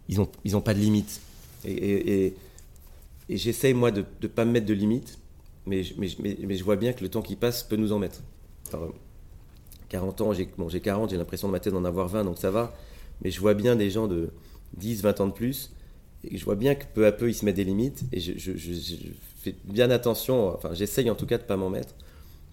ils 0.10 0.20
ont, 0.20 0.30
ils 0.44 0.58
ont 0.58 0.62
pas 0.62 0.74
de 0.74 0.80
limite. 0.80 1.22
Et, 1.64 2.26
et, 2.26 2.38
j'essaye 3.30 3.74
moi 3.74 3.92
de 3.92 4.04
ne 4.22 4.28
pas 4.28 4.44
me 4.44 4.52
mettre 4.52 4.66
de 4.66 4.74
limite, 4.74 5.18
mais, 5.66 5.84
mais, 5.98 6.10
mais, 6.20 6.56
je 6.56 6.64
vois 6.64 6.76
bien 6.76 6.92
que 6.92 7.04
le 7.04 7.10
temps 7.10 7.22
qui 7.22 7.38
passe 7.38 7.64
peut 7.64 7.78
nous 7.78 7.94
en 7.94 8.00
mettre. 8.00 8.22
40 9.90 10.22
ans, 10.22 10.34
j'ai 10.34 10.50
bon, 10.58 10.68
40, 10.68 11.10
j'ai 11.10 11.18
l'impression 11.18 11.48
de 11.48 11.54
ma 11.54 11.60
tête 11.60 11.74
d'en 11.74 11.86
avoir 11.86 12.08
20, 12.08 12.26
donc 12.26 12.38
ça 12.38 12.52
va. 12.52 12.74
Mais 13.22 13.32
je 13.32 13.40
vois 13.40 13.54
bien 13.54 13.76
des 13.76 13.90
gens 13.90 14.08
de 14.08 14.30
10, 14.78 15.02
20 15.02 15.22
ans 15.22 15.28
de 15.28 15.32
plus, 15.32 15.72
et 16.24 16.38
je 16.38 16.46
vois 16.46 16.56
bien 16.56 16.76
que 16.76 16.86
peu 16.94 17.06
à 17.06 17.12
peu, 17.12 17.30
ils 17.30 17.34
se 17.34 17.46
mettent 17.46 17.56
des 17.56 17.64
limites, 17.64 18.04
et 18.12 18.20
je, 18.20 18.34
fais 19.38 19.56
bien 19.66 19.90
attention, 19.92 20.54
enfin 20.54 20.74
j'essaye 20.74 21.10
en 21.10 21.16
tout 21.16 21.26
cas 21.26 21.38
de 21.38 21.44
ne 21.44 21.48
pas 21.48 21.58
m'en 21.58 21.70
mettre, 21.70 21.96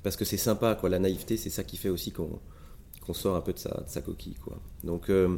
parce 0.03 0.17
que 0.17 0.25
c'est 0.25 0.37
sympa, 0.37 0.75
quoi. 0.75 0.89
La 0.89 0.99
naïveté, 0.99 1.37
c'est 1.37 1.51
ça 1.51 1.65
qui 1.65 1.77
fait 1.77 1.89
aussi 1.89 2.13
qu'on 2.13 3.15
sort 3.15 3.37
un 3.37 3.41
peu 3.41 3.53
de 3.53 3.59
sa, 3.59 3.71
de 3.71 3.89
sa 3.89 4.01
coquille, 4.01 4.37
quoi. 4.37 4.59
Donc, 4.85 5.11
euh, 5.11 5.37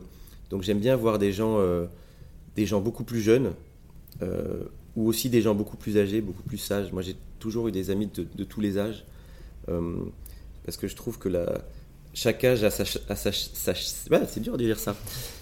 donc 0.50 0.62
j'aime 0.62 0.80
bien 0.80 0.96
voir 0.96 1.18
des 1.18 1.32
gens, 1.32 1.58
euh, 1.58 1.86
des 2.56 2.66
gens 2.66 2.80
beaucoup 2.80 3.04
plus 3.04 3.20
jeunes, 3.20 3.54
euh, 4.22 4.64
ou 4.96 5.06
aussi 5.08 5.30
des 5.30 5.42
gens 5.42 5.54
beaucoup 5.54 5.76
plus 5.76 5.98
âgés, 5.98 6.20
beaucoup 6.20 6.42
plus 6.42 6.58
sages. 6.58 6.92
Moi, 6.92 7.02
j'ai 7.02 7.16
toujours 7.38 7.68
eu 7.68 7.72
des 7.72 7.90
amis 7.90 8.06
de, 8.06 8.26
de 8.34 8.44
tous 8.44 8.60
les 8.60 8.78
âges, 8.78 9.04
parce 10.64 10.76
que 10.76 10.88
je 10.88 10.94
trouve 10.96 11.18
que 11.18 11.28
la 11.28 11.64
chaque 12.16 12.42
âge 12.44 12.64
a 12.64 12.70
sa, 12.70 12.84
c'est 12.86 14.40
dur 14.40 14.56
de 14.56 14.64
dire 14.64 14.78
ça. 14.78 14.96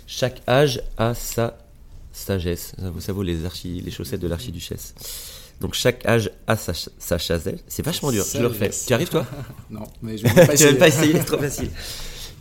Chaque 0.08 0.42
âge 0.48 0.82
a 0.98 1.14
sa 1.14 1.56
sagesse. 2.12 2.74
Ça 2.98 3.12
vaut, 3.12 3.22
les 3.22 3.44
archi, 3.44 3.80
les 3.80 3.92
chaussettes 3.92 4.18
de 4.18 4.26
l'archiduchesse. 4.26 4.92
Donc 5.60 5.74
chaque 5.74 6.04
âge 6.04 6.32
a 6.48 6.56
sa, 6.56 6.72
sa 6.74 7.18
C'est 7.68 7.84
vachement 7.84 8.10
dur. 8.10 8.24
Je 8.24 8.40
le 8.40 8.48
refais. 8.48 8.70
Tu 8.70 8.92
arrives 8.92 9.08
toi? 9.08 9.24
Non, 9.70 9.84
mais 10.02 10.18
je 10.18 10.26
vais 10.26 10.46
pas 10.46 10.52
essayer. 10.54 10.74
pas 10.74 10.88
essayer, 10.88 11.12
c'est 11.12 11.24
trop 11.24 11.38
facile. 11.38 11.70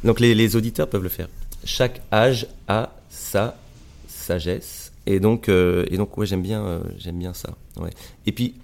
Donc 0.04 0.20
les, 0.20 0.34
les, 0.34 0.56
auditeurs 0.56 0.90
peuvent 0.90 1.04
le 1.04 1.10
faire. 1.10 1.28
Chaque 1.64 2.02
âge 2.12 2.48
a 2.68 2.92
sa 3.10 3.56
sagesse. 4.08 4.92
Et 5.06 5.20
donc, 5.20 5.48
euh, 5.48 5.86
et 5.92 5.98
donc 5.98 6.18
ouais, 6.18 6.26
j'aime 6.26 6.42
bien, 6.42 6.66
euh, 6.66 6.80
j'aime 6.98 7.20
bien 7.20 7.36
ça. 7.36 7.52
Ouais. 7.78 7.92
Et 8.26 8.32
puis 8.32 8.56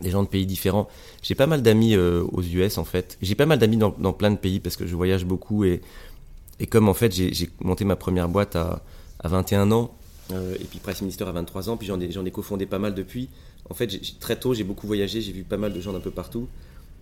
des 0.00 0.10
gens 0.10 0.22
de 0.22 0.28
pays 0.28 0.46
différents. 0.46 0.88
J'ai 1.22 1.34
pas 1.34 1.46
mal 1.46 1.62
d'amis 1.62 1.94
euh, 1.94 2.24
aux 2.32 2.42
US 2.42 2.78
en 2.78 2.84
fait. 2.84 3.18
J'ai 3.22 3.34
pas 3.34 3.46
mal 3.46 3.58
d'amis 3.58 3.76
dans, 3.76 3.90
plein 4.12 4.30
de 4.30 4.36
pays 4.36 4.60
parce 4.60 4.76
que 4.76 4.86
je 4.86 4.94
voyage 4.94 5.24
beaucoup 5.24 5.64
et, 5.64 5.80
comme 6.70 6.88
en 6.88 6.94
fait 6.94 7.12
j'ai 7.12 7.50
monté 7.60 7.84
ma 7.84 7.96
première 7.96 8.28
boîte 8.28 8.56
à, 8.56 8.82
à 9.20 9.28
21 9.28 9.70
ans 9.72 9.94
euh, 10.32 10.54
et 10.60 10.64
puis 10.64 10.78
Price 10.78 11.00
Minister 11.00 11.24
à 11.24 11.32
23 11.32 11.70
ans, 11.70 11.76
puis 11.76 11.86
j'en 11.86 12.00
ai, 12.00 12.06
ai 12.06 12.30
cofondé 12.30 12.66
pas 12.66 12.78
mal 12.78 12.94
depuis. 12.94 13.28
En 13.70 13.74
fait, 13.74 13.88
très 14.20 14.38
tôt 14.38 14.54
j'ai 14.54 14.64
beaucoup 14.64 14.86
voyagé, 14.86 15.20
j'ai 15.20 15.32
vu 15.32 15.44
pas 15.44 15.56
mal 15.56 15.72
de 15.72 15.80
gens 15.80 15.92
d'un 15.92 16.00
peu 16.00 16.10
partout 16.10 16.48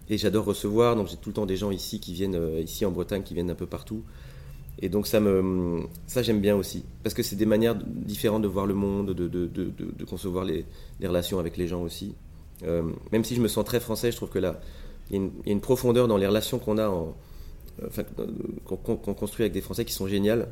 et 0.09 0.18
j'adore 0.18 0.44
recevoir. 0.44 0.97
Donc 0.97 1.09
j'ai 1.09 1.16
tout 1.16 1.30
le 1.30 1.34
temps 1.34 1.47
des 1.47 1.57
gens 1.57 1.70
ici 1.70 2.01
qui 2.01 2.12
viennent 2.12 2.36
euh, 2.36 2.61
ici 2.61 2.84
en 2.84 2.90
Bretagne 2.90 3.22
qui 3.22 3.34
viennent 3.34 3.49
d'un 3.49 3.55
peu 3.55 3.66
partout. 3.66 4.03
Et 4.80 4.88
donc 4.88 5.07
ça 5.07 5.20
me 5.20 5.84
ça 6.07 6.22
j'aime 6.22 6.40
bien 6.40 6.55
aussi 6.55 6.84
parce 7.03 7.14
que 7.14 7.22
c'est 7.22 7.36
des 7.36 7.47
manières 7.47 7.74
différentes 7.74 8.42
de 8.42 8.49
voir 8.49 8.66
le 8.66 8.74
monde, 8.74 9.12
de, 9.12 10.05
concevoir 10.05 10.44
les 10.44 10.66
relations 11.03 11.38
avec 11.38 11.57
les 11.57 11.66
gens 11.66 11.82
aussi. 11.82 12.14
Euh, 12.62 12.90
même 13.12 13.24
si 13.24 13.34
je 13.34 13.40
me 13.40 13.48
sens 13.48 13.64
très 13.64 13.80
français, 13.80 14.11
je 14.11 14.16
trouve 14.16 14.30
que 14.30 14.38
là, 14.38 14.61
il 15.11 15.20
y, 15.20 15.24
a 15.24 15.52
une 15.52 15.61
profondeur 15.61 16.09
dans 16.09 16.16
les 16.16 16.26
relations 16.26 16.59
qu'on 16.59 16.78
a, 16.78 16.88
en, 16.88 17.14
enfin, 17.86 18.02
qu'on 18.64 19.14
construit 19.14 19.44
avec 19.44 19.52
des 19.52 19.61
Français 19.61 19.84
qui 19.84 19.92
sont 19.92 20.09
géniales, 20.09 20.48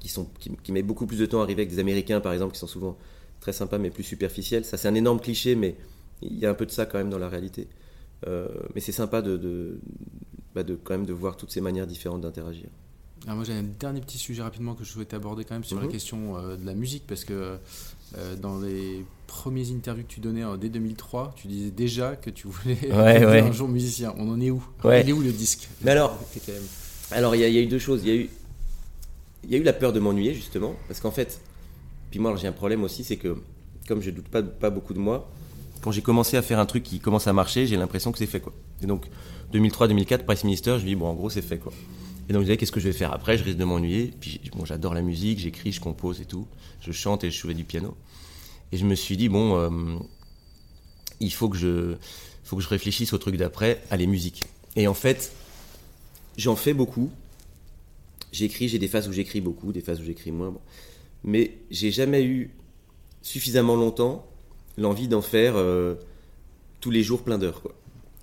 qui, 0.00 0.08
sont, 0.08 0.26
qui, 0.62 0.72
mettent 0.72 0.86
beaucoup 0.86 1.06
plus 1.06 1.18
de 1.18 1.26
temps 1.26 1.40
à 1.40 1.44
arriver 1.44 1.62
avec 1.62 1.70
des 1.70 1.78
Américains, 1.78 2.20
par 2.20 2.32
exemple, 2.32 2.52
qui 2.52 2.58
sont 2.58 2.66
souvent 2.66 2.96
très 3.40 3.52
sympas 3.52 3.78
mais 3.78 3.90
plus 3.90 4.02
superficiels. 4.02 4.64
Ça, 4.64 4.76
c'est 4.76 4.88
un 4.88 4.94
énorme 4.94 5.20
cliché, 5.20 5.54
mais 5.54 5.76
il 6.22 6.38
y 6.38 6.46
a 6.46 6.50
un 6.50 6.54
peu 6.54 6.66
de 6.66 6.70
ça 6.70 6.86
quand 6.86 6.98
même 6.98 7.10
dans 7.10 7.18
la 7.18 7.28
réalité. 7.28 7.68
Euh, 8.26 8.48
mais 8.74 8.80
c'est 8.80 8.92
sympa 8.92 9.22
de, 9.22 9.36
de, 9.36 9.78
bah 10.54 10.62
de, 10.62 10.74
quand 10.74 10.94
même 10.94 11.06
de 11.06 11.12
voir 11.12 11.36
toutes 11.36 11.50
ces 11.50 11.60
manières 11.60 11.86
différentes 11.86 12.22
d'interagir. 12.22 12.68
Alors 13.24 13.36
moi 13.36 13.44
j'ai 13.44 13.54
un 13.54 13.62
dernier 13.62 14.00
petit 14.00 14.18
sujet 14.18 14.42
rapidement 14.42 14.74
que 14.74 14.84
je 14.84 14.90
souhaitais 14.90 15.16
aborder 15.16 15.44
quand 15.44 15.54
même 15.54 15.64
sur 15.64 15.78
la 15.78 15.86
mhm. 15.86 15.92
question 15.92 16.36
euh, 16.36 16.56
de 16.56 16.66
la 16.66 16.74
musique 16.74 17.04
parce 17.06 17.24
que 17.24 17.58
dans 18.40 18.60
les 18.60 19.04
premiers 19.26 19.70
interviews 19.70 20.04
que 20.04 20.12
tu 20.12 20.20
donnais 20.20 20.42
dès 20.60 20.68
2003, 20.68 21.34
tu 21.36 21.48
disais 21.48 21.70
déjà 21.70 22.16
que 22.16 22.30
tu 22.30 22.46
voulais 22.46 22.78
être 22.82 22.94
un 22.94 23.52
jour 23.52 23.68
musicien. 23.68 24.14
On 24.18 24.30
en 24.30 24.40
est 24.40 24.50
où? 24.50 24.62
Il 24.84 25.08
est 25.08 25.12
où 25.12 25.20
le 25.20 25.32
disque? 25.32 25.68
Mais 25.82 25.90
alors, 25.90 26.18
alors 27.10 27.34
il 27.34 27.40
y, 27.40 27.44
a 27.44 27.60
eu 27.60 27.66
deux 27.66 27.78
choses. 27.78 28.02
Il 28.04 28.08
y 28.08 28.12
a 28.12 28.14
eu, 28.14 28.30
il 29.44 29.50
y 29.50 29.54
a 29.54 29.58
eu 29.58 29.62
la 29.62 29.72
peur 29.72 29.92
de 29.92 30.00
m'ennuyer 30.00 30.34
justement, 30.34 30.74
parce 30.88 31.00
qu'en 31.00 31.10
fait, 31.10 31.40
puis 32.10 32.20
moi 32.20 32.34
j'ai 32.36 32.46
un 32.46 32.52
problème 32.52 32.84
aussi, 32.84 33.04
c'est 33.04 33.16
que 33.16 33.36
comme 33.88 34.00
je 34.00 34.10
doute 34.10 34.28
pas, 34.28 34.42
pas 34.42 34.70
beaucoup 34.70 34.94
de 34.94 34.98
moi, 34.98 35.30
quand 35.82 35.90
j'ai 35.90 36.02
commencé 36.02 36.36
à 36.36 36.42
faire 36.42 36.58
un 36.58 36.66
truc 36.66 36.82
qui 36.82 36.98
commence 36.98 37.26
à 37.26 37.32
marcher, 37.32 37.66
j'ai 37.66 37.76
l'impression 37.76 38.12
que 38.12 38.18
c'est 38.18 38.26
fait 38.26 38.40
quoi. 38.40 38.52
Et 38.82 38.86
donc 38.86 39.08
2003-2004, 39.52 40.24
Price 40.24 40.44
Minister, 40.44 40.76
je 40.78 40.84
dis 40.84 40.94
bon 40.94 41.06
en 41.06 41.14
gros 41.14 41.30
c'est 41.30 41.42
fait 41.42 41.58
quoi. 41.58 41.72
Et 42.28 42.32
donc 42.32 42.42
je 42.42 42.46
disais 42.46 42.56
qu'est-ce 42.56 42.72
que 42.72 42.80
je 42.80 42.88
vais 42.88 42.94
faire 42.94 43.12
après, 43.12 43.36
je 43.36 43.44
risque 43.44 43.58
de 43.58 43.64
m'ennuyer. 43.64 44.12
Puis 44.20 44.40
bon 44.54 44.64
j'adore 44.64 44.94
la 44.94 45.02
musique, 45.02 45.38
j'écris, 45.38 45.72
je 45.72 45.80
compose 45.80 46.20
et 46.20 46.24
tout, 46.24 46.46
je 46.80 46.92
chante 46.92 47.24
et 47.24 47.30
je 47.30 47.38
jouais 47.38 47.54
du 47.54 47.64
piano. 47.64 47.96
Et 48.72 48.76
je 48.76 48.84
me 48.84 48.94
suis 48.94 49.16
dit 49.16 49.28
bon 49.28 49.56
euh, 49.56 49.98
il 51.20 51.32
faut 51.32 51.48
que 51.48 51.56
je 51.56 51.96
faut 52.44 52.56
que 52.56 52.62
je 52.62 52.68
réfléchisse 52.68 53.12
au 53.12 53.18
truc 53.18 53.36
d'après, 53.36 53.82
à 53.90 53.96
les 53.96 54.06
musiques. 54.06 54.44
Et 54.76 54.88
en 54.88 54.94
fait 54.94 55.32
j'en 56.36 56.56
fais 56.56 56.74
beaucoup. 56.74 57.10
J'écris, 58.32 58.68
j'ai 58.68 58.78
des 58.78 58.88
phases 58.88 59.08
où 59.08 59.12
j'écris 59.12 59.40
beaucoup, 59.40 59.72
des 59.72 59.80
phases 59.80 60.00
où 60.00 60.04
j'écris 60.04 60.32
moins. 60.32 60.54
Mais 61.22 61.58
j'ai 61.70 61.90
jamais 61.90 62.24
eu 62.24 62.50
suffisamment 63.22 63.76
longtemps 63.76 64.26
l'envie 64.76 65.08
d'en 65.08 65.22
faire 65.22 65.54
euh, 65.56 65.94
tous 66.80 66.90
les 66.90 67.02
jours 67.02 67.22
plein 67.22 67.38
d'heures. 67.38 67.62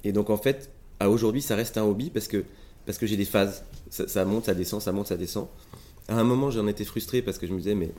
Et 0.03 0.11
donc 0.11 0.29
en 0.29 0.37
fait, 0.37 0.71
à 0.99 1.09
aujourd'hui, 1.09 1.41
ça 1.41 1.55
reste 1.55 1.77
un 1.77 1.83
hobby 1.83 2.09
parce 2.09 2.27
que, 2.27 2.45
parce 2.85 2.97
que 2.97 3.05
j'ai 3.05 3.17
des 3.17 3.25
phases. 3.25 3.63
Ça, 3.89 4.23
monte, 4.25 4.45
ça 4.45 4.53
descend, 4.53 4.81
ça 4.81 4.91
monte, 4.91 5.07
ça 5.07 5.17
descend. 5.17 5.47
À 6.07 6.15
un 6.15 6.23
moment, 6.23 6.49
j'en 6.49 6.67
étais 6.67 6.85
frustré 6.85 7.21
parce 7.21 7.37
que 7.37 7.47
je 7.47 7.53
me 7.53 7.57
disais, 7.57 7.75
mais 7.75 7.91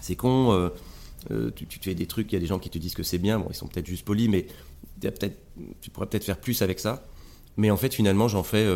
c'est 0.00 0.16
con, 0.16 0.52
euh, 0.52 0.68
euh, 1.30 1.50
tu, 1.54 1.66
tu, 1.66 1.78
fais 1.80 1.94
des 1.94 2.06
trucs, 2.06 2.32
il 2.32 2.34
y 2.34 2.38
a 2.38 2.40
des 2.40 2.46
gens 2.46 2.58
qui 2.58 2.70
te 2.70 2.78
disent 2.78 2.94
que 2.94 3.02
c'est 3.02 3.18
bien, 3.18 3.42
ils 3.48 3.54
sont 3.54 3.68
peut-être 3.68 3.86
juste 3.86 4.04
polis, 4.04 4.28
mais 4.28 4.46
tu 5.80 5.90
pourrais 5.90 6.06
peut-être 6.06 6.24
faire 6.24 6.38
plus 6.38 6.62
avec 6.62 6.80
ça. 6.80 7.06
Mais 7.56 7.70
en 7.70 7.76
fait, 7.76 7.94
finalement, 7.94 8.28
j'en 8.28 8.42
fais 8.42 8.66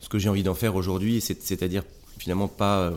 ce 0.00 0.08
que 0.08 0.18
j'ai 0.18 0.28
envie 0.28 0.42
d'en 0.42 0.54
faire 0.54 0.74
aujourd'hui, 0.74 1.20
c'est-à-dire 1.20 1.84
finalement 2.18 2.48
pas, 2.48 2.92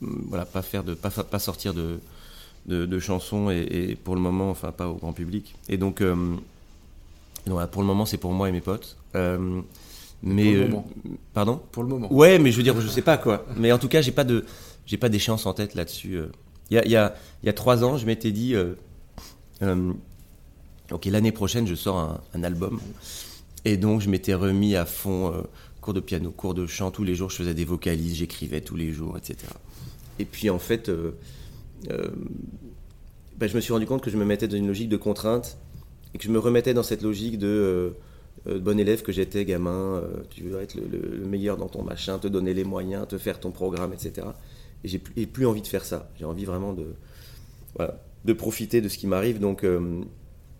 voilà, 0.00 0.44
pas, 0.44 0.62
faire 0.62 0.84
de, 0.84 0.94
pas, 0.94 1.38
sortir 1.38 1.74
de, 1.74 1.98
de, 2.66 2.98
chansons 2.98 3.50
et, 3.50 3.96
pour 4.02 4.14
le 4.14 4.20
moment, 4.20 4.50
enfin 4.50 4.72
pas 4.72 4.88
au 4.88 4.94
grand 4.94 5.12
public. 5.12 5.54
Et 5.68 5.76
donc, 5.76 6.00
euh, 6.00 6.36
pour 7.44 7.82
le 7.82 7.86
moment, 7.86 8.06
c'est 8.06 8.18
pour 8.18 8.32
moi 8.32 8.48
et 8.48 8.52
mes 8.52 8.60
potes. 8.60 8.96
Euh, 10.24 10.28
mais 10.28 10.44
pour 10.44 10.54
le 10.54 10.68
moment. 10.68 10.88
Euh, 11.06 11.10
pardon 11.34 11.60
Pour 11.72 11.82
le 11.82 11.88
moment. 11.88 12.12
Ouais, 12.12 12.38
mais 12.38 12.52
je 12.52 12.56
veux 12.56 12.62
dire, 12.62 12.80
je 12.80 12.88
sais 12.88 13.02
pas 13.02 13.16
quoi. 13.16 13.46
Mais 13.56 13.72
en 13.72 13.78
tout 13.78 13.88
cas, 13.88 14.00
j'ai 14.00 14.12
pas 14.12 14.24
de, 14.24 14.44
j'ai 14.86 14.96
pas 14.96 15.08
d'échéance 15.08 15.46
en 15.46 15.54
tête 15.54 15.74
là-dessus. 15.74 16.18
Il 16.70 16.74
y 16.76 16.78
a, 16.78 16.86
y, 16.86 16.96
a, 16.96 17.14
y 17.44 17.48
a 17.48 17.52
trois 17.52 17.84
ans, 17.84 17.96
je 17.96 18.06
m'étais 18.06 18.32
dit, 18.32 18.54
ok, 20.90 21.04
l'année 21.06 21.32
prochaine, 21.32 21.66
je 21.66 21.74
sors 21.74 21.98
un, 21.98 22.20
un, 22.34 22.44
album. 22.44 22.80
Et 23.64 23.76
donc, 23.76 24.00
je 24.00 24.08
m'étais 24.08 24.34
remis 24.34 24.76
à 24.76 24.86
fond 24.86 25.32
cours 25.80 25.94
de 25.94 26.00
piano, 26.00 26.30
cours 26.30 26.54
de 26.54 26.66
chant 26.66 26.90
tous 26.90 27.04
les 27.04 27.14
jours. 27.14 27.30
Je 27.30 27.36
faisais 27.36 27.54
des 27.54 27.64
vocalises, 27.64 28.16
j'écrivais 28.16 28.60
tous 28.60 28.76
les 28.76 28.92
jours, 28.92 29.16
etc. 29.18 29.36
Et 30.18 30.24
puis, 30.24 30.48
en 30.48 30.60
fait 30.60 30.90
euh, 31.90 32.08
ben, 33.36 33.48
je 33.48 33.56
me 33.56 33.60
suis 33.60 33.72
rendu 33.72 33.86
compte 33.86 34.02
que 34.02 34.10
je 34.10 34.16
me 34.16 34.24
mettais 34.24 34.48
dans 34.48 34.56
une 34.56 34.66
logique 34.66 34.88
de 34.88 34.96
contrainte 34.96 35.58
et 36.14 36.18
que 36.18 36.24
je 36.24 36.30
me 36.30 36.38
remettais 36.38 36.74
dans 36.74 36.82
cette 36.82 37.02
logique 37.02 37.38
de, 37.38 37.94
euh, 38.46 38.56
euh, 38.56 38.58
bon 38.58 38.78
élève 38.78 39.02
que 39.02 39.12
j'étais 39.12 39.44
gamin, 39.44 40.02
tu 40.30 40.44
veux 40.44 40.60
être 40.60 40.74
le, 40.74 41.24
meilleur 41.26 41.56
dans 41.56 41.68
ton 41.68 41.82
machin, 41.82 42.18
te 42.18 42.28
donner 42.28 42.54
les 42.54 42.64
moyens, 42.64 43.06
te 43.08 43.18
faire 43.18 43.40
ton 43.40 43.50
programme, 43.50 43.92
etc. 43.92 44.26
Et 44.84 44.88
j'ai 44.88 44.98
plus, 44.98 45.26
plus 45.26 45.46
envie 45.46 45.62
de 45.62 45.66
faire 45.66 45.84
ça. 45.84 46.10
J'ai 46.18 46.24
envie 46.24 46.44
vraiment 46.44 46.72
de, 46.72 46.94
de 48.24 48.32
profiter 48.32 48.80
de 48.80 48.88
ce 48.88 48.98
qui 48.98 49.06
m'arrive. 49.06 49.38
Donc, 49.38 49.64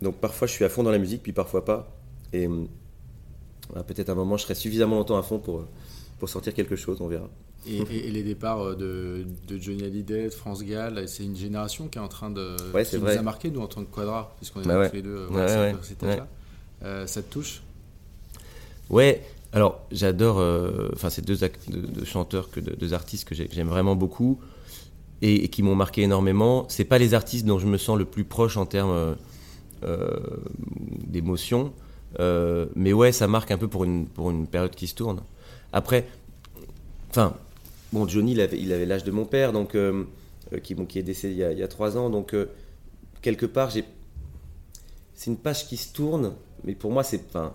donc 0.00 0.16
parfois 0.16 0.46
je 0.46 0.52
suis 0.52 0.64
à 0.64 0.68
fond 0.68 0.82
dans 0.82 0.90
la 0.90 0.98
musique, 0.98 1.22
puis 1.22 1.32
parfois 1.32 1.64
pas. 1.64 1.96
Et 2.32 2.48
peut-être 3.86 4.08
à 4.08 4.12
un 4.12 4.16
moment 4.16 4.36
je 4.36 4.44
serai 4.44 4.54
suffisamment 4.54 4.96
longtemps 4.96 5.18
à 5.18 5.22
fond 5.22 5.38
pour, 5.38 5.66
pour 6.18 6.28
sortir 6.28 6.54
quelque 6.54 6.76
chose, 6.76 7.00
on 7.00 7.08
verra. 7.08 7.28
Et, 7.66 8.10
les 8.10 8.22
départs 8.24 8.60
euh, 8.60 8.74
de, 8.74 9.24
de, 9.46 9.60
Johnny 9.60 9.84
Hallyday, 9.84 10.24
de 10.24 10.30
France 10.30 10.64
Gall, 10.64 11.08
c'est 11.08 11.24
une 11.24 11.36
génération 11.36 11.86
qui 11.86 11.98
est 11.98 12.00
en 12.00 12.08
train 12.08 12.30
de. 12.30 12.56
qui 12.84 12.98
nous 12.98 13.06
a 13.06 13.22
marqué, 13.22 13.50
nous, 13.50 13.60
en 13.60 13.68
tant 13.68 13.84
que 13.84 13.90
Quadra, 13.94 14.34
puisqu'on 14.36 14.62
est 14.62 14.66
bah 14.66 14.88
tous 14.88 14.96
les 14.96 15.02
deux. 15.02 15.26
Ouais, 15.28 15.46
là 15.46 16.26
euh, 16.82 17.06
ça 17.06 17.22
te 17.22 17.32
touche? 17.32 17.62
Ouais, 18.90 19.22
alors 19.52 19.80
j'adore. 19.90 20.38
Euh, 20.38 20.88
enfin, 20.92 21.10
c'est 21.10 21.24
deux, 21.24 21.38
chanteurs, 22.04 22.48
deux 22.56 22.94
artistes 22.94 23.28
que 23.28 23.34
j'aime 23.34 23.68
vraiment 23.68 23.96
beaucoup 23.96 24.40
et, 25.20 25.48
qui 25.48 25.62
m'ont 25.62 25.74
marqué 25.74 26.02
énormément. 26.02 26.66
C'est 26.68 26.84
pas 26.84 26.98
les 26.98 27.14
artistes 27.14 27.46
dont 27.46 27.58
je 27.58 27.66
me 27.66 27.78
sens 27.78 27.98
le 27.98 28.04
plus 28.04 28.24
proche 28.24 28.56
en 28.56 28.66
termes 28.66 29.16
d'émotion. 31.06 31.72
mais 32.18 32.92
ouais, 32.92 33.12
ça 33.12 33.26
marque 33.26 33.50
un 33.50 33.58
peu 33.58 33.68
pour 33.68 33.84
une, 33.84 34.06
pour 34.06 34.30
une 34.30 34.46
période 34.46 34.74
qui 34.74 34.86
se 34.86 34.94
tourne. 34.94 35.20
Après, 35.72 36.06
enfin, 37.10 37.34
Bon, 37.92 38.08
Johnny, 38.08 38.32
il 38.32 38.72
avait 38.72 38.86
l'âge 38.86 39.04
de 39.04 39.10
mon 39.10 39.26
père, 39.26 39.52
donc 39.52 39.74
euh, 39.74 40.04
euh, 40.54 40.58
qui, 40.60 40.72
est 40.72 41.02
décédé 41.02 41.34
il 41.34 41.58
y 41.58 41.62
a, 41.62 41.68
trois 41.68 41.98
ans. 41.98 42.08
Donc, 42.08 42.32
euh, 42.32 42.46
quelque 43.20 43.44
part. 43.44 43.70
C'est 43.70 45.30
une 45.30 45.36
page 45.36 45.68
qui 45.68 45.76
se 45.76 45.92
tourne, 45.92 46.32
mais 46.64 46.74
pour 46.74 46.90
moi, 46.90 47.04
c'est. 47.04 47.20
Enfin, 47.28 47.52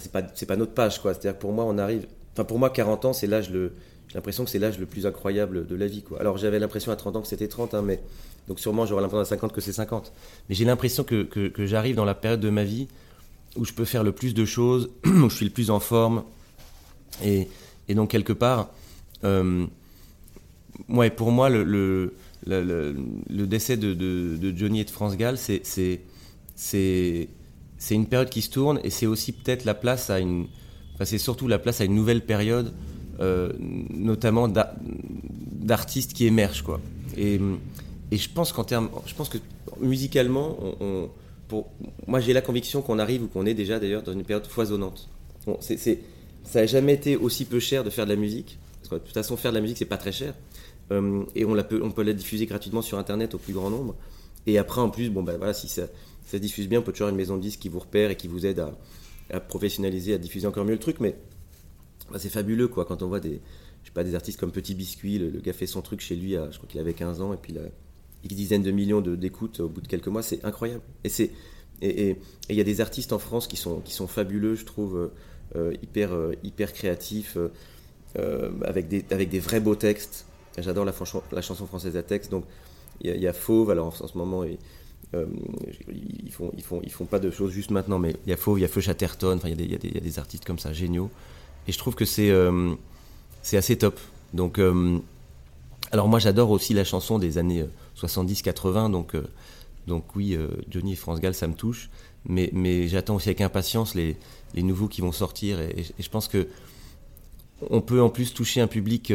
c'est 0.00 0.12
pas, 0.12 0.22
pas 0.22 0.56
notre 0.56 0.72
page, 0.72 1.00
quoi. 1.00 1.14
C'est-à-dire, 1.14 1.38
pour 1.38 1.52
moi, 1.52 1.64
on 1.66 1.78
arrive. 1.78 2.06
Enfin, 2.32 2.44
pour 2.44 2.58
moi, 2.58 2.70
40 2.70 3.04
ans, 3.06 3.12
c'est 3.12 3.26
l'âge 3.26 3.50
le. 3.50 3.72
J'ai 4.08 4.14
l'impression 4.14 4.44
que 4.44 4.50
c'est 4.50 4.58
l'âge 4.58 4.78
le 4.78 4.86
plus 4.86 5.06
incroyable 5.06 5.66
de 5.66 5.74
la 5.74 5.86
vie, 5.86 6.02
quoi. 6.02 6.20
Alors, 6.20 6.36
j'avais 6.36 6.58
l'impression 6.58 6.92
à 6.92 6.96
30 6.96 7.16
ans 7.16 7.22
que 7.22 7.28
c'était 7.28 7.48
30, 7.48 7.74
hein, 7.74 7.82
mais. 7.82 8.00
Donc, 8.48 8.60
sûrement, 8.60 8.84
j'aurais 8.84 9.00
l'impression 9.00 9.22
à 9.22 9.24
50 9.24 9.52
que 9.52 9.60
c'est 9.60 9.72
50. 9.72 10.12
Mais 10.48 10.54
j'ai 10.54 10.64
l'impression 10.66 11.02
que, 11.02 11.22
que 11.22 11.66
j'arrive 11.66 11.96
dans 11.96 12.04
la 12.04 12.14
période 12.14 12.40
de 12.40 12.50
ma 12.50 12.64
vie 12.64 12.88
où 13.56 13.64
je 13.64 13.72
peux 13.72 13.84
faire 13.84 14.02
le 14.02 14.12
plus 14.12 14.34
de 14.34 14.44
choses, 14.44 14.90
où 15.06 15.30
je 15.30 15.34
suis 15.34 15.46
le 15.46 15.52
plus 15.52 15.70
en 15.70 15.80
forme. 15.80 16.24
Et, 17.24 17.48
et 17.88 17.94
donc, 17.94 18.10
quelque 18.10 18.32
part 18.32 18.70
euh, 19.24 19.66
ouais, 20.88 21.10
pour 21.10 21.30
moi, 21.30 21.48
le, 21.48 21.64
le, 21.64 22.14
le, 22.46 23.46
décès 23.46 23.76
de, 23.76 23.94
de, 23.94 24.56
Johnny 24.56 24.80
et 24.80 24.84
de 24.84 24.90
France 24.90 25.16
Gall, 25.16 25.38
c'est 25.38 25.60
une 27.90 28.06
période 28.06 28.30
qui 28.30 28.40
se 28.40 28.50
tourne 28.50 28.80
et 28.84 28.90
c'est 28.90 29.06
aussi 29.06 29.32
peut-être 29.32 29.64
la 29.64 29.74
place 29.74 30.08
à 30.08 30.20
une. 30.20 30.46
C'est 31.02 31.18
surtout 31.18 31.48
la 31.48 31.58
place 31.58 31.80
à 31.80 31.84
une 31.84 31.94
nouvelle 31.94 32.24
période, 32.24 32.72
euh, 33.20 33.52
notamment 33.58 34.48
d'artistes 34.48 36.12
qui 36.14 36.24
émergent, 36.24 36.62
quoi. 36.62 36.80
Et, 37.16 37.40
et 38.10 38.16
je 38.16 38.30
pense 38.30 38.52
qu'en 38.52 38.64
termes. 38.64 38.88
Je 39.06 39.14
pense 39.14 39.28
que 39.28 39.38
musicalement, 39.80 40.56
on, 40.80 41.08
pour, 41.48 41.68
moi 42.06 42.20
j'ai 42.20 42.32
la 42.32 42.40
conviction 42.40 42.80
qu'on 42.80 42.98
arrive 42.98 43.24
ou 43.24 43.26
qu'on 43.26 43.44
est 43.44 43.54
déjà 43.54 43.78
d'ailleurs 43.78 44.02
dans 44.02 44.12
une 44.12 44.24
période 44.24 44.46
foisonnante. 44.46 45.08
Bon, 45.46 45.58
c'est 45.60 45.76
ça 46.44 46.60
n'a 46.60 46.66
jamais 46.66 46.94
été 46.94 47.16
aussi 47.16 47.44
peu 47.44 47.58
cher 47.58 47.84
de 47.84 47.90
faire 47.90 48.04
de 48.04 48.10
la 48.10 48.16
musique. 48.16 48.58
Parce 48.82 49.00
de 49.00 49.06
toute 49.06 49.14
façon, 49.14 49.36
faire 49.36 49.50
de 49.50 49.56
la 49.56 49.62
musique, 49.62 49.78
c'est 49.78 49.84
pas 49.86 49.96
très 49.96 50.12
cher. 50.12 50.34
Euh, 50.92 51.24
et 51.34 51.44
on, 51.44 51.54
la 51.54 51.64
peut, 51.64 51.80
on 51.82 51.90
peut 51.90 52.02
la 52.02 52.12
diffuser 52.12 52.46
gratuitement 52.46 52.82
sur 52.82 52.98
Internet 52.98 53.34
au 53.34 53.38
plus 53.38 53.54
grand 53.54 53.70
nombre. 53.70 53.96
Et 54.46 54.58
après, 54.58 54.80
en 54.80 54.90
plus, 54.90 55.10
bon, 55.10 55.22
ben 55.22 55.36
voilà, 55.36 55.54
si 55.54 55.68
ça, 55.68 55.86
diffuse 56.34 56.68
bien, 56.68 56.80
on 56.80 56.82
peut 56.82 56.92
toujours 56.92 57.06
avoir 57.06 57.14
une 57.14 57.22
maison 57.22 57.36
de 57.36 57.42
disques 57.42 57.60
qui 57.60 57.68
vous 57.68 57.78
repère 57.78 58.10
et 58.10 58.16
qui 58.16 58.28
vous 58.28 58.46
aide 58.46 58.64
à, 59.30 59.40
professionnaliser, 59.40 60.14
à 60.14 60.18
diffuser 60.18 60.46
encore 60.46 60.64
mieux 60.64 60.72
le 60.72 60.78
truc. 60.78 61.00
Mais 61.00 61.16
bah, 62.10 62.18
c'est 62.18 62.28
fabuleux, 62.28 62.68
quoi, 62.68 62.84
quand 62.84 63.02
on 63.02 63.08
voit 63.08 63.20
des, 63.20 63.40
je 63.82 63.88
sais 63.88 63.94
pas, 63.94 64.04
des 64.04 64.14
artistes 64.14 64.38
comme 64.38 64.52
Petit 64.52 64.74
Biscuit, 64.74 65.18
le, 65.18 65.40
gars 65.40 65.52
fait 65.52 65.66
son 65.66 65.82
truc 65.82 66.00
chez 66.00 66.16
lui, 66.16 66.32
je 66.32 66.56
crois 66.56 66.68
qu'il 66.68 66.80
avait 66.80 66.94
15 66.94 67.22
ans, 67.22 67.32
et 67.32 67.36
puis 67.36 67.52
il 67.52 67.58
a 67.58 67.62
X 68.24 68.34
dizaines 68.34 68.62
de 68.62 68.70
millions 68.70 69.00
d'écoutes 69.00 69.60
au 69.60 69.68
bout 69.68 69.80
de 69.80 69.88
quelques 69.88 70.08
mois, 70.08 70.22
c'est 70.22 70.44
incroyable. 70.44 70.82
Et 71.04 71.08
c'est 71.08 71.30
et 71.82 72.16
il 72.48 72.56
y 72.56 72.60
a 72.60 72.64
des 72.64 72.80
artistes 72.80 73.12
en 73.12 73.18
France 73.18 73.46
qui 73.46 73.56
sont, 73.56 73.80
qui 73.80 73.92
sont 73.92 74.06
fabuleux, 74.06 74.54
je 74.54 74.64
trouve, 74.64 74.96
euh, 74.96 75.08
euh, 75.56 75.74
hyper, 75.82 76.12
hyper 76.42 76.72
créatifs. 76.72 77.36
Euh, 78.16 78.52
avec, 78.64 78.86
des, 78.86 79.04
avec 79.10 79.28
des 79.28 79.40
vrais 79.40 79.58
beaux 79.58 79.74
textes. 79.74 80.26
J'adore 80.56 80.84
la, 80.84 80.94
la, 81.32 81.42
chanson 81.42 81.66
française 81.66 81.96
à 81.96 82.02
texte. 82.04 82.30
Donc 82.30 82.44
il 83.00 83.16
y, 83.16 83.26
a 83.26 83.32
Fauve, 83.32 83.70
alors 83.70 83.88
en, 83.88 84.06
ce 84.06 84.16
moment, 84.18 84.44
euh, 85.14 85.26
ils, 86.24 86.30
font, 86.30 86.50
ils, 86.56 86.62
font, 86.62 86.80
ils 86.82 86.92
font 86.92 87.04
pas 87.04 87.18
de 87.18 87.30
choses 87.30 87.52
juste 87.52 87.70
maintenant, 87.70 87.98
mais 87.98 88.14
il 88.26 88.30
y 88.30 88.32
a 88.32 88.36
Fauve, 88.36 88.58
il 88.58 88.62
y 88.62 88.64
a 88.64 88.68
Feu 88.68 88.80
Chatterton, 88.80 89.38
il 89.44 89.60
y, 89.60 89.72
y, 89.72 89.96
a 89.96 90.00
des 90.00 90.18
artistes 90.18 90.44
comme 90.44 90.58
ça 90.58 90.72
géniaux. 90.72 91.10
Et 91.66 91.72
je 91.72 91.78
trouve 91.78 91.94
que 91.94 92.04
c'est 92.04 92.30
euh, 92.30 92.74
assez 93.52 93.76
top. 93.76 93.98
Donc, 94.32 94.60
alors 95.92 96.08
moi 96.08 96.18
j'adore 96.18 96.50
aussi 96.50 96.74
la 96.74 96.82
chanson 96.82 97.20
des 97.20 97.38
années 97.38 97.64
70-80, 97.96 98.90
donc, 98.90 99.14
donc 99.86 100.04
oui, 100.16 100.36
Johnny 100.68 100.94
et 100.94 100.96
France 100.96 101.20
Gall, 101.20 101.34
ça 101.34 101.46
me 101.46 101.54
touche. 101.54 101.88
Mais, 102.26 102.50
mais 102.52 102.88
j'attends 102.88 103.16
aussi 103.16 103.28
avec 103.28 103.42
impatience 103.42 103.94
les, 103.94 104.16
les 104.54 104.62
nouveaux 104.62 104.88
qui 104.88 105.02
vont 105.02 105.12
sortir. 105.12 105.60
et 105.60 105.84
je 105.98 106.08
pense 106.08 106.26
que 106.26 106.48
on 107.70 107.80
peut 107.80 108.00
en 108.00 108.10
plus 108.10 108.34
toucher 108.34 108.60
un 108.60 108.66
public. 108.66 109.12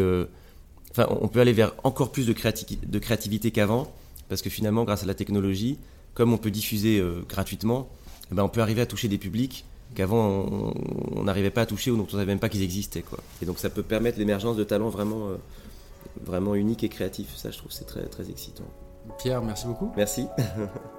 Enfin, 0.91 1.07
on 1.21 1.27
peut 1.27 1.39
aller 1.39 1.53
vers 1.53 1.73
encore 1.83 2.11
plus 2.11 2.25
de, 2.25 2.33
créativité 2.33 3.51
qu'avant, 3.51 3.91
parce 4.27 4.41
que 4.41 4.49
finalement, 4.49 4.83
grâce 4.83 5.03
à 5.03 5.05
la 5.05 5.13
technologie, 5.13 5.77
comme 6.13 6.33
on 6.33 6.37
peut 6.37 6.51
diffuser 6.51 6.99
euh, 6.99 7.23
gratuitement, 7.27 7.89
eh 8.31 8.35
ben, 8.35 8.43
on 8.43 8.49
peut 8.49 8.61
arriver 8.61 8.81
à 8.81 8.85
toucher 8.85 9.07
des 9.07 9.17
publics 9.17 9.65
qu'avant 9.95 10.45
on 11.15 11.23
n'arrivait 11.23 11.49
pas 11.49 11.61
à 11.61 11.65
toucher 11.65 11.91
ou 11.91 11.97
dont 11.97 12.03
on 12.03 12.05
ne 12.05 12.11
savait 12.11 12.25
même 12.25 12.39
pas 12.39 12.49
qu'ils 12.49 12.63
existaient. 12.63 13.01
Quoi. 13.01 13.19
Et 13.41 13.45
donc 13.45 13.59
ça 13.59 13.69
peut 13.69 13.83
permettre 13.83 14.19
l'émergence 14.19 14.55
de 14.55 14.63
talents 14.63 14.89
vraiment, 14.89 15.29
euh, 15.29 15.37
vraiment 16.23 16.55
uniques 16.55 16.83
et 16.83 16.89
créatifs. 16.89 17.35
Ça, 17.35 17.51
je 17.51 17.57
trouve, 17.57 17.71
c'est 17.71 17.85
très, 17.85 18.03
très 18.03 18.29
excitant. 18.29 18.65
Pierre, 19.17 19.41
merci 19.41 19.65
beaucoup. 19.65 19.91
Merci. 19.95 20.25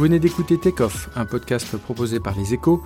Vous 0.00 0.04
venez 0.04 0.18
d'écouter 0.18 0.56
Take 0.56 0.82
Off, 0.82 1.10
un 1.14 1.26
podcast 1.26 1.76
proposé 1.76 2.20
par 2.20 2.34
les 2.34 2.54
échos. 2.54 2.82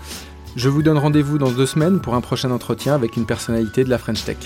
Je 0.56 0.68
vous 0.68 0.82
donne 0.82 0.98
rendez-vous 0.98 1.38
dans 1.38 1.52
deux 1.52 1.64
semaines 1.64 2.00
pour 2.00 2.16
un 2.16 2.20
prochain 2.20 2.50
entretien 2.50 2.92
avec 2.92 3.16
une 3.16 3.24
personnalité 3.24 3.84
de 3.84 3.88
la 3.88 3.98
French 3.98 4.24
Tech. 4.24 4.38